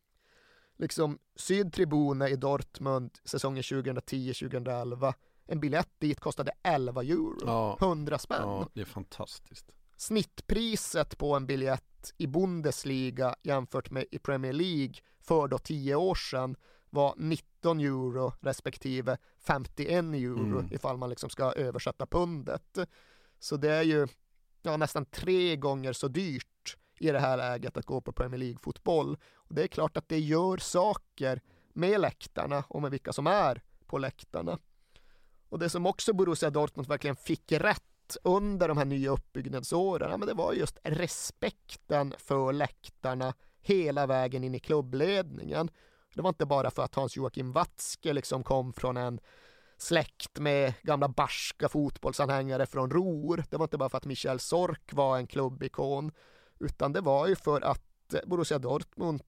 Liksom 0.78 1.20
Sydtribune 1.36 2.30
i 2.30 2.36
Dortmund 2.36 3.12
säsongen 3.24 3.64
2010-2011 3.64 5.14
en 5.48 5.60
biljett 5.60 5.90
dit 6.00 6.20
kostade 6.20 6.52
11 6.64 7.02
euro, 7.04 7.38
Ja. 7.46 7.78
100 7.82 8.18
spänn. 8.20 8.42
Ja, 8.42 8.70
det 8.74 8.82
är 8.82 8.86
fantastiskt. 8.86 9.72
Snittpriset 9.98 11.18
på 11.18 11.36
en 11.36 11.46
biljett 11.46 12.14
i 12.18 12.28
Bundesliga 12.28 13.36
jämfört 13.44 13.92
med 13.92 14.06
i 14.12 14.20
Premier 14.20 14.54
League 14.54 14.94
för 15.20 15.48
då 15.48 15.58
10 15.58 15.96
år 15.96 16.16
sedan 16.16 16.56
var 16.90 17.14
19 17.18 17.80
euro 17.80 18.34
respektive 18.42 19.18
51 19.40 19.90
euro 20.16 20.60
Mm. 20.60 20.68
ifall 20.74 20.98
man 20.98 21.10
liksom 21.10 21.30
ska 21.30 21.52
översätta 21.54 22.06
pundet. 22.06 22.78
Så 23.40 23.58
det 23.58 23.72
är 23.72 23.84
ju 23.84 24.08
ja, 24.66 24.78
nästan 24.78 25.06
tre 25.06 25.56
gånger 25.56 25.94
så 25.94 26.08
dyrt 26.08 26.78
i 27.00 27.12
det 27.12 27.20
här 27.20 27.38
läget 27.38 27.78
att 27.78 27.86
gå 27.86 28.02
på 28.02 28.12
Premier 28.12 28.40
League-fotboll. 28.40 29.18
Det 29.50 29.64
är 29.64 29.68
klart 29.68 29.98
att 29.98 30.10
det 30.10 30.20
gör 30.20 30.58
saker 30.58 31.42
med 31.74 32.02
läktarna 32.02 32.64
och 32.68 32.82
med 32.82 32.92
vilka 32.92 33.14
som 33.14 33.28
är 33.28 33.62
på 33.86 33.98
läktarna. 33.98 34.60
Och 35.50 35.60
det 35.60 35.70
som 35.70 35.86
också 35.86 36.14
Borussia 36.14 36.50
Dortmund 36.50 36.88
verkligen 36.88 37.16
fick 37.16 37.52
rätt 37.52 38.18
under 38.24 38.68
de 38.68 38.78
här 38.78 38.86
nya 38.86 39.12
uppbyggnadsåren, 39.12 40.12
ja, 40.12 40.18
men 40.18 40.28
det 40.28 40.34
var 40.34 40.54
just 40.54 40.78
respekten 40.84 42.14
för 42.18 42.54
läktarna 42.54 43.34
hela 43.62 44.08
vägen 44.08 44.44
in 44.44 44.56
i 44.56 44.60
klubbledningen. 44.60 45.70
Det 46.16 46.22
var 46.22 46.30
inte 46.30 46.46
bara 46.46 46.72
för 46.72 46.84
att 46.84 46.96
Hans 46.96 47.16
Joakim 47.16 47.52
Watzke 47.52 48.14
liksom 48.14 48.44
kom 48.44 48.74
från 48.74 48.98
en 48.98 49.20
släkt 49.78 50.40
med 50.40 50.74
gamla 50.82 51.08
barska 51.08 51.70
fotbollsanhängare 51.70 52.66
från 52.66 52.92
Ruhr. 52.92 53.44
Det 53.50 53.58
var 53.58 53.66
inte 53.66 53.78
bara 53.78 53.90
för 53.90 53.98
att 53.98 54.06
Michel 54.06 54.40
Sork 54.40 54.94
var 54.94 55.18
en 55.18 55.28
klubbikon, 55.28 56.12
utan 56.60 56.94
det 56.94 57.02
var 57.02 57.28
ju 57.28 57.36
för 57.36 57.62
att 57.62 58.14
eh, 58.14 58.20
Borussia 58.26 58.60
Dortmund 58.60 59.22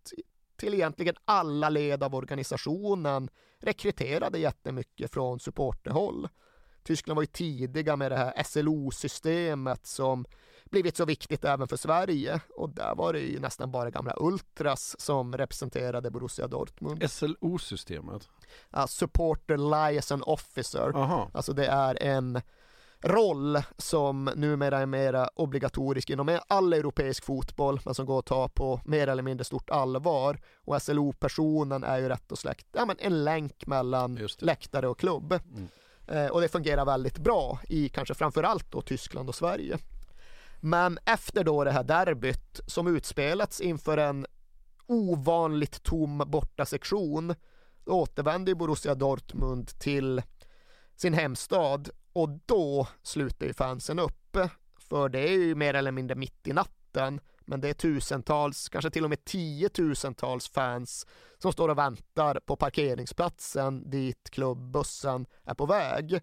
till 0.58 0.74
egentligen 0.74 1.16
alla 1.26 1.70
led 1.70 2.04
av 2.04 2.16
organisationen 2.16 3.30
rekryterade 3.60 4.40
jättemycket 4.40 5.14
från 5.14 5.40
supporterhåll. 5.40 6.30
Tyskland 6.84 7.16
var 7.16 7.24
ju 7.24 7.28
tidiga 7.28 7.96
med 7.96 8.12
det 8.12 8.18
här 8.18 8.44
SLO-systemet 8.44 9.86
som 9.86 10.26
blivit 10.72 10.98
så 10.98 11.06
viktigt 11.06 11.46
även 11.46 11.68
för 11.68 11.78
Sverige 11.78 12.42
och 12.56 12.70
där 12.70 12.96
var 12.96 13.14
det 13.14 13.20
ju 13.20 13.40
nästan 13.40 13.72
bara 13.72 13.90
gamla 13.90 14.14
ultras 14.18 14.96
som 15.00 15.38
representerade 15.38 16.12
Borussia 16.12 16.48
Dortmund. 16.48 17.12
SLO-systemet? 17.12 18.30
Ja, 18.70 18.88
supporter 18.88 19.58
liaison 19.58 20.24
officer. 20.24 20.92
Aha. 20.96 21.32
Alltså 21.34 21.54
det 21.54 21.66
är 21.66 22.04
en 22.04 22.42
roll 23.02 23.62
som 23.78 24.30
numera 24.36 24.80
är 24.80 24.86
mera 24.86 25.30
obligatorisk 25.36 26.10
inom 26.10 26.40
all 26.48 26.74
europeisk 26.74 27.24
fotboll 27.24 27.80
men 27.86 27.94
som 27.94 28.06
går 28.06 28.20
att 28.20 28.26
ta 28.26 28.50
på 28.50 28.82
mer 28.86 29.08
eller 29.08 29.24
mindre 29.24 29.44
stort 29.44 29.70
allvar. 29.70 30.42
Och 30.66 30.82
SLO-personen 30.82 31.84
är 31.84 31.98
ju 31.98 32.10
rätt 32.10 32.32
och 32.32 32.40
släkt 32.40 32.68
ja, 32.72 32.86
men 32.86 32.96
en 33.00 33.24
länk 33.24 33.68
mellan 33.68 34.28
läktare 34.40 34.88
och 34.88 35.00
klubb. 35.00 35.32
Mm. 35.32 35.68
Eh, 36.08 36.32
och 36.32 36.42
det 36.42 36.48
fungerar 36.48 36.86
väldigt 36.86 37.18
bra 37.18 37.60
i 37.70 37.90
kanske 37.90 38.14
framförallt 38.14 38.72
då 38.72 38.82
Tyskland 38.82 39.30
och 39.30 39.36
Sverige. 39.36 39.78
Men 40.60 41.00
efter 41.06 41.44
då 41.44 41.64
det 41.64 41.72
här 41.72 41.84
derbyt 41.84 42.60
som 42.68 42.88
utspelats 42.88 43.62
inför 43.62 43.98
en 43.98 44.26
ovanligt 44.88 45.84
tom 45.84 46.24
bortasektion 46.28 47.36
återvände 47.86 48.52
ju 48.52 48.56
Borussia 48.56 48.96
Dortmund 48.96 49.80
till 49.80 50.22
sin 50.96 51.14
hemstad 51.14 51.90
och 52.14 52.30
då 52.46 52.88
slutar 53.04 53.46
ju 53.46 53.54
fansen 53.54 54.00
upp. 54.00 54.38
För 54.80 55.10
det 55.10 55.20
är 55.20 55.34
ju 55.34 55.56
mer 55.56 55.74
eller 55.74 55.92
mindre 55.92 56.16
mitt 56.16 56.48
i 56.48 56.54
natten 56.54 57.22
men 57.50 57.62
det 57.62 57.70
är 57.70 57.74
tusentals, 57.74 58.70
kanske 58.70 58.90
till 58.90 59.04
och 59.04 59.10
med 59.10 59.26
tiotusentals 59.26 60.50
fans 60.50 61.08
som 61.38 61.52
står 61.54 61.70
och 61.70 61.78
väntar 61.78 62.40
på 62.40 62.56
parkeringsplatsen 62.56 63.90
dit 63.90 64.30
klubbussen 64.30 65.26
är 65.44 65.54
på 65.54 65.66
väg. 65.66 66.20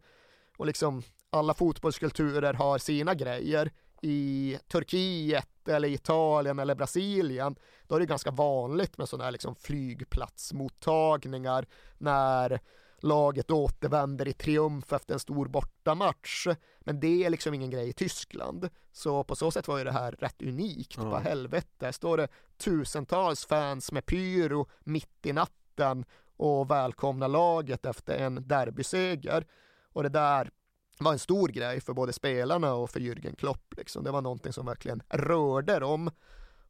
Och 0.56 0.66
liksom 0.66 1.02
alla 1.30 1.54
fotbollskulturer 1.54 2.52
har 2.52 2.78
sina 2.78 3.14
grejer. 3.14 3.70
I 4.04 4.58
Turkiet 4.68 5.68
eller 5.68 5.88
Italien 5.88 6.58
eller 6.58 6.74
Brasilien 6.74 7.56
då 7.86 7.94
är 7.94 8.00
det 8.00 8.06
ganska 8.06 8.30
vanligt 8.30 8.98
med 8.98 9.08
sådana 9.08 9.24
här 9.24 9.32
liksom 9.32 9.54
flygplatsmottagningar 9.54 11.66
när 11.98 12.60
laget 12.98 13.50
återvänder 13.50 14.28
i 14.28 14.32
triumf 14.32 14.92
efter 14.92 15.14
en 15.14 15.20
stor 15.20 15.46
bortamatch. 15.46 16.46
Men 16.80 17.00
det 17.00 17.24
är 17.24 17.30
liksom 17.30 17.54
ingen 17.54 17.70
grej 17.70 17.88
i 17.88 17.92
Tyskland. 17.92 18.68
Så 18.92 19.24
på 19.24 19.36
så 19.36 19.50
sätt 19.50 19.68
var 19.68 19.78
ju 19.78 19.84
det 19.84 19.92
här 19.92 20.12
rätt 20.12 20.42
unikt. 20.42 20.96
Ja. 20.96 21.04
Bara 21.04 21.20
helvete, 21.20 21.92
står 21.92 22.16
det 22.16 22.28
tusentals 22.56 23.46
fans 23.46 23.92
med 23.92 24.06
pyro 24.06 24.66
mitt 24.80 25.26
i 25.26 25.32
natten 25.32 26.04
och 26.36 26.70
välkomna 26.70 27.26
laget 27.26 27.86
efter 27.86 28.16
en 28.16 28.48
derbyseger. 28.48 29.46
Och 29.92 30.02
det 30.02 30.08
där 30.08 30.50
var 30.98 31.12
en 31.12 31.18
stor 31.18 31.48
grej 31.48 31.80
för 31.80 31.92
både 31.92 32.12
spelarna 32.12 32.74
och 32.74 32.90
för 32.90 33.00
Jürgen 33.00 33.36
Klopp. 33.36 33.74
Liksom. 33.76 34.04
Det 34.04 34.10
var 34.10 34.22
någonting 34.22 34.52
som 34.52 34.66
verkligen 34.66 35.02
rörde 35.08 35.78
dem. 35.78 36.10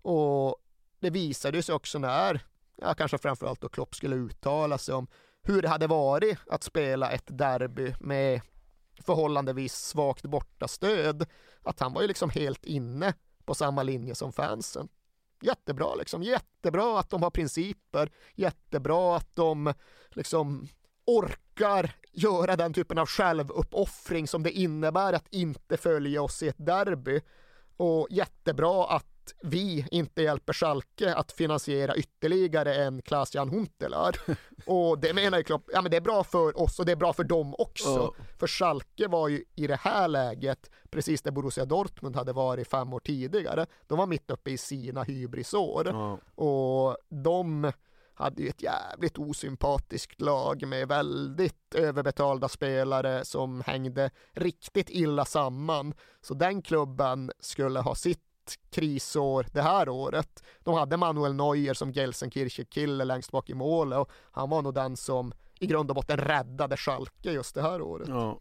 Och 0.03 0.57
det 1.01 1.11
visade 1.11 1.63
sig 1.63 1.75
också 1.75 1.99
när, 1.99 2.41
ja, 2.77 2.95
kanske 2.95 3.19
framförallt 3.19 3.61
då 3.61 3.69
Klopp 3.69 3.95
skulle 3.95 4.17
uttala 4.17 4.79
sig 4.79 4.95
om 4.95 5.07
hur 5.43 5.63
det 5.63 5.69
hade 5.69 5.87
varit 5.87 6.39
att 6.47 6.63
spela 6.63 7.11
ett 7.11 7.39
derby 7.39 7.95
med 8.01 8.41
förhållandevis 9.01 9.75
svagt 9.75 10.25
bortastöd. 10.25 11.27
Att 11.63 11.81
han 11.81 11.93
var 11.93 12.03
ju 12.03 12.09
liksom 12.09 12.31
helt 12.31 12.65
inne 12.65 13.15
på 13.45 13.55
samma 13.55 13.83
linje 13.83 14.15
som 14.15 14.33
fansen. 14.33 14.89
Jättebra 15.41 15.95
liksom, 15.95 16.23
jättebra 16.23 16.99
att 17.01 17.11
de 17.11 17.23
har 17.23 17.31
principer, 17.31 18.11
jättebra 18.35 19.17
att 19.17 19.37
de 19.37 19.75
liksom 20.11 20.69
orkar 21.07 21.44
göra 22.13 22.57
den 22.57 22.73
typen 22.73 22.99
av 22.99 23.07
självuppoffring 23.07 24.29
som 24.29 24.43
det 24.43 24.51
innebär 24.51 25.13
att 25.13 25.27
inte 25.31 25.77
följa 25.77 26.23
oss 26.23 26.43
i 26.43 26.49
ett 26.49 26.67
derby. 26.67 27.21
Och 27.77 28.07
jättebra 28.11 28.87
att 28.87 29.35
vi 29.43 29.87
inte 29.91 30.23
hjälper 30.23 30.53
Schalke 30.53 31.15
att 31.15 31.33
finansiera 31.33 31.97
ytterligare 31.97 32.75
en 32.75 33.03
Klaas-Jan 33.03 33.49
Huntelaar. 33.49 34.17
Och 34.67 34.99
det 34.99 35.15
menar 35.15 35.39
ju 35.39 35.45
Klopp, 35.45 35.71
ja 35.73 35.83
men 35.83 35.91
det 35.91 35.97
är 35.97 36.01
bra 36.01 36.25
för 36.25 36.61
oss 36.61 36.79
och 36.79 36.87
det 36.87 36.93
är 36.93 36.97
bra 36.97 37.13
för 37.13 37.25
dem 37.25 37.55
också. 37.59 38.15
Ja. 38.19 38.25
För 38.39 38.47
Schalke 38.47 39.09
var 39.09 39.29
ju 39.29 39.45
i 39.55 39.67
det 39.67 39.81
här 39.81 40.09
läget 40.09 40.71
precis 40.91 41.23
där 41.23 41.31
Borussia 41.31 41.65
Dortmund 41.65 42.17
hade 42.17 42.33
varit 42.33 42.69
fem 42.69 42.93
år 42.93 43.01
tidigare. 43.01 43.67
De 43.87 43.99
var 43.99 44.07
mitt 44.07 44.31
uppe 44.31 44.51
i 44.51 44.59
sina 44.59 45.03
hybrisår. 45.03 45.87
Ja. 45.87 46.19
Och 46.45 46.97
de 47.09 47.73
hade 48.15 48.43
ju 48.43 48.49
ett 48.49 48.63
jävligt 48.63 49.19
osympatiskt 49.19 50.21
lag 50.21 50.67
med 50.67 50.89
väldigt 50.89 51.75
överbetalda 51.75 52.49
spelare 52.49 53.25
som 53.25 53.61
hängde 53.61 54.11
riktigt 54.33 54.91
illa 54.91 55.25
samman. 55.25 55.95
Så 56.21 56.35
den 56.35 56.63
klubben 56.63 57.31
skulle 57.41 57.81
ha 57.81 57.95
sitt 57.95 58.21
krisår 58.71 59.47
det 59.53 59.63
här 59.63 59.89
året. 59.89 60.43
De 60.65 60.75
hade 60.75 60.97
Manuel 60.97 61.35
Neuer 61.35 61.75
som 61.75 61.93
Gelsenkirche-kille 61.93 63.05
längst 63.05 63.33
bak 63.33 63.51
i 63.51 63.55
målet 63.55 63.99
och 63.99 64.11
han 64.33 64.51
var 64.51 64.63
nog 64.63 64.75
den 64.75 64.97
som 64.97 65.33
i 65.61 65.67
grund 65.67 65.91
och 65.91 65.97
botten 65.97 66.17
räddade 66.17 66.77
Schalke 66.77 67.33
just 67.33 67.55
det 67.55 67.63
här 67.63 67.83
året. 67.83 68.09
Ja. 68.09 68.39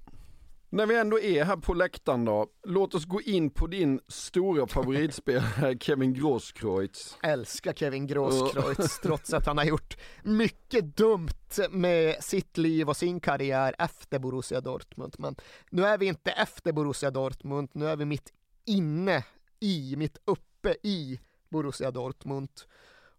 När 0.73 0.85
vi 0.85 0.95
ändå 0.95 1.19
är 1.19 1.43
här 1.43 1.57
på 1.57 1.73
läktaren 1.73 2.25
då, 2.25 2.47
låt 2.63 2.95
oss 2.95 3.05
gå 3.05 3.21
in 3.21 3.49
på 3.49 3.67
din 3.67 3.99
stora 4.07 4.67
favoritspelare 4.67 5.77
Kevin 5.79 6.13
Grosskreutz. 6.13 7.17
Älskar 7.23 7.73
Kevin 7.73 8.07
Grosskreutz 8.07 8.99
trots 9.03 9.33
att 9.33 9.45
han 9.45 9.57
har 9.57 9.65
gjort 9.65 9.97
mycket 10.23 10.97
dumt 10.97 11.29
med 11.69 12.23
sitt 12.23 12.57
liv 12.57 12.89
och 12.89 12.97
sin 12.97 13.19
karriär 13.19 13.75
efter 13.79 14.19
Borussia 14.19 14.61
Dortmund. 14.61 15.15
Men 15.17 15.35
nu 15.69 15.85
är 15.85 15.97
vi 15.97 16.05
inte 16.05 16.31
efter 16.31 16.71
Borussia 16.71 17.11
Dortmund, 17.11 17.69
nu 17.73 17.87
är 17.87 17.95
vi 17.95 18.05
mitt 18.05 18.33
inne 18.65 19.23
i, 19.59 19.95
mitt 19.97 20.17
uppe 20.25 20.75
i 20.83 21.19
Borussia 21.49 21.91
Dortmund. 21.91 22.49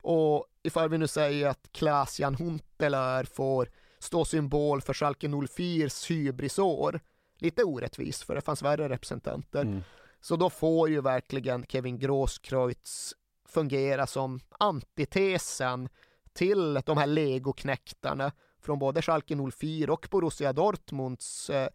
Och 0.01 0.47
ifall 0.62 0.89
vi 0.89 0.98
nu 0.98 1.06
säger 1.06 1.48
att 1.48 1.72
Klaas-Jan 1.72 2.35
Huntelaar 2.35 3.24
får 3.24 3.68
stå 3.98 4.24
symbol 4.24 4.81
för 4.81 4.94
Schalke 4.94 5.28
04s 5.28 6.10
hybrisår, 6.10 7.01
lite 7.45 7.65
orättvis 7.65 8.23
för 8.23 8.35
det 8.35 8.41
fanns 8.41 8.62
värre 8.62 8.89
representanter, 8.89 9.62
Mm. 9.62 9.83
så 10.21 10.37
då 10.37 10.51
får 10.51 10.89
ju 10.89 11.01
verkligen 11.01 11.65
Kevin 11.66 11.99
Grosskreutz 11.99 13.15
fungera 13.49 14.07
som 14.07 14.41
antitesen 14.59 15.89
till 16.33 16.75
de 16.87 16.99
här 16.99 17.07
legoknäktarna 17.07 18.33
från 18.61 18.79
både 18.79 19.03
Schalke 19.03 19.37
04 19.53 19.93
och 19.93 20.09
Borussia 20.11 20.53
Dortmunds 20.53 21.51
eh, 21.51 21.69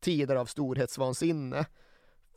tider 0.00 0.36
av 0.36 0.46
storhetsvansinne. 0.46 1.66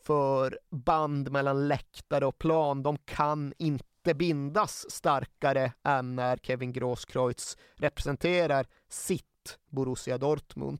För 0.03 0.59
band 0.69 1.31
mellan 1.31 1.67
läktare 1.67 2.25
och 2.25 2.37
plan, 2.37 2.83
de 2.83 2.97
kan 2.97 3.53
inte 3.57 4.13
bindas 4.15 4.85
starkare 4.91 5.73
än 5.83 6.15
när 6.15 6.37
Kevin 6.37 6.73
Grosskreutz 6.73 7.57
representerar 7.75 8.67
sitt 8.89 9.59
Borussia 9.69 10.17
Dortmund. 10.17 10.79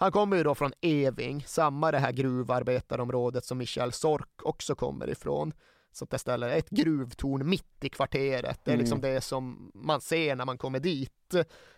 Han 0.00 0.12
kommer 0.12 0.36
ju 0.36 0.42
då 0.42 0.54
från 0.54 0.72
Eving, 0.80 1.44
samma 1.46 1.90
det 1.90 1.98
här 1.98 2.12
gruvarbetarområdet 2.12 3.44
som 3.44 3.58
Michael 3.58 3.92
Sork 3.92 4.42
också 4.42 4.74
kommer 4.74 5.10
ifrån. 5.10 5.52
Så 5.92 6.04
det 6.04 6.18
ställe, 6.18 6.50
ett 6.52 6.70
gruvtorn 6.70 7.48
mitt 7.48 7.84
i 7.84 7.88
kvarteret. 7.88 8.60
Det 8.64 8.72
är 8.72 8.76
liksom 8.76 8.98
Mm. 8.98 9.14
det 9.14 9.20
som 9.20 9.70
man 9.74 10.00
ser 10.00 10.36
när 10.36 10.44
man 10.44 10.58
kommer 10.58 10.80
dit. 10.80 11.34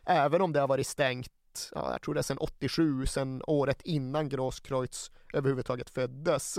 Även 0.07 0.43
om 0.43 0.53
det 0.53 0.61
har 0.61 0.69
varit 0.69 0.87
stängt, 0.87 1.71
ja, 1.75 1.93
jag 1.93 2.03
tror 2.03 2.15
det 2.15 2.21
är 2.21 2.23
sedan 2.23 2.39
87, 2.39 3.07
sedan 3.07 3.43
året 3.47 3.83
innan 3.83 4.29
Grosskreutz 4.29 5.11
överhuvudtaget 5.33 5.91
föddes. 5.91 6.59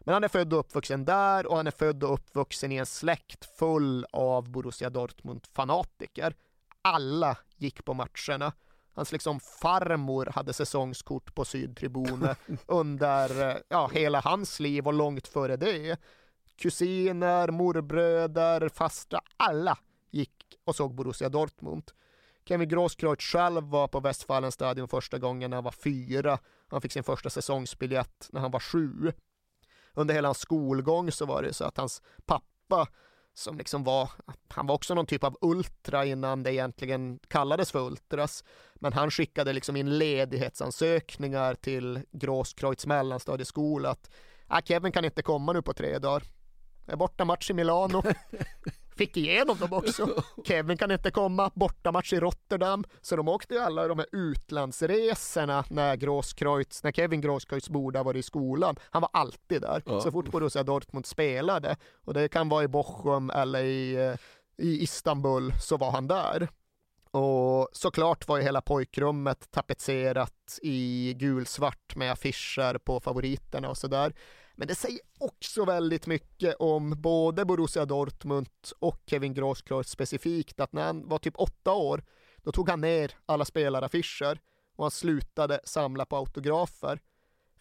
Men 0.00 0.12
han 0.14 0.24
är 0.24 0.28
född 0.28 0.52
och 0.52 0.58
uppvuxen 0.60 1.04
där 1.04 1.46
och 1.46 1.56
han 1.56 1.66
är 1.66 1.70
född 1.70 2.04
och 2.04 2.14
uppvuxen 2.14 2.72
i 2.72 2.76
en 2.76 2.86
släkt 2.86 3.58
full 3.58 4.06
av 4.12 4.50
Borussia 4.50 4.90
Dortmund-fanatiker. 4.90 6.34
Alla 6.82 7.36
gick 7.56 7.84
på 7.84 7.94
matcherna. 7.94 8.52
Hans 8.94 9.12
liksom 9.12 9.40
farmor 9.40 10.26
hade 10.34 10.52
säsongskort 10.52 11.34
på 11.34 11.44
Sydtribunen 11.44 12.34
under 12.66 13.48
eh, 13.48 13.56
ja, 13.68 13.90
hela 13.94 14.20
hans 14.20 14.60
liv 14.60 14.86
och 14.86 14.92
långt 14.94 15.28
före 15.28 15.56
det. 15.56 16.00
Kusiner, 16.56 17.50
morbröder, 17.50 18.68
fastra, 18.68 19.20
alla 19.36 19.78
gick 20.10 20.58
och 20.64 20.76
såg 20.76 20.94
Borussia 20.94 21.28
Dortmund. 21.28 21.90
Kevin 22.44 22.68
Grosskreutz 22.68 23.24
själv 23.24 23.64
var 23.64 23.88
på 23.88 24.00
Westfalenstadion 24.00 24.88
första 24.88 25.18
gången 25.18 25.50
när 25.50 25.56
han 25.56 25.64
var 25.64 25.72
fyra. 25.72 26.38
Han 26.68 26.80
fick 26.80 26.92
sin 26.92 27.04
första 27.04 27.30
säsongsbiljett 27.30 28.28
när 28.32 28.40
han 28.40 28.50
var 28.50 28.60
sju. 28.60 29.12
Under 29.94 30.14
hela 30.14 30.28
hans 30.28 30.38
skolgång 30.38 31.12
så 31.12 31.26
var 31.26 31.42
det 31.42 31.52
så 31.52 31.64
att 31.64 31.76
hans 31.76 32.02
pappa 32.26 32.88
som 33.40 33.58
liksom 33.58 33.84
var, 33.84 34.10
han 34.48 34.66
var 34.66 34.74
också 34.74 34.94
någon 34.94 35.06
typ 35.06 35.24
av 35.24 35.38
ultra 35.40 36.04
innan 36.04 36.42
det 36.42 36.52
egentligen 36.52 37.18
kallades 37.28 37.72
för 37.72 37.86
ultras. 37.86 38.44
Men 38.74 38.92
han 38.92 39.10
skickade 39.10 39.52
liksom 39.52 39.76
in 39.76 39.98
ledighetsansökningar 39.98 41.54
till 41.54 42.00
Grosskreutz 42.12 42.86
mellanstadieskola 42.86 43.90
att 43.90 44.10
ah, 44.46 44.60
Kevin 44.60 44.92
kan 44.92 45.04
inte 45.04 45.22
komma 45.22 45.52
nu 45.52 45.62
på 45.62 45.72
tre 45.72 45.98
dagar. 45.98 46.22
Det 46.90 46.94
är 46.94 46.96
borta 46.96 47.24
match 47.24 47.50
i 47.50 47.52
Milano. 47.54 48.02
Fick 48.96 49.16
igenom 49.16 49.58
dem 49.58 49.72
också. 49.72 50.22
Kevin 50.44 50.76
kan 50.76 50.90
inte 50.90 51.10
komma, 51.10 51.50
bortamatch 51.54 52.12
i 52.12 52.20
Rotterdam. 52.20 52.84
Så 53.00 53.16
de 53.16 53.28
åkte 53.28 53.54
ju 53.54 53.60
alla 53.60 53.88
de 53.88 53.98
här 53.98 54.06
utlandsresorna 54.12 55.64
när 55.68 55.96
Grosskreutz, 55.96 56.82
när 56.82 56.92
Kevin 56.92 57.20
Grosskreutz 57.20 57.68
borde 57.68 57.98
ha 57.98 58.04
varit 58.04 58.18
i 58.20 58.22
skolan. 58.22 58.76
Han 58.90 59.02
var 59.02 59.10
alltid 59.12 59.62
där, 59.62 59.82
Ja. 59.86 60.00
så 60.00 60.10
fort 60.10 60.30
Borussia 60.30 60.62
Dortmund 60.62 61.06
spelade. 61.06 61.76
Och 62.04 62.14
det 62.14 62.28
kan 62.28 62.48
vara 62.48 62.64
i 62.64 62.68
Bochum 62.68 63.30
eller 63.30 63.64
i, 63.64 63.94
eh, 63.94 64.14
i 64.66 64.82
Istanbul 64.82 65.52
så 65.60 65.76
var 65.76 65.90
han 65.90 66.06
där. 66.06 66.48
Och 67.10 67.68
såklart 67.72 68.28
var 68.28 68.36
ju 68.36 68.42
hela 68.42 68.60
pojkrummet 68.60 69.50
tapetserat 69.50 70.58
i 70.62 71.14
gulsvart 71.14 71.96
med 71.96 72.12
affischer 72.12 72.78
på 72.78 73.00
favoriterna 73.00 73.68
och 73.68 73.76
sådär. 73.78 74.12
Men 74.60 74.68
det 74.68 74.74
säger 74.74 75.00
också 75.18 75.64
väldigt 75.64 76.06
mycket 76.06 76.54
om 76.58 76.90
både 76.90 77.44
Borussia 77.44 77.84
Dortmund 77.84 78.48
och 78.78 79.02
Kevin 79.06 79.34
Grosskreutz 79.34 79.90
specifikt 79.90 80.60
att 80.60 80.72
när 80.72 80.82
han 80.82 81.08
var 81.08 81.18
typ 81.18 81.34
åtta 81.36 81.72
år 81.72 82.04
då 82.36 82.52
tog 82.52 82.68
han 82.68 82.80
ner 82.80 83.14
alla 83.26 83.44
spelaraffischer 83.44 84.40
och 84.76 84.84
han 84.84 84.90
slutade 84.90 85.60
samla 85.64 86.06
på 86.06 86.16
autografer. 86.16 87.00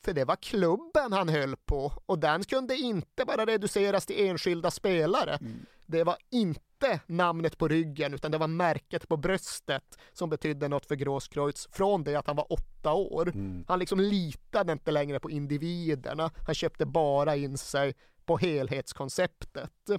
För 0.01 0.13
det 0.13 0.25
var 0.25 0.35
klubben 0.35 1.13
han 1.13 1.29
höll 1.29 1.55
på 1.55 1.93
och 2.05 2.19
den 2.19 2.43
kunde 2.43 2.75
inte 2.75 3.25
bara 3.25 3.45
reduceras 3.45 4.05
till 4.05 4.27
enskilda 4.27 4.71
spelare. 4.71 5.39
Det 5.85 6.03
var 6.03 6.17
inte 6.29 6.61
namnet 7.07 7.57
på 7.57 7.67
ryggen 7.67 8.13
utan 8.13 8.31
det 8.31 8.37
var 8.37 8.47
märket 8.47 9.07
på 9.07 9.17
bröstet 9.17 9.97
som 10.13 10.29
betydde 10.29 10.67
något 10.67 10.85
för 10.85 10.95
Grosskreutz 10.95 11.67
från 11.71 12.03
det 12.03 12.15
att 12.15 12.27
han 12.27 12.35
var 12.35 12.53
åtta 12.53 12.93
år. 12.93 13.33
Han 13.67 13.79
liksom 13.79 13.99
litade 13.99 14.71
inte 14.71 14.91
längre 14.91 15.19
på 15.19 15.29
individerna. 15.29 16.31
Han 16.45 16.55
köpte 16.55 16.85
bara 16.85 17.35
in 17.35 17.57
sig 17.57 17.93
på 18.25 18.37
helhetskonceptet. 18.37 19.89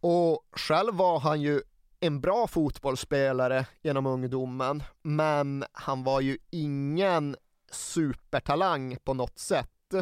Och 0.00 0.44
själv 0.52 0.94
var 0.94 1.20
han 1.20 1.40
ju 1.40 1.60
en 2.00 2.20
bra 2.20 2.46
fotbollsspelare 2.46 3.66
genom 3.82 4.06
ungdomen, 4.06 4.82
men 5.02 5.64
han 5.72 6.04
var 6.04 6.20
ju 6.20 6.38
ingen 6.50 7.36
supertalang 7.70 8.96
på 9.04 9.14
något 9.14 9.38
sätt. 9.38 9.94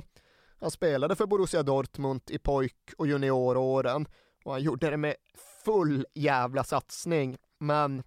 Han 0.60 0.70
spelade 0.70 1.16
för 1.16 1.26
Borussia 1.26 1.62
Dortmund 1.62 2.20
i 2.30 2.38
pojk 2.38 2.76
och 2.98 3.06
junioråren 3.06 4.06
och 4.44 4.52
han 4.52 4.62
gjorde 4.62 4.90
det 4.90 4.96
med 4.96 5.14
full 5.64 6.06
jävla 6.14 6.64
satsning, 6.64 7.36
men 7.58 8.02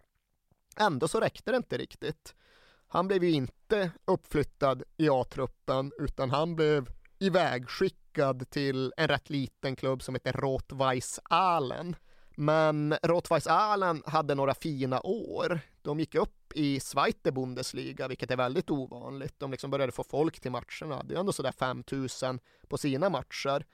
ändå 0.78 1.08
så 1.08 1.20
räckte 1.20 1.52
det 1.52 1.58
inte 1.58 1.78
riktigt. 1.78 2.36
Han 2.88 3.08
blev 3.08 3.24
ju 3.24 3.32
inte 3.32 3.92
uppflyttad 4.06 4.84
i 4.98 5.10
A-truppen 5.10 5.92
utan 6.00 6.30
han 6.30 6.56
blev 6.56 6.90
ivägskickad 7.20 8.50
till 8.50 8.94
en 8.98 9.08
rätt 9.08 9.30
liten 9.30 9.76
klubb 9.76 10.04
som 10.04 10.16
heter 10.16 10.34
Rotweiss-Ahlen. 10.34 11.96
Men 12.36 12.94
Rotweiss-Ahlen 12.94 14.10
hade 14.10 14.36
några 14.36 14.54
fina 14.54 15.02
år. 15.02 15.60
De 15.82 16.00
gick 16.00 16.16
upp 16.16 16.54
i 16.56 16.80
Zweite 16.80 17.32
Bundesliga, 17.32 18.08
vilket 18.08 18.32
är 18.32 18.38
väldigt 18.38 18.70
ovanligt. 18.70 19.34
De 19.38 19.52
liksom 19.52 19.72
började 19.72 19.92
få 19.92 20.04
folk 20.04 20.40
till 20.40 20.52
matcherna. 20.52 21.04
Det 21.04 21.16
är 21.16 21.20
ändå 21.20 21.32
sådär 21.32 21.52
5000 21.52 22.40
på 22.68 22.78
sina 22.78 23.10
matcher. 23.10 23.66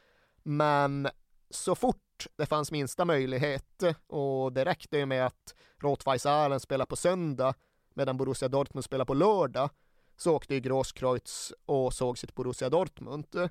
Men 0.43 1.09
så 1.49 1.75
fort 1.75 2.02
det 2.35 2.45
fanns 2.45 2.71
minsta 2.71 3.05
möjlighet. 3.05 3.83
Och 4.07 4.53
det 4.53 4.65
räckte 4.65 4.97
ju 4.97 5.05
med 5.05 5.25
att 5.25 5.55
Rot-Weiss 5.79 6.29
Ahlen 6.29 6.59
spelade 6.59 6.89
på 6.89 6.95
söndag 6.95 7.53
medan 7.93 8.17
Borussia 8.17 8.47
Dortmund 8.47 8.85
spelade 8.85 9.05
på 9.05 9.13
lördag. 9.13 9.69
Så 10.17 10.35
åkte 10.35 10.53
ju 10.53 10.59
Grosskreutz 10.59 11.53
och 11.65 11.93
såg 11.93 12.17
sitt 12.17 12.35
Borussia 12.35 12.69
Dortmund. 12.69 13.49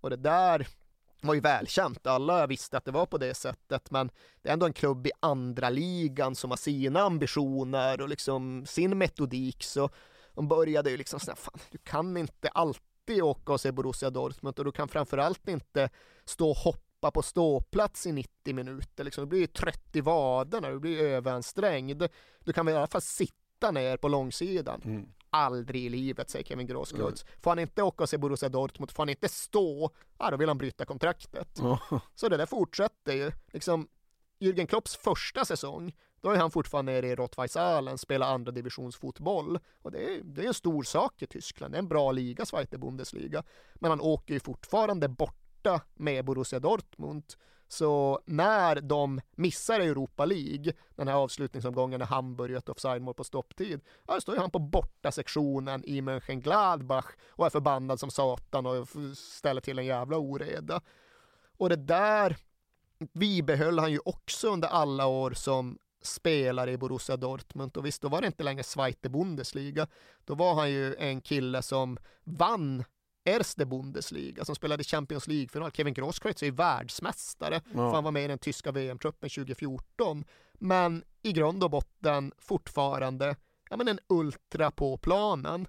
Och 0.00 0.10
det 0.10 0.16
där 0.16 0.68
var 1.22 1.34
ju 1.34 1.40
välkänt, 1.40 2.06
alla 2.06 2.46
visste 2.46 2.76
att 2.76 2.84
det 2.84 2.90
var 2.90 3.06
på 3.06 3.18
det 3.18 3.34
sättet, 3.34 3.90
men 3.90 4.10
det 4.42 4.48
är 4.48 4.52
ändå 4.52 4.66
en 4.66 4.72
klubb 4.72 5.06
i 5.06 5.10
andra 5.20 5.70
ligan 5.70 6.34
som 6.34 6.50
har 6.50 6.56
sina 6.56 7.00
ambitioner 7.00 8.00
och 8.00 8.08
liksom 8.08 8.66
sin 8.66 8.98
metodik, 8.98 9.62
så 9.62 9.90
de 10.34 10.48
började 10.48 10.90
ju 10.90 10.96
liksom 10.96 11.20
sådär, 11.20 11.36
fan, 11.36 11.60
du 11.70 11.78
kan 11.78 12.16
inte 12.16 12.48
alltid 12.48 13.22
åka 13.22 13.52
och 13.52 13.60
se 13.60 13.72
Borussia 13.72 14.10
Dortmund 14.10 14.58
och 14.58 14.64
du 14.64 14.72
kan 14.72 14.88
framförallt 14.88 15.48
inte 15.48 15.90
stå 16.24 16.50
och 16.50 16.56
hoppa 16.56 16.81
på 17.10 17.22
ståplats 17.22 18.06
i 18.06 18.12
90 18.12 18.54
minuter, 18.54 19.04
liksom, 19.04 19.24
du 19.24 19.28
blir 19.28 19.46
trött 19.46 19.96
i 19.96 20.00
vaderna, 20.00 20.70
du 20.70 20.78
blir 20.78 21.02
överansträngd. 21.02 22.08
Du 22.44 22.52
kan 22.52 22.66
väl 22.66 22.74
i 22.74 22.78
alla 22.78 22.86
fall 22.86 23.02
sitta 23.02 23.70
ner 23.70 23.96
på 23.96 24.08
långsidan. 24.08 24.80
Aldrig 25.30 25.84
i 25.84 25.88
livet, 25.88 26.30
säger 26.30 26.44
Kevin 26.44 26.66
Grosskreutz. 26.66 27.24
Får 27.42 27.50
han 27.50 27.58
inte 27.58 27.82
åka 27.82 28.02
och 28.02 28.08
se 28.08 28.18
Borussia 28.18 28.48
Dortmund, 28.48 28.90
får 28.90 29.02
han 29.02 29.08
inte 29.08 29.28
stå, 29.28 29.90
ja 30.18 30.30
då 30.30 30.36
vill 30.36 30.48
han 30.48 30.58
bryta 30.58 30.84
kontraktet. 30.84 31.60
Så 32.14 32.28
det 32.28 32.36
där 32.36 32.46
fortsätter 32.46 33.12
ju. 33.12 33.32
Liksom, 33.52 33.88
Jürgen 34.40 34.66
Klopps 34.66 34.96
första 34.96 35.44
säsong, 35.44 35.92
Då 36.20 36.30
är 36.30 36.36
han 36.36 36.50
fortfarande 36.50 36.92
nere 36.92 37.06
i 37.08 37.14
Rottweisalen, 37.14 37.98
spelar 37.98 38.34
andra 38.34 38.52
divisionsfotboll. 38.52 39.58
Och 39.82 39.90
det 39.92 39.98
är, 40.04 40.20
det 40.24 40.42
är 40.42 40.46
en 40.46 40.54
stor 40.54 40.82
sak 40.82 41.22
i 41.22 41.26
Tyskland. 41.26 41.74
Det 41.74 41.76
är 41.76 41.82
en 41.82 41.88
bra 41.88 42.12
liga, 42.12 42.46
Zweite 42.46 42.78
Bundesliga. 42.78 43.42
Men 43.74 43.90
han 43.90 44.00
åker 44.00 44.34
ju 44.34 44.40
fortfarande 44.40 45.08
borta 45.62 45.80
med 45.94 46.24
Borussia 46.24 46.60
Dortmund. 46.60 47.24
Så 47.68 48.20
när 48.26 48.80
de 48.80 49.20
missar 49.36 49.80
Europa 49.80 50.24
League, 50.24 50.72
den 50.96 51.08
här 51.08 51.14
avslutningsomgången 51.14 51.98
när 51.98 52.06
Hamburg 52.06 52.50
gör 52.50 52.58
ett 52.58 52.68
offside-mål 52.68 53.14
på 53.14 53.24
stopptid, 53.24 53.80
då 54.06 54.20
står 54.20 54.34
ju 54.34 54.40
han 54.40 54.50
på 54.50 54.58
borta 54.58 55.12
sektionen 55.12 55.84
i 55.84 56.00
Mönchengladbach 56.00 57.06
och 57.28 57.46
är 57.46 57.50
förbannad 57.50 58.00
som 58.00 58.10
satan 58.10 58.66
och 58.66 58.88
ställer 59.16 59.60
till 59.60 59.78
en 59.78 59.86
jävla 59.86 60.16
oreda. 60.16 60.80
Och 61.58 61.68
det 61.68 61.76
där 61.76 62.36
vi 63.12 63.42
behöll 63.42 63.78
han 63.78 63.92
ju 63.92 63.98
också 64.04 64.52
under 64.52 64.68
alla 64.68 65.06
år 65.06 65.30
som 65.30 65.78
spelare 66.02 66.72
i 66.72 66.78
Borussia 66.78 67.16
Dortmund 67.16 67.76
och 67.76 67.86
visst, 67.86 68.02
då 68.02 68.08
var 68.08 68.20
det 68.20 68.26
inte 68.26 68.42
längre 68.42 68.62
Zweite 68.62 69.08
Bundesliga. 69.08 69.86
Då 70.24 70.34
var 70.34 70.54
han 70.54 70.70
ju 70.70 70.94
en 70.94 71.20
kille 71.20 71.62
som 71.62 71.98
vann 72.24 72.84
Erste 73.24 73.66
Bundesliga, 73.66 74.44
som 74.44 74.54
spelade 74.54 74.84
Champions 74.84 75.26
League-final. 75.28 75.70
Kevin 75.72 75.94
Grosskreutz 75.94 76.42
är 76.42 76.46
ju 76.46 76.52
världsmästare, 76.52 77.54
Ja. 77.64 77.72
för 77.72 77.94
han 77.94 78.04
var 78.04 78.10
med 78.10 78.24
i 78.24 78.28
den 78.28 78.38
tyska 78.38 78.72
VM-truppen 78.72 79.30
2014. 79.30 80.24
Men 80.54 81.04
i 81.22 81.32
grund 81.32 81.64
och 81.64 81.70
botten 81.70 82.32
fortfarande 82.38 83.36
ja, 83.70 83.76
men 83.76 83.88
en 83.88 83.98
ultra 84.08 84.70
på 84.70 84.96
planen. 84.96 85.66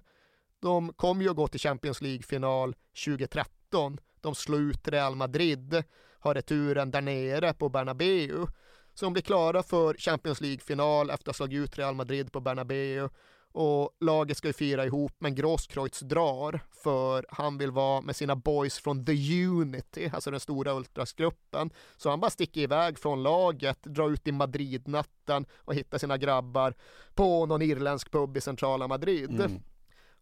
De 0.60 0.92
kom 0.92 1.22
ju 1.22 1.30
att 1.30 1.36
gå 1.36 1.48
till 1.48 1.60
Champions 1.60 2.00
League-final 2.02 2.74
2013. 3.04 3.98
De 4.20 4.34
slog 4.34 4.60
ut 4.60 4.88
Real 4.88 5.16
Madrid, 5.16 5.82
har 6.18 6.34
returen 6.34 6.90
där 6.90 7.00
nere 7.00 7.54
på 7.54 7.68
Bernabeu. 7.68 8.46
Så 8.94 9.06
de 9.06 9.12
blir 9.12 9.22
klara 9.22 9.62
för 9.62 9.94
Champions 9.94 10.40
League-final 10.40 11.10
efter 11.10 11.22
att 11.22 11.26
ha 11.26 11.32
slagit 11.46 11.58
ut 11.64 11.78
Real 11.78 11.94
Madrid 11.94 12.32
på 12.32 12.40
Bernabeu. 12.40 13.08
Och 13.56 13.90
laget 14.00 14.36
ska 14.36 14.48
ju 14.48 14.52
fira 14.52 14.86
ihop, 14.86 15.12
men 15.18 15.34
Grosskreutz 15.34 16.00
drar 16.00 16.60
för 16.82 17.26
han 17.28 17.58
vill 17.58 17.70
vara 17.70 18.00
med 18.00 18.16
sina 18.16 18.36
boys 18.36 18.78
från 18.78 19.04
The 19.04 19.44
Unity, 19.46 20.10
alltså 20.12 20.30
den 20.30 20.40
stora 20.40 20.72
ultrasgruppen. 20.72 21.70
Så 21.96 22.10
han 22.10 22.20
bara 22.20 22.30
sticker 22.30 22.60
iväg 22.60 22.98
från 22.98 23.22
laget, 23.22 23.82
drar 23.82 24.10
ut 24.10 24.28
i 24.28 24.32
Madrid-natten 24.32 25.46
och 25.56 25.74
hittar 25.74 25.98
sina 25.98 26.18
grabbar 26.18 26.74
på 27.14 27.46
någon 27.46 27.62
irländsk 27.62 28.10
pub 28.10 28.36
i 28.36 28.40
centrala 28.40 28.88
Madrid. 28.88 29.40
Mm. 29.40 29.62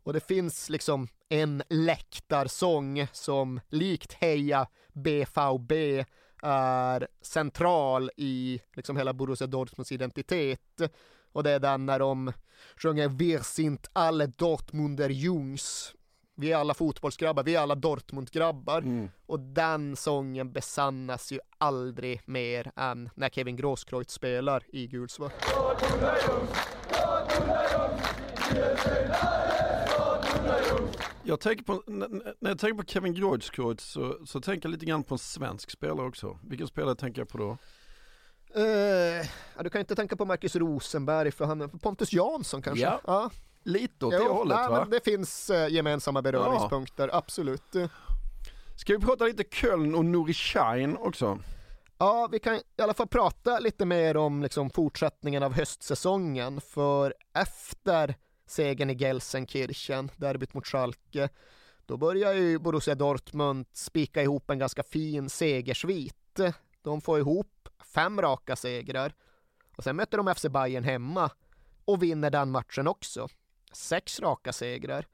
Och 0.02 0.12
det 0.12 0.26
finns 0.26 0.70
liksom 0.70 1.08
en 1.28 1.62
läktarsång 1.68 3.06
som 3.12 3.60
likt 3.68 4.12
Heja 4.12 4.66
BVB 4.92 6.04
är 6.42 7.08
central 7.22 8.10
i 8.16 8.60
liksom 8.74 8.96
hela 8.96 9.12
Borussia 9.12 9.46
Dortmunds 9.46 9.92
identitet. 9.92 10.82
Och 11.32 11.42
det 11.42 11.50
är 11.50 11.60
den 11.60 11.86
när 11.86 11.98
de 11.98 12.32
sjunger 12.76 13.08
Wir 13.08 13.38
sind 13.38 13.86
alle 13.92 14.26
Dortmunder 14.26 15.10
Jungs. 15.10 15.94
Vi 16.34 16.52
är 16.52 16.56
alla 16.56 16.74
fotbollsgrabbar, 16.74 17.42
vi 17.42 17.54
är 17.54 17.60
alla 17.60 17.74
Dortmund-grabbar. 17.74 19.08
Och 19.26 19.40
den 19.40 19.96
sången 19.96 20.52
besannas 20.52 21.32
ju 21.32 21.38
aldrig 21.58 22.20
mer 22.24 22.72
än 22.76 23.10
när 23.14 23.28
Kevin 23.28 23.56
Grosskreutz 23.56 24.14
spelar 24.14 24.62
i 24.68 24.86
gulsvart. 24.86 25.32
Jag 31.24 31.40
tänker 31.40 31.64
på, 31.64 31.82
när 31.86 32.50
jag 32.50 32.58
tänker 32.58 32.82
på 32.82 32.88
Kevin 32.88 33.14
Grosskreutz 33.14 33.84
så, 33.84 34.18
så 34.26 34.40
tänker 34.40 34.68
jag 34.68 34.72
lite 34.72 34.86
grann 34.86 35.02
på 35.02 35.14
en 35.14 35.18
svensk 35.18 35.70
spelare 35.70 36.06
också. 36.06 36.38
Vilken 36.42 36.66
spelare 36.66 36.94
tänker 36.94 37.20
jag 37.20 37.28
på 37.28 37.38
då? 37.38 37.58
Eh, 38.54 39.26
ja, 39.56 39.62
du 39.62 39.70
kan 39.70 39.80
inte 39.80 39.94
tänka 39.94 40.16
på 40.16 40.24
Marcus 40.24 40.56
Rosenberg 40.56 41.32
för 41.32 41.44
han 41.44 41.78
Pontus 41.78 42.12
Jansson 42.12 42.62
kanske? 42.62 42.98
Ja, 43.04 43.30
lite 43.62 44.06
åt 44.06 44.12
det 44.12 44.18
Jo, 44.26 44.32
hållet 44.32 44.58
nej, 44.58 44.68
va? 44.68 44.80
men 44.80 44.90
det 44.90 45.04
finns 45.04 45.50
eh, 45.50 45.68
gemensamma 45.68 46.22
beröringspunkter, 46.22 47.10
absolut. 47.12 47.76
Ska 48.76 48.92
vi 48.92 48.98
prata 48.98 49.24
lite 49.24 49.44
Köln 49.44 49.94
och 49.94 50.04
Nuri 50.04 50.34
Sahin 50.34 50.96
också? 50.96 51.38
Ja, 51.98 52.28
vi 52.32 52.38
kan 52.38 52.54
i 52.54 52.82
alla 52.82 52.94
fall 52.94 53.08
prata 53.08 53.58
lite 53.58 53.84
mer 53.84 54.16
om 54.16 54.42
liksom, 54.42 54.70
fortsättningen 54.70 55.42
av 55.42 55.52
höstsäsongen, 55.52 56.60
för 56.60 57.14
efter 57.34 58.14
segern 58.46 58.90
i 58.90 58.94
Gelsenkirchen, 58.94 60.10
derbyt 60.16 60.54
mot 60.54 60.66
Schalke, 60.66 61.28
då 61.86 61.96
börjar 61.96 62.32
ju 62.32 62.58
Borussia 62.58 62.94
Dortmund 62.94 63.66
spika 63.72 64.22
ihop 64.22 64.50
en 64.50 64.58
ganska 64.58 64.82
fin 64.82 65.30
segersvit. 65.30 66.40
De 66.82 67.00
får 67.00 67.18
ihop 67.18 67.51
fem 67.82 68.22
raka 68.22 68.56
segrar 68.56 69.14
och 69.76 69.84
sen 69.84 69.96
möter 69.96 70.18
de 70.18 70.34
FC 70.34 70.46
Bayern 70.46 70.84
hemma 70.84 71.30
och 71.84 72.02
vinner 72.02 72.30
den 72.30 72.50
matchen 72.50 72.88
också. 72.88 73.28
Sex 73.72 74.20
raka 74.20 74.52
segrar. 74.52 75.06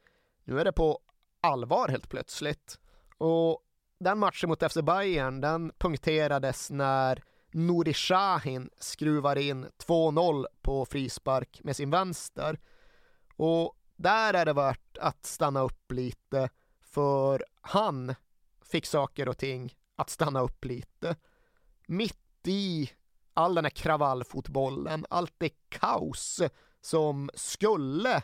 Nu 0.45 0.61
är 0.61 0.65
det 0.65 0.73
på 0.73 1.01
allvar 1.41 1.89
helt 1.89 2.09
plötsligt. 2.09 2.79
Och 3.19 3.63
den 4.01 4.19
matchen 4.19 4.49
mot 4.49 4.73
FC 4.73 4.77
Bayern, 4.83 5.41
den 5.41 5.73
punkterades 5.79 6.71
när 6.71 7.23
Nouri 7.51 7.95
Sahin 7.95 8.71
skruvar 8.79 9.37
in 9.37 9.67
2-0 9.87 10.47
på 10.63 10.85
frispark 10.85 11.61
med 11.65 11.77
sin 11.77 11.91
vänster. 11.91 12.61
Och 13.37 13.77
där 13.97 14.35
är 14.35 14.45
det 14.45 14.53
värt 14.53 14.99
att 14.99 15.27
stanna 15.27 15.61
upp 15.61 15.93
lite, 15.93 16.49
för 16.81 17.45
han 17.61 18.15
fick 18.65 18.87
saker 18.87 19.29
och 19.29 19.39
ting 19.39 19.75
att 19.97 20.11
stanna 20.11 20.41
upp 20.41 20.65
lite. 20.65 21.17
Mitt 21.87 22.28
i 22.49 22.91
all 23.35 23.55
den 23.55 23.65
här 23.65 23.71
kravallfotbollen, 23.71 25.07
allt 25.11 25.35
det 25.39 25.51
kaos 25.69 26.43
som 26.81 27.31
skulle 27.35 28.23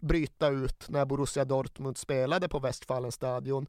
bryta 0.00 0.48
ut 0.48 0.88
när 0.88 1.04
Borussia 1.04 1.44
Dortmund 1.44 1.98
spelade 1.98 2.48
på 2.48 2.58
Westfalenstadion 2.58 3.66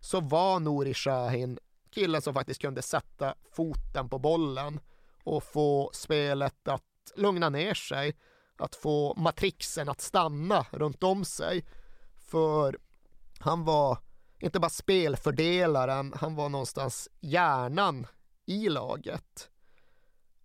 så 0.00 0.20
var 0.20 0.60
Nouri 0.60 0.94
Sahin 0.94 1.58
killen 1.90 2.22
som 2.22 2.34
faktiskt 2.34 2.60
kunde 2.60 2.82
sätta 2.82 3.34
foten 3.52 4.08
på 4.08 4.18
bollen 4.18 4.80
och 5.24 5.44
få 5.44 5.90
spelet 5.92 6.68
att 6.68 6.82
lugna 7.16 7.48
ner 7.48 7.74
sig, 7.74 8.16
att 8.56 8.74
få 8.74 9.14
matrixen 9.16 9.88
att 9.88 10.00
stanna 10.00 10.66
runt 10.70 11.02
om 11.02 11.24
sig. 11.24 11.64
För 12.16 12.78
han 13.38 13.64
var 13.64 13.98
inte 14.40 14.60
bara 14.60 14.70
spelfördelaren, 14.70 16.14
han 16.16 16.34
var 16.34 16.48
någonstans 16.48 17.08
hjärnan 17.20 18.06
i 18.52 18.68
laget. 18.68 19.50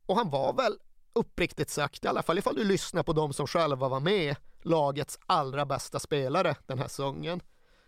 Och 0.05 0.15
han 0.15 0.29
var 0.29 0.53
väl 0.53 0.77
uppriktigt 1.13 1.69
sagt, 1.69 2.05
i 2.05 2.07
alla 2.07 2.23
fall 2.23 2.37
ifall 2.37 2.55
du 2.55 2.63
lyssnar 2.63 3.03
på 3.03 3.13
de 3.13 3.33
som 3.33 3.47
själva 3.47 3.87
var 3.89 3.99
med, 3.99 4.35
lagets 4.61 5.19
allra 5.25 5.65
bästa 5.65 5.99
spelare 5.99 6.55
den 6.65 6.79
här 6.79 6.87
säsongen. 6.87 7.41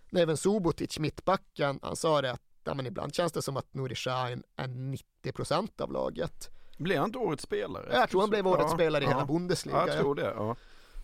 Neven 0.09 0.37
Subotic, 0.37 0.99
mittbacken, 0.99 1.79
han 1.81 1.95
sa 1.95 2.21
det 2.21 2.31
att 2.31 2.41
ja, 2.63 2.73
men 2.73 2.85
ibland 2.85 3.15
känns 3.15 3.31
det 3.31 3.41
som 3.41 3.57
att 3.57 3.73
Nuri 3.73 3.95
Sahin 3.95 4.43
är 4.55 4.67
90% 4.67 5.81
av 5.81 5.91
laget. 5.91 6.49
Blev 6.77 6.97
han 6.97 7.05
inte 7.05 7.17
årets 7.17 7.43
spelare? 7.43 7.89
Jag 7.93 8.09
tror 8.09 8.21
han 8.21 8.29
blev 8.29 8.47
årets 8.47 8.71
Ja, 8.71 8.77
spelare 8.77 9.03
i 9.03 9.07
ja. 9.07 9.11
hela 9.11 9.25
Bundesliga. 9.25 9.77
Ja, 9.77 9.87
jag 9.87 9.97
tror 9.99 10.15
det. 10.15 10.33
Ja. 10.35 10.55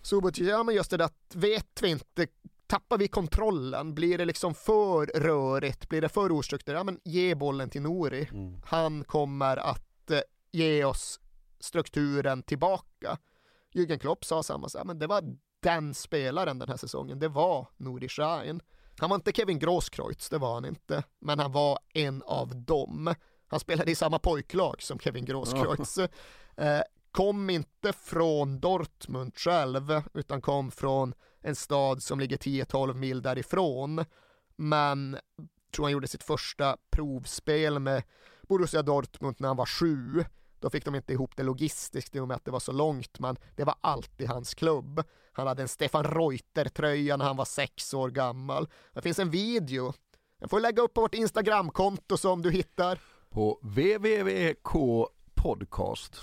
Subotic, 0.02 0.48
ja 0.48 0.64
men 0.64 0.76
just 0.76 0.90
det 0.92 0.98
där 0.98 1.06
att 1.06 1.36
vet 1.36 1.82
vi 1.82 1.90
inte, 1.90 2.28
tappar 2.68 2.98
vi 2.98 3.08
kontrollen? 3.08 3.96
Blir 3.96 4.18
det 4.18 4.26
liksom 4.26 4.54
för 4.54 5.06
rörigt? 5.06 5.90
Blir 5.90 6.02
det 6.02 6.10
för 6.10 6.32
ostrukturerat? 6.32 6.80
Ja 6.80 6.84
men 6.84 7.00
ge 7.04 7.36
bollen 7.36 7.70
till 7.70 7.82
Nori. 7.82 8.30
Han 8.66 9.04
kommer 9.04 9.58
att 9.58 10.12
eh, 10.12 10.20
ge 10.52 10.84
oss 10.86 11.20
strukturen 11.60 12.44
tillbaka. 12.44 13.18
Jürgen 13.74 14.00
Klopp 14.00 14.26
sa 14.26 14.44
samma 14.44 14.70
sak, 14.70 14.86
men 14.86 15.00
det 15.00 15.08
var 15.08 15.24
den 15.60 15.94
spelaren 15.94 16.60
den 16.60 16.70
här 16.70 16.78
säsongen, 16.78 17.20
det 17.20 17.28
var 17.28 17.68
Nuri 17.78 18.10
Sahin. 18.10 18.62
Han 19.00 19.10
var 19.10 19.16
inte 19.16 19.32
Kevin 19.32 19.60
Grosskreutz, 19.60 20.30
det 20.30 20.38
var 20.38 20.54
han 20.54 20.66
inte, 20.66 21.04
men 21.20 21.40
han 21.40 21.52
var 21.52 21.80
en 21.94 22.24
av 22.24 22.56
dem. 22.56 23.16
Han 23.48 23.60
spelade 23.60 23.92
i 23.92 23.96
samma 23.96 24.20
pojklag 24.20 24.82
som 24.82 25.00
Kevin 25.00 25.26
Grosskreutz. 25.26 25.98
Eh, 26.58 26.82
kom 27.12 27.50
inte 27.50 27.94
från 27.94 28.60
Dortmund 28.60 29.38
själv, 29.38 30.02
utan 30.14 30.42
kom 30.42 30.72
från 30.72 31.14
en 31.46 31.56
stad 31.56 32.04
som 32.04 32.20
ligger 32.20 32.38
10-12 32.38 32.94
mil 32.94 33.22
därifrån. 33.22 34.06
Men 34.56 35.18
tror 35.76 35.86
han 35.86 35.92
gjorde 35.92 36.08
sitt 36.08 36.24
första 36.24 36.78
provspel 36.92 37.80
med 37.80 38.04
Borussia 38.42 38.82
Dortmund 38.82 39.36
när 39.40 39.48
han 39.48 39.58
var 39.58 39.66
sju. 39.66 40.26
Då 40.60 40.70
fick 40.70 40.86
de 40.86 40.96
inte 40.96 41.14
ihop 41.14 41.36
det 41.36 41.44
logistiskt 41.44 42.16
i 42.16 42.20
och 42.20 42.28
med 42.28 42.36
att 42.36 42.46
det 42.46 42.52
var 42.52 42.60
så 42.60 42.72
långt, 42.72 43.20
men 43.20 43.38
det 43.56 43.64
var 43.64 43.76
alltid 43.82 44.28
hans 44.30 44.54
klubb. 44.54 45.04
Han 45.32 45.48
hade 45.48 45.62
en 45.62 45.68
Stefan 45.68 46.04
Reuter-tröja 46.04 47.18
när 47.18 47.26
han 47.26 47.38
var 47.38 47.46
sex 47.46 47.94
år 47.94 48.10
gammal. 48.10 48.70
Det 48.94 49.02
finns 49.02 49.20
en 49.20 49.30
video. 49.30 49.94
Jag 50.40 50.50
får 50.50 50.60
lägga 50.60 50.82
upp 50.82 50.94
på 50.94 51.02
vårt 51.02 51.16
Instagramkonto 51.16 52.18
som 52.18 52.42
du 52.42 52.52
hittar. 52.52 53.00
På 53.30 53.60
www.k 53.62 55.10
podcast. 55.46 56.16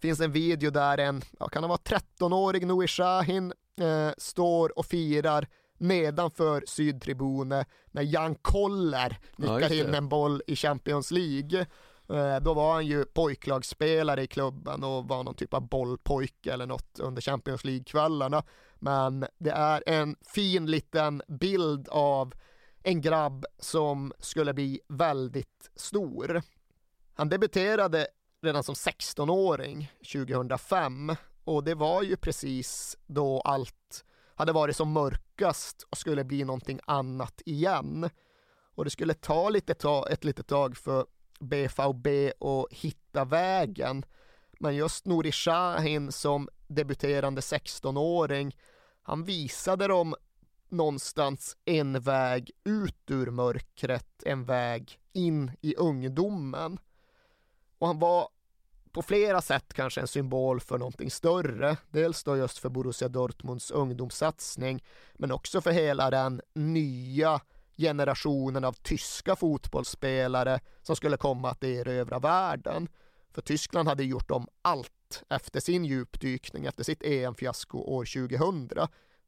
finns 0.00 0.20
en 0.20 0.32
video 0.32 0.70
där 0.70 0.98
en, 0.98 1.22
ja, 1.40 1.48
kan 1.48 1.62
han 1.62 1.68
vara 1.68 1.80
13-årig 1.84 2.66
Nouri 2.66 2.88
Sahin 2.88 3.52
eh, 3.80 4.10
står 4.18 4.78
och 4.78 4.86
firar 4.86 5.48
nedanför 5.78 6.64
sydtribunen 6.66 7.64
när 7.90 8.02
Jan 8.02 8.34
Koller 8.34 9.18
Ja, 9.36 9.56
nickar 9.56 9.74
just 9.74 9.88
in 9.88 9.94
en 9.94 10.08
boll 10.08 10.42
i 10.46 10.56
Champions 10.56 11.10
League. 11.10 11.60
Eh, 12.08 12.40
Då 12.42 12.54
var 12.54 12.72
han 12.74 12.86
ju 12.86 13.04
pojklagsspelare 13.04 14.22
i 14.22 14.26
klubben 14.26 14.84
och 14.84 15.08
var 15.08 15.22
någon 15.22 15.34
typ 15.34 15.54
av 15.54 15.68
bollpojke 15.68 16.52
eller 16.52 16.66
något 16.66 16.98
under 16.98 17.22
Champions 17.22 17.64
League-kvällarna. 17.64 18.42
Men 18.74 19.26
det 19.38 19.50
är 19.50 19.82
en 19.86 20.16
fin 20.34 20.66
liten 20.66 21.22
bild 21.28 21.88
av 21.88 22.34
en 22.82 23.00
grabb 23.00 23.44
som 23.58 24.12
skulle 24.18 24.54
bli 24.54 24.80
väldigt 24.88 25.70
stor. 25.76 26.42
Han 27.14 27.28
debuterade 27.28 28.06
redan 28.42 28.62
som 28.62 28.74
16-åring 28.74 29.92
2005 30.12 31.16
och 31.44 31.64
det 31.64 31.74
var 31.74 32.02
ju 32.02 32.16
precis 32.16 32.96
då 33.06 33.40
allt 33.40 34.04
hade 34.34 34.52
varit 34.52 34.76
som 34.76 34.92
mörkast 34.92 35.86
och 35.90 35.98
skulle 35.98 36.24
bli 36.24 36.44
någonting 36.44 36.80
annat 36.84 37.42
igen. 37.44 38.10
Och 38.74 38.84
det 38.84 38.90
skulle 38.90 39.14
ta 39.14 39.48
lite 39.48 39.74
ta, 39.74 40.08
ett 40.08 40.24
litet 40.24 40.46
tag 40.46 40.76
för 40.76 41.06
BVB 41.40 42.32
att 42.40 42.72
hitta 42.72 43.24
vägen. 43.24 44.04
Men 44.60 44.76
just 44.76 45.06
Nouri 45.06 45.32
Shahin 45.32 46.12
som 46.12 46.48
debuterande 46.66 47.40
16-åring, 47.40 48.56
han 49.02 49.24
visade 49.24 49.86
dem 49.86 50.14
någonstans 50.68 51.56
en 51.64 52.00
väg 52.00 52.50
ut 52.64 53.10
ur 53.10 53.30
mörkret, 53.30 54.22
en 54.24 54.44
väg 54.44 54.98
in 55.12 55.50
i 55.60 55.74
ungdomen. 55.76 56.78
Och 57.78 57.86
han 57.86 57.98
var 57.98 58.28
på 58.92 59.02
flera 59.02 59.42
sätt 59.42 59.74
kanske 59.74 60.00
en 60.00 60.06
symbol 60.06 60.60
för 60.60 60.78
någonting 60.78 61.10
större. 61.10 61.76
Dels 61.90 62.24
då 62.24 62.36
just 62.36 62.58
för 62.58 62.68
Borussia 62.68 63.08
Dortmunds 63.08 63.70
ungdomssatsning, 63.70 64.84
men 65.14 65.32
också 65.32 65.60
för 65.60 65.70
hela 65.70 66.10
den 66.10 66.40
nya 66.54 67.40
generationen 67.76 68.64
av 68.64 68.72
tyska 68.72 69.36
fotbollsspelare 69.36 70.60
som 70.82 70.96
skulle 70.96 71.16
komma 71.16 71.50
att 71.50 71.64
erövra 71.64 72.18
världen. 72.18 72.88
För 73.30 73.42
Tyskland 73.42 73.88
hade 73.88 74.04
gjort 74.04 74.30
om 74.30 74.48
allt 74.62 75.22
efter 75.30 75.60
sin 75.60 75.84
djupdykning, 75.84 76.66
efter 76.66 76.84
sitt 76.84 77.02
EM-fiasko 77.02 77.78
år 77.78 78.28
2000. 78.28 78.68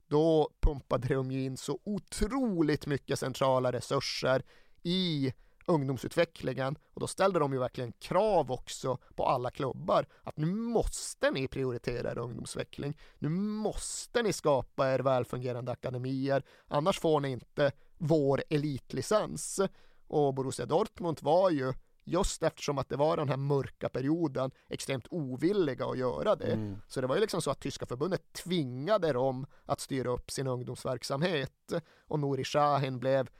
Då 0.09 0.51
pumpade 0.61 1.15
de 1.15 1.31
in 1.31 1.57
så 1.57 1.78
otroligt 1.85 2.86
mycket 2.86 3.19
centrala 3.19 3.73
resurser 3.73 4.43
i 4.82 5.32
ungdomsutvecklingen 5.66 6.78
och 6.95 7.01
då 7.01 7.07
ställde 7.07 7.39
de 7.39 7.53
ju 7.53 7.59
verkligen 7.59 7.93
krav 7.93 8.53
också 8.53 8.99
på 9.15 9.27
alla 9.27 9.51
klubbar 9.51 10.07
att 10.23 10.36
nu 10.36 10.47
måste 10.47 11.31
ni 11.31 11.49
prioritera 11.49 12.11
er 12.11 12.19
ungdomsutveckling. 12.19 12.99
Nu 13.19 13.28
måste 13.28 14.23
ni 14.23 14.32
skapa 14.32 14.95
er 14.95 14.99
välfungerande 14.99 15.73
akademier, 15.73 16.43
annars 16.69 17.01
får 17.01 17.20
ni 17.20 17.31
inte 17.31 17.73
vår 17.99 18.43
elitlicens. 18.51 19.61
Och 20.07 20.35
Borussia 20.35 20.66
Dortmund 20.66 21.19
var 21.23 21.51
ju 21.51 21.73
just 22.05 22.43
eftersom 22.43 22.78
att 22.78 22.89
det 22.89 22.97
var 22.97 23.16
den 23.16 23.28
här 23.28 23.36
mörka 23.36 23.89
perioden 23.89 24.51
extremt 24.69 25.07
ovilliga 25.11 25.86
att 25.86 25.99
göra 25.99 26.36
det. 26.36 26.53
Mm. 26.53 26.77
Så 26.89 27.01
det 27.01 27.07
var 27.07 27.15
ju 27.15 27.20
liksom 27.20 27.43
så 27.43 27.51
att 27.51 27.61
tyska 27.61 27.86
förbundet 27.86 28.32
tvingade 28.32 29.12
dem 29.12 29.47
att 29.65 29.81
styra 29.81 30.11
upp 30.11 30.31
sin 30.31 30.47
ungdomsverksamhet 30.47 31.73
och 32.07 32.20
Nouri 32.20 32.45
Sahin 32.45 32.99
blev 32.99 33.31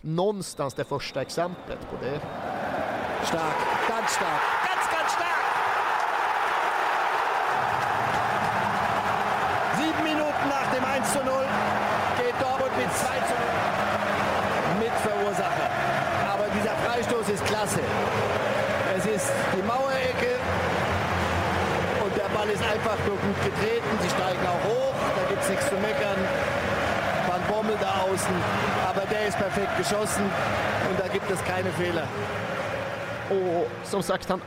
någonstans 0.00 0.74
det 0.74 0.84
första 0.84 1.22
exemplet 1.22 1.78
på 1.90 1.96
det. 2.02 2.20
Stark, 3.26 3.58
ganz 3.88 4.10
stark, 4.10 4.42
ganz, 4.68 4.84
ganz 4.94 5.12
stark! 5.12 5.46
Sieben 9.78 10.04
Minuten 10.04 10.48
nach 10.48 10.74
dem 10.74 10.84
1 10.84 11.12
zu 11.12 11.18
0 11.18 11.26
geht 12.18 12.34
Dortmund 12.40 12.76
mit 12.76 12.92
2 12.96 13.06
zu 13.06 13.34
0 13.34 13.46
Mitverursacher. 14.80 15.70
Aber 16.32 16.46
dieser 16.56 16.76
Freistoß 16.84 17.28
ist 17.28 17.44
klasse. 17.44 17.80
Es 18.96 19.06
ist 19.06 19.32
die 19.54 19.62
Mauerecke 19.62 20.32
und 22.04 22.16
der 22.16 22.28
Ball 22.36 22.48
ist 22.48 22.62
einfach 22.62 22.98
nur 23.06 23.16
gut 23.16 23.38
getreten. 23.44 23.90
Sie 24.02 24.10
steigen 24.10 24.46
auch 24.46 24.64
hoch, 24.70 24.94
da 25.16 25.22
gibt 25.28 25.42
es 25.42 25.48
nichts 25.50 25.68
zu 25.68 25.74
meckern. 25.76 26.20
Rommel 27.66 27.80
da 27.80 28.02
außen, 28.02 28.34
aber 28.88 29.06
der 29.10 29.26
ist 29.26 29.36
perfekt 29.36 29.76
geschossen 29.78 30.24
und 30.90 30.98
da 30.98 31.08
gibt 31.08 31.30
es 31.30 31.40
keine 31.42 31.72
Fehler. 31.72 32.08
Och 33.30 33.86
som 33.86 34.02
sagt, 34.02 34.30
han 34.30 34.40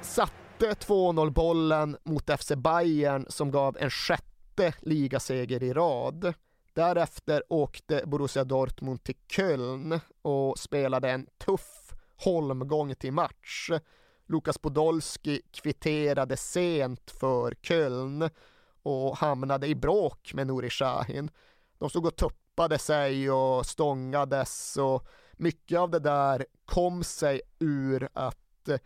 satte 0.00 0.72
2-0 0.72 1.30
bollen 1.30 1.96
mot 2.04 2.30
FC 2.40 2.54
Bayern 2.56 3.26
som 3.28 3.50
gav 3.50 3.76
en 3.80 3.90
sjätte 3.90 4.72
ligaseger 4.80 5.62
i 5.62 5.72
rad. 5.72 6.34
Därefter 6.74 7.42
åkte 7.48 8.02
Borussia 8.06 8.44
Dortmund 8.44 9.04
till 9.04 9.16
Köln 9.28 10.00
och 10.22 10.58
spelade 10.58 11.10
en 11.10 11.26
tuff 11.44 11.94
holmgång 12.24 12.94
till 12.94 13.12
match. 13.12 13.70
Lukas 14.26 14.58
Podolski 14.58 15.40
kvitterade 15.62 16.36
sent 16.36 17.10
för 17.10 17.54
Köln 17.62 18.30
och 18.82 19.16
hamnade 19.16 19.66
i 19.66 19.74
bråk 19.74 20.34
med 20.34 20.46
Nouri 20.46 20.70
Sahin. 20.70 21.30
De 21.78 21.90
stod 21.90 22.06
och 22.06 22.16
tuppade 22.16 22.43
sig 22.78 23.30
och 23.30 23.66
stångades 23.66 24.76
och 24.76 25.06
mycket 25.32 25.78
av 25.78 25.90
det 25.90 25.98
där 25.98 26.46
kom 26.64 27.04
sig 27.04 27.40
ur 27.58 28.08
att 28.12 28.68
eh, 28.68 28.78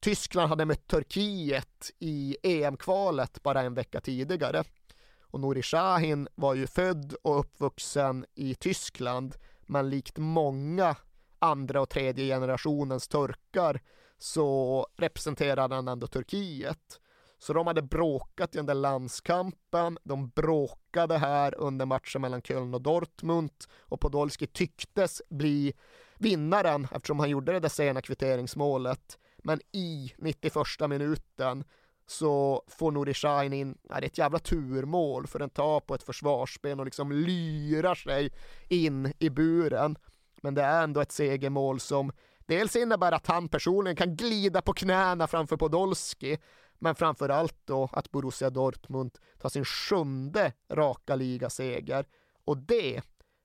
Tyskland 0.00 0.48
hade 0.48 0.64
mött 0.64 0.86
Turkiet 0.86 1.90
i 1.98 2.36
EM-kvalet 2.42 3.42
bara 3.42 3.60
en 3.60 3.74
vecka 3.74 4.00
tidigare. 4.00 4.64
Och 5.20 5.40
Nouri 5.40 5.62
Sahin 5.62 6.28
var 6.34 6.54
ju 6.54 6.66
född 6.66 7.14
och 7.22 7.40
uppvuxen 7.40 8.26
i 8.34 8.54
Tyskland, 8.54 9.34
men 9.66 9.90
likt 9.90 10.18
många 10.18 10.96
andra 11.38 11.80
och 11.80 11.88
tredje 11.88 12.34
generationens 12.34 13.08
turkar 13.08 13.80
så 14.18 14.86
representerade 14.96 15.74
han 15.74 15.88
ändå 15.88 16.06
Turkiet. 16.06 17.00
Så 17.44 17.52
de 17.52 17.66
hade 17.66 17.82
bråkat 17.82 18.54
i 18.54 18.58
den 18.58 18.66
där 18.66 18.74
landskampen, 18.74 19.98
de 20.02 20.28
bråkade 20.28 21.18
här 21.18 21.54
under 21.58 21.86
matchen 21.86 22.20
mellan 22.20 22.42
Köln 22.42 22.74
och 22.74 22.82
Dortmund 22.82 23.50
och 23.78 24.00
Podolski 24.00 24.46
tycktes 24.46 25.22
bli 25.30 25.72
vinnaren 26.18 26.86
eftersom 26.92 27.18
han 27.18 27.30
gjorde 27.30 27.52
det 27.52 27.60
där 27.60 27.68
sena 27.68 28.02
kvitteringsmålet. 28.02 29.18
Men 29.38 29.60
i 29.72 30.12
91 30.18 30.54
minuten 30.88 31.64
så 32.06 32.62
får 32.68 32.92
Nouri 32.92 33.14
Sahin 33.14 33.52
in, 33.52 33.78
ja, 33.88 33.94
det 33.94 34.06
är 34.06 34.06
ett 34.06 34.18
jävla 34.18 34.38
turmål 34.38 35.26
för 35.26 35.38
den 35.38 35.50
tar 35.50 35.80
på 35.80 35.94
ett 35.94 36.02
försvarsben 36.02 36.80
och 36.80 36.84
liksom 36.84 37.12
lyrar 37.12 37.94
sig 37.94 38.32
in 38.68 39.12
i 39.18 39.30
buren. 39.30 39.96
Men 40.42 40.54
det 40.54 40.62
är 40.62 40.84
ändå 40.84 41.00
ett 41.00 41.12
segermål 41.12 41.80
som 41.80 42.12
dels 42.46 42.76
innebär 42.76 43.12
att 43.12 43.26
han 43.26 43.48
personligen 43.48 43.96
kan 43.96 44.16
glida 44.16 44.62
på 44.62 44.72
knäna 44.72 45.26
framför 45.26 45.56
Podolski 45.56 46.38
men 46.78 46.94
framför 46.94 47.28
allt 47.28 47.56
då 47.64 47.88
att 47.92 48.10
Borussia 48.10 48.50
Dortmund 48.50 49.18
tar 49.38 49.48
sin 49.48 49.64
sjunde 49.64 50.52
raka 50.70 51.16
ligaseger 51.16 52.06
och 52.44 52.58
det, 52.58 53.02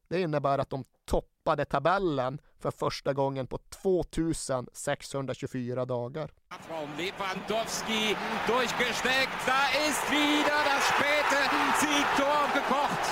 det 0.07 0.21
innebär 0.21 0.57
att 0.57 0.69
de 0.69 0.85
toppade 1.05 1.65
tabellen 1.65 2.41
för 2.59 2.71
första 2.71 3.13
gången 3.13 3.47
på 3.47 3.57
2624 3.57 5.85
dagar. 5.85 6.31
Från 6.67 6.89
Lewandowski 6.97 8.17
durchgesteckt. 8.47 9.45
Da 9.45 9.61
ist 9.87 10.11
wieder 10.11 10.63
das 10.71 10.83
späte 10.91 11.39
Siegtor 11.79 12.41
gekocht. 12.53 13.05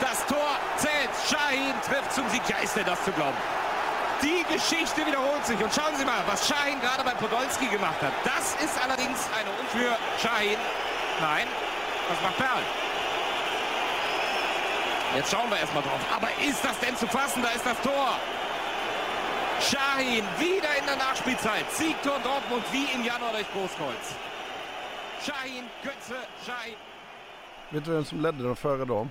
Das 0.00 0.26
Tor 0.26 0.56
zählt. 0.78 1.10
Shahin 1.28 1.74
trifft 1.88 2.12
zum 2.12 2.28
Sieg. 2.28 2.42
Ja, 2.50 2.56
ist 2.64 2.76
denn 2.76 2.86
das 2.86 3.04
zu 3.04 3.12
glauben? 3.12 3.36
Die 4.22 4.44
Geschichte 4.52 5.06
wiederholt 5.06 5.46
sich. 5.46 5.58
Und 5.62 5.72
schauen 5.72 5.94
Sie 5.96 6.04
mal, 6.04 6.22
was 6.26 6.48
Shahin 6.48 6.80
gerade 6.80 7.04
bei 7.04 7.14
Podolski 7.14 7.66
gemacht 7.66 8.00
hat. 8.02 8.12
Das 8.24 8.54
ist 8.62 8.82
allerdings 8.82 9.18
eine 9.38 9.50
Un 9.50 9.66
für 9.68 9.96
Shahin. 10.20 10.58
Nein, 11.20 11.46
was 12.08 12.20
macht 12.22 12.36
Perl? 12.36 12.62
Jetzt 15.16 15.30
schauen 15.30 15.48
wir 15.50 15.58
erstmal 15.58 15.82
drauf. 15.82 16.00
Aber 16.14 16.28
ist 16.46 16.62
das 16.64 16.78
denn 16.80 16.96
zu 16.96 17.06
fassen? 17.06 17.42
Da 17.42 17.50
ist 17.50 17.64
das 17.64 17.80
Tor. 17.80 18.18
Shahin 19.60 20.24
wieder 20.38 20.76
in 20.78 20.86
der 20.86 20.96
Nachspielzeit. 20.96 21.64
Siegtor 21.72 22.18
Dortmund 22.22 22.64
wie 22.72 22.84
im 22.94 23.04
Januar 23.04 23.32
durch 23.32 23.50
Großkreuz. 23.52 24.14
Shahin, 25.24 25.64
Götze, 25.82 26.16
Shahin. 26.44 26.76
Vet 27.70 27.86
du 27.86 27.92
vem 27.92 28.04
som 28.04 28.20
ledde 28.20 28.54
före? 28.56 29.08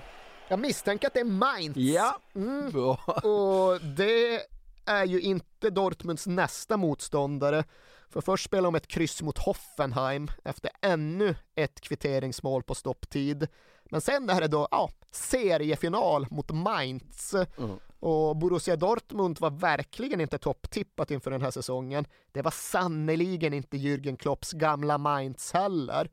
Jag 0.48 0.58
misstänker 0.58 1.08
att 1.08 1.14
det 1.14 1.20
är 1.20 1.24
Mainz. 1.24 1.76
Ja, 1.76 2.16
mm. 2.34 2.70
bra. 2.70 2.94
Och 3.06 3.80
det 3.80 4.46
är 4.88 5.04
ju 5.04 5.20
inte 5.20 5.70
Dortmunds 5.70 6.26
nästa 6.26 6.76
motståndare. 6.76 7.64
För 8.08 8.20
först 8.20 8.44
spelar 8.44 8.64
de 8.64 8.74
ett 8.74 8.86
kryss 8.86 9.22
mot 9.22 9.38
Hoffenheim 9.38 10.30
efter 10.44 10.70
ännu 10.82 11.36
ett 11.54 11.80
kvitteringsmål 11.80 12.62
på 12.62 12.74
stopptid. 12.74 13.48
Men 13.90 14.00
sen 14.00 14.30
är 14.30 14.40
det 14.40 14.48
då 14.48 14.68
ja, 14.70 14.90
seriefinal 15.10 16.26
mot 16.30 16.50
Mainz. 16.50 17.34
Mm. 17.34 17.78
Och 18.00 18.36
Borussia 18.36 18.76
Dortmund 18.76 19.40
var 19.40 19.50
verkligen 19.50 20.20
inte 20.20 20.38
topptippat 20.38 21.10
inför 21.10 21.30
den 21.30 21.42
här 21.42 21.50
säsongen. 21.50 22.04
Det 22.32 22.42
var 22.42 22.50
sannoliken 22.50 23.54
inte 23.54 23.76
Jürgen 23.76 24.16
Klopps 24.16 24.52
gamla 24.52 24.98
Mainz 24.98 25.52
heller. 25.52 26.10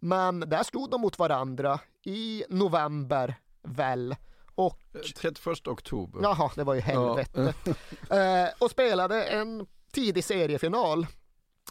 Men 0.00 0.40
där 0.40 0.62
stod 0.62 0.90
de 0.90 1.00
mot 1.00 1.18
varandra 1.18 1.80
i 2.04 2.44
november 2.48 3.34
väl. 3.62 4.16
Och 4.54 4.78
31 5.16 5.68
oktober. 5.68 6.20
Jaha, 6.22 6.50
det 6.56 6.64
var 6.64 6.74
ju 6.74 6.80
helvete. 6.80 7.54
eh, 8.10 8.48
och 8.60 8.70
spelade 8.70 9.24
en 9.24 9.66
tidig 9.92 10.24
seriefinal. 10.24 11.06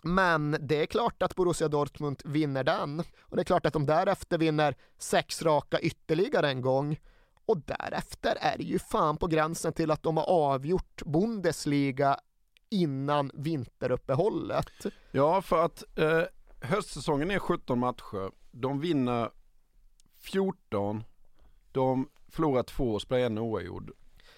Men 0.03 0.57
det 0.59 0.81
är 0.81 0.85
klart 0.85 1.23
att 1.23 1.35
Borussia 1.35 1.67
Dortmund 1.67 2.21
vinner 2.25 2.63
den. 2.63 2.99
Och 3.21 3.35
det 3.35 3.41
är 3.41 3.43
klart 3.43 3.65
att 3.65 3.73
de 3.73 3.85
därefter 3.85 4.37
vinner 4.37 4.75
sex 4.97 5.41
raka 5.41 5.79
ytterligare 5.79 6.49
en 6.49 6.61
gång. 6.61 6.99
Och 7.45 7.57
därefter 7.57 8.37
är 8.41 8.57
det 8.57 8.63
ju 8.63 8.79
fan 8.79 9.17
på 9.17 9.27
gränsen 9.27 9.73
till 9.73 9.91
att 9.91 10.03
de 10.03 10.17
har 10.17 10.23
avgjort 10.29 11.01
Bundesliga 11.05 12.17
innan 12.69 13.31
vinteruppehållet. 13.33 14.65
Ja, 15.11 15.41
för 15.41 15.65
att 15.65 15.83
eh, 15.99 16.21
höstsäsongen 16.61 17.31
är 17.31 17.39
17 17.39 17.79
matcher. 17.79 18.31
De 18.51 18.79
vinner 18.79 19.29
14, 20.19 21.03
de 21.71 22.09
Förlorat 22.31 22.67
två 22.67 22.93
och 22.93 23.01
spelar 23.01 23.25
en 23.25 23.37
oavgjord. 23.37 23.91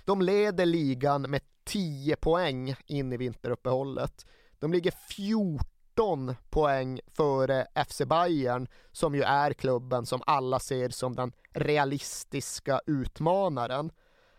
De 0.06 0.22
leder 0.22 0.66
ligan 0.66 1.22
med 1.22 1.42
10 1.64 2.16
poäng 2.16 2.76
in 2.86 3.14
i 3.14 3.18
vinteruppehållet. 3.18 4.26
De 4.60 4.74
ligger 4.74 4.92
14 4.92 6.36
poäng 6.50 7.00
före 7.18 7.68
FC 7.88 8.02
Bayern 8.06 8.68
som 8.92 9.16
ju 9.16 9.22
är 9.22 9.54
klubben 9.54 10.06
som 10.06 10.22
alla 10.26 10.60
ser 10.60 10.90
som 10.90 11.16
den 11.16 11.32
realistiska 11.52 12.82
utmanaren. 12.86 13.92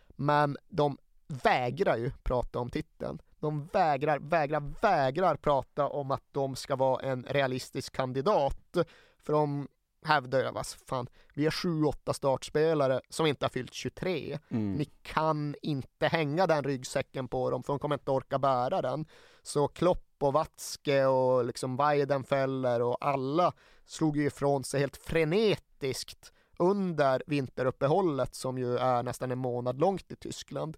Men 0.07 0.57
de 0.69 0.97
vägrar 1.27 1.97
ju 1.97 2.11
prata 2.23 2.59
om 2.59 2.69
titeln. 2.69 3.21
De 3.39 3.69
vägrar, 3.73 4.19
vägrar, 4.19 4.73
vägrar 4.81 5.35
prata 5.35 5.87
om 5.87 6.11
att 6.11 6.23
de 6.31 6.55
ska 6.55 6.75
vara 6.75 7.01
en 7.01 7.23
realistisk 7.23 7.95
kandidat. 7.95 8.77
För 9.19 9.33
de 9.33 9.67
hävdar 10.05 10.39
jag, 10.39 10.51
vad 10.51 10.67
fan, 10.67 11.07
vi 11.33 11.45
är 11.45 11.51
sju, 11.51 11.83
åtta 11.83 12.13
startspelare 12.13 13.01
som 13.09 13.25
inte 13.25 13.45
har 13.45 13.49
fyllt 13.49 13.73
23. 13.73 14.39
Mm. 14.49 14.73
Ni 14.73 14.85
kan 14.85 15.55
inte 15.61 16.07
hänga 16.07 16.47
den 16.47 16.63
ryggsäcken 16.63 17.27
på 17.27 17.49
dem 17.49 17.63
för 17.63 17.73
de 17.73 17.79
kommer 17.79 17.95
inte 17.95 18.11
orka 18.11 18.39
bära 18.39 18.81
den. 18.81 19.05
Så 19.43 19.67
Klopp 19.67 20.15
och 20.19 20.33
Watzke 20.33 21.05
och 21.05 21.45
liksom 21.45 21.77
Weidenfeller 21.77 22.81
och 22.81 22.97
alla 23.05 23.53
slog 23.85 24.17
ju 24.17 24.25
ifrån 24.25 24.63
sig 24.63 24.79
helt 24.79 24.97
frenetiskt 24.97 26.33
under 26.57 27.23
vinteruppehållet 27.27 28.35
som 28.35 28.57
ju 28.57 28.77
är 28.77 29.03
nästan 29.03 29.31
en 29.31 29.37
månad 29.37 29.79
långt 29.79 30.11
i 30.11 30.15
Tyskland. 30.15 30.77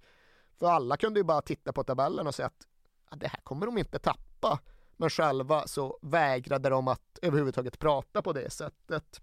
För 0.60 0.68
alla 0.68 0.98
kunde 0.98 1.20
ju 1.20 1.24
bara 1.24 1.42
titta 1.42 1.74
på 1.74 1.84
tabellen 1.84 2.28
och 2.28 2.36
säga 2.36 2.46
att 2.46 2.68
ja, 3.10 3.18
det 3.18 3.28
här 3.28 3.40
kommer 3.44 3.66
de 3.66 3.78
inte 3.78 4.00
tappa. 4.00 4.60
Men 4.98 5.10
själva 5.10 5.68
så 5.68 6.00
vägrade 6.02 6.70
de 6.70 6.88
att 6.88 7.20
överhuvudtaget 7.22 7.80
prata 7.80 8.22
på 8.22 8.34
det 8.34 8.50
sättet. 8.50 9.22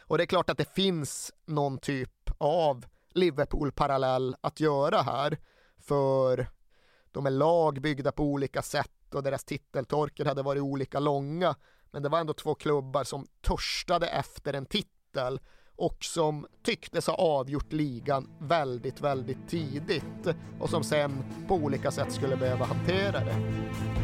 Och 0.00 0.18
det 0.18 0.24
är 0.24 0.26
klart 0.26 0.50
att 0.50 0.58
det 0.58 0.74
finns 0.74 1.32
någon 1.46 1.78
typ 1.78 2.30
av 2.38 2.86
Liverpool-parallell 3.14 4.36
att 4.40 4.60
göra 4.60 5.02
här. 5.02 5.38
För 5.78 6.46
de 7.12 7.26
är 7.26 7.30
lag 7.30 7.80
byggda 7.80 8.12
på 8.12 8.22
olika 8.24 8.62
sätt 8.62 9.14
och 9.14 9.22
deras 9.22 9.44
titeltorker 9.44 10.24
hade 10.24 10.42
varit 10.42 10.62
olika 10.62 11.00
långa. 11.00 11.56
Men 11.90 12.02
det 12.02 12.08
var 12.08 12.20
ändå 12.20 12.32
två 12.32 12.54
klubbar 12.54 13.04
som 13.04 13.26
törstade 13.40 14.06
efter 14.06 14.52
en 14.52 14.66
titel 14.66 15.40
och 15.76 16.04
som 16.04 16.46
tycktes 16.62 17.06
ha 17.06 17.14
avgjort 17.14 17.72
ligan 17.72 18.30
väldigt, 18.38 19.00
väldigt 19.00 19.48
tidigt 19.48 20.26
och 20.60 20.70
som 20.70 20.84
sen 20.84 21.24
på 21.48 21.54
olika 21.54 21.90
sätt 21.90 22.12
skulle 22.12 22.36
behöva 22.36 22.64
hantera 22.64 23.20
det. 23.20 24.03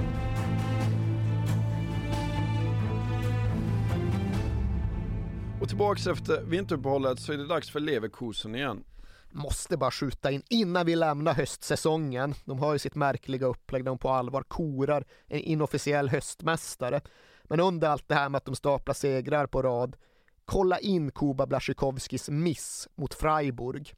Och 5.60 5.68
tillbaks 5.68 6.06
efter 6.06 6.42
vinteruppehållet 6.42 7.20
så 7.20 7.32
är 7.32 7.36
det 7.36 7.46
dags 7.46 7.70
för 7.70 7.80
Leverkusen 7.80 8.54
igen. 8.54 8.84
Måste 9.30 9.76
bara 9.76 9.90
skjuta 9.90 10.30
in 10.30 10.42
innan 10.50 10.86
vi 10.86 10.96
lämnar 10.96 11.34
höstsäsongen. 11.34 12.34
De 12.44 12.58
har 12.58 12.72
ju 12.72 12.78
sitt 12.78 12.94
märkliga 12.94 13.46
upplägg 13.46 13.84
där 13.84 13.90
de 13.90 13.98
på 13.98 14.08
allvar 14.08 14.42
korar 14.42 15.04
en 15.26 15.40
inofficiell 15.40 16.08
höstmästare. 16.08 17.00
Men 17.44 17.60
under 17.60 17.88
allt 17.88 18.08
det 18.08 18.14
här 18.14 18.28
med 18.28 18.36
att 18.38 18.44
de 18.44 18.54
staplar 18.54 18.94
segrar 18.94 19.46
på 19.46 19.62
rad, 19.62 19.96
kolla 20.44 20.78
in 20.78 21.10
Kuba 21.10 21.46
Blasjikovskis 21.46 22.28
miss 22.28 22.88
mot 22.94 23.14
Freiburg. 23.14 23.94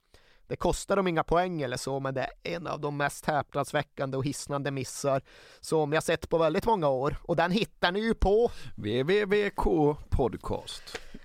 Det 0.47 0.57
kostar 0.57 0.97
dem 0.97 1.09
inga 1.09 1.25
poäng 1.25 1.63
eller 1.63 1.77
så, 1.77 2.01
men 2.01 2.15
det 2.15 2.21
är 2.21 2.57
en 2.57 2.67
av 2.67 2.81
de 2.81 2.97
mest 2.97 3.27
häpnadsväckande 3.27 4.17
och 4.17 4.25
hisnande 4.25 4.71
missar 4.71 5.23
som 5.61 5.93
jag 5.93 6.03
sett 6.03 6.29
på 6.29 6.39
väldigt 6.39 6.67
många 6.67 6.89
år. 6.89 7.17
Och 7.23 7.37
den 7.37 7.51
hittar 7.51 7.93
ni 7.93 8.01
ju 8.01 8.15
på 8.15 8.51
www.k 8.77 9.97
podcast. 10.11 10.83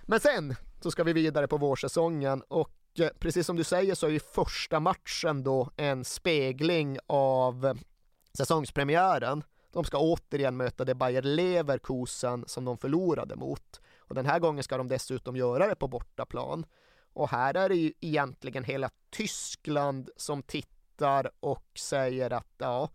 Men 0.10 0.20
sen 0.20 0.56
så 0.82 0.92
ska 0.92 1.04
vi 1.04 1.14
vidare 1.14 1.48
på 1.48 1.58
vårsäsongen 1.58 2.42
och 2.42 3.00
eh, 3.00 3.10
precis 3.20 3.46
som 3.46 3.56
du 3.56 3.64
säger 3.64 3.96
så 3.96 4.08
är 4.08 4.12
ju 4.12 4.20
första 4.20 4.80
matchen 4.80 5.44
då 5.44 5.70
en 5.78 6.06
spegling 6.06 6.98
av 7.08 7.66
eh, 7.66 7.74
säsongspremiären. 8.34 9.44
De 9.72 9.84
ska 9.84 9.98
återigen 9.98 10.58
möta 10.58 10.86
det 10.86 10.96
Bayer 10.96 11.22
Leverkusen 11.22 12.44
som 12.48 12.66
de 12.66 12.78
förlorade 12.78 13.36
mot. 13.36 13.82
Och 14.00 14.16
den 14.16 14.26
här 14.26 14.40
gången 14.40 14.64
ska 14.64 14.78
de 14.78 14.88
dessutom 14.88 15.36
göra 15.36 15.68
det 15.68 15.76
på 15.76 15.88
bortaplan. 15.88 16.66
Och 17.14 17.30
här 17.30 17.54
är 17.54 17.70
det 17.70 17.76
ju 17.76 17.94
egentligen 18.00 18.64
hela 18.64 18.90
Tyskland 19.10 20.10
som 20.18 20.44
tittar 20.44 21.32
och 21.40 21.66
säger 21.80 22.34
att 22.34 22.54
ja, 22.58 22.90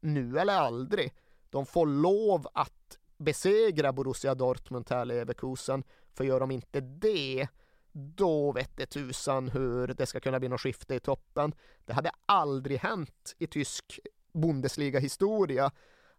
nu 0.00 0.38
eller 0.38 0.54
aldrig. 0.54 1.12
De 1.50 1.66
får 1.66 1.86
lov 1.86 2.48
att 2.54 2.98
besegra 3.16 3.92
Borussia 3.92 4.34
Dortmund 4.34 4.86
här 4.90 5.04
Leverkusen. 5.04 5.84
För 6.16 6.24
gör 6.24 6.40
de 6.40 6.50
inte 6.50 6.80
det, 6.80 7.48
då 7.92 8.52
vet 8.52 8.76
det 8.76 8.86
tusan 8.86 9.48
hur 9.48 9.86
det 9.86 10.06
ska 10.06 10.20
kunna 10.20 10.38
bli 10.38 10.48
något 10.48 10.60
skifte 10.60 10.94
i 10.94 11.00
toppen. 11.00 11.54
Det 11.84 11.92
hade 11.92 12.10
aldrig 12.26 12.78
hänt 12.78 13.34
i 13.38 13.46
tysk 13.46 14.00
Bundesliga-historia 14.32 15.70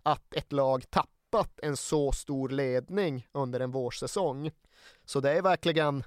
att 0.03 0.33
ett 0.33 0.51
lag 0.51 0.89
tappat 0.89 1.59
en 1.59 1.77
så 1.77 2.11
stor 2.11 2.49
ledning 2.49 3.27
under 3.31 3.59
en 3.59 3.71
vårsäsong. 3.71 4.51
Så 5.05 5.19
det 5.19 5.31
är 5.31 5.41
verkligen 5.41 6.03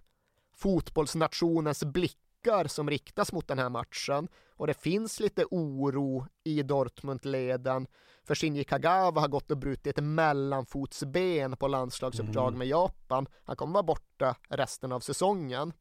fotbollsnationens 0.52 1.84
blickar 1.84 2.66
som 2.66 2.90
riktas 2.90 3.32
mot 3.32 3.48
den 3.48 3.58
här 3.58 3.68
matchen 3.68 4.28
och 4.56 4.66
det 4.66 4.74
finns 4.74 5.20
lite 5.20 5.44
oro 5.50 6.26
i 6.44 6.62
Dortmund-leden 6.62 7.86
för 8.30 8.34
Shinji 8.34 8.64
Kagawa 8.64 9.20
har 9.20 9.28
gått 9.28 9.50
och 9.50 9.56
brutit 9.56 9.98
ett 9.98 10.04
mellanfotsben 10.04 11.56
på 11.56 11.68
landslagsuppdrag 11.68 12.48
Mm. 12.48 12.58
med 12.58 12.68
Japan. 12.68 13.26
Han 13.44 13.56
kommer 13.56 13.72
vara 13.72 13.82
borta 13.82 14.36
resten 14.48 14.92
av 14.92 15.00
säsongen. 15.00 15.72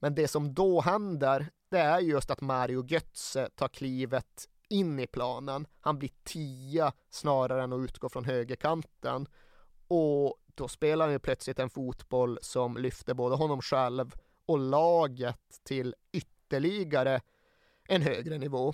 Men 0.00 0.14
det 0.14 0.28
som 0.28 0.54
då 0.54 0.80
händer, 0.80 1.50
det 1.70 1.78
är 1.78 1.98
just 2.00 2.30
att 2.30 2.40
Mario 2.40 2.84
Götze 2.86 3.48
tar 3.54 3.68
klivet 3.68 4.48
in 4.68 5.00
i 5.00 5.06
planen. 5.06 5.66
Han 5.80 5.98
blir 5.98 6.10
tia 6.24 6.92
snarare 7.08 7.62
än 7.62 7.72
att 7.72 7.80
utgå 7.80 8.08
från 8.08 8.24
högerkanten. 8.24 9.26
Och 9.88 10.36
då 10.54 10.68
spelar 10.68 11.04
han 11.04 11.12
ju 11.12 11.18
plötsligt 11.18 11.58
en 11.58 11.70
fotboll 11.70 12.38
som 12.42 12.76
lyfter 12.76 13.14
både 13.14 13.36
honom 13.36 13.60
själv 13.62 14.14
och 14.46 14.58
laget 14.58 15.60
till 15.64 15.94
ytterligare 16.12 17.20
en 17.88 18.02
högre 18.02 18.38
nivå. 18.38 18.72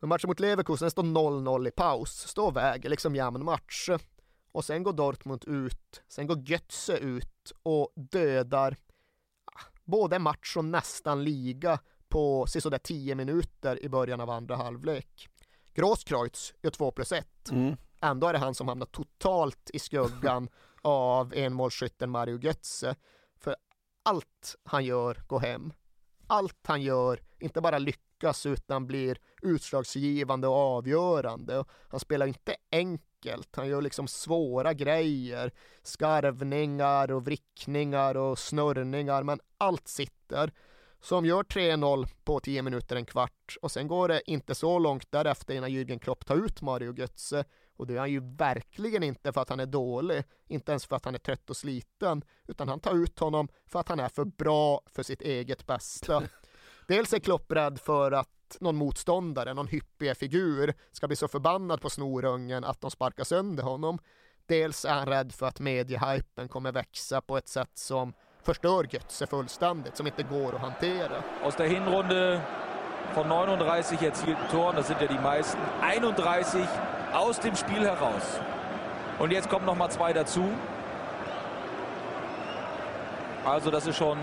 Men 0.00 0.08
matchen 0.08 0.28
mot 0.28 0.40
Leverkusen 0.40 0.90
står 0.90 1.02
0-0 1.02 1.68
i 1.68 1.70
paus, 1.70 2.28
står 2.28 2.46
och 2.46 2.56
väger 2.56 2.90
liksom 2.90 3.16
jämn 3.16 3.44
match. 3.44 3.90
Och 4.52 4.64
sen 4.64 4.82
går 4.82 4.92
Dortmund 4.92 5.44
ut, 5.46 6.02
sen 6.08 6.26
går 6.26 6.38
Götze 6.50 6.96
ut 6.96 7.52
och 7.62 7.92
dödar 7.94 8.76
ah, 9.44 9.60
både 9.84 10.18
match 10.18 10.56
och 10.56 10.64
nästan 10.64 11.24
liga 11.24 11.78
på 12.08 12.46
sisådär 12.46 12.78
10 12.78 13.14
minuter 13.14 13.84
i 13.84 13.88
början 13.88 14.20
av 14.20 14.30
andra 14.30 14.56
halvlek. 14.56 15.28
Grosskreutz 15.74 16.54
gör 16.62 16.70
2 16.70 16.90
plus 16.90 17.12
1. 17.12 17.50
Mm. 17.50 17.76
Ändå 18.00 18.26
är 18.26 18.32
det 18.32 18.38
han 18.38 18.54
som 18.54 18.68
hamnar 18.68 18.86
totalt 18.86 19.70
i 19.72 19.78
skuggan 19.78 20.48
av 20.82 21.34
enmålsskytten 21.34 22.10
Mario 22.10 22.38
Götze. 22.38 22.96
För 23.36 23.56
allt 24.02 24.56
han 24.64 24.84
gör 24.84 25.22
går 25.26 25.40
hem. 25.40 25.72
Allt 26.26 26.66
han 26.66 26.82
gör, 26.82 27.22
inte 27.38 27.60
bara 27.60 27.78
lyckas 27.78 28.09
utan 28.46 28.86
blir 28.86 29.18
utslagsgivande 29.42 30.48
och 30.48 30.54
avgörande. 30.54 31.64
Han 31.88 32.00
spelar 32.00 32.26
inte 32.26 32.56
enkelt, 32.72 33.56
han 33.56 33.68
gör 33.68 33.82
liksom 33.82 34.08
svåra 34.08 34.72
grejer. 34.72 35.52
Skarvningar 35.82 37.10
och 37.12 37.24
vrickningar 37.24 38.16
och 38.16 38.38
snurrningar, 38.38 39.22
men 39.22 39.40
allt 39.58 39.88
sitter. 39.88 40.52
Som 41.02 41.26
gör 41.26 41.42
3-0 41.42 42.06
på 42.24 42.40
10 42.40 42.62
minuter, 42.62 42.96
en 42.96 43.06
kvart. 43.06 43.56
Och 43.62 43.72
sen 43.72 43.88
går 43.88 44.08
det 44.08 44.30
inte 44.30 44.54
så 44.54 44.78
långt 44.78 45.12
därefter 45.12 45.54
innan 45.54 45.70
Jürgen 45.70 45.98
Klopp 45.98 46.26
tar 46.26 46.36
ut 46.36 46.62
Mario 46.62 46.94
Götze. 46.94 47.44
Och 47.76 47.86
det 47.86 47.94
är 47.94 47.98
han 47.98 48.10
ju 48.10 48.20
verkligen 48.20 49.02
inte 49.02 49.32
för 49.32 49.40
att 49.40 49.48
han 49.48 49.60
är 49.60 49.66
dålig, 49.66 50.24
inte 50.46 50.72
ens 50.72 50.86
för 50.86 50.96
att 50.96 51.04
han 51.04 51.14
är 51.14 51.18
trött 51.18 51.50
och 51.50 51.56
sliten, 51.56 52.24
utan 52.46 52.68
han 52.68 52.80
tar 52.80 52.94
ut 52.94 53.18
honom 53.18 53.48
för 53.66 53.80
att 53.80 53.88
han 53.88 54.00
är 54.00 54.08
för 54.08 54.24
bra 54.24 54.80
för 54.86 55.02
sitt 55.02 55.22
eget 55.22 55.66
bästa. 55.66 56.22
Dels 56.90 57.12
är 57.12 57.18
Klopp 57.18 57.52
rädd 57.52 57.80
för 57.80 58.12
att 58.12 58.56
någon 58.60 58.76
motståndare, 58.76 59.54
någon 59.54 59.68
hyppig 59.68 60.16
figur, 60.16 60.74
ska 60.92 61.06
bli 61.06 61.16
så 61.16 61.28
förbannad 61.28 61.80
på 61.80 61.90
snorungen 61.90 62.64
att 62.64 62.80
de 62.80 62.90
sparkar 62.90 63.24
sönder 63.24 63.62
honom. 63.62 63.98
Dels 64.46 64.84
är 64.84 64.94
han 64.94 65.06
rädd 65.06 65.32
för 65.32 65.46
att 65.46 65.60
mediehypen 65.60 66.48
kommer 66.48 66.72
växa 66.72 67.20
på 67.20 67.36
ett 67.36 67.48
sätt 67.48 67.70
som 67.74 68.12
förstör 68.42 68.86
Götze 68.90 69.26
fullständigt, 69.26 69.96
som 69.96 70.06
inte 70.06 70.22
går 70.22 70.54
att 70.54 70.60
hantera. 70.60 71.22
Aus 71.44 71.56
der 71.56 71.66
Hinrunde 71.66 72.40
von 73.14 73.28
39 73.28 74.02
erzielten 74.02 74.48
Toren, 74.50 74.76
das 74.76 74.86
sind 74.86 75.00
ja 75.00 75.06
die 75.06 75.20
meisten, 75.22 75.60
31 75.82 76.68
aus 77.12 77.38
dem 77.38 77.56
Spiel 77.56 77.86
heraus. 77.86 78.40
Und 79.18 79.32
jetzt 79.32 79.48
kommen 79.48 79.66
noch 79.66 79.78
mal 79.78 79.90
zwei 79.90 80.12
dazu. 80.12 80.44
Also 83.44 83.70
das 83.70 83.86
ist 83.86 83.96
schon 83.96 84.18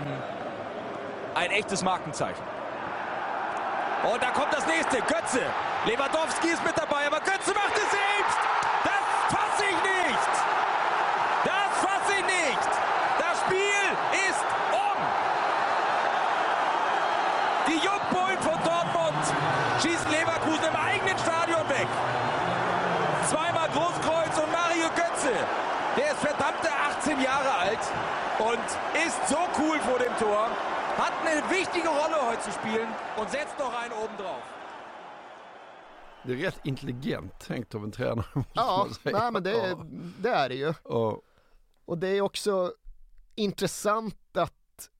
ein 1.34 1.50
echtes 1.50 1.82
Markenzeichen. 1.82 2.57
Und 4.04 4.22
da 4.22 4.30
kommt 4.30 4.52
das 4.52 4.64
nächste, 4.66 4.98
Götze. 4.98 5.42
Lewandowski 5.84 6.48
ist 6.48 6.64
mit 6.64 6.76
dabei, 6.78 7.06
aber 7.06 7.18
Götze 7.20 7.52
macht 7.52 7.74
es 7.74 7.90
selbst. 7.90 8.38
Das 8.84 9.34
fasse 9.34 9.64
ich 9.64 9.82
nicht. 9.82 10.32
Das 11.44 11.70
fasse 11.82 12.12
ich 12.18 12.24
nicht. 12.24 12.70
Das 13.18 13.40
Spiel 13.40 13.84
ist 14.28 14.44
um. 14.70 14.98
Die 17.66 17.78
Jungbullen 17.84 18.38
von 18.38 18.58
Dortmund 18.62 19.24
schießen 19.82 20.10
Leverkusen 20.12 20.64
im 20.68 20.76
eigenen 20.76 21.18
Stadion 21.18 21.68
weg. 21.68 21.88
Zweimal 23.28 23.68
Großkreuz 23.70 24.38
und 24.38 24.52
Mario 24.52 24.88
Götze. 24.94 25.34
Der 25.96 26.12
ist 26.12 26.20
verdammte 26.20 26.70
18 27.00 27.20
Jahre 27.20 27.52
alt 27.58 27.80
und 28.38 28.64
ist 29.06 29.28
so 29.28 29.38
cool 29.58 29.80
vor 29.80 29.98
dem 29.98 30.16
Tor. 30.18 30.48
Hat 30.98 31.12
eine 31.26 31.50
wichtige 31.50 31.88
Rolle 31.88 32.16
heute 32.28 32.42
zu 32.42 32.50
spielen 32.50 32.88
und 33.20 33.30
setzt 33.30 33.58
noch 33.58 33.72
einen 33.82 33.92
oben 33.92 34.16
drauf. 34.16 34.42
Det 36.22 36.32
är 36.32 36.36
rätt 36.36 36.60
intelligent 36.64 37.38
tänkt 37.38 37.74
av 37.74 37.84
en 37.84 37.92
tränare. 37.92 38.26
Ja, 38.54 38.88
nej 39.04 39.32
men 39.32 39.42
det, 39.42 39.76
det 40.18 40.28
är 40.28 40.48
det 40.48 40.54
ju. 40.54 40.74
Ja. 40.84 41.20
Och 41.84 41.98
det 41.98 42.08
är 42.08 42.20
också 42.20 42.72
intressant 43.34 44.36
att 44.36 44.90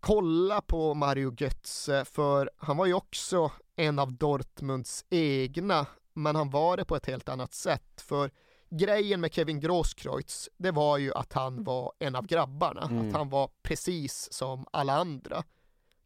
kolla 0.00 0.60
på 0.60 0.94
Mario 0.94 1.34
Götze 1.38 2.04
för 2.04 2.50
han 2.56 2.76
var 2.76 2.86
ju 2.86 2.94
också 2.94 3.52
en 3.76 3.98
av 3.98 4.12
Dortmunds 4.12 5.04
egna 5.10 5.86
men 6.12 6.36
han 6.36 6.50
var 6.50 6.76
det 6.76 6.84
på 6.84 6.96
ett 6.96 7.06
helt 7.06 7.28
annat 7.28 7.54
sätt 7.54 8.00
för 8.00 8.30
grejen 8.76 9.20
med 9.20 9.34
Kevin 9.34 9.60
Grosskreutz 9.60 10.48
det 10.56 10.70
var 10.70 10.98
ju 10.98 11.12
att 11.14 11.32
han 11.32 11.64
var 11.64 11.92
en 11.98 12.14
av 12.16 12.26
grabbarna, 12.26 12.82
Mm. 12.90 13.08
att 13.08 13.14
han 13.14 13.28
var 13.28 13.50
precis 13.62 14.32
som 14.32 14.66
alla 14.70 14.92
andra. 14.92 15.44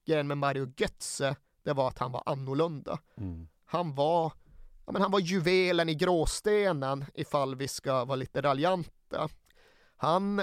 Grejen 0.07 0.27
med 0.27 0.39
Mario 0.39 0.73
Götze 0.77 1.37
det 1.63 1.73
var 1.73 1.89
att 1.89 1.99
han 1.99 2.13
var 2.13 2.23
annorlunda. 2.27 2.99
Han 3.65 3.95
var, 3.95 4.33
ja, 4.87 4.93
men 4.93 5.03
han 5.03 5.11
var 5.11 5.21
juvelen 5.21 5.89
i 5.89 5.95
gråstenen 5.95 7.05
ifall 7.15 7.55
vi 7.55 7.69
ska 7.69 8.05
vara 8.05 8.17
lite 8.17 8.41
raljanta. 8.43 9.29
Han 9.97 10.43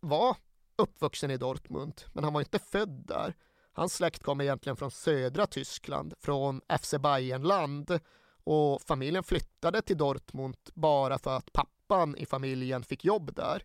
var 0.00 0.36
uppvuxen 0.76 1.30
i 1.30 1.36
Dortmund, 1.36 2.00
men 2.12 2.24
han 2.24 2.32
var 2.32 2.40
inte 2.40 2.58
född 2.58 3.04
där. 3.06 3.34
Hans 3.72 3.94
släkt 3.94 4.22
kom 4.22 4.40
egentligen 4.40 4.76
från 4.76 4.90
södra 4.90 5.46
Tyskland, 5.46 6.14
från 6.20 6.60
FC 6.80 6.94
Bayernland 7.00 8.00
och 8.44 8.82
familjen 8.82 9.22
flyttade 9.22 9.82
till 9.82 9.96
Dortmund 9.96 10.56
bara 10.74 11.18
för 11.18 11.36
att 11.36 11.52
pappan 11.52 12.16
i 12.16 12.26
familjen 12.26 12.82
fick 12.82 13.04
jobb 13.04 13.34
där. 13.34 13.62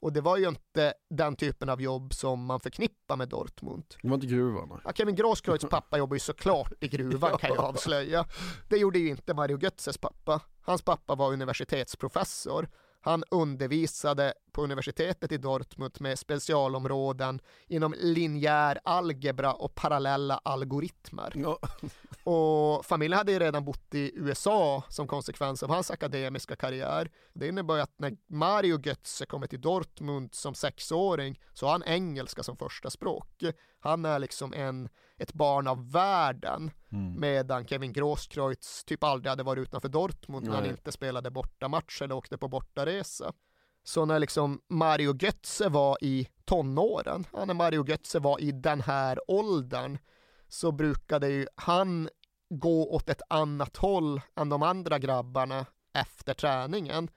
Och 0.00 0.12
det 0.12 0.20
var 0.20 0.36
ju 0.36 0.48
inte 0.48 0.94
den 1.10 1.36
typen 1.36 1.68
av 1.68 1.82
jobb 1.82 2.14
som 2.14 2.44
man 2.44 2.60
förknippar 2.60 3.16
med 3.16 3.28
Dortmund. 3.28 3.84
Det 4.02 4.08
var 4.08 4.14
inte 4.14 4.26
gruvan. 4.26 4.80
Ja, 4.84 4.92
Kevin 4.92 5.14
Grosskreutz 5.14 5.64
pappa 5.70 5.98
jobbar 5.98 6.16
ju 6.16 6.20
såklart 6.20 6.72
i 6.80 6.88
gruvan 6.88 7.38
kan 7.38 7.50
jag 7.54 7.64
avslöja. 7.64 8.26
Det 8.68 8.76
gjorde 8.76 8.98
ju 8.98 9.08
inte 9.08 9.34
Mario 9.34 9.58
Götzes 9.58 9.98
pappa. 9.98 10.40
Hans 10.62 10.82
pappa 10.82 11.14
var 11.14 11.32
universitetsprofessor. 11.32 12.68
Han 13.00 13.24
undervisade 13.30 14.34
på 14.52 14.62
universitetet 14.62 15.32
i 15.32 15.36
Dortmund 15.36 15.92
med 16.00 16.18
specialområden 16.18 17.40
inom 17.68 17.94
linjär 17.98 18.80
algebra 18.84 19.52
och 19.52 19.74
parallella 19.74 20.40
algoritmer. 20.44 21.32
Och 22.24 22.86
familjen 22.86 23.18
hade 23.18 23.32
ju 23.32 23.38
redan 23.38 23.64
bott 23.64 23.94
i 23.94 24.12
USA 24.14 24.82
som 24.88 25.06
konsekvens 25.06 25.62
av 25.62 25.70
hans 25.70 25.90
akademiska 25.90 26.56
karriär. 26.56 27.10
Det 27.32 27.48
innebär 27.48 27.78
att 27.78 27.98
när 27.98 28.16
Mario 28.26 28.80
Götze 28.80 29.26
kommer 29.26 29.46
till 29.46 29.60
Dortmund 29.60 30.34
som 30.34 30.54
sexåring 30.54 31.40
så 31.52 31.66
har 31.66 31.72
han 31.72 31.82
engelska 31.82 32.42
som 32.42 32.56
första 32.56 32.90
språk. 32.90 33.42
Han 33.80 34.04
är 34.04 34.18
liksom 34.18 34.52
en, 34.52 34.88
ett 35.20 35.32
barn 35.32 35.66
av 35.66 35.90
världen 35.92 36.70
Mm. 36.92 37.20
medan 37.20 37.66
Kevin 37.66 37.92
Grosskreutz 37.92 38.84
typ 38.84 39.04
aldrig 39.04 39.30
hade 39.30 39.42
varit 39.42 39.62
utanför 39.62 39.88
Dortmund 39.88 40.46
när 40.46 40.54
han 40.54 40.66
inte 40.66 40.92
spelade 40.92 41.30
bortamatch 41.30 42.02
eller 42.02 42.14
åkte 42.14 42.38
på 42.38 42.48
bortaresa. 42.48 43.32
Så 43.84 44.04
när 44.04 44.18
liksom 44.18 44.60
Mario 44.68 45.16
Götze 45.20 45.68
var 45.68 45.98
i 46.00 46.28
tonåren, 46.44 47.26
ja, 47.32 47.44
när 47.44 47.54
Mario 47.54 47.86
Götze 47.86 48.18
var 48.18 48.40
i 48.40 48.52
den 48.52 48.80
här 48.80 49.20
åldern 49.30 49.98
så 50.48 50.72
brukade 50.72 51.28
ju 51.28 51.46
han 51.54 52.08
gå 52.48 52.94
åt 52.94 53.08
ett 53.08 53.22
annat 53.28 53.76
håll 53.76 54.20
än 54.36 54.48
de 54.48 54.62
andra 54.62 54.98
grabbarna 54.98 55.66
efter 55.92 56.34
träningen. 56.34 57.10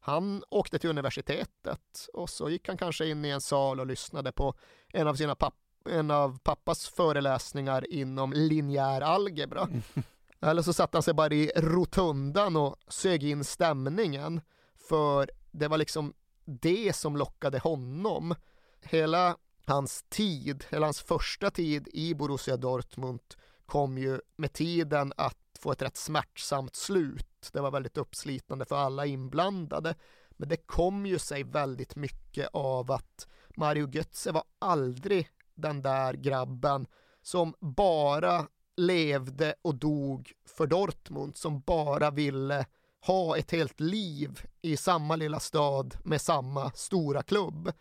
Han 0.00 0.44
åkte 0.50 0.78
till 0.78 0.90
universitetet 0.90 2.08
och 2.12 2.30
så 2.30 2.50
gick 2.50 2.68
han 2.68 2.76
kanske 2.76 3.06
in 3.06 3.24
i 3.24 3.28
en 3.28 3.40
sal 3.40 3.80
och 3.80 3.86
lyssnade 3.86 4.32
på 4.32 4.54
en 4.92 5.08
av 5.08 5.14
sina 5.14 5.34
papp 5.34 5.54
en 5.88 6.10
av 6.10 6.38
pappas 6.38 6.88
föreläsningar 6.88 7.92
inom 7.92 8.32
linjär 8.32 9.00
algebra. 9.00 9.68
Eller 10.40 10.62
så 10.62 10.72
satte 10.72 10.96
han 10.96 11.02
sig 11.02 11.14
bara 11.14 11.34
i 11.34 11.52
rotundan 11.56 12.56
och 12.56 12.76
sög 12.88 13.24
in 13.24 13.44
stämningen. 13.44 14.40
För 14.88 15.30
det 15.50 15.68
var 15.68 15.78
liksom 15.78 16.14
det 16.44 16.96
som 16.96 17.16
lockade 17.16 17.58
honom. 17.58 18.34
Hela 18.80 19.36
hans 19.66 20.04
tid, 20.08 20.64
hela 20.70 20.86
hans 20.86 21.00
första 21.00 21.50
tid 21.50 21.88
i 21.92 22.14
Borussia 22.14 22.56
Dortmund 22.56 23.20
kom 23.66 23.98
ju 23.98 24.20
med 24.36 24.52
tiden 24.52 25.12
att 25.16 25.36
få 25.58 25.72
ett 25.72 25.82
rätt 25.82 25.96
smärtsamt 25.96 26.76
slut. 26.76 27.50
Det 27.52 27.60
var 27.60 27.70
väldigt 27.70 27.96
uppslitande 27.96 28.64
för 28.64 28.76
alla 28.76 29.06
inblandade. 29.06 29.94
Men 30.30 30.48
det 30.48 30.56
kom 30.56 31.06
ju 31.06 31.18
sig 31.18 31.42
väldigt 31.42 31.96
mycket 31.96 32.48
av 32.52 32.92
att 32.92 33.28
Mario 33.56 33.88
Götze 33.90 34.32
var 34.32 34.44
aldrig 34.58 35.28
den 35.58 35.82
där 35.82 36.14
grabben 36.14 36.86
som 37.22 37.54
bara 37.60 38.46
levde 38.76 39.54
och 39.62 39.74
dog 39.74 40.32
för 40.46 40.66
Dortmund, 40.66 41.36
som 41.36 41.60
bara 41.60 42.10
ville 42.10 42.66
ha 43.06 43.36
ett 43.36 43.50
helt 43.50 43.80
liv 43.80 44.40
i 44.62 44.76
samma 44.76 45.16
lilla 45.16 45.40
stad 45.40 45.96
med 46.04 46.20
samma 46.20 46.70
stora 46.70 47.22
klubb. 47.22 47.72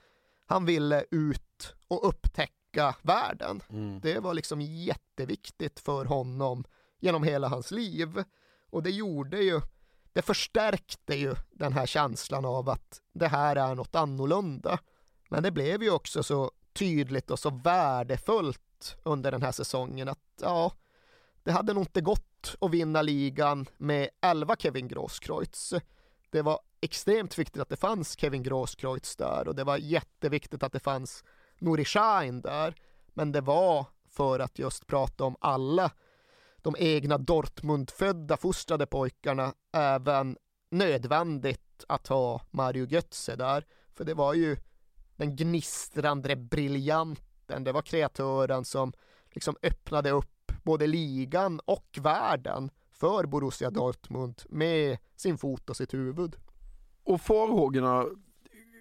Han 0.46 0.66
ville 0.66 1.06
ut 1.12 1.76
och 1.88 2.08
upptäcka 2.08 2.96
världen. 3.02 3.62
Det 4.02 4.20
var 4.20 4.34
liksom 4.34 4.62
jätteviktigt 4.62 5.80
för 5.80 6.06
honom 6.06 6.64
genom 7.00 7.24
hela 7.24 7.48
hans 7.48 7.72
liv. 7.72 8.24
Och 8.70 8.84
det 8.84 8.92
gjorde 8.92 9.38
ju, 9.38 9.62
det 10.14 10.22
förstärkte 10.22 11.16
ju 11.16 11.36
den 11.52 11.74
här 11.74 11.86
känslan 11.86 12.46
av 12.46 12.70
att 12.70 13.02
det 13.14 13.28
här 13.28 13.56
är 13.56 13.76
något 13.76 13.96
annorlunda. 13.96 14.80
Men 15.30 15.44
det 15.44 15.52
blev 15.52 15.84
ju 15.84 15.92
också 15.92 16.24
så 16.24 16.52
tydligt 16.78 17.32
och 17.32 17.40
så 17.40 17.50
värdefullt 17.50 18.98
under 19.04 19.32
den 19.32 19.42
här 19.42 19.52
säsongen 19.52 20.10
att 20.10 20.20
ja, 20.42 20.72
det 21.44 21.52
hade 21.52 21.74
nog 21.74 21.84
inte 21.84 22.02
gått 22.02 22.58
att 22.62 22.72
vinna 22.72 23.02
ligan 23.02 23.70
med 23.78 24.10
11 24.22 24.56
Kevin 24.60 24.88
Grosskreutz. 24.88 25.74
Det 26.30 26.42
var 26.42 26.60
extremt 26.82 27.40
viktigt 27.40 27.62
att 27.62 27.70
det 27.70 27.76
fanns 27.76 28.18
Kevin 28.20 28.44
Grosskreutz 28.44 29.16
där 29.16 29.48
och 29.48 29.56
det 29.56 29.64
var 29.64 29.78
jätteviktigt 29.78 30.64
att 30.64 30.74
det 30.74 30.80
fanns 30.80 31.24
Nouri 31.60 31.86
Sahin 31.86 32.42
där. 32.42 32.76
Men 33.14 33.32
det 33.32 33.42
var 33.42 33.86
för 34.10 34.40
att 34.40 34.60
just 34.60 34.88
prata 34.88 35.24
om 35.24 35.36
alla 35.40 35.92
de 36.58 36.76
egna 36.80 37.18
Dortmundfödda 37.18 38.38
fostrade 38.38 38.86
pojkarna 38.86 39.54
även 39.74 40.38
nödvändigt 40.70 41.86
att 41.88 42.08
ha 42.08 42.42
Mario 42.52 42.86
Götze 42.86 43.36
där. 43.36 43.66
För 43.96 44.04
det 44.06 44.14
var 44.14 44.34
ju 44.34 44.58
den 45.18 45.36
gnistrande 45.36 46.36
briljanten, 46.36 47.64
det 47.64 47.72
var 47.72 47.82
kreatören 47.82 48.66
som 48.66 48.94
liksom 49.32 49.56
öppnade 49.62 50.12
upp 50.12 50.52
både 50.64 50.88
ligan 50.88 51.60
och 51.66 51.98
världen 52.02 52.70
för 52.92 53.26
Borussia 53.26 53.70
Dortmund 53.70 54.42
med 54.50 54.98
sin 55.16 55.38
fot 55.38 55.70
och 55.70 55.78
sitt 55.78 55.94
huvud. 55.94 56.36
Och 57.04 57.22
farhågorna 57.22 58.06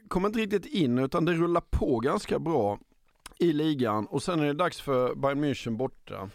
kommer 0.09 0.29
inte 0.29 0.39
riktigt 0.39 0.67
in 0.67 0.99
utan 0.99 1.25
det 1.25 1.33
rullar 1.33 1.61
på 1.61 1.99
ganska 1.99 2.39
bra 2.39 2.79
i 3.39 3.53
ligan 3.53 4.07
och 4.07 4.23
sen 4.23 4.41
är 4.41 4.47
det 4.47 4.53
dags 4.53 4.81
för 4.81 5.15
Bayern 5.15 5.45
München 5.45 5.77
borta. 5.77 6.31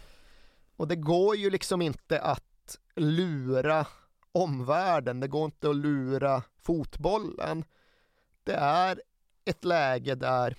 Och 0.76 0.88
det 0.88 0.96
går 0.96 1.36
ju 1.36 1.50
liksom 1.50 1.82
inte 1.82 2.20
att 2.20 2.78
lura 2.96 3.86
omvärlden, 4.32 5.20
det 5.20 5.28
går 5.28 5.44
inte 5.44 5.70
att 5.70 5.76
lura 5.76 6.42
fotbollen. 6.62 7.64
Det 8.44 8.54
är 8.54 9.02
ett 9.44 9.64
läge 9.64 10.14
där 10.14 10.56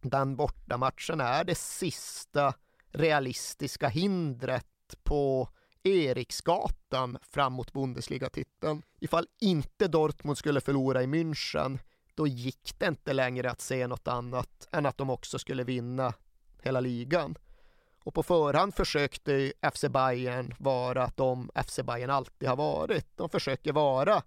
den 0.00 0.36
bortamatchen 0.36 1.20
är 1.20 1.44
det 1.44 1.54
sista 1.54 2.54
realistiska 2.92 3.88
hindret 3.88 4.66
på 5.02 5.48
Eriksgatan 5.82 7.18
fram 7.22 7.52
mot 7.52 7.72
Bundesliga-titeln. 7.72 8.82
Ifall 9.00 9.26
inte 9.40 9.88
Dortmund 9.88 10.38
skulle 10.38 10.60
förlora 10.60 11.02
i 11.02 11.06
München, 11.06 11.78
då 12.14 12.26
gick 12.26 12.74
det 12.78 12.86
inte 12.86 13.12
längre 13.12 13.50
att 13.50 13.60
se 13.60 13.86
något 13.86 14.08
annat 14.08 14.68
än 14.72 14.86
att 14.86 14.98
de 14.98 15.10
också 15.10 15.38
skulle 15.38 15.64
vinna 15.64 16.12
hela 16.62 16.80
ligan. 16.80 17.38
Och 18.04 18.14
på 18.14 18.22
förhand 18.22 18.74
försökte 18.74 19.52
FC 19.72 19.84
Bayern 19.84 20.54
vara 20.58 21.10
de 21.16 21.50
FC 21.66 21.80
Bayern 21.82 22.10
alltid 22.10 22.48
har 22.48 22.56
varit. 22.56 23.16
De 23.16 23.28
försöker 23.28 23.72
vara 23.72 24.22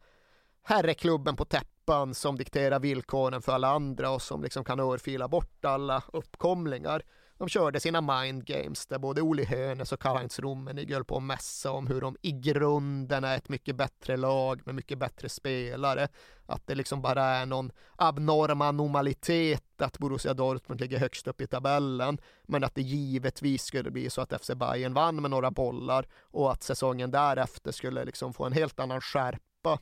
herreklubben 0.63 1.35
på 1.35 1.45
täppan 1.45 2.13
som 2.13 2.37
dikterar 2.37 2.79
villkoren 2.79 3.41
för 3.41 3.51
alla 3.51 3.67
andra 3.67 4.09
och 4.09 4.21
som 4.21 4.43
liksom 4.43 4.63
kan 4.63 4.79
örfila 4.79 5.27
bort 5.27 5.65
alla 5.65 6.03
uppkomlingar. 6.13 7.03
De 7.37 7.49
körde 7.49 7.79
sina 7.79 8.01
mind 8.01 8.45
games 8.45 8.87
där 8.87 8.97
både 8.97 9.21
Oli 9.21 9.45
Hönes 9.45 9.91
och 9.91 9.99
Karl-Heinz 9.99 10.39
Rummenigge 10.39 10.93
höll 10.93 11.05
på 11.05 11.17
att 11.17 11.23
mässa 11.23 11.71
om 11.71 11.87
hur 11.87 12.01
de 12.01 12.17
i 12.21 12.31
grunden 12.31 13.23
är 13.23 13.37
ett 13.37 13.49
mycket 13.49 13.75
bättre 13.75 14.17
lag 14.17 14.61
med 14.65 14.75
mycket 14.75 14.97
bättre 14.97 15.29
spelare. 15.29 16.07
Att 16.45 16.67
det 16.67 16.75
liksom 16.75 17.01
bara 17.01 17.23
är 17.23 17.45
någon 17.45 17.71
abnorm 17.95 18.61
anomalitet 18.61 19.81
att 19.81 19.97
Borussia 19.97 20.33
Dortmund 20.33 20.81
ligger 20.81 20.99
högst 20.99 21.27
upp 21.27 21.41
i 21.41 21.47
tabellen. 21.47 22.17
Men 22.43 22.63
att 22.63 22.75
det 22.75 22.81
givetvis 22.81 23.63
skulle 23.63 23.91
bli 23.91 24.09
så 24.09 24.21
att 24.21 24.41
FC 24.41 24.51
Bayern 24.55 24.93
vann 24.93 25.21
med 25.21 25.31
några 25.31 25.51
bollar 25.51 26.07
och 26.21 26.51
att 26.51 26.63
säsongen 26.63 27.11
därefter 27.11 27.71
skulle 27.71 28.05
liksom 28.05 28.33
få 28.33 28.45
en 28.45 28.53
helt 28.53 28.79
annan 28.79 29.01
skärpa. 29.01 29.79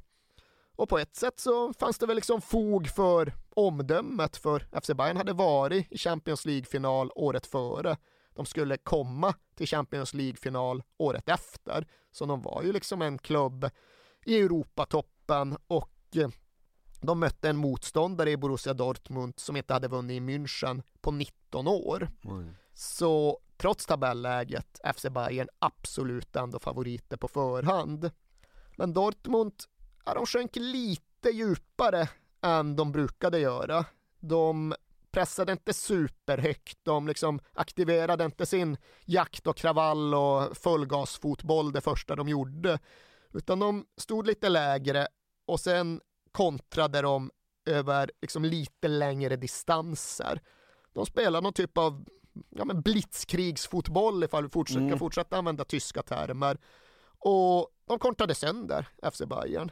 Och 0.81 0.89
på 0.89 0.99
ett 0.99 1.15
sätt 1.15 1.39
så 1.39 1.73
fanns 1.73 1.97
det 1.97 2.05
väl 2.05 2.15
liksom 2.15 2.41
fog 2.41 2.87
för 2.87 3.33
omdömet 3.49 4.37
för 4.37 4.67
FC 4.81 4.87
Bayern 4.87 5.17
hade 5.17 5.33
varit 5.33 5.91
i 5.91 5.97
Champions 5.97 6.45
League-final 6.45 7.11
året 7.15 7.45
före. 7.45 7.97
De 8.35 8.45
skulle 8.45 8.77
komma 8.77 9.33
till 9.55 9.67
Champions 9.67 10.13
League-final 10.13 10.83
året 10.97 11.29
efter. 11.29 11.87
Så 12.11 12.25
de 12.25 12.41
var 12.41 12.63
ju 12.63 12.73
liksom 12.73 13.01
en 13.01 13.17
klubb 13.17 13.69
i 14.25 14.39
Europatoppen 14.39 15.57
och 15.67 15.93
eh, 16.15 16.29
de 17.01 17.19
mötte 17.19 17.49
en 17.49 17.57
motståndare 17.57 18.31
i 18.31 18.37
Borussia 18.37 18.73
Dortmund 18.73 19.33
som 19.37 19.57
inte 19.57 19.73
hade 19.73 19.87
vunnit 19.87 20.21
i 20.21 20.25
München 20.25 20.83
på 21.01 21.11
19 21.11 21.67
år. 21.67 22.09
Mm. 22.25 22.53
Så 22.73 23.39
trots 23.57 23.85
tabelläget 23.85 24.79
FC 24.95 25.05
Bayern 25.09 25.49
absolut 25.59 26.35
ändå 26.35 26.59
favoriter 26.59 27.17
på 27.17 27.27
förhand. 27.27 28.11
Men 28.75 28.93
Dortmund, 28.93 29.53
ja, 30.05 30.13
de 30.13 30.25
sjönk 30.25 30.55
lite 30.55 31.29
djupare 31.29 32.09
än 32.41 32.75
de 32.75 32.91
brukade 32.91 33.39
göra. 33.39 33.85
De 34.19 34.75
pressade 35.11 35.51
inte 35.51 35.73
superhögt, 35.73 36.77
de 36.83 37.07
liksom 37.07 37.39
aktiverade 37.53 38.25
inte 38.25 38.45
sin 38.45 38.77
jakt 39.05 39.47
och 39.47 39.57
kravall 39.57 40.13
och 40.13 40.57
fullgasfotboll 40.57 41.71
det 41.71 41.81
första 41.81 42.15
de 42.15 42.29
gjorde, 42.29 42.79
utan 43.33 43.59
de 43.59 43.85
stod 43.97 44.27
lite 44.27 44.49
lägre 44.49 45.07
och 45.45 45.59
sen 45.59 46.01
kontrade 46.31 47.01
de 47.01 47.31
över 47.65 48.11
liksom 48.21 48.45
lite 48.45 48.87
längre 48.87 49.35
distanser. 49.35 50.41
De 50.93 51.05
spelade 51.05 51.43
någon 51.43 51.53
typ 51.53 51.77
av 51.77 52.05
ja, 52.49 52.65
men 52.65 52.81
blitzkrigsfotboll 52.81 54.23
ifall 54.23 54.43
vi 54.43 54.49
fortsätter, 54.49 54.81
Mm. 54.81 54.99
fortsätter 54.99 55.37
använda 55.37 55.63
tyska 55.65 56.03
termer. 56.03 56.57
Och 57.19 57.69
de 57.85 57.99
kontrade 57.99 58.35
sönder 58.35 58.87
FC 59.11 59.21
Bayern. 59.25 59.71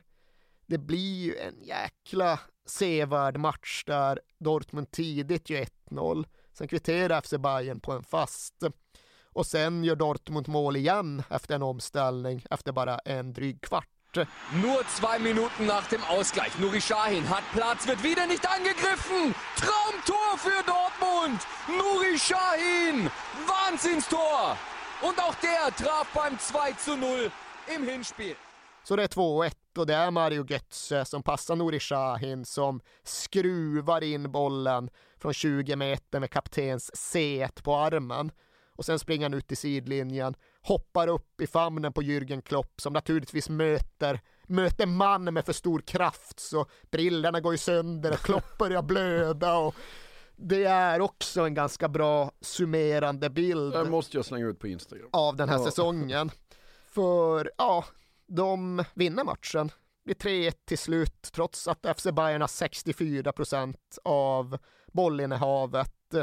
Det 0.69 0.77
blir 0.77 1.23
ju 1.25 1.37
en 1.37 1.63
jäkla 1.63 2.39
sevärd 2.65 3.37
match 3.37 3.83
där 3.85 4.19
Dortmund 4.39 4.91
tidigt 4.91 5.49
gör 5.49 5.65
1-0. 5.91 6.25
Sen 6.53 6.67
kvitterar 6.67 7.21
FC 7.21 7.33
Bayern 7.39 7.79
på 7.79 7.91
en 7.91 8.03
fast. 8.03 8.63
Och 9.33 9.45
sen 9.45 9.83
gör 9.83 9.95
Dortmund 9.95 10.47
mål 10.47 10.75
igen 10.75 11.23
efter 11.29 11.55
en 11.55 11.63
omställning 11.63 12.45
efter 12.49 12.71
bara 12.71 12.97
en 12.97 13.33
dryg 13.33 13.61
kvart. 13.61 13.87
Nur 14.63 14.83
zwei 14.83 15.19
Minuten 15.19 15.65
nach 15.65 15.89
dem 15.89 16.01
Ausgleich. 16.03 16.59
Nuri 16.59 16.81
Sahin 16.81 17.29
hat 17.29 17.43
Platz, 17.53 17.87
wird 17.87 18.03
wieder 18.03 18.27
nicht 18.27 18.45
angegriffen. 18.55 19.33
Traumtor 19.57 20.37
für 20.37 20.63
Dortmund. 20.75 21.39
Nuri 21.67 22.17
Sahin. 22.17 23.09
Wahnsinnstor. 23.47 24.57
Und 25.01 25.19
auch 25.19 25.35
der 25.35 25.75
traf 25.75 26.07
beim 26.13 26.39
2 26.39 26.71
zu 26.73 26.97
0 26.97 27.31
im 27.75 27.87
Hinspiel. 27.87 28.35
Så 28.83 28.95
det 28.95 29.03
är 29.03 29.07
2-1 29.07 29.51
och 29.79 29.85
det 29.87 29.93
är 29.95 30.11
Mario 30.11 30.45
Götze 30.49 31.05
som 31.05 31.23
passar 31.23 31.55
Nouri 31.55 31.79
Sahin 31.79 32.45
som 32.45 32.81
skruvar 33.03 34.03
in 34.03 34.31
bollen 34.31 34.89
från 35.17 35.33
20 35.33 35.75
meter 35.75 36.19
med 36.19 36.29
kaptens 36.31 36.91
C1 36.93 37.63
på 37.63 37.75
armen. 37.75 38.31
Och 38.75 38.85
sen 38.85 38.99
springer 38.99 39.25
han 39.25 39.33
ut 39.33 39.51
i 39.51 39.55
sidlinjen, 39.55 40.35
hoppar 40.61 41.07
upp 41.07 41.41
i 41.41 41.47
famnen 41.47 41.93
på 41.93 42.01
Jürgen 42.01 42.41
Klopp 42.41 42.81
som 42.81 42.93
naturligtvis 42.93 43.49
möter, 43.49 44.19
möter 44.47 44.85
man 44.85 45.23
med 45.33 45.45
för 45.45 45.53
stor 45.53 45.79
kraft 45.79 46.39
så 46.39 46.65
brillorna 46.91 47.39
går 47.39 47.53
ju 47.53 47.57
sönder 47.57 48.11
och 48.11 48.19
Klopp 48.19 48.57
börjar 48.57 48.81
blöda 48.81 49.57
och 49.57 49.75
det 50.35 50.63
är 50.65 51.01
också 51.01 51.41
en 51.41 51.53
ganska 51.53 51.87
bra 51.89 52.31
summerande 52.41 53.29
bild 53.29 53.73
Det 53.73 53.83
måste 53.85 54.17
jag 54.17 54.25
slänga 54.25 54.45
ut 54.47 54.59
på 54.59 54.67
Instagram. 54.67 55.07
av 55.11 55.35
den 55.35 55.49
här 55.49 55.57
Ja. 55.57 55.65
säsongen. 55.65 56.31
För 56.85 57.51
ja, 57.57 57.85
de 58.29 58.83
vinner 58.93 59.23
matchen. 59.23 59.71
Blir 60.05 60.15
3-1 60.15 60.53
till 60.65 60.77
slut 60.77 61.21
trots 61.21 61.67
att 61.67 61.85
FC 61.97 62.03
Bayern 62.03 62.41
har 62.41 62.47
64 62.47 63.31
procent 63.31 63.97
av 64.03 64.57
bollinnehavet. 64.91 66.13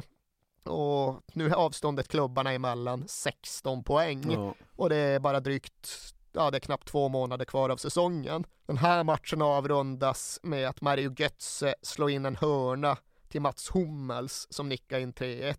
Och 0.65 1.23
nu 1.33 1.47
är 1.47 1.55
avståndet 1.55 2.09
klubbarna 2.09 2.53
emellan 2.53 3.05
16 3.09 3.85
poäng. 3.85 4.33
Ja. 4.33 4.55
Och 4.77 4.89
det 4.89 4.97
är 4.97 5.21
bara 5.21 5.41
drygt, 5.41 6.15
ja 6.33 6.51
det 6.51 6.59
är 6.59 6.61
knappt 6.61 6.89
två 6.89 7.09
månader 7.09 7.45
kvar 7.45 7.71
av 7.71 7.77
säsongen. 7.77 8.47
Den 8.67 8.77
här 8.77 9.05
matchen 9.05 9.43
avrundas 9.43 10.41
med 10.43 10.69
att 10.69 10.81
Mario 10.81 11.15
Götze 11.17 11.75
slår 11.83 12.11
in 12.11 12.27
en 12.27 12.37
hörna 12.37 12.97
till 13.29 13.41
Mats 13.41 13.71
Hummels 13.75 14.47
som 14.51 14.69
nickar 14.69 14.99
in 14.99 15.13
3-1. 15.13 15.57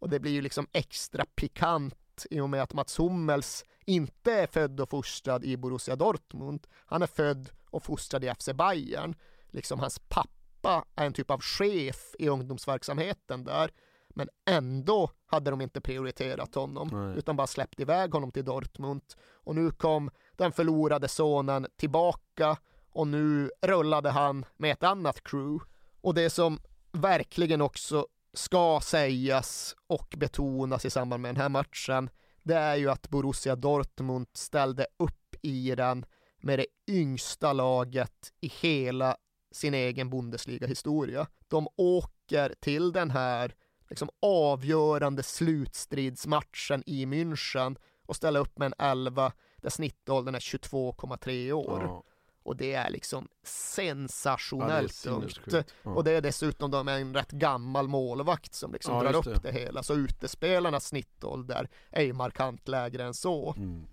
Och 0.00 0.08
det 0.08 0.20
blir 0.20 0.32
ju 0.32 0.40
liksom 0.40 0.66
extra 0.72 1.24
pikant 1.24 1.99
i 2.30 2.40
och 2.40 2.50
med 2.50 2.62
att 2.62 2.72
Mats 2.72 2.98
Hummels 2.98 3.64
inte 3.84 4.32
är 4.32 4.46
född 4.46 4.80
och 4.80 4.88
fostrad 4.88 5.44
i 5.44 5.56
Borussia 5.56 5.96
Dortmund. 5.96 6.66
Han 6.86 7.02
är 7.02 7.06
född 7.06 7.50
och 7.70 7.82
fostrad 7.82 8.24
i 8.24 8.34
FC 8.38 8.48
Bayern. 8.54 9.14
Liksom 9.50 9.80
hans 9.80 9.98
pappa 9.98 10.84
är 10.94 11.06
en 11.06 11.12
typ 11.12 11.30
av 11.30 11.40
chef 11.40 12.14
i 12.18 12.28
ungdomsverksamheten 12.28 13.44
där. 13.44 13.70
Men 14.08 14.28
ändå 14.46 15.10
hade 15.26 15.50
de 15.50 15.60
inte 15.60 15.80
prioriterat 15.80 16.54
honom 16.54 16.88
Nej. 16.92 17.18
utan 17.18 17.36
bara 17.36 17.46
släppt 17.46 17.80
iväg 17.80 18.12
honom 18.12 18.32
till 18.32 18.44
Dortmund. 18.44 19.02
Och 19.32 19.54
nu 19.54 19.70
kom 19.70 20.10
den 20.36 20.52
förlorade 20.52 21.08
sonen 21.08 21.66
tillbaka 21.76 22.56
och 22.92 23.06
nu 23.06 23.50
rullade 23.62 24.10
han 24.10 24.44
med 24.56 24.72
ett 24.72 24.82
annat 24.82 25.24
crew. 25.24 25.64
Och 26.00 26.14
det 26.14 26.30
som 26.30 26.60
verkligen 26.92 27.60
också 27.60 28.06
ska 28.32 28.80
sägas 28.82 29.76
och 29.86 30.14
betonas 30.16 30.84
i 30.84 30.90
samband 30.90 31.22
med 31.22 31.28
den 31.28 31.42
här 31.42 31.48
matchen, 31.48 32.10
det 32.42 32.54
är 32.54 32.76
ju 32.76 32.90
att 32.90 33.08
Borussia 33.08 33.56
Dortmund 33.56 34.26
ställde 34.32 34.86
upp 34.96 35.34
i 35.42 35.74
den 35.74 36.06
med 36.42 36.58
det 36.58 36.66
yngsta 36.88 37.52
laget 37.52 38.32
i 38.40 38.48
hela 38.60 39.16
sin 39.52 39.74
egen 39.74 40.10
Bundesliga-historia. 40.10 41.26
De 41.48 41.68
åker 41.76 42.54
till 42.60 42.92
den 42.92 43.10
här 43.10 43.54
liksom 43.88 44.08
avgörande 44.22 45.22
slutstridsmatchen 45.22 46.82
i 46.86 47.06
München 47.06 47.76
och 48.06 48.16
ställer 48.16 48.40
upp 48.40 48.58
med 48.58 48.66
en 48.66 48.74
11 48.78 49.32
där 49.56 49.70
snittåldern 49.70 50.34
är 50.34 50.38
22,3 50.40 51.52
år. 51.52 51.82
Ja. 51.82 52.04
Och 52.42 52.56
det 52.56 52.72
är 52.72 52.90
liksom 52.90 53.28
Ja, 53.30 53.36
sensationellt 53.48 55.06
är 55.06 55.10
ungt. 55.10 55.38
Ja. 55.82 55.90
Och 55.90 56.04
det 56.04 56.12
är 56.12 56.20
dessutom 56.20 56.70
de 56.70 56.88
en 56.88 57.14
rätt 57.14 57.30
gammal 57.30 57.88
målvakt 57.88 58.54
som 58.54 58.72
liksom 58.72 58.94
Ja, 58.94 59.02
drar 59.02 59.14
upp 59.14 59.24
det. 59.24 59.40
det 59.42 59.52
hela. 59.52 59.82
Så 59.82 59.94
utespelarnas 59.94 60.86
snittålder 60.86 61.68
är 61.90 62.02
ju 62.02 62.12
markant 62.12 62.68
lägre 62.68 63.04
än 63.04 63.14
så. 63.14 63.54
Mm. 63.56 63.86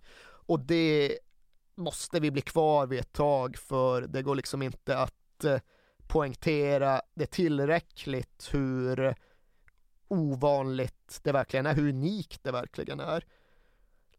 Och 0.48 0.60
det 0.60 1.18
måste 1.76 2.20
vi 2.20 2.32
bli 2.32 2.42
kvar 2.42 2.88
vid 2.88 3.00
ett 3.00 3.14
tag 3.14 3.58
för 3.58 4.02
det 4.02 4.22
går 4.22 4.36
liksom 4.36 4.62
inte 4.62 4.98
att 4.98 5.44
eh, 5.44 5.60
poängtera 6.08 7.02
det 7.16 7.26
tillräckligt 7.26 8.50
hur 8.52 9.16
ovanligt 10.08 11.20
det 11.24 11.32
verkligen 11.32 11.66
är, 11.66 11.74
hur 11.74 11.90
unikt 11.90 12.44
det 12.44 12.52
verkligen 12.52 13.00
är. 13.00 13.26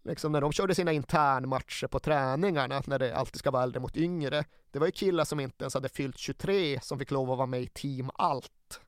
Liksom 0.08 0.32
när 0.32 0.40
de 0.40 0.52
körde 0.52 0.74
sina 0.74 0.92
internmatcher 0.92 1.86
på 1.86 1.98
träningarna, 1.98 2.82
när 2.86 2.98
det 2.98 3.16
alltid 3.16 3.38
ska 3.38 3.50
vara 3.50 3.62
äldre 3.62 3.80
mot 3.80 3.96
yngre, 3.96 4.44
det 4.70 4.78
var 4.78 4.86
ju 4.86 4.92
killar 4.92 5.24
som 5.24 5.40
inte 5.40 5.64
ens 5.64 5.74
hade 5.74 5.88
fyllt 5.88 6.18
23 6.18 6.80
som 6.82 6.98
fick 6.98 7.10
lov 7.10 7.30
att 7.30 7.38
vara 7.38 7.46
med 7.46 7.62
i 7.62 7.66
Team 7.66 8.10
Allt. 8.14 8.80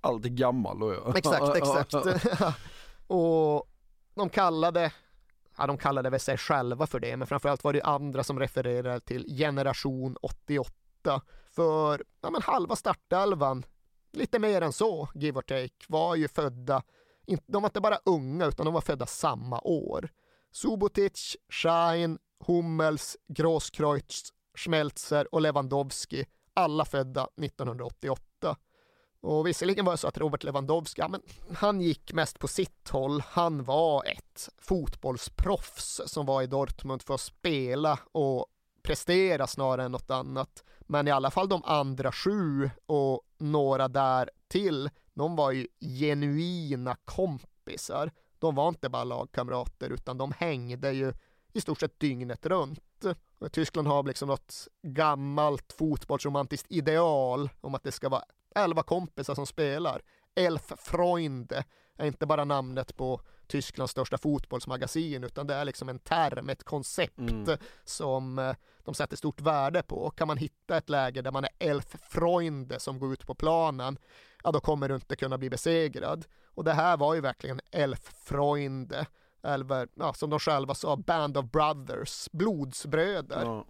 Allt 0.00 0.24
är 0.24 0.28
gammal 0.28 0.78
då 0.78 0.94
ja. 0.94 1.16
Exakt, 1.16 1.56
exakt. 1.56 1.94
och 3.06 3.68
de 4.14 4.28
kallade, 4.28 4.92
ja 5.56 5.66
de 5.66 5.78
kallade 5.78 6.10
väl 6.10 6.20
sig 6.20 6.38
själva 6.38 6.86
för 6.86 7.00
det, 7.00 7.16
men 7.16 7.26
framförallt 7.26 7.64
var 7.64 7.72
det 7.72 7.82
andra 7.82 8.24
som 8.24 8.38
refererade 8.38 9.00
till 9.00 9.36
generation 9.36 10.16
88. 10.22 10.72
För 11.50 12.04
ja, 12.20 12.30
men 12.30 12.42
halva 12.42 12.76
startelvan, 12.76 13.64
lite 14.12 14.38
mer 14.38 14.62
än 14.62 14.72
så, 14.72 15.08
give 15.14 15.38
or 15.38 15.42
take, 15.42 15.84
var 15.88 16.16
ju 16.16 16.28
födda, 16.28 16.82
de 17.46 17.62
var 17.62 17.68
inte 17.68 17.80
bara 17.80 17.98
unga 18.04 18.46
utan 18.46 18.66
de 18.66 18.74
var 18.74 18.80
födda 18.80 19.06
samma 19.06 19.60
år. 19.60 20.08
Subotic, 20.52 21.36
Schein, 21.48 22.18
Hummels, 22.46 23.16
Grosskreutz, 23.28 24.32
Schmelzer 24.58 25.34
och 25.34 25.40
Lewandowski, 25.40 26.26
alla 26.54 26.84
födda 26.84 27.28
1988. 27.42 28.56
Och 29.20 29.46
visserligen 29.46 29.84
var 29.84 29.92
det 29.92 29.98
så 29.98 30.08
att 30.08 30.18
Robert 30.18 30.44
Lewandowski, 30.44 31.00
ja, 31.00 31.08
men 31.08 31.22
han 31.56 31.80
gick 31.80 32.12
mest 32.12 32.38
på 32.38 32.48
sitt 32.48 32.88
håll. 32.88 33.22
Han 33.26 33.64
var 33.64 34.04
ett 34.04 34.48
fotbollsproffs 34.58 36.00
som 36.06 36.26
var 36.26 36.42
i 36.42 36.46
Dortmund 36.46 37.02
för 37.02 37.14
att 37.14 37.20
spela 37.20 37.98
och 38.12 38.46
prestera 38.82 39.46
snarare 39.46 39.84
än 39.84 39.92
något 39.92 40.10
annat. 40.10 40.64
Men 40.80 41.08
i 41.08 41.10
alla 41.10 41.30
fall 41.30 41.48
de 41.48 41.64
andra 41.64 42.12
sju 42.12 42.70
och 42.86 43.20
några 43.38 43.88
där 43.88 44.30
till, 44.48 44.90
de 45.14 45.36
var 45.36 45.50
ju 45.50 45.66
genuina 45.80 46.96
kompisar. 47.04 48.10
De 48.42 48.54
var 48.54 48.68
inte 48.68 48.88
bara 48.88 49.04
lagkamrater 49.04 49.90
utan 49.90 50.18
de 50.18 50.32
hängde 50.32 50.92
ju 50.92 51.12
i 51.52 51.60
stort 51.60 51.80
sett 51.80 52.00
dygnet 52.00 52.46
runt. 52.46 52.80
Tyskland 53.52 53.88
har 53.88 54.02
liksom 54.02 54.28
något 54.28 54.68
gammalt 54.82 55.72
fotbollsromantiskt 55.72 56.66
ideal 56.72 57.50
om 57.60 57.74
att 57.74 57.82
det 57.82 57.92
ska 57.92 58.08
vara 58.08 58.22
elva 58.54 58.82
kompisar 58.82 59.34
som 59.34 59.46
spelar. 59.46 60.02
Elf 60.34 60.72
Freunde 60.76 61.64
är 61.98 62.06
inte 62.06 62.26
bara 62.26 62.44
namnet 62.44 62.96
på 62.96 63.20
Tysklands 63.46 63.90
största 63.90 64.18
fotbollsmagasin 64.18 65.24
utan 65.24 65.46
det 65.46 65.54
är 65.54 65.64
liksom 65.64 65.88
en 65.88 65.98
term, 65.98 66.48
ett 66.48 66.64
koncept 66.64 67.18
Mm. 67.18 67.58
som 67.84 68.38
eh, 68.38 68.54
de 68.84 68.94
sätter 68.94 69.16
stort 69.16 69.40
värde 69.40 69.82
på. 69.82 70.10
Kan 70.10 70.28
man 70.28 70.36
hitta 70.36 70.76
ett 70.76 70.88
läge 70.88 71.22
där 71.22 71.30
man 71.32 71.44
är 71.44 71.50
elf 71.58 71.96
Freunde 72.10 72.80
som 72.80 72.98
går 72.98 73.12
ut 73.12 73.26
på 73.26 73.34
planen, 73.34 73.98
ja 74.44 74.52
då 74.52 74.60
kommer 74.60 74.88
du 74.88 74.94
inte 74.94 75.16
kunna 75.16 75.38
bli 75.38 75.50
besegrad. 75.50 76.24
Och 76.46 76.64
det 76.64 76.72
här 76.72 76.96
var 76.96 77.14
ju 77.14 77.20
verkligen 77.20 77.60
elf 77.70 78.12
Freunde, 78.24 79.06
eller 79.42 79.88
ja, 79.94 80.14
som 80.14 80.30
de 80.30 80.38
själva 80.38 80.74
sa, 80.74 80.96
Band 80.96 81.36
of 81.36 81.44
Brothers, 81.50 82.28
blodsbröder. 82.32 83.44
Ja. 83.44 83.64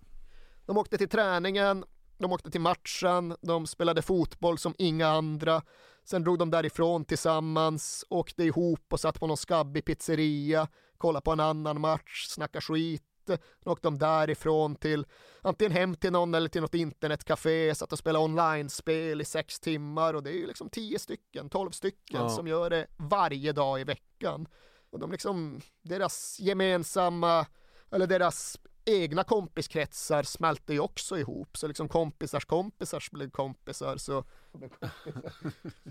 De 0.66 0.76
åkte 0.78 0.98
till 0.98 1.08
träningen, 1.08 1.84
de 2.18 2.32
åkte 2.32 2.50
till 2.50 2.60
matchen, 2.60 3.36
de 3.40 3.66
spelade 3.66 4.02
fotboll 4.02 4.58
som 4.58 4.74
inga 4.78 5.08
andra. 5.08 5.62
Sen 6.04 6.22
drog 6.22 6.38
de 6.38 6.50
därifrån 6.50 7.04
tillsammans, 7.04 8.04
åkte 8.08 8.44
ihop 8.44 8.92
och 8.92 9.00
satt 9.00 9.20
på 9.20 9.26
någon 9.26 9.36
skabbig 9.36 9.84
pizzeria, 9.84 10.68
kollade 10.98 11.24
på 11.24 11.32
en 11.32 11.40
annan 11.40 11.80
match, 11.80 12.26
snackade 12.28 12.62
skit. 12.62 13.02
Sen 13.26 13.38
åkte 13.72 13.86
de 13.86 13.98
därifrån 13.98 14.76
till 14.76 15.06
antingen 15.42 15.72
hem 15.72 15.94
till 15.94 16.12
någon 16.12 16.34
eller 16.34 16.48
till 16.48 16.60
något 16.60 16.74
internetcafé, 16.74 17.74
satt 17.74 17.92
och 17.92 17.98
spelade 17.98 18.24
online-spel 18.24 19.20
i 19.20 19.24
sex 19.24 19.60
timmar 19.60 20.14
och 20.14 20.22
det 20.22 20.30
är 20.30 20.34
ju 20.34 20.46
liksom 20.46 20.68
tio 20.68 20.98
stycken, 20.98 21.48
tolv 21.50 21.70
stycken 21.70 22.20
Ja. 22.20 22.28
som 22.28 22.46
gör 22.46 22.70
det 22.70 22.86
varje 22.96 23.52
dag 23.52 23.80
i 23.80 23.84
veckan. 23.84 24.46
Och 24.90 24.98
de 24.98 25.12
liksom, 25.12 25.60
deras 25.82 26.40
gemensamma, 26.40 27.46
eller 27.90 28.06
deras 28.06 28.58
egna 28.84 29.24
kompiskretsar 29.24 30.22
smälter 30.22 30.74
ju 30.74 30.80
också 30.80 31.18
ihop. 31.18 31.56
Så 31.56 31.66
liksom 31.66 31.88
kompisars 31.88 32.44
kompisars 32.44 33.10
blev 33.10 33.30
kompisar. 33.30 33.96
Så... 33.96 34.24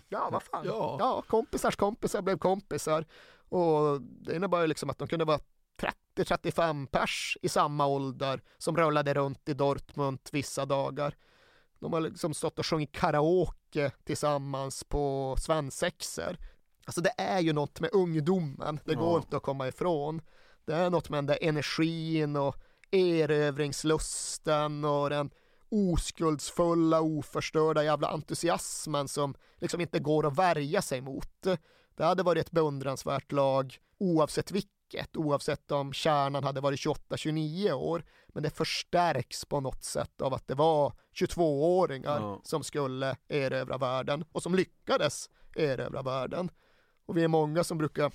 Ja, 0.10 0.30
vad 0.32 0.44
fan. 0.44 0.66
Ja. 0.66 0.96
Ja. 1.00 1.24
kompisars 1.28 1.76
kompisar 1.76 2.22
blev 2.22 2.38
kompisar. 2.38 3.06
Och 3.50 4.02
det 4.02 4.36
innebar 4.36 4.62
ju 4.62 4.68
liksom 4.68 4.90
att 4.90 4.98
de 4.98 5.08
kunde 5.08 5.26
vara 5.26 5.40
30-35 6.16 6.86
pers 6.88 7.38
i 7.42 7.50
samma 7.50 7.86
ålder 7.86 8.42
som 8.58 8.78
rullade 8.78 9.14
runt 9.14 9.50
i 9.50 9.54
Dortmund 9.54 10.20
vissa 10.32 10.66
dagar. 10.66 11.16
De 11.80 11.94
har 11.94 12.02
liksom 12.02 12.34
stått 12.34 12.60
och 12.60 12.66
sjungit 12.66 12.92
karaoke 12.92 13.92
tillsammans 14.04 14.84
på 14.84 15.36
svensexor. 15.40 16.38
Alltså 16.86 17.02
det 17.02 17.14
är 17.18 17.40
ju 17.40 17.54
något 17.54 17.80
med 17.80 17.90
ungdomen, 17.94 18.80
det 18.86 18.96
går 18.96 19.12
Ja. 19.14 19.18
inte 19.18 19.38
att 19.38 19.44
komma 19.44 19.68
ifrån. 19.68 20.22
Det 20.66 20.74
är 20.74 20.90
något 20.90 21.10
med 21.10 21.18
den 21.18 21.26
där 21.26 21.38
energin 21.42 22.36
och 22.36 22.56
erövringslusten 22.92 24.86
och 24.86 25.10
den 25.10 25.30
oskuldsfulla, 25.70 27.02
oförstörda 27.02 27.84
jävla 27.84 28.08
entusiasmen 28.08 29.08
som 29.08 29.36
liksom 29.58 29.82
inte 29.82 30.00
går 30.00 30.28
att 30.28 30.38
värja 30.38 30.82
sig 30.82 31.02
mot. 31.02 31.42
Det 31.96 32.04
hade 32.04 32.24
varit 32.24 32.46
ett 32.46 32.52
beundransvärt 32.52 33.32
lag 33.32 33.78
oavsett 33.98 34.52
vilket, 34.52 35.18
oavsett 35.18 35.72
om 35.72 35.94
kärnan 35.94 36.44
hade 36.44 36.62
varit 36.62 36.80
28-29 36.80 37.72
år. 37.72 38.04
Men 38.28 38.44
det 38.44 38.50
förstärks 38.50 39.46
på 39.46 39.60
något 39.60 39.84
sätt 39.84 40.22
av 40.22 40.34
att 40.34 40.48
det 40.48 40.56
var 40.56 40.94
22-åringar 41.16 42.20
Ja. 42.20 42.42
som 42.44 42.64
skulle 42.64 43.16
erövra 43.28 43.78
världen 43.78 44.26
och 44.32 44.44
som 44.44 44.56
lyckades 44.56 45.30
erövra 45.56 46.02
världen. 46.02 46.50
Och 47.06 47.18
vi 47.18 47.24
är 47.24 47.28
många 47.28 47.64
som 47.64 47.78
brukar 47.78 48.12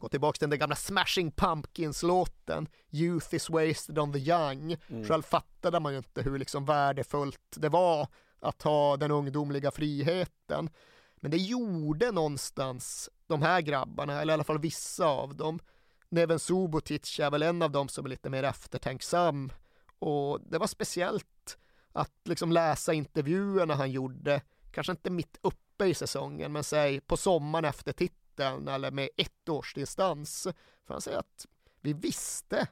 gå 0.00 0.08
tillbaka 0.08 0.36
till 0.36 0.40
den 0.40 0.50
där 0.50 0.56
gamla 0.56 0.76
Smashing 0.76 1.30
Pumpkins-låten 1.30 2.68
Youth 2.90 3.34
is 3.34 3.50
wasted 3.50 3.98
on 3.98 4.12
the 4.12 4.18
young. 4.18 4.76
Mm. 4.88 5.04
Själv 5.04 5.22
fattade 5.22 5.80
man 5.80 5.92
ju 5.92 5.98
inte 5.98 6.22
hur 6.22 6.38
liksom 6.38 6.64
värdefullt 6.64 7.56
det 7.56 7.68
var 7.68 8.08
att 8.40 8.62
ha 8.62 8.96
den 8.96 9.10
ungdomliga 9.10 9.70
friheten. 9.70 10.70
Men 11.16 11.30
det 11.30 11.36
gjorde 11.36 12.10
någonstans 12.10 13.10
de 13.26 13.42
här 13.42 13.60
grabbarna, 13.60 14.20
eller 14.20 14.32
i 14.32 14.34
alla 14.34 14.44
fall 14.44 14.58
vissa 14.58 15.06
av 15.06 15.36
dem. 15.36 15.60
Neven 16.08 16.38
Subotic 16.38 17.20
är 17.20 17.30
väl 17.30 17.42
en 17.42 17.62
av 17.62 17.70
dem 17.70 17.88
som 17.88 18.04
är 18.04 18.08
lite 18.08 18.30
mer 18.30 18.42
eftertänksam. 18.42 19.52
Och 19.98 20.40
det 20.40 20.58
var 20.58 20.66
speciellt 20.66 21.58
att 21.92 22.12
liksom 22.24 22.52
läsa 22.52 22.92
intervjuerna 22.92 23.74
han 23.74 23.90
gjorde, 23.90 24.42
kanske 24.70 24.92
inte 24.92 25.10
mitt 25.10 25.38
uppe 25.42 25.84
i 25.84 25.94
säsongen, 25.94 26.52
men 26.52 26.64
säg 26.64 27.00
på 27.00 27.16
sommaren 27.16 27.64
efter 27.64 27.92
titeln 27.92 28.19
eller 28.44 28.90
med 28.90 29.08
ett 29.16 29.48
års 29.48 29.74
distans. 29.74 30.42
För 30.86 30.94
han 30.94 31.00
säger 31.00 31.18
att 31.18 31.46
vi 31.80 31.92
visste 31.92 32.66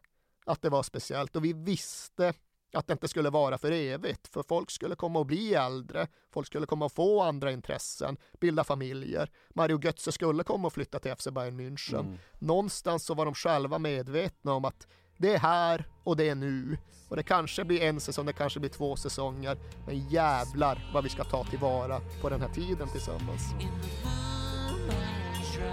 att 0.47 0.63
det 0.63 0.69
var 0.69 0.83
speciellt 0.83 1.37
och 1.37 1.45
vi 1.45 1.53
visste 1.53 2.35
att 2.73 2.87
det 2.87 2.93
inte 2.93 3.09
skulle 3.09 3.31
vara 3.31 3.59
för 3.59 3.73
evigt, 3.73 4.29
för 4.29 4.43
folk 4.43 4.71
skulle 4.71 4.95
komma 4.97 5.21
att 5.21 5.27
bli 5.27 5.55
äldre, 5.55 6.07
folk 6.31 6.47
skulle 6.47 6.67
komma 6.67 6.87
att 6.87 6.93
få 6.93 7.23
andra 7.23 7.53
intressen, 7.53 8.17
bilda 8.41 8.65
familjer. 8.65 9.31
Mario 9.55 9.81
Götze 9.83 10.13
skulle 10.13 10.45
komma 10.45 10.69
att 10.69 10.75
flytta 10.75 10.99
till 10.99 11.15
FC 11.17 11.29
Bayern 11.31 11.61
München. 11.61 12.01
Mm. 12.01 12.19
Någonstans 12.39 13.05
så 13.05 13.15
var 13.15 13.25
de 13.25 13.35
själva 13.35 13.79
medvetna 13.79 14.53
om 14.53 14.65
att 14.65 14.87
det 15.17 15.35
är 15.35 15.39
här 15.39 15.89
och 16.05 16.17
det 16.17 16.29
är 16.29 16.35
nu. 16.35 16.79
Och 17.09 17.17
det 17.17 17.23
kanske 17.23 17.65
blir 17.65 17.83
en 17.83 18.01
säsong, 18.01 18.27
det 18.27 18.33
kanske 18.33 18.61
blir 18.61 18.71
två 18.71 18.97
säsonger. 18.97 19.59
Men 19.87 20.09
jävlar 20.09 20.91
vad 20.95 21.05
vi 21.05 21.11
ska 21.11 21.25
ta 21.25 21.45
tillvara 21.45 22.01
på 22.23 22.29
den 22.29 22.41
här 22.41 22.49
tiden 22.49 22.89
tillsammans. 22.89 23.43
När 25.59 25.67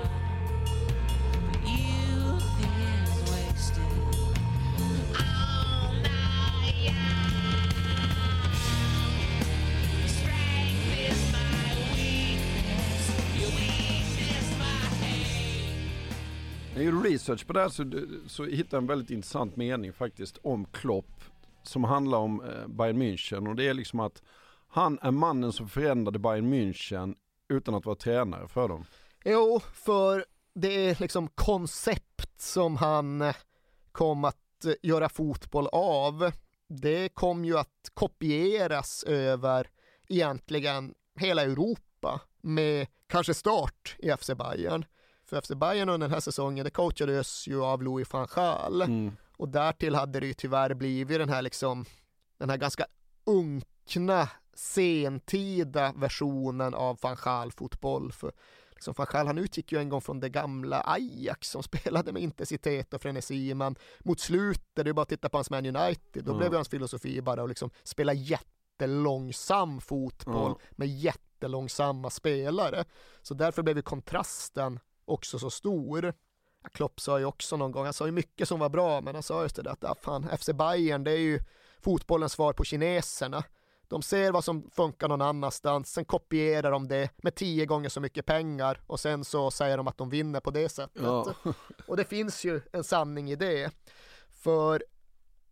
jag 16.76 16.94
gjorde 16.94 17.10
research 17.10 17.48
på 17.48 17.54
det 17.54 17.60
här 17.60 17.70
så, 17.70 17.92
så 18.28 18.46
hittade 18.46 18.76
jag 18.76 18.82
en 18.82 18.88
väldigt 18.88 19.10
intressant 19.10 19.56
mening 19.56 19.94
faktiskt 19.94 20.38
om 20.44 20.66
Klopp 20.66 21.24
som 21.64 21.84
handlar 21.84 22.18
om 22.18 22.42
eh, 22.42 22.68
Bayern 22.68 23.02
München 23.02 23.50
och 23.50 23.56
det 23.56 23.68
är 23.68 23.74
liksom 23.74 24.00
att 24.00 24.24
han 24.68 25.00
är 25.02 25.12
mannen 25.12 25.52
som 25.52 25.70
förändrade 25.70 26.20
Bayern 26.20 26.54
München 26.54 27.16
utan 27.50 27.76
att 27.76 27.86
vara 27.86 27.96
tränare 27.96 28.48
för 28.48 28.68
dem. 28.68 28.86
Jo, 29.28 29.62
för 29.74 30.26
det 30.54 30.90
är 30.90 30.98
liksom 31.00 31.28
koncept 31.28 32.42
som 32.42 32.78
han 32.78 33.22
eh, 33.22 33.36
kom 33.92 34.26
att 34.26 34.66
eh, 34.66 34.74
göra 34.84 35.10
fotboll 35.10 35.68
av. 35.72 36.32
Det 36.68 37.10
kom 37.10 37.46
ju 37.46 37.58
att 37.58 37.92
kopieras 37.94 39.04
över 39.04 39.70
egentligen 40.08 40.94
hela 41.20 41.42
Europa 41.42 42.22
med 42.42 42.88
kanske 43.08 43.34
start 43.34 43.96
i 44.00 44.12
FC 44.12 44.30
Bayern. 44.38 44.86
För 45.26 45.42
FC 45.42 45.50
Bayern 45.50 45.90
under 45.90 46.08
den 46.08 46.14
här 46.14 46.20
säsongen, 46.20 46.64
det 46.64 46.72
coachades 46.72 47.48
ju 47.48 47.64
av 47.64 47.84
Louis 47.84 48.14
van 48.14 48.28
Gaal. 48.36 48.82
Mm. 48.82 49.12
Och 49.38 49.50
därtill 49.50 49.96
hade 49.96 50.20
det 50.20 50.28
ju 50.28 50.34
tyvärr 50.34 50.74
blivit 50.74 51.20
den 51.20 51.30
här 51.30 51.42
liksom, 51.42 51.86
den 52.38 52.50
här 52.50 52.58
ganska 52.58 52.86
unkna 53.26 54.30
sentida 54.54 55.94
versionen 55.96 56.74
av 56.74 56.98
van 57.02 57.16
Gaal-fotboll. 57.16 58.12
För 58.12 58.32
liksom 58.88 58.94
van 58.98 59.08
Gaal, 59.12 59.28
han 59.28 59.38
utgick 59.38 59.72
ju 59.72 59.80
en 59.80 59.90
gång 59.90 60.02
från 60.02 60.20
det 60.20 60.30
gamla 60.30 60.82
Ajax 60.86 61.50
som 61.50 61.64
spelade 61.64 62.12
med 62.12 62.22
intensitet 62.22 62.94
och 62.94 63.02
frenesi, 63.02 63.54
men 63.54 63.76
mot 64.00 64.20
slutet, 64.20 64.86
det 64.86 64.90
är 64.90 64.94
bara 64.94 65.02
att 65.02 65.10
titta 65.10 65.30
på 65.30 65.38
hans 65.38 65.50
Man 65.50 65.66
United, 65.66 66.24
då 66.26 66.32
Ja. 66.32 66.38
blev 66.38 66.52
ju 66.52 66.56
hans 66.56 66.70
filosofi 66.70 67.22
bara 67.22 67.44
att 67.44 67.50
liksom 67.50 67.70
spela 67.84 68.14
jättelångsam 68.14 69.82
fotboll 69.82 70.52
Ja. 70.60 70.68
med 70.72 70.88
jättelångsamma 70.88 72.10
spelare. 72.10 72.86
Så 73.22 73.34
därför 73.34 73.62
blev 73.64 73.78
ju 73.78 73.82
kontrasten 73.84 74.80
också 75.06 75.40
så 75.40 75.50
stor. 75.50 76.14
Klopp 76.72 77.00
sa 77.00 77.20
ju 77.20 77.26
också 77.26 77.58
någon 77.58 77.72
gång, 77.72 77.84
han 77.86 77.94
sa 77.94 78.06
ju 78.06 78.12
mycket 78.12 78.48
som 78.48 78.60
var 78.60 78.70
bra, 78.70 79.02
men 79.02 79.14
han 79.16 79.24
sa 79.24 79.44
just 79.44 79.56
det 79.56 79.62
där 79.62 79.72
att 79.72 79.84
ah, 79.84 79.96
fan, 80.02 80.28
FC 80.38 80.50
Bayern 80.54 81.04
det 81.04 81.12
är 81.12 81.18
ju 81.18 81.40
fotbollens 81.82 82.32
svar 82.34 82.54
på 82.54 82.64
kineserna. 82.64 83.44
De 83.96 84.02
ser 84.02 84.32
vad 84.32 84.44
som 84.44 84.70
funkar 84.72 85.08
någon 85.08 85.22
annanstans, 85.22 85.94
sen 85.94 86.06
kopierar 86.06 86.72
de 86.72 86.88
det 86.88 87.10
med 87.18 87.36
tio 87.36 87.66
gånger 87.66 87.90
så 87.90 88.02
mycket 88.02 88.26
pengar 88.26 88.82
och 88.88 89.00
sen 89.00 89.26
så 89.26 89.52
säger 89.52 89.78
de 89.78 89.88
att 89.88 89.98
de 89.98 90.10
vinner 90.10 90.40
på 90.40 90.52
det 90.52 90.70
sättet. 90.70 91.02
Ja. 91.04 91.34
Och 91.88 91.98
det 91.98 92.04
finns 92.06 92.44
ju 92.44 92.62
en 92.72 92.84
sanning 92.84 93.32
i 93.32 93.36
det. 93.36 93.72
För 94.30 94.84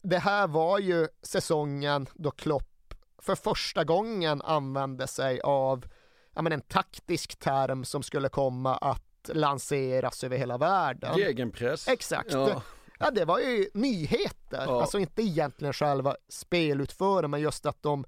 det 0.02 0.18
här 0.18 0.48
var 0.48 0.80
ju 0.80 1.08
säsongen 1.22 2.08
då 2.14 2.32
Klopp 2.32 2.94
för 3.18 3.36
första 3.36 3.84
gången 3.84 4.42
använde 4.42 5.08
sig 5.08 5.42
av 5.42 5.86
ja, 6.34 6.42
men 6.42 6.52
en 6.52 6.62
taktisk 6.62 7.40
term 7.40 7.86
som 7.86 8.04
skulle 8.04 8.30
komma 8.30 8.76
att 8.76 9.30
lanseras 9.34 10.24
över 10.24 10.38
hela 10.38 10.58
världen. 10.58 11.18
Gegenpress. 11.18 11.88
Exakt. 11.88 12.32
Ja. 12.32 12.62
Ja, 13.00 13.12
det 13.12 13.26
var 13.26 13.40
ju 13.40 13.70
nyheter, 13.74 14.66
Ja. 14.68 14.82
alltså 14.82 15.00
inte 15.00 15.22
egentligen 15.22 15.74
själva 15.74 16.16
spelutförandet, 16.30 17.30
men 17.30 17.42
just 17.42 17.66
att 17.66 17.84
de 17.84 18.06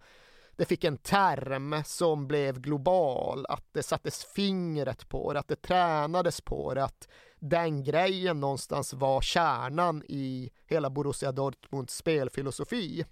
det 0.57 0.65
fick 0.65 0.83
en 0.83 0.97
term 0.97 1.83
som 1.85 2.27
blev 2.27 2.59
global, 2.59 3.45
att 3.49 3.65
det 3.73 3.83
sattes 3.83 4.25
fingret 4.25 5.09
på 5.09 5.33
det, 5.33 5.39
att 5.39 5.47
det 5.47 5.61
tränades 5.61 6.41
på 6.41 6.73
det, 6.73 6.83
att 6.83 7.07
den 7.39 7.83
grejen 7.83 8.39
någonstans 8.39 8.93
var 8.93 9.21
kärnan 9.21 10.03
i 10.07 10.49
hela 10.65 10.89
Borussia 10.89 11.31
Dortmunds 11.31 11.95
spelfilosofi. 11.95 13.05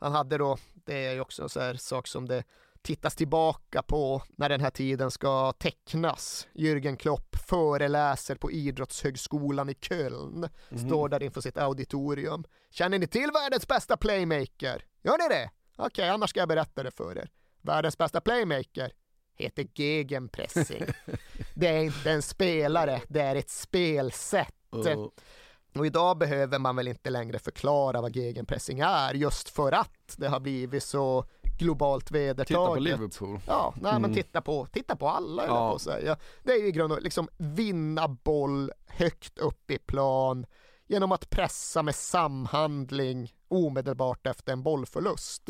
Han 0.00 0.12
hade 0.12 0.38
då, 0.38 0.56
det 0.74 1.06
är 1.06 1.12
ju 1.14 1.20
också 1.20 1.42
en 1.42 1.48
sån 1.48 1.62
här 1.62 1.74
sak 1.74 2.06
som 2.06 2.28
det 2.28 2.44
tittas 2.82 3.14
tillbaka 3.16 3.82
på 3.82 4.22
när 4.36 4.48
den 4.48 4.60
här 4.60 4.70
tiden 4.70 5.10
ska 5.10 5.52
tecknas. 5.52 6.48
Jürgen 6.54 6.96
Klopp 6.96 7.36
föreläser 7.48 8.34
på 8.34 8.50
Idrottshögskolan 8.50 9.68
i 9.68 9.74
Köln, 9.74 10.48
Mhm. 10.68 10.78
står 10.88 11.08
där 11.08 11.22
inför 11.22 11.40
sitt 11.40 11.58
auditorium. 11.58 12.44
Känner 12.70 12.98
ni 12.98 13.06
till 13.06 13.30
världens 13.34 13.68
bästa 13.68 13.96
playmaker? 13.96 14.84
Gör 15.02 15.18
ni 15.18 15.34
det? 15.34 15.50
Okej, 15.78 16.08
annars 16.08 16.30
ska 16.30 16.40
jag 16.40 16.48
berätta 16.48 16.82
det 16.82 16.90
för 16.90 17.18
er. 17.18 17.30
Världens 17.62 17.98
bästa 17.98 18.20
playmaker 18.20 18.92
heter 19.36 19.66
gegenpressing. 19.74 20.82
det 21.54 21.66
är 21.68 21.82
inte 21.82 22.10
en 22.10 22.22
spelare, 22.22 23.00
det 23.08 23.20
är 23.20 23.36
ett 23.36 23.50
spelsätt. 23.50 24.54
Ja. 24.70 25.10
Och 25.74 25.86
idag 25.86 26.18
behöver 26.18 26.58
man 26.58 26.76
väl 26.76 26.88
inte 26.88 27.10
längre 27.10 27.38
förklara 27.38 28.00
vad 28.00 28.16
gegenpressing 28.16 28.80
är, 28.80 29.14
just 29.14 29.48
för 29.48 29.72
att 29.72 30.14
det 30.16 30.28
har 30.28 30.40
blivit 30.40 30.82
så 30.82 31.24
globalt 31.58 32.10
vedertaget. 32.10 32.46
Titta 32.48 32.66
på 32.66 32.80
Liverpool. 32.80 33.40
Ja, 33.46 33.74
nej 33.80 33.92
men 33.92 34.04
Mm. 34.04 34.14
titta 34.14 34.40
på, 34.40 34.66
titta 34.66 34.96
på 34.96 35.08
alla 35.08 35.46
Ja. 35.46 35.70
på 35.70 35.74
att 35.76 35.82
säga. 35.82 36.16
Det 36.42 36.52
är 36.52 36.58
ju 36.60 36.66
i 36.66 36.72
grund 36.72 36.92
och 36.92 37.02
liksom 37.02 37.28
vinna 37.36 38.08
boll 38.08 38.72
högt 38.86 39.38
upp 39.38 39.70
i 39.70 39.78
plan 39.78 40.46
genom 40.88 41.12
att 41.12 41.30
pressa 41.30 41.82
med 41.82 41.94
samhandling 41.94 43.34
omedelbart 43.48 44.26
efter 44.26 44.52
en 44.52 44.62
bollförlust. 44.62 45.48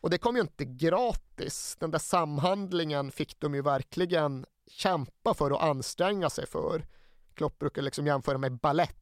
Och 0.00 0.10
det 0.10 0.18
kom 0.18 0.36
ju 0.36 0.42
inte 0.42 0.64
gratis. 0.64 1.76
Den 1.80 1.90
där 1.90 1.98
samhandlingen 1.98 3.10
fick 3.10 3.40
de 3.40 3.54
ju 3.54 3.62
verkligen 3.62 4.46
kämpa 4.70 5.34
för 5.34 5.52
och 5.52 5.64
anstränga 5.64 6.30
sig 6.30 6.46
för. 6.46 6.86
Klopp 7.34 7.58
brukar 7.58 7.82
liksom 7.82 8.06
jämföra 8.06 8.38
med 8.38 8.58
ballett 8.58 8.96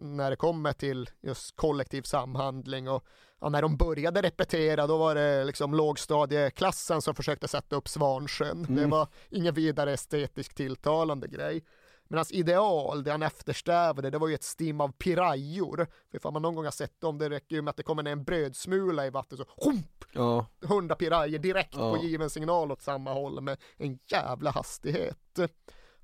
när 0.00 0.30
det 0.30 0.36
kommer 0.36 0.72
till 0.72 1.10
just 1.22 1.56
kollektiv 1.56 2.02
samhandling 2.02 2.88
och 2.88 3.04
ja, 3.40 3.48
när 3.48 3.62
de 3.62 3.76
började 3.76 4.22
repetera 4.22 4.86
då 4.86 4.96
var 4.96 5.14
det 5.14 5.44
liksom 5.44 5.74
lågstadieklassen 5.74 7.02
som 7.02 7.14
försökte 7.14 7.48
sätta 7.48 7.76
upp 7.76 7.88
Svansjön. 7.88 8.62
Det 8.62 8.72
Mm. 8.72 8.90
var 8.90 9.08
ingen 9.30 9.54
vidare 9.54 9.92
estetiskt 9.92 10.56
tilltalande 10.56 11.28
grej. 11.28 11.64
Men 12.08 12.16
hans 12.18 12.32
ideal, 12.32 13.04
det 13.04 13.10
han 13.10 13.22
eftersträvade, 13.22 14.10
det 14.10 14.18
var 14.18 14.28
ju 14.28 14.34
ett 14.34 14.42
stim 14.42 14.80
av 14.80 14.92
pirajor. 14.92 15.86
För 16.10 16.16
ifall 16.16 16.32
man 16.32 16.42
någon 16.42 16.54
gång 16.54 16.64
har 16.64 16.72
sett 16.72 17.00
dem, 17.00 17.18
det 17.18 17.30
räcker 17.30 17.56
ju 17.56 17.62
med 17.62 17.70
att 17.70 17.76
det 17.76 17.82
kommer 17.82 18.02
ner 18.02 18.12
en 18.12 18.24
brödsmula 18.24 19.06
i 19.06 19.10
vattnet 19.10 19.40
så 19.40 19.46
hump, 19.70 20.04
Ja. 20.12 20.46
hundra 20.60 20.94
pirajer 20.94 21.38
direkt 21.38 21.74
Ja. 21.74 21.94
på 21.96 22.02
given 22.04 22.30
signal 22.30 22.72
åt 22.72 22.82
samma 22.82 23.12
håll 23.12 23.40
med 23.40 23.58
en 23.76 23.98
jävla 24.06 24.50
hastighet. 24.50 25.38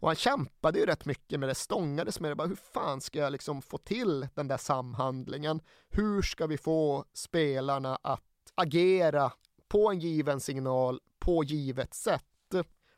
Och 0.00 0.08
han 0.08 0.16
kämpade 0.16 0.78
ju 0.78 0.86
rätt 0.86 1.04
mycket 1.04 1.40
med 1.40 1.48
det, 1.48 1.54
stångades 1.54 2.20
med 2.20 2.30
det, 2.30 2.34
bara 2.34 2.48
hur 2.48 2.56
fan 2.74 3.00
ska 3.00 3.18
jag 3.18 3.32
liksom 3.32 3.62
få 3.62 3.78
till 3.78 4.28
den 4.34 4.48
där 4.48 4.56
samhandlingen? 4.56 5.60
Hur 5.90 6.22
ska 6.22 6.46
vi 6.46 6.58
få 6.58 7.04
spelarna 7.12 7.98
att 8.02 8.22
agera 8.54 9.32
på 9.68 9.90
en 9.90 9.98
given 10.00 10.40
signal 10.40 11.00
på 11.18 11.44
givet 11.44 11.94
sätt? 11.94 12.24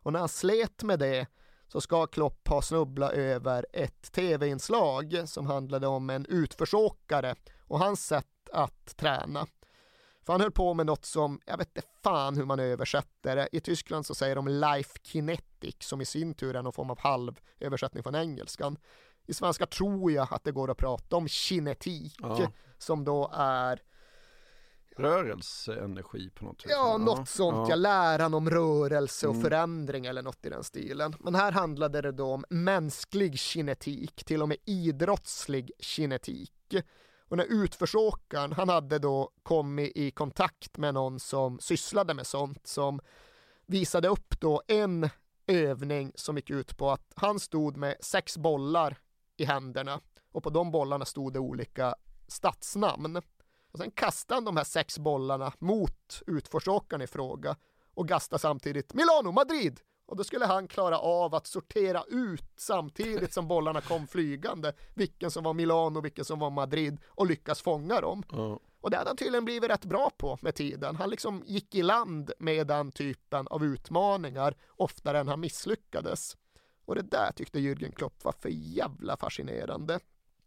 Och 0.02 0.12
när 0.12 0.20
han 0.20 0.28
slet 0.28 0.82
med 0.82 0.98
det 0.98 1.26
så 1.74 1.80
ska 1.80 2.06
Klopp 2.06 2.48
ha 2.48 2.62
snubblat 2.62 3.12
över 3.12 3.66
ett 3.72 4.12
tv-inslag 4.12 5.22
som 5.26 5.46
handlade 5.46 5.86
om 5.86 6.10
en 6.10 6.26
utförsåkare 6.26 7.34
och 7.60 7.78
hans 7.78 8.06
sätt 8.06 8.48
att 8.52 8.96
träna. 8.96 9.46
För 10.26 10.32
han 10.32 10.40
höll 10.40 10.50
på 10.50 10.74
med 10.74 10.86
något 10.86 11.04
som, 11.04 11.40
jag 11.46 11.58
vet 11.58 11.76
inte 11.76 11.88
fan 12.02 12.36
hur 12.36 12.44
man 12.44 12.60
översätter 12.60 13.36
det. 13.36 13.48
I 13.52 13.60
Tyskland 13.60 14.06
så 14.06 14.14
säger 14.14 14.36
de 14.36 14.48
life 14.48 14.98
kinetic 15.02 15.76
som 15.80 16.00
i 16.00 16.04
sin 16.04 16.34
tur 16.34 16.56
är 16.56 16.62
någon 16.62 16.72
form 16.72 16.90
av 16.90 16.98
halv 16.98 17.40
översättning 17.60 18.02
från 18.02 18.14
engelskan. 18.14 18.78
I 19.26 19.34
svenska 19.34 19.66
tror 19.66 20.12
jag 20.12 20.28
att 20.30 20.44
det 20.44 20.52
går 20.52 20.70
att 20.70 20.78
prata 20.78 21.16
om 21.16 21.28
kinetik 21.28 22.16
Ja. 22.22 22.52
som 22.78 23.04
då 23.04 23.30
är 23.34 23.82
Rörelseenergi 24.96 26.30
på 26.30 26.44
något 26.44 26.60
sätt. 26.60 26.70
Ja, 26.70 26.98
något 26.98 27.28
sånt. 27.28 27.68
Ja. 27.68 27.74
läran 27.74 28.34
om 28.34 28.50
rörelse 28.50 29.26
och 29.26 29.34
Mm. 29.34 29.44
förändring 29.44 30.06
eller 30.06 30.22
något 30.22 30.46
i 30.46 30.48
den 30.50 30.64
stilen. 30.64 31.14
Men 31.20 31.34
här 31.34 31.52
handlade 31.52 32.00
det 32.00 32.12
då 32.12 32.32
om 32.32 32.44
mänsklig 32.50 33.38
kinetik, 33.38 34.24
till 34.24 34.42
och 34.42 34.48
med 34.48 34.56
idrottslig 34.64 35.70
kinetik. 35.78 36.52
Och 37.28 37.36
när 37.36 37.44
utförsåkaren, 37.44 38.52
han 38.52 38.68
hade 38.68 38.98
då 38.98 39.30
kommit 39.42 39.92
i 39.96 40.10
kontakt 40.10 40.76
med 40.78 40.94
någon 40.94 41.20
som 41.20 41.58
sysslade 41.60 42.14
med 42.14 42.26
sånt, 42.26 42.66
som 42.66 43.00
visade 43.66 44.08
upp 44.08 44.40
då 44.40 44.62
en 44.66 45.08
övning 45.46 46.12
som 46.14 46.36
gick 46.36 46.50
ut 46.50 46.76
på 46.76 46.90
att 46.90 47.12
han 47.16 47.40
stod 47.40 47.76
med 47.76 47.96
sex 48.00 48.38
bollar 48.38 48.98
i 49.36 49.44
händerna 49.44 50.00
och 50.32 50.42
på 50.42 50.50
de 50.50 50.70
bollarna 50.70 51.04
stod 51.04 51.32
det 51.32 51.38
olika 51.38 51.94
stadsnamn. 52.28 53.22
Och 53.74 53.80
sen 53.80 53.90
kastade 53.90 54.36
han 54.36 54.44
de 54.44 54.56
här 54.56 54.64
sex 54.64 54.98
bollarna 54.98 55.52
mot 55.58 56.22
utförsåkaren 56.26 57.02
i 57.02 57.06
fråga 57.06 57.56
och 57.94 58.08
gastade 58.08 58.40
samtidigt 58.40 58.94
Milano, 58.94 59.32
Madrid! 59.32 59.80
Och 60.06 60.16
då 60.16 60.24
skulle 60.24 60.46
han 60.46 60.68
klara 60.68 60.98
av 60.98 61.34
att 61.34 61.46
sortera 61.46 62.04
ut 62.08 62.52
samtidigt 62.56 63.32
som 63.32 63.48
bollarna 63.48 63.80
kom 63.80 64.06
flygande 64.06 64.72
vilken 64.94 65.30
som 65.30 65.44
var 65.44 65.54
Milano, 65.54 66.00
vilken 66.00 66.24
som 66.24 66.38
var 66.38 66.50
Madrid 66.50 66.98
och 67.06 67.26
lyckas 67.26 67.62
fånga 67.62 68.00
dem. 68.00 68.22
Och 68.80 68.90
det 68.90 68.96
hade 68.96 69.10
han 69.10 69.16
tydligen 69.16 69.44
blivit 69.44 69.70
rätt 69.70 69.84
bra 69.84 70.10
på 70.16 70.38
med 70.42 70.54
tiden. 70.54 70.96
Han 70.96 71.10
liksom 71.10 71.42
gick 71.46 71.74
i 71.74 71.82
land 71.82 72.32
med 72.38 72.66
den 72.66 72.92
typen 72.92 73.48
av 73.48 73.64
utmaningar 73.64 74.56
oftare 74.68 75.18
än 75.18 75.28
han 75.28 75.40
misslyckades. 75.40 76.36
Och 76.84 76.94
det 76.94 77.02
där 77.02 77.32
tyckte 77.36 77.58
Jürgen 77.58 77.94
Klopp 77.94 78.24
var 78.24 78.32
för 78.32 78.48
jävla 78.48 79.16
fascinerande. 79.16 80.00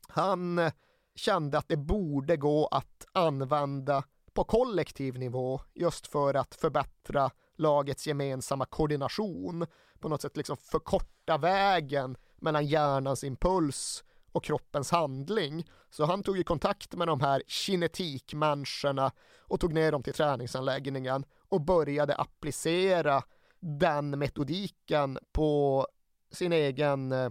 Han 0.07 0.59
eh, 0.59 0.71
kände 1.17 1.57
att 1.57 1.67
det 1.67 1.77
borde 1.77 2.37
gå 2.37 2.67
att 2.67 3.05
använda 3.11 4.03
på 4.33 4.43
kollektiv 4.43 5.17
nivå 5.17 5.61
just 5.73 6.07
för 6.07 6.33
att 6.33 6.55
förbättra 6.55 7.31
lagets 7.55 8.07
gemensamma 8.07 8.65
koordination. 8.65 9.65
På 9.99 10.09
något 10.09 10.21
sätt 10.21 10.37
liksom 10.37 10.57
förkorta 10.57 11.37
vägen 11.37 12.17
mellan 12.37 12.65
hjärnans 12.65 13.23
impuls 13.23 14.03
och 14.31 14.43
kroppens 14.43 14.91
handling. 14.91 15.69
Så 15.89 16.05
han 16.05 16.23
tog 16.23 16.37
ju 16.37 16.43
kontakt 16.43 16.95
med 16.95 17.07
de 17.07 17.21
här 17.21 17.43
kinetikmänniskorna 17.47 19.11
och 19.39 19.59
tog 19.59 19.73
ner 19.73 19.91
dem 19.91 20.03
till 20.03 20.13
träningsanläggningen 20.13 21.25
och 21.49 21.61
började 21.61 22.15
applicera 22.15 23.23
den 23.59 24.19
metodiken 24.19 25.19
på 25.31 25.87
sin 26.31 26.53
egen 26.53 27.11
eh, 27.11 27.29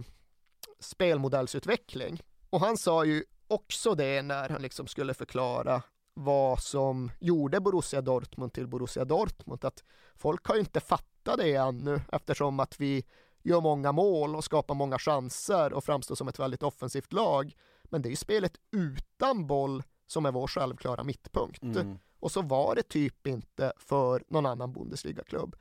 spelmodellsutveckling. 0.79 2.21
Och 2.49 2.59
han 2.59 2.77
sa 2.77 3.05
ju 3.05 3.23
också 3.47 3.95
det 3.95 4.21
när 4.21 4.49
han 4.49 4.61
liksom 4.61 4.87
skulle 4.87 5.13
förklara 5.13 5.83
vad 6.13 6.59
som 6.59 7.11
gjorde 7.19 7.59
Borussia 7.59 8.01
Dortmund 8.01 8.53
till 8.53 8.67
Borussia 8.67 9.05
Dortmund, 9.05 9.65
att 9.65 9.83
folk 10.15 10.45
har 10.47 10.55
ju 10.55 10.59
inte 10.59 10.79
fattat 10.79 11.37
det 11.37 11.53
ännu 11.53 12.01
eftersom 12.11 12.59
att 12.59 12.79
vi 12.79 13.03
gör 13.43 13.61
många 13.61 13.91
mål 13.91 14.35
och 14.35 14.43
skapar 14.43 14.75
många 14.75 14.99
chanser 14.99 15.73
och 15.73 15.83
framstår 15.83 16.15
som 16.15 16.27
ett 16.27 16.39
väldigt 16.39 16.63
offensivt 16.63 17.13
lag. 17.13 17.55
Men 17.83 18.01
det 18.01 18.07
är 18.07 18.11
ju 18.11 18.15
spelet 18.15 18.53
utan 18.71 19.47
boll 19.47 19.83
som 20.07 20.25
är 20.25 20.31
vår 20.31 20.47
självklara 20.47 21.03
mittpunkt. 21.03 21.63
Mm. 21.63 21.99
Och 22.19 22.31
så 22.31 22.41
var 22.41 22.75
det 22.75 22.83
typ 22.83 23.27
inte 23.27 23.73
för 23.77 24.23
någon 24.27 24.45
annan 24.45 24.73
Bundesliga-klubb. 24.73 25.55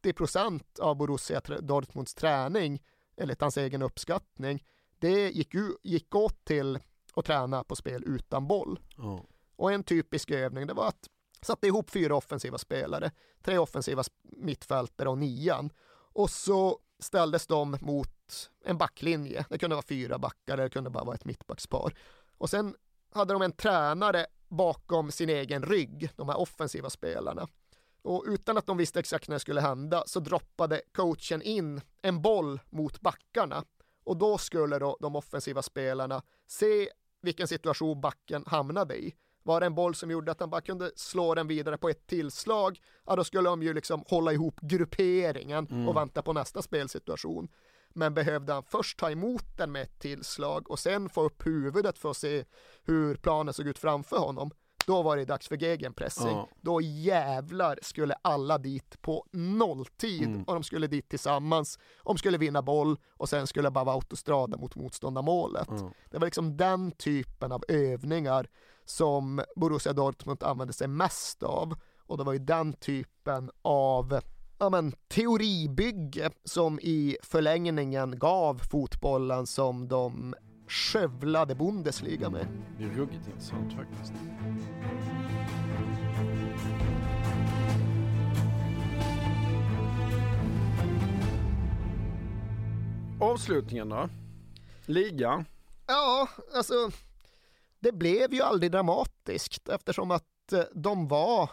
80 0.00 0.12
procent 0.12 0.78
av 0.78 0.96
Borussia 0.96 1.40
Dortmunds 1.60 2.14
träning, 2.14 2.82
enligt 3.16 3.40
hans 3.40 3.56
egen 3.56 3.82
uppskattning, 3.82 4.64
det 4.98 5.30
gick, 5.30 5.54
ju, 5.54 5.72
gick 5.82 6.14
åt 6.14 6.44
till 6.44 6.78
att 7.14 7.24
träna 7.24 7.64
på 7.64 7.76
spel 7.76 8.02
utan 8.06 8.46
boll. 8.46 8.80
Ja. 8.96 9.24
Och 9.56 9.72
en 9.72 9.84
typisk 9.84 10.30
övning, 10.30 10.66
det 10.66 10.74
var 10.74 10.88
att 10.88 11.08
sätta 11.42 11.66
ihop 11.66 11.90
fyra 11.90 12.16
offensiva 12.16 12.58
spelare, 12.58 13.10
tre 13.42 13.58
offensiva 13.58 14.04
mittfältare 14.22 15.08
och 15.08 15.18
nian. 15.18 15.70
Och 16.12 16.30
så 16.30 16.78
ställdes 16.98 17.46
de 17.46 17.76
mot 17.80 18.50
en 18.64 18.78
backlinje. 18.78 19.46
Det 19.50 19.58
kunde 19.58 19.76
vara 19.76 19.86
fyra 19.86 20.18
backar, 20.18 20.56
det 20.56 20.70
kunde 20.70 20.90
bara 20.90 21.04
vara 21.04 21.14
ett 21.14 21.24
mittbackspar. 21.24 21.94
Och 22.38 22.50
sen 22.50 22.74
hade 23.10 23.32
de 23.32 23.42
en 23.42 23.52
tränare 23.52 24.26
bakom 24.48 25.10
sin 25.10 25.28
egen 25.28 25.62
rygg, 25.62 26.10
de 26.16 26.28
här 26.28 26.38
offensiva 26.38 26.90
spelarna. 26.90 27.48
Och 28.02 28.24
utan 28.26 28.58
att 28.58 28.66
de 28.66 28.76
visste 28.76 29.00
exakt 29.00 29.28
när 29.28 29.36
det 29.36 29.40
skulle 29.40 29.60
hända 29.60 30.02
så 30.06 30.20
droppade 30.20 30.82
coachen 30.92 31.42
in 31.42 31.80
en 32.02 32.22
boll 32.22 32.60
mot 32.70 33.00
backarna. 33.00 33.64
Och 34.08 34.16
då 34.16 34.38
skulle 34.38 34.78
då 34.78 34.96
de 35.00 35.16
offensiva 35.16 35.62
spelarna 35.62 36.22
se 36.46 36.88
vilken 37.22 37.48
situation 37.48 38.00
backen 38.00 38.44
hamnade 38.46 38.96
i. 38.96 39.14
Var 39.42 39.60
det 39.60 39.66
en 39.66 39.74
boll 39.74 39.94
som 39.94 40.10
gjorde 40.10 40.32
att 40.32 40.40
han 40.40 40.50
bara 40.50 40.60
kunde 40.60 40.90
slå 40.96 41.34
den 41.34 41.46
vidare 41.48 41.78
på 41.78 41.88
ett 41.88 42.06
tillslag, 42.06 42.80
ja 43.06 43.16
då 43.16 43.24
skulle 43.24 43.48
de 43.48 43.62
ju 43.62 43.74
liksom 43.74 44.04
hålla 44.08 44.32
ihop 44.32 44.60
grupperingen 44.60 45.66
Mm. 45.70 45.88
och 45.88 45.96
vänta 45.96 46.22
på 46.22 46.32
nästa 46.32 46.62
spelsituation. 46.62 47.48
Men 47.88 48.14
behövde 48.14 48.52
han 48.52 48.62
först 48.62 48.98
ta 48.98 49.10
emot 49.10 49.56
den 49.56 49.72
med 49.72 49.82
ett 49.82 49.98
tillslag 49.98 50.70
och 50.70 50.78
sen 50.78 51.08
få 51.08 51.22
upp 51.22 51.46
huvudet 51.46 51.98
för 51.98 52.10
att 52.10 52.16
se 52.16 52.44
hur 52.84 53.14
planen 53.14 53.54
såg 53.54 53.66
ut 53.66 53.78
framför 53.78 54.18
honom, 54.18 54.50
då 54.88 55.02
var 55.02 55.16
det 55.16 55.24
dags 55.24 55.48
för 55.48 55.56
gegenpressing. 55.56 56.28
Ja. 56.36 56.48
Då 56.60 56.80
jävlar 56.80 57.78
skulle 57.82 58.14
alla 58.22 58.58
dit 58.58 59.02
på 59.02 59.24
nolltid 59.32 60.28
Mm. 60.28 60.42
och 60.44 60.54
de 60.54 60.62
skulle 60.62 60.86
dit 60.86 61.08
tillsammans. 61.08 61.78
De 62.04 62.18
skulle 62.18 62.38
vinna 62.38 62.62
boll 62.62 62.96
och 63.16 63.28
sen 63.28 63.46
skulle 63.46 63.70
bara 63.70 63.84
vara 63.84 63.94
autostrada 63.96 64.56
mot 64.56 64.76
motståndarmålet. 64.76 65.68
Ja. 65.70 65.90
Det 66.10 66.18
var 66.18 66.26
liksom 66.26 66.56
den 66.56 66.90
typen 66.90 67.52
av 67.52 67.64
övningar 67.68 68.48
som 68.84 69.42
Borussia 69.56 69.92
Dortmund 69.92 70.42
använde 70.42 70.72
sig 70.72 70.88
mest 70.88 71.42
av. 71.42 71.74
Och 72.06 72.18
det 72.18 72.24
var 72.24 72.32
ju 72.32 72.38
den 72.38 72.72
typen 72.72 73.50
av 73.62 74.20
ja, 74.58 74.68
men, 74.70 74.92
teoribygge 75.08 76.30
som 76.44 76.78
i 76.82 77.16
förlängningen 77.22 78.18
gav 78.18 78.58
fotbollen 78.70 79.46
som 79.46 79.88
de 79.88 80.34
skövlade 80.68 81.54
Bundesliga 81.54 82.30
med. 82.30 82.46
Det 82.78 82.84
är 82.84 82.88
ruggigt 82.88 83.26
intressant 83.26 83.72
faktiskt. 83.72 84.12
Avslutningen 93.20 93.88
då? 93.88 94.08
Liga? 94.86 95.44
Ja, 95.86 96.28
alltså 96.54 96.90
det 97.80 97.92
blev 97.92 98.34
ju 98.34 98.42
aldrig 98.42 98.72
dramatiskt 98.72 99.68
eftersom 99.68 100.10
att 100.10 100.52
eh, 100.52 100.62
de 100.74 101.08
var 101.08 101.50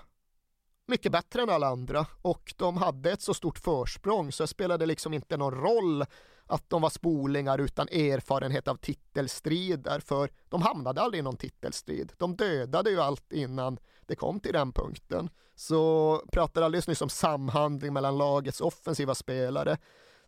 mycket 0.87 1.11
bättre 1.11 1.41
än 1.41 1.49
alla 1.49 1.67
andra 1.67 2.05
och 2.21 2.53
de 2.57 2.77
hade 2.77 3.11
ett 3.11 3.21
så 3.21 3.33
stort 3.33 3.59
försprång 3.59 4.31
så 4.31 4.43
det 4.43 4.47
spelade 4.47 4.85
liksom 4.85 5.13
inte 5.13 5.37
någon 5.37 5.53
roll 5.53 6.05
att 6.47 6.69
de 6.69 6.81
var 6.81 6.89
spolingar 6.89 7.57
utan 7.57 7.87
erfarenhet 7.87 8.67
av 8.67 8.75
titelstrider 8.75 9.99
för 9.99 10.29
de 10.49 10.61
hamnade 10.61 11.01
aldrig 11.01 11.19
i 11.19 11.23
någon 11.23 11.37
titelstrid. 11.37 12.11
De 12.17 12.35
dödade 12.35 12.89
ju 12.89 13.01
allt 13.01 13.33
innan 13.33 13.77
det 14.05 14.15
kom 14.15 14.39
till 14.39 14.53
den 14.53 14.71
punkten. 14.71 15.29
Så 15.55 16.21
pratade 16.31 16.65
alldeles 16.65 16.87
nyss 16.87 17.01
om 17.01 17.09
samhandling 17.09 17.93
mellan 17.93 18.17
lagets 18.17 18.61
offensiva 18.61 19.15
spelare. 19.15 19.77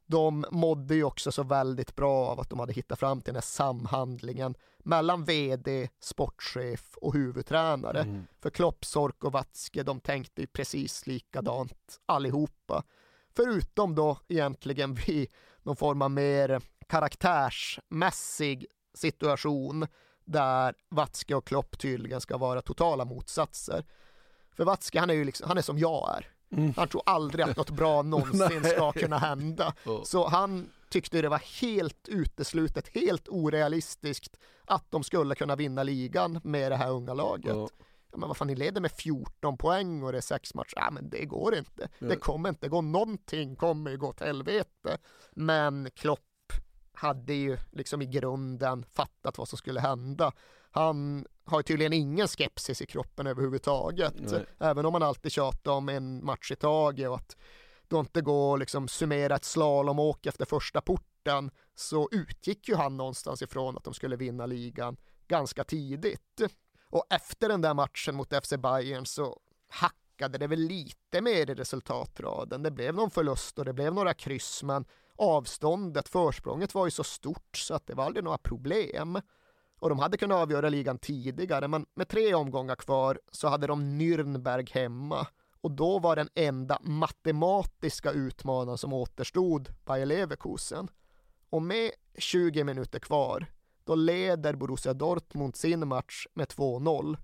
De 0.05 0.45
mådde 0.51 0.95
ju 0.95 1.03
också 1.03 1.31
så 1.31 1.43
väldigt 1.43 1.95
bra 1.95 2.27
av 2.27 2.39
att 2.39 2.49
de 2.49 2.59
hade 2.59 2.73
hittat 2.73 2.99
fram 2.99 3.21
till 3.21 3.33
den 3.33 3.35
här 3.35 3.41
samhandlingen 3.41 4.55
mellan 4.83 5.25
vd, 5.25 5.89
sportchef 5.99 6.97
och 7.01 7.13
huvudtränare. 7.13 8.01
Mm. 8.01 8.23
För 8.41 8.49
Klopp, 8.49 8.85
Sork 8.85 9.23
och 9.23 9.31
Watzke, 9.31 9.83
de 9.83 9.99
tänkte 9.99 10.41
ju 10.41 10.47
precis 10.47 11.07
likadant 11.07 11.99
allihopa. 12.05 12.83
Förutom 13.35 13.95
då 13.95 14.17
egentligen 14.27 14.93
vid 15.07 15.27
någon 15.67 15.75
form 15.75 16.01
av 16.01 16.11
mer 16.11 16.61
karaktärsmässig 16.87 18.65
situation 18.93 19.87
där 20.25 20.75
Watzke 20.89 21.35
och 21.35 21.45
Klopp 21.45 21.79
tydligen 21.79 22.21
ska 22.21 22.37
vara 22.37 22.61
totala 22.61 23.05
motsatser. 23.05 23.85
För 24.55 24.65
Watzke, 24.65 24.99
han 24.99 25.09
är 25.09 25.13
ju 25.13 25.23
liksom, 25.23 25.47
han 25.47 25.57
är 25.57 25.61
som 25.61 25.77
jag 25.77 26.15
är. 26.17 26.27
Mm. 26.57 26.73
Han 26.77 26.87
tror 26.87 27.01
aldrig 27.05 27.45
att 27.45 27.57
något 27.57 27.69
bra 27.69 28.01
någonsin 28.01 28.63
ska 28.63 28.91
kunna 28.91 29.17
hända. 29.17 29.73
Så 30.03 30.27
han 30.27 30.69
tyckte 30.89 31.21
det 31.21 31.29
var 31.29 31.61
helt 31.61 32.07
uteslutet, 32.07 32.87
helt 32.87 33.27
orealistiskt 33.27 34.37
att 34.65 34.91
de 34.91 35.03
skulle 35.03 35.35
kunna 35.35 35.55
vinna 35.55 35.83
ligan 35.83 36.39
med 36.43 36.71
det 36.71 36.75
här 36.75 36.89
unga 36.89 37.13
laget. 37.13 37.55
Ja. 37.55 37.69
Ja, 38.11 38.17
men 38.17 38.27
vad 38.27 38.37
fan, 38.37 38.47
ni 38.47 38.55
leder 38.55 38.81
med 38.81 38.91
14 38.91 39.57
poäng 39.57 40.03
och 40.03 40.11
det 40.11 40.17
är 40.17 40.21
sex 40.21 40.53
matcher. 40.53 40.73
Ja, 40.75 40.91
men 40.91 41.09
det 41.09 41.25
går 41.25 41.55
inte. 41.55 41.89
Det 41.99 42.15
kommer 42.15 42.49
inte 42.49 42.69
gå. 42.69 42.81
Någonting 42.81 43.55
kommer 43.55 43.91
ju 43.91 43.97
gå 43.97 44.07
åt 44.07 44.19
helvete. 44.19 44.97
Men 45.31 45.89
Klopp 45.95 46.19
hade 46.93 47.33
ju 47.33 47.57
liksom 47.71 48.01
i 48.01 48.05
grunden 48.05 48.85
fattat 48.93 49.37
vad 49.37 49.47
som 49.47 49.57
skulle 49.57 49.79
hända. 49.79 50.31
Han 50.71 51.25
har 51.45 51.61
tydligen 51.61 51.93
ingen 51.93 52.27
skepsis 52.27 52.81
i 52.81 52.85
kroppen 52.85 53.27
överhuvudtaget. 53.27 54.13
Nej. 54.17 54.45
Även 54.59 54.85
om 54.85 54.91
man 54.93 55.03
alltid 55.03 55.31
tjatar 55.31 55.71
om 55.71 55.89
en 55.89 56.25
match 56.25 56.51
i 56.51 56.55
taget 56.55 57.09
och 57.09 57.15
att 57.15 57.37
det 57.87 57.97
inte 57.97 58.21
går 58.21 58.53
att 58.53 58.59
liksom 58.59 58.87
summera 58.87 59.35
ett 59.35 59.45
slalomåk 59.45 60.25
efter 60.25 60.45
första 60.45 60.81
porten 60.81 61.51
så 61.75 62.09
utgick 62.11 62.69
ju 62.69 62.75
han 62.75 62.97
någonstans 62.97 63.41
ifrån 63.41 63.77
att 63.77 63.83
de 63.83 63.93
skulle 63.93 64.15
vinna 64.15 64.45
ligan 64.45 64.97
ganska 65.27 65.63
tidigt. 65.63 66.41
Och 66.89 67.05
efter 67.09 67.49
den 67.49 67.61
där 67.61 67.73
matchen 67.73 68.15
mot 68.15 68.45
FC 68.45 68.53
Bayern 68.57 69.05
så 69.05 69.39
hackade 69.69 70.37
det 70.37 70.47
väl 70.47 70.59
lite 70.59 71.21
mer 71.21 71.49
i 71.49 71.55
resultatraden. 71.55 72.63
Det 72.63 72.71
blev 72.71 72.95
någon 72.95 73.11
förlust 73.11 73.59
och 73.59 73.65
det 73.65 73.73
blev 73.73 73.93
några 73.93 74.13
kryss 74.13 74.63
men 74.63 74.85
avståndet, 75.15 76.09
försprånget 76.09 76.73
var 76.73 76.85
ju 76.85 76.91
så 76.91 77.03
stort 77.03 77.57
så 77.57 77.73
att 77.73 77.87
det 77.87 77.93
var 77.93 78.05
aldrig 78.05 78.23
några 78.23 78.37
problem. 78.37 79.21
Och 79.79 79.89
de 79.89 79.99
hade 79.99 80.17
kunnat 80.17 80.37
avgöra 80.37 80.69
ligan 80.69 80.97
tidigare 80.97 81.67
men 81.67 81.85
med 81.95 82.07
tre 82.07 82.33
omgångar 82.33 82.75
kvar 82.75 83.19
så 83.31 83.47
hade 83.47 83.67
de 83.67 84.01
Nürnberg 84.01 84.73
hemma 84.73 85.27
och 85.61 85.71
då 85.71 85.99
var 85.99 86.15
den 86.15 86.29
enda 86.35 86.79
matematiska 86.81 88.11
utmanaren 88.11 88.77
som 88.77 88.93
återstod 88.93 89.73
Bayer 89.85 90.05
Leverkusen. 90.05 90.87
Och 91.49 91.61
med 91.61 91.91
20 92.17 92.63
minuter 92.63 92.99
kvar, 92.99 93.45
då 93.87 93.95
leder 93.95 94.53
Borussia 94.53 94.93
Dortmund 94.93 95.55
sin 95.55 95.87
match 95.87 96.27
med 96.33 96.47
2-0. 96.47 97.17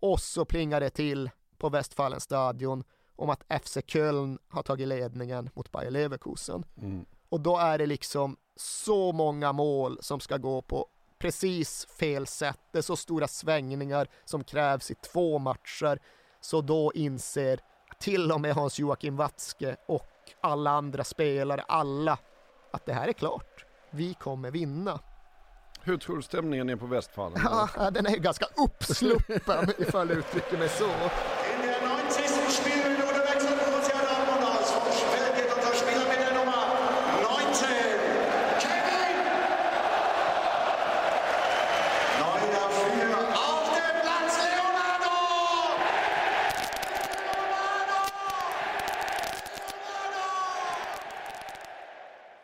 Och 0.00 0.20
så 0.20 0.44
plingar 0.44 0.80
det 0.80 0.90
till 0.90 1.30
på 1.58 1.68
Westfalenstadion 1.68 2.84
om 3.16 3.30
att 3.30 3.64
FC 3.64 3.78
Köln 3.86 4.38
har 4.48 4.62
tagit 4.62 4.88
ledningen 4.88 5.50
mot 5.54 5.72
Bayer 5.72 5.90
Leverkusen. 5.90 6.64
Mm. 6.76 7.04
Och 7.28 7.40
då 7.40 7.58
är 7.58 7.78
det 7.78 7.86
liksom 7.86 8.36
så 8.56 9.12
många 9.12 9.52
mål 9.52 9.98
som 10.00 10.20
ska 10.20 10.36
gå 10.36 10.62
på 10.62 10.86
precis 11.18 11.86
fel 11.86 12.26
sätt. 12.26 12.60
Det 12.72 12.78
är 12.78 12.82
så 12.82 12.96
stora 12.96 13.28
svängningar 13.28 14.08
som 14.24 14.44
krävs 14.44 14.90
i 14.90 14.94
två 14.94 15.38
matcher. 15.38 15.98
Så 16.40 16.60
då 16.60 16.92
inser 16.94 17.60
till 18.00 18.32
och 18.32 18.40
med 18.40 18.54
Hans-Joakim 18.54 19.16
Watzke 19.16 19.76
och 19.88 20.10
alla 20.40 20.70
andra 20.70 21.04
spelare, 21.04 21.60
alla, 21.68 22.18
att 22.72 22.86
det 22.86 22.92
här 22.92 23.08
är 23.08 23.12
klart. 23.12 23.64
Vi 23.90 24.14
kommer 24.14 24.50
vinna. 24.50 25.00
Hur 25.88 25.96
tror 25.96 26.16
du 26.16 26.22
stämningen 26.22 26.68
är 26.68 26.76
på 26.76 26.86
Westfalen? 26.86 27.40
Ja, 27.76 27.90
den 27.90 28.06
är 28.06 28.10
ju 28.10 28.18
ganska 28.18 28.46
uppsluppen 28.56 29.72
ifall 29.78 30.08
jag 30.08 30.18
uttrycker 30.18 30.58
mig 30.58 30.68
så. 30.68 30.90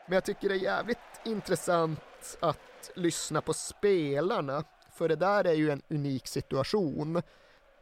Men 0.07 0.15
jag 0.15 0.25
tycker 0.25 0.49
det 0.49 0.55
är 0.55 0.59
jävligt 0.59 0.99
intressant 1.25 2.01
att 2.41 2.91
lyssna 2.95 3.41
på 3.41 3.55
spelarna. 3.55 4.65
För 4.93 5.09
det 5.09 5.17
där 5.17 5.45
är 5.45 5.53
ju 5.53 5.71
en 5.71 5.83
unik 5.91 6.27
situation. 6.27 7.23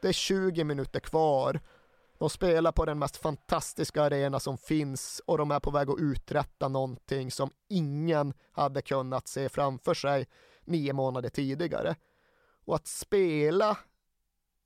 Det 0.02 0.09
är 0.09 0.12
20 0.12 0.64
minuter 0.64 1.01
kvar. 1.01 1.60
De 2.19 2.31
spelar 2.31 2.73
på 2.73 2.85
den 2.85 2.98
mest 2.98 3.16
fantastiska 3.16 4.02
arena 4.02 4.40
som 4.40 4.59
finns 4.59 5.23
och 5.27 5.39
de 5.39 5.51
är 5.51 5.60
på 5.60 5.70
väg 5.70 5.90
att 5.90 5.98
uträtta 5.98 6.69
någonting 6.69 7.31
som 7.31 7.51
ingen 7.69 8.35
hade 8.52 8.82
kunnat 8.82 9.28
se 9.28 9.48
framför 9.48 9.94
sig 9.94 10.27
nio 10.64 10.93
månader 10.93 11.28
tidigare. 11.28 11.97
Och 12.64 12.74
att 12.74 12.86
spela 12.86 13.78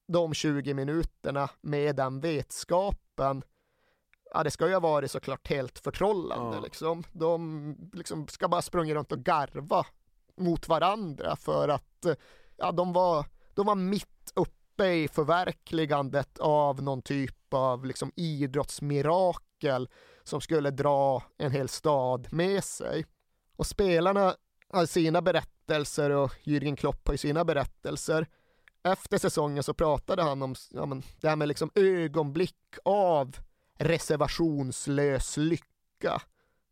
de 0.09 0.35
20 0.35 0.75
minuterna 0.75 1.51
med 1.61 1.97
den 1.97 2.21
vetskapen 2.21 3.43
ja, 4.35 4.43
det 4.43 4.51
ska 4.51 4.67
ju 4.67 4.73
ha 4.73 4.81
varit 4.81 5.11
såklart 5.11 5.49
helt 5.49 5.79
förtrollande 5.79 6.57
Ja. 6.57 6.63
liksom. 6.63 7.05
De 7.13 7.91
liksom 7.93 8.29
ska 8.29 8.49
bara 8.49 8.63
sprungit 8.63 8.95
runt 8.95 9.13
och 9.13 9.19
garva 9.25 9.87
mot 10.37 10.69
varandra 10.69 11.37
för 11.37 11.69
att 11.69 12.07
ja, 12.57 12.73
de 12.73 12.93
var, 12.93 13.27
de 13.55 13.67
var 13.67 13.75
mitt 13.75 14.33
uppe 14.35 14.87
i 14.87 15.09
förverkligandet 15.09 16.39
av 16.39 16.83
någon 16.83 17.03
typ 17.03 17.55
av 17.55 17.85
liksom 17.85 18.13
idrottsmirakel 18.17 19.89
som 20.23 20.41
skulle 20.41 20.71
dra 20.71 21.23
en 21.39 21.51
hel 21.53 21.69
stad 21.69 22.29
med 22.31 22.65
sig. 22.65 23.07
Och 23.57 23.67
spelarna 23.67 24.35
har 24.69 24.87
sina 24.87 25.23
berättelser 25.23 26.11
och 26.11 26.33
Jürgen 26.45 26.77
Klopp 26.77 27.07
har 27.07 27.15
ju 27.15 27.19
sina 27.19 27.45
berättelser. 27.45 28.27
Efter 28.83 29.19
säsongen 29.19 29.63
så 29.63 29.75
pratade 29.75 30.23
han 30.23 30.43
om 30.43 30.55
ja, 30.71 30.87
men, 30.87 31.03
det 31.21 31.29
här 31.29 31.37
med 31.37 31.49
liksom 31.49 31.71
ögonblick 31.75 32.57
av 32.85 33.37
reservationslös 33.79 35.37
lycka. 35.37 36.23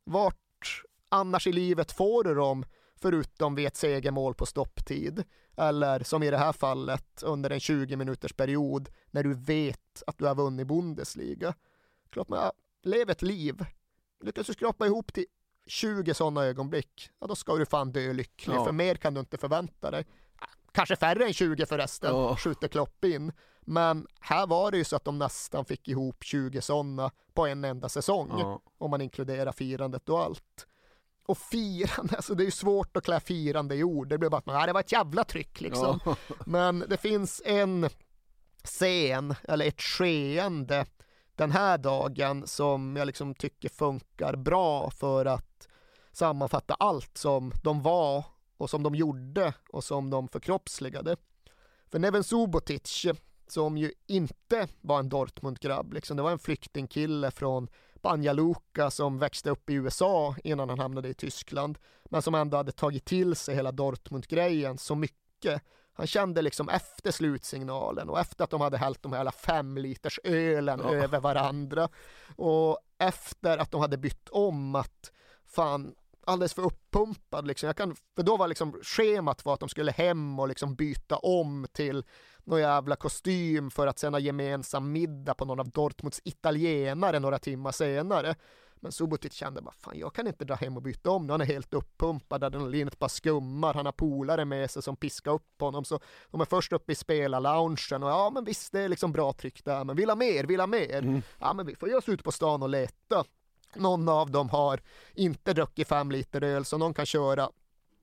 Vart 0.05 0.83
annars 1.09 1.47
i 1.47 1.53
livet 1.53 1.93
får 1.93 2.25
du 2.25 2.35
dem 2.35 2.65
förutom 2.97 3.55
vid 3.55 3.67
ett 3.67 3.77
segermål 3.77 4.35
på 4.35 4.47
stopptid? 4.47 5.25
Eller 5.57 6.03
som 6.03 6.23
i 6.23 6.31
det 6.31 6.37
här 6.39 6.53
fallet 6.53 7.23
under 7.23 7.51
en 7.51 7.61
20 7.61 7.97
minuters 7.97 8.33
period 8.33 8.89
när 9.11 9.23
du 9.23 9.35
vet 9.35 10.03
att 10.07 10.19
du 10.19 10.27
har 10.27 10.35
vunnit 10.35 10.67
Bundesliga. 10.67 11.55
Klart 12.11 12.29
man, 12.29 12.39
ja, 12.39 12.53
lev 12.83 13.11
ett 13.11 13.23
liv. 13.23 13.65
Lyckas 14.25 14.47
du 14.47 14.53
skrapa 14.53 14.87
ihop 14.87 15.13
till 15.13 15.27
20 15.67 16.15
sådana 16.15 16.45
ögonblick, 16.45 17.11
ja 17.21 17.27
då 17.27 17.35
ska 17.37 17.57
du 17.57 17.67
fan 17.67 17.93
dö 17.93 18.13
lycklig, 18.13 18.55
Ja. 18.55 18.65
för 18.65 18.73
mer 18.73 18.95
kan 18.95 19.15
du 19.15 19.21
inte 19.21 19.37
förvänta 19.39 19.91
dig. 19.91 20.07
Kanske 20.75 20.97
färre 20.97 21.25
än 21.27 21.33
20 21.33 21.67
förresten, 21.67 22.11
Ja. 22.17 22.37
skjuter 22.37 22.69
Klopp 22.69 23.05
in. 23.05 23.33
Men 23.61 24.07
här 24.21 24.47
var 24.47 24.71
det 24.71 24.77
ju 24.79 24.85
så 24.85 24.97
att 24.97 25.05
de 25.05 25.19
nästan 25.19 25.65
fick 25.65 25.89
ihop 25.89 26.25
20 26.25 26.61
sådana 26.63 27.11
på 27.35 27.47
en 27.47 27.65
enda 27.65 27.89
säsong, 27.89 28.31
Ja. 28.39 28.61
om 28.79 28.91
man 28.91 29.01
inkluderar 29.01 29.53
firandet 29.53 30.09
och 30.09 30.21
allt. 30.23 30.67
Och 31.27 31.39
firande, 31.39 32.17
alltså 32.17 32.35
det 32.35 32.43
är 32.43 32.45
ju 32.45 32.51
svårt 32.51 32.97
att 32.97 33.05
klä 33.05 33.21
firande 33.21 33.75
i 33.75 33.85
ord, 33.85 34.09
det 34.09 34.19
blir 34.19 34.31
bara 34.31 34.39
att 34.39 34.47
man, 34.47 34.57
"Ah, 34.57 34.67
det 34.67 34.73
var 34.73 34.81
ett 34.81 34.93
jävla 34.93 35.25
tryck 35.25 35.61
liksom. 35.61 36.01
Ja. 36.05 36.17
Men 36.47 36.85
det 36.89 36.97
finns 36.97 37.43
en 37.45 37.89
scen, 38.65 39.35
eller 39.49 39.67
ett 39.67 39.81
skeende 39.83 40.87
den 41.37 41.51
här 41.51 41.79
dagen 41.79 42.47
som 42.47 42.97
jag 42.97 43.07
liksom 43.07 43.35
tycker 43.35 43.69
funkar 43.69 44.37
bra 44.37 44.91
för 44.91 45.27
att 45.27 45.69
sammanfatta 46.13 46.75
allt 46.75 47.19
som 47.19 47.53
de 47.63 47.83
var 47.83 48.25
och 48.65 48.71
som 48.71 48.83
de 48.83 48.95
gjorde 48.95 49.55
och 49.69 49.85
som 49.85 50.11
de 50.11 50.29
förkroppsligade. 50.29 51.17
För 51.91 51.99
Neven 51.99 52.25
Subotic, 52.25 53.07
som 53.49 53.77
ju 53.79 53.93
inte 54.07 54.69
var 54.81 54.99
en 54.99 55.09
Dortmund-grabb, 55.09 55.93
liksom, 55.93 56.17
det 56.17 56.23
var 56.23 56.31
en 56.31 56.39
flyktingkille 56.39 57.31
från 57.31 57.69
Banja 58.03 58.33
Luka 58.33 58.91
som 58.91 59.19
växte 59.19 59.51
upp 59.51 59.71
i 59.71 59.75
USA 59.75 60.37
innan 60.45 60.69
han 60.69 60.79
hamnade 60.79 61.09
i 61.09 61.15
Tyskland, 61.15 61.79
men 62.05 62.23
som 62.23 62.35
ändå 62.35 62.57
hade 62.57 62.73
tagit 62.73 63.05
till 63.05 63.37
sig 63.37 63.55
hela 63.55 63.73
Dortmund-grejen 63.73 64.79
så 64.79 64.95
mycket. 64.95 65.63
Han 65.93 66.07
kände 66.07 66.43
liksom 66.43 66.69
efter 66.69 67.11
slutsignalen 67.11 68.09
och 68.09 68.21
efter 68.21 68.45
att 68.45 68.51
de 68.51 68.61
hade 68.61 68.77
hällt 68.79 69.03
de 69.03 69.13
här 69.13 69.31
fem 69.31 69.79
liters 69.79 70.21
ölen 70.25 70.81
Ja. 70.85 70.95
över 70.95 71.21
varandra 71.21 71.89
och 72.37 72.79
efter 72.99 73.59
att 73.59 73.71
de 73.71 73.81
hade 73.81 73.99
bytt 73.99 74.29
om 74.29 74.75
att 74.75 75.13
fan 75.47 75.95
alldeles 76.27 76.55
för 76.55 76.63
uppumpad 76.63 77.47
liksom. 77.47 77.67
Jag 77.67 77.77
kan, 77.77 77.97
för 78.17 78.23
då 78.23 78.37
var 78.37 78.49
liksom 78.49 78.81
schemat 78.83 79.45
var 79.45 79.55
att 79.55 79.61
de 79.61 79.69
skulle 79.69 79.93
hem 79.93 80.39
och 80.39 80.49
liksom 80.49 80.75
byta 80.75 81.17
om 81.17 81.67
till 81.73 82.05
någon 82.45 82.61
jävla 82.61 82.97
kostym 82.97 83.71
för 83.71 83.87
att 83.87 83.99
sen 83.99 84.15
ha 84.15 84.21
gemensam 84.21 84.93
middag 84.93 85.35
på 85.35 85.45
någon 85.45 85.61
av 85.61 85.71
Dortmunds 85.71 86.21
italienare 86.25 87.19
några 87.19 87.39
timmar 87.39 87.73
senare. 87.73 88.35
Men 88.77 88.93
Subotic 88.93 89.33
kände 89.33 89.63
bara, 89.63 89.75
fan 89.79 89.99
jag 89.99 90.15
kan 90.15 90.27
inte 90.27 90.45
dra 90.45 90.55
hem 90.55 90.77
och 90.77 90.83
byta 90.83 91.11
om, 91.11 91.31
han 91.31 91.41
är 91.41 91.45
helt 91.45 91.75
uppumpad, 91.75 92.45
adrenalinet 92.45 92.99
bara 92.99 93.09
skummar, 93.09 93.75
han 93.75 93.87
har 93.87 93.93
polare 93.93 94.45
med 94.45 94.71
sig 94.71 94.83
som 94.83 94.97
piskar 94.97 95.33
upp 95.33 95.61
honom, 95.61 95.85
så 95.85 96.01
de 96.31 96.41
är 96.41 96.45
först 96.45 96.73
uppe 96.73 96.93
i 96.93 96.95
spelarloungen 96.95 98.03
och 98.03 98.11
ja 98.11 98.31
men 98.35 98.45
visst 98.45 98.73
det 98.73 98.81
är 98.81 98.89
liksom 98.89 99.13
bra 99.13 99.33
tryck 99.33 99.65
där, 99.65 99.85
men 99.85 99.97
vill 99.97 100.09
ha 100.09 100.17
mer, 100.17 100.45
vill 100.45 100.61
ha 100.61 100.67
mer. 100.67 101.23
Ja 101.39 101.53
men 101.53 101.67
vi 101.67 101.77
får 101.77 101.89
ge 101.89 101.95
oss 101.95 102.09
ut 102.09 102.25
på 102.25 102.33
stan 102.33 102.63
och 102.63 102.69
leta. 102.69 103.25
Någon 103.77 104.09
av 104.09 104.31
dem 104.31 104.49
har 104.49 104.81
inte 105.15 105.53
druckit 105.53 105.89
fem 105.89 106.11
liter 106.11 106.45
öl 106.45 106.65
så 106.65 106.79
någon 106.79 106.95
kan 106.95 107.07
köra 107.07 107.51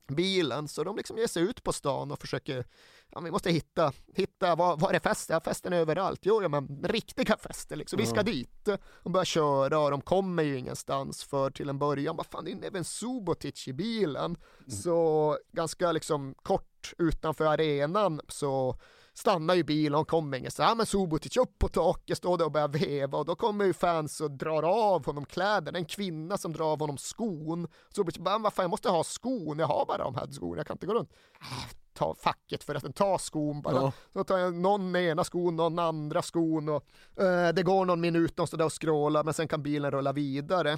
bilen 0.08 0.68
så 0.68 0.84
de 0.84 0.98
liksom 0.98 1.18
ger 1.18 1.28
sig 1.28 1.44
ut 1.44 1.64
på 1.64 1.74
stan 1.74 2.12
och 2.12 2.20
försöker 2.20 2.66
ja, 3.10 3.20
vi 3.20 3.32
måste 3.32 3.52
hitta, 3.52 3.94
hitta 4.16 4.56
var, 4.56 4.78
var 4.78 4.94
är 4.94 5.00
festen? 5.00 5.34
Ja, 5.34 5.40
festen 5.42 5.74
är 5.74 5.78
överallt. 5.78 6.20
Jo, 6.24 6.42
ja, 6.42 6.50
men 6.50 6.84
riktiga 6.84 7.38
fester 7.38 7.76
liksom. 7.76 7.98
Vi 7.98 8.06
ska 8.06 8.16
Ja. 8.16 8.24
dit. 8.24 8.70
De 9.04 9.14
börjar 9.14 9.26
köra 9.26 9.80
och 9.80 9.92
de 9.92 10.02
kommer 10.02 10.44
ju 10.44 10.58
ingenstans 10.58 11.24
för 11.24 11.52
till 11.52 11.70
en 11.70 11.80
början, 11.80 12.16
vad 12.16 12.26
fan 12.26 12.46
det 12.46 12.52
är 12.52 12.66
även 12.66 12.84
Subotic 12.84 13.68
i 13.68 13.74
bilen. 13.74 14.38
Så 14.68 15.38
ganska 15.52 15.92
liksom 15.92 16.36
kort 16.44 16.94
utanför 16.98 17.46
arenan 17.46 18.22
så 18.28 18.80
stannar 19.14 19.56
ju 19.56 19.64
bilen 19.64 20.00
och 20.00 20.08
kommer 20.08 20.38
ingenstans. 20.38 20.70
Ja 20.70 20.76
men 20.76 20.86
Subotic 20.86 21.38
upp 21.38 21.60
på 21.60 21.68
taket, 21.68 22.18
står 22.18 22.38
där 22.38 22.46
och 22.46 22.52
börjar 22.52 22.68
veva 22.68 23.18
och 23.18 23.26
då 23.26 23.36
kommer 23.36 23.66
ju 23.66 23.74
fans 23.74 24.22
och 24.22 24.32
drar 24.32 24.64
av 24.64 25.06
honom 25.06 25.26
kläderna. 25.26 25.78
En 25.78 25.86
kvinna 25.86 26.38
som 26.38 26.54
drar 26.54 26.72
av 26.72 26.80
honom 26.80 26.98
skon. 26.98 27.68
Subotic 27.96 28.22
bara, 28.22 28.38
vad 28.38 28.54
fan 28.54 28.64
jag 28.64 28.70
måste 28.70 28.90
ha 28.90 29.04
skon, 29.04 29.60
jag 29.60 29.68
har 29.68 29.86
bara 29.86 30.04
de 30.04 30.16
här 30.16 30.28
skorna, 30.28 30.58
jag 30.58 30.68
kan 30.68 30.76
inte 30.76 30.86
gå 30.86 30.94
runt. 30.94 31.14
Ta 31.94 32.16
facket 32.16 32.64
för 32.64 32.76
att 32.76 32.96
ta 32.96 33.18
skon 33.18 33.62
bara. 33.62 33.76
Ja. 33.76 33.92
Så 34.14 34.24
tar 34.24 34.38
jag 34.38 34.54
någon 34.54 34.96
ena 34.96 35.24
skon, 35.24 35.56
någon 35.56 35.80
andra 35.80 36.22
skon 36.22 36.70
och 36.70 36.86
eh, 37.24 37.54
det 37.54 37.64
går 37.64 37.86
någon 37.86 38.02
minut, 38.02 38.36
de 38.36 38.48
står 38.48 38.58
där 38.58 38.66
och 38.66 38.82
scrollar 38.82 39.24
men 39.24 39.34
sen 39.34 39.48
kan 39.48 39.64
bilen 39.64 39.92
rulla 39.92 40.14
vidare. 40.14 40.78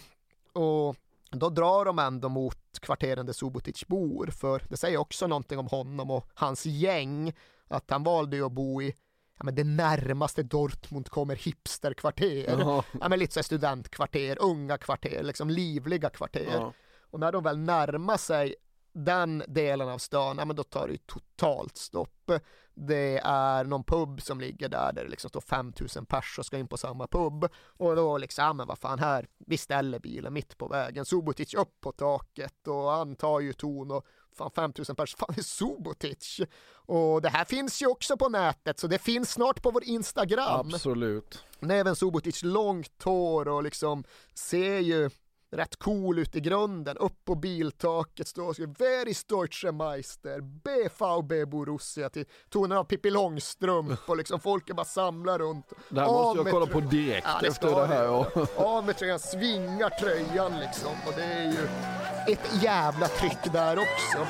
Och 0.54 0.96
då 1.40 1.50
drar 1.50 1.86
de 1.86 2.00
ändå 2.00 2.30
mot 2.30 2.80
kvarteren 2.82 3.26
där 3.26 3.34
Subotic 3.34 3.88
bor, 3.88 4.28
för 4.28 4.64
det 4.70 4.78
säger 4.78 4.98
också 4.98 5.28
någonting 5.28 5.60
om 5.60 5.68
honom 5.68 6.12
och 6.12 6.30
hans 6.34 6.66
gäng, 6.66 7.34
att 7.68 7.92
han 7.92 8.04
valde 8.04 8.36
ju 8.36 8.46
att 8.46 8.52
bo 8.52 8.82
i 8.82 8.94
ja, 9.38 9.44
men 9.44 9.56
det 9.56 9.64
närmaste 9.64 10.44
Dortmund 10.44 11.10
kommer 11.10 11.36
hipsterkvarter. 11.36 12.60
Jaha. 12.60 12.84
Ja, 13.02 13.10
men 13.10 13.20
lite 13.20 13.34
så 13.34 13.44
studentkvarter, 13.44 14.38
unga 14.42 14.78
kvarter, 14.78 15.24
liksom 15.24 15.50
livliga 15.50 16.10
kvarter. 16.10 16.50
Ja. 16.54 16.74
Och 17.12 17.20
när 17.20 17.32
de 17.32 17.44
väl 17.44 17.58
närmar 17.58 18.18
sig 18.18 18.56
den 18.94 19.44
delen 19.48 19.90
av 19.90 19.98
stan, 19.98 20.38
ja 20.38 20.46
men 20.46 20.56
då 20.56 20.64
tar 20.64 20.88
det 20.88 20.92
ju 20.92 20.98
totalt 20.98 21.78
stopp. 21.78 22.32
Det 22.76 23.22
är 23.24 23.64
någon 23.64 23.84
pub 23.84 24.22
som 24.22 24.40
ligger 24.40 24.70
där, 24.70 24.94
där 24.94 25.04
det 25.04 25.10
liksom 25.10 25.30
står 25.30 25.42
5000 25.42 26.06
pers 26.06 26.40
och 26.40 26.46
ska 26.46 26.58
in 26.58 26.68
på 26.68 26.78
samma 26.78 27.08
pub. 27.08 27.48
Och 27.56 27.96
då 27.96 28.18
liksom, 28.18 28.46
ja 28.46 28.54
men 28.54 28.68
vad 28.68 28.80
fan 28.80 29.00
här, 29.00 29.28
vi 29.38 29.58
ställer 29.58 30.00
bilen 30.00 30.34
mitt 30.34 30.58
på 30.58 30.68
vägen. 30.68 31.06
Subotic 31.06 31.54
upp 31.54 31.82
på 31.82 31.92
taket 31.92 32.68
och 32.68 32.92
han 32.92 33.16
tar 33.16 33.40
ju 33.40 33.54
ton 33.54 33.92
och 33.92 34.06
fan 34.38 34.52
5000 34.52 34.96
pers, 34.96 35.16
fan 35.16 35.34
är 35.38 35.42
Subotic. 35.42 36.40
Och 36.72 37.22
det 37.22 37.30
här 37.30 37.46
finns 37.46 37.82
ju 37.82 37.88
också 37.88 38.18
på 38.18 38.30
nätet, 38.30 38.80
så 38.80 38.88
det 38.88 39.00
finns 39.00 39.32
snart 39.32 39.62
på 39.62 39.72
vår 39.72 39.84
Instagram. 39.84 40.60
Absolut. 40.74 41.44
Näven 41.60 41.96
Subotic 41.96 42.44
långt 42.44 43.04
hår 43.04 43.48
och 43.48 43.64
liksom 43.64 44.04
ser 44.34 44.80
ju 44.80 45.10
rätt 45.54 45.76
cool 45.76 46.20
ut 46.20 46.36
i 46.36 46.40
grunden. 46.40 46.98
Upp 46.98 47.26
på 47.26 47.36
biltaket 47.36 48.28
står 48.28 48.54
Wer 48.80 49.08
ist 49.08 49.28
Deutsche 49.30 49.72
Meister? 49.72 50.42
BVB 50.42 51.46
Borussia 51.50 52.10
till 52.10 52.26
tonen 52.50 52.78
av 52.78 52.84
Pippi 52.84 53.10
Långstrump 53.10 54.00
och 54.10 54.18
liksom 54.18 54.40
folk 54.40 54.70
är 54.70 54.74
bara 54.74 54.86
samlar 54.86 55.40
runt. 55.40 55.74
Det 55.90 56.00
här 56.00 56.08
måste 56.08 56.40
jag 56.40 56.52
kolla 56.52 56.66
på 56.66 56.80
direkt 56.80 57.28
Ja, 57.42 57.48
efter 57.48 57.76
det 57.76 57.86
här. 57.86 58.04
Ja. 58.04 58.28
Av 58.58 58.86
med 58.86 58.98
tröjan, 58.98 59.20
svingar 59.20 59.90
tröjan 59.90 60.60
liksom 60.60 60.92
och 61.08 61.14
det 61.16 61.24
är 61.24 61.46
ju 61.46 61.68
ett 62.34 62.64
jävla 62.64 63.08
tryck 63.08 63.54
där 63.54 63.78
också. 63.80 64.28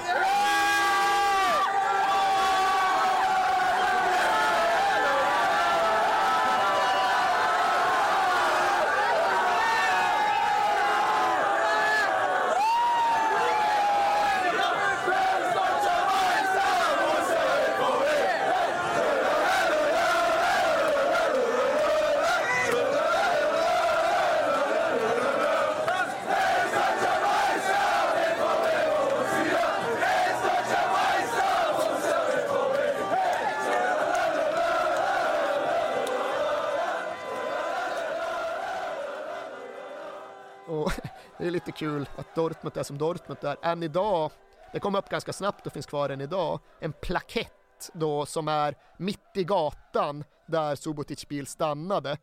Dortmund 42.36 42.78
är 42.78 42.84
som 42.84 42.98
Dortmund 42.98 43.44
är. 43.44 43.58
Än 43.62 43.84
idag, 43.84 44.32
det 44.74 44.80
kom 44.80 44.96
upp 44.96 45.10
ganska 45.10 45.34
snabbt 45.34 45.68
och 45.68 45.74
finns 45.74 45.86
kvar 45.86 46.10
än 46.10 46.22
idag, 46.22 46.60
en 46.80 46.94
plakett 46.94 47.52
då 47.94 48.26
som 48.26 48.48
är 48.48 48.76
mitt 48.98 49.20
i 49.36 49.44
gatan 49.44 50.24
där 50.48 50.76
Subotic 50.76 51.28
bil 51.28 51.48
stannade. 51.48 52.18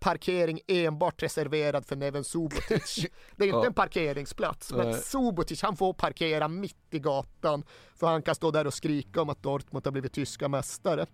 Parkering 0.00 0.60
enbart 0.66 1.22
reserverad 1.22 1.86
för 1.86 1.96
Neven 1.96 2.24
Subotic. 2.24 3.06
Det 3.36 3.44
är 3.44 3.48
inte 3.48 3.58
Ja. 3.58 3.66
en 3.66 3.74
parkeringsplats, 3.74 4.72
men 4.72 4.90
Nej. 4.90 5.00
Subotic 5.00 5.62
han 5.62 5.76
får 5.76 5.92
parkera 5.92 6.48
mitt 6.48 6.76
i 6.90 6.98
gatan 6.98 7.64
för 7.94 8.06
han 8.06 8.22
kan 8.22 8.34
stå 8.34 8.50
där 8.50 8.66
och 8.66 8.74
skrika 8.74 9.22
om 9.22 9.28
att 9.30 9.42
Dortmund 9.42 9.86
har 9.86 9.92
blivit 9.92 10.12
tyska 10.12 10.48
mästare. 10.48 11.06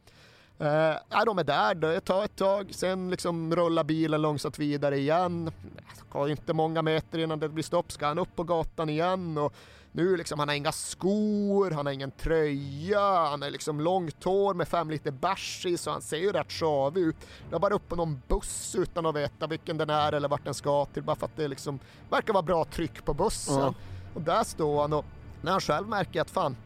Ja, 1.08 1.24
de 1.26 1.38
är 1.38 1.44
där, 1.44 1.74
det 1.74 2.00
tar 2.00 2.24
ett 2.24 2.36
tag, 2.36 2.74
sen 2.74 3.10
liksom 3.10 3.56
rullar 3.56 3.84
bilen 3.84 4.22
långsamt 4.22 4.58
vidare 4.58 4.98
igen. 4.98 5.44
Det 5.44 6.10
går 6.12 6.30
inte 6.30 6.52
många 6.52 6.82
meter 6.82 7.18
innan 7.18 7.40
det 7.40 7.48
blir 7.48 7.64
stopp, 7.64 7.92
ska 7.92 8.06
han 8.06 8.18
upp 8.18 8.36
på 8.36 8.44
gatan 8.44 8.90
igen 8.90 9.38
och 9.38 9.54
nu 9.92 10.16
liksom, 10.16 10.38
han 10.38 10.48
har 10.48 10.56
inga 10.56 10.72
skor, 10.72 11.70
han 11.70 11.86
har 11.86 11.92
ingen 11.92 12.10
tröja, 12.10 13.00
han 13.00 13.42
är 13.42 13.50
liksom 13.50 13.80
långt 13.80 14.24
hår 14.24 14.54
med 14.54 14.68
fem 14.68 14.90
liter 14.90 15.10
bärs 15.10 15.66
i 15.66 15.76
så 15.76 15.90
han 15.90 16.02
ser 16.02 16.16
ju 16.16 16.32
rätt 16.32 16.52
sjavig 16.52 17.02
ut. 17.02 17.16
Jag 17.50 17.60
bara 17.60 17.74
upp 17.74 17.88
på 17.88 17.96
någon 17.96 18.22
buss 18.28 18.76
utan 18.78 19.06
att 19.06 19.14
veta 19.14 19.46
vilken 19.46 19.78
den 19.78 19.90
är 19.90 20.12
eller 20.12 20.28
vart 20.28 20.44
den 20.44 20.54
ska 20.54 20.84
till, 20.84 21.02
bara 21.02 21.16
för 21.16 21.26
att 21.26 21.36
det 21.36 21.48
liksom 21.48 21.78
verkar 22.10 22.32
vara 22.32 22.42
bra 22.42 22.64
tryck 22.64 23.04
på 23.04 23.14
bussen. 23.14 23.60
Ja. 23.60 23.74
Och 24.14 24.20
där 24.20 24.44
står 24.44 24.80
han 24.80 24.92
och 24.92 25.04
när 25.42 25.52
han 25.52 25.60
själv 25.60 25.88
märker 25.88 26.20
att 26.20 26.30
fan, 26.30 26.56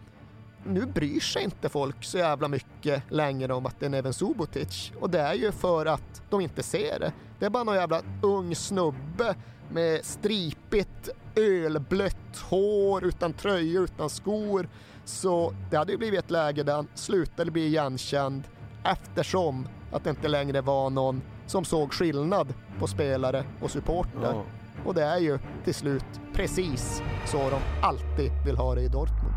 nu 0.67 0.87
bryr 0.87 1.21
sig 1.21 1.43
inte 1.45 1.69
folk 1.69 2.05
så 2.05 2.19
jävla 2.19 2.49
mycket 2.49 3.03
längre 3.09 3.55
om 3.55 3.67
att 3.67 3.81
det 3.81 3.87
är 3.87 3.91
Neven 3.91 4.13
Subotic. 4.13 4.93
Och 5.01 5.11
det 5.11 5.21
är 5.21 5.35
ju 5.35 5.53
för 5.53 5.87
att 5.87 6.23
de 6.31 6.41
inte 6.41 6.63
ser 6.63 7.01
det. 7.01 7.13
Det 7.39 7.47
är 7.47 7.51
bara 7.51 7.65
någon 7.65 7.75
jävla 7.75 8.03
ung 8.23 8.55
snubbe 8.55 9.35
med 9.71 10.05
stripigt 10.05 11.09
ölblött 11.37 12.39
hår, 12.51 13.05
utan 13.05 13.33
tröja, 13.33 13.81
utan 13.81 14.11
skor. 14.11 14.69
Så 15.05 15.55
det 15.71 15.77
hade 15.77 15.93
ju 15.93 15.99
blivit 15.99 16.21
ett 16.21 16.31
läge 16.31 16.63
där 16.63 16.75
han 16.75 16.89
slutade 16.95 17.51
bli 17.51 17.67
igenkänd 17.67 18.43
eftersom 18.85 19.69
att 19.93 20.05
det 20.05 20.11
inte 20.11 20.29
längre 20.29 20.61
var 20.61 20.91
någon 20.91 21.23
som 21.47 21.65
såg 21.65 21.93
skillnad 21.93 22.55
på 22.79 22.87
spelare 22.87 23.45
och 23.61 23.71
supporter. 23.71 24.21
Ja. 24.23 24.43
Och 24.85 24.95
det 24.95 25.05
är 25.05 25.19
ju 25.19 25.39
till 25.65 25.75
slut 25.75 26.05
precis 26.35 27.03
så 27.27 27.51
de 27.51 27.61
alltid 27.83 28.31
vill 28.47 28.57
ha 28.57 28.75
det 28.75 28.83
i 28.83 28.89
Dortmund. 28.89 29.35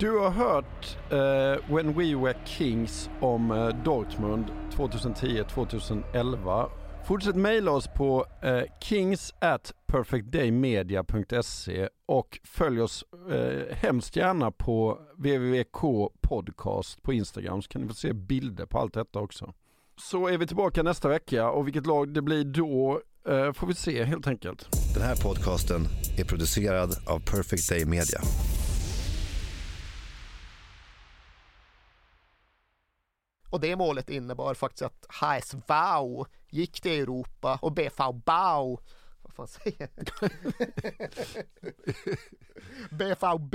Du 0.00 0.18
har 0.18 0.30
hört 0.30 0.96
uh, 1.12 1.74
When 1.74 1.94
We 1.94 2.14
Were 2.14 2.34
Kings 2.44 3.10
om 3.20 3.50
uh, 3.50 3.82
Dortmund 3.84 4.44
2010-2011. 4.76 6.70
Fortsätt 7.06 7.36
mejla 7.36 7.70
oss 7.70 7.88
på 7.88 8.26
uh, 8.44 8.62
kings 8.80 9.34
at 9.38 9.72
perfectdaymedia.se 9.86 11.88
och 12.06 12.38
följ 12.44 12.80
oss 12.80 13.04
eh, 13.30 13.76
hemskt 13.76 14.16
gärna 14.16 14.50
på 14.50 14.98
www.k 15.16 16.12
podcast 16.20 17.02
på 17.02 17.12
Instagram 17.12 17.62
så 17.62 17.68
kan 17.68 17.82
ni 17.82 17.88
få 17.88 17.94
se 17.94 18.12
bilder 18.12 18.66
på 18.66 18.78
allt 18.78 18.94
detta 18.94 19.18
också. 19.18 19.54
Så 19.96 20.28
är 20.28 20.38
vi 20.38 20.46
tillbaka 20.46 20.82
nästa 20.82 21.08
vecka 21.08 21.50
och 21.50 21.66
vilket 21.66 21.86
lag 21.86 22.14
det 22.14 22.22
blir 22.22 22.44
då 22.44 23.00
eh, 23.28 23.52
får 23.52 23.66
vi 23.66 23.74
se 23.74 24.04
helt 24.04 24.26
enkelt. 24.26 24.68
Den 24.94 25.02
här 25.02 25.16
podcasten 25.16 25.86
är 26.18 26.24
producerad 26.24 26.90
av 27.06 27.18
Perfect 27.18 27.68
Day 27.68 27.84
Media. 27.84 28.20
Och 33.50 33.60
det 33.60 33.76
målet 33.76 34.10
innebar 34.10 34.54
faktiskt 34.54 34.82
att 34.82 35.06
HSV 35.20 35.74
gick 36.50 36.80
till 36.80 37.02
Europa 37.02 37.58
och 37.62 37.72
BV 37.72 38.12
Bau, 38.24 38.78
vad 39.22 39.32
fan 39.34 39.48
säger 39.48 39.88
jag? 39.96 40.30
BVB 42.90 43.54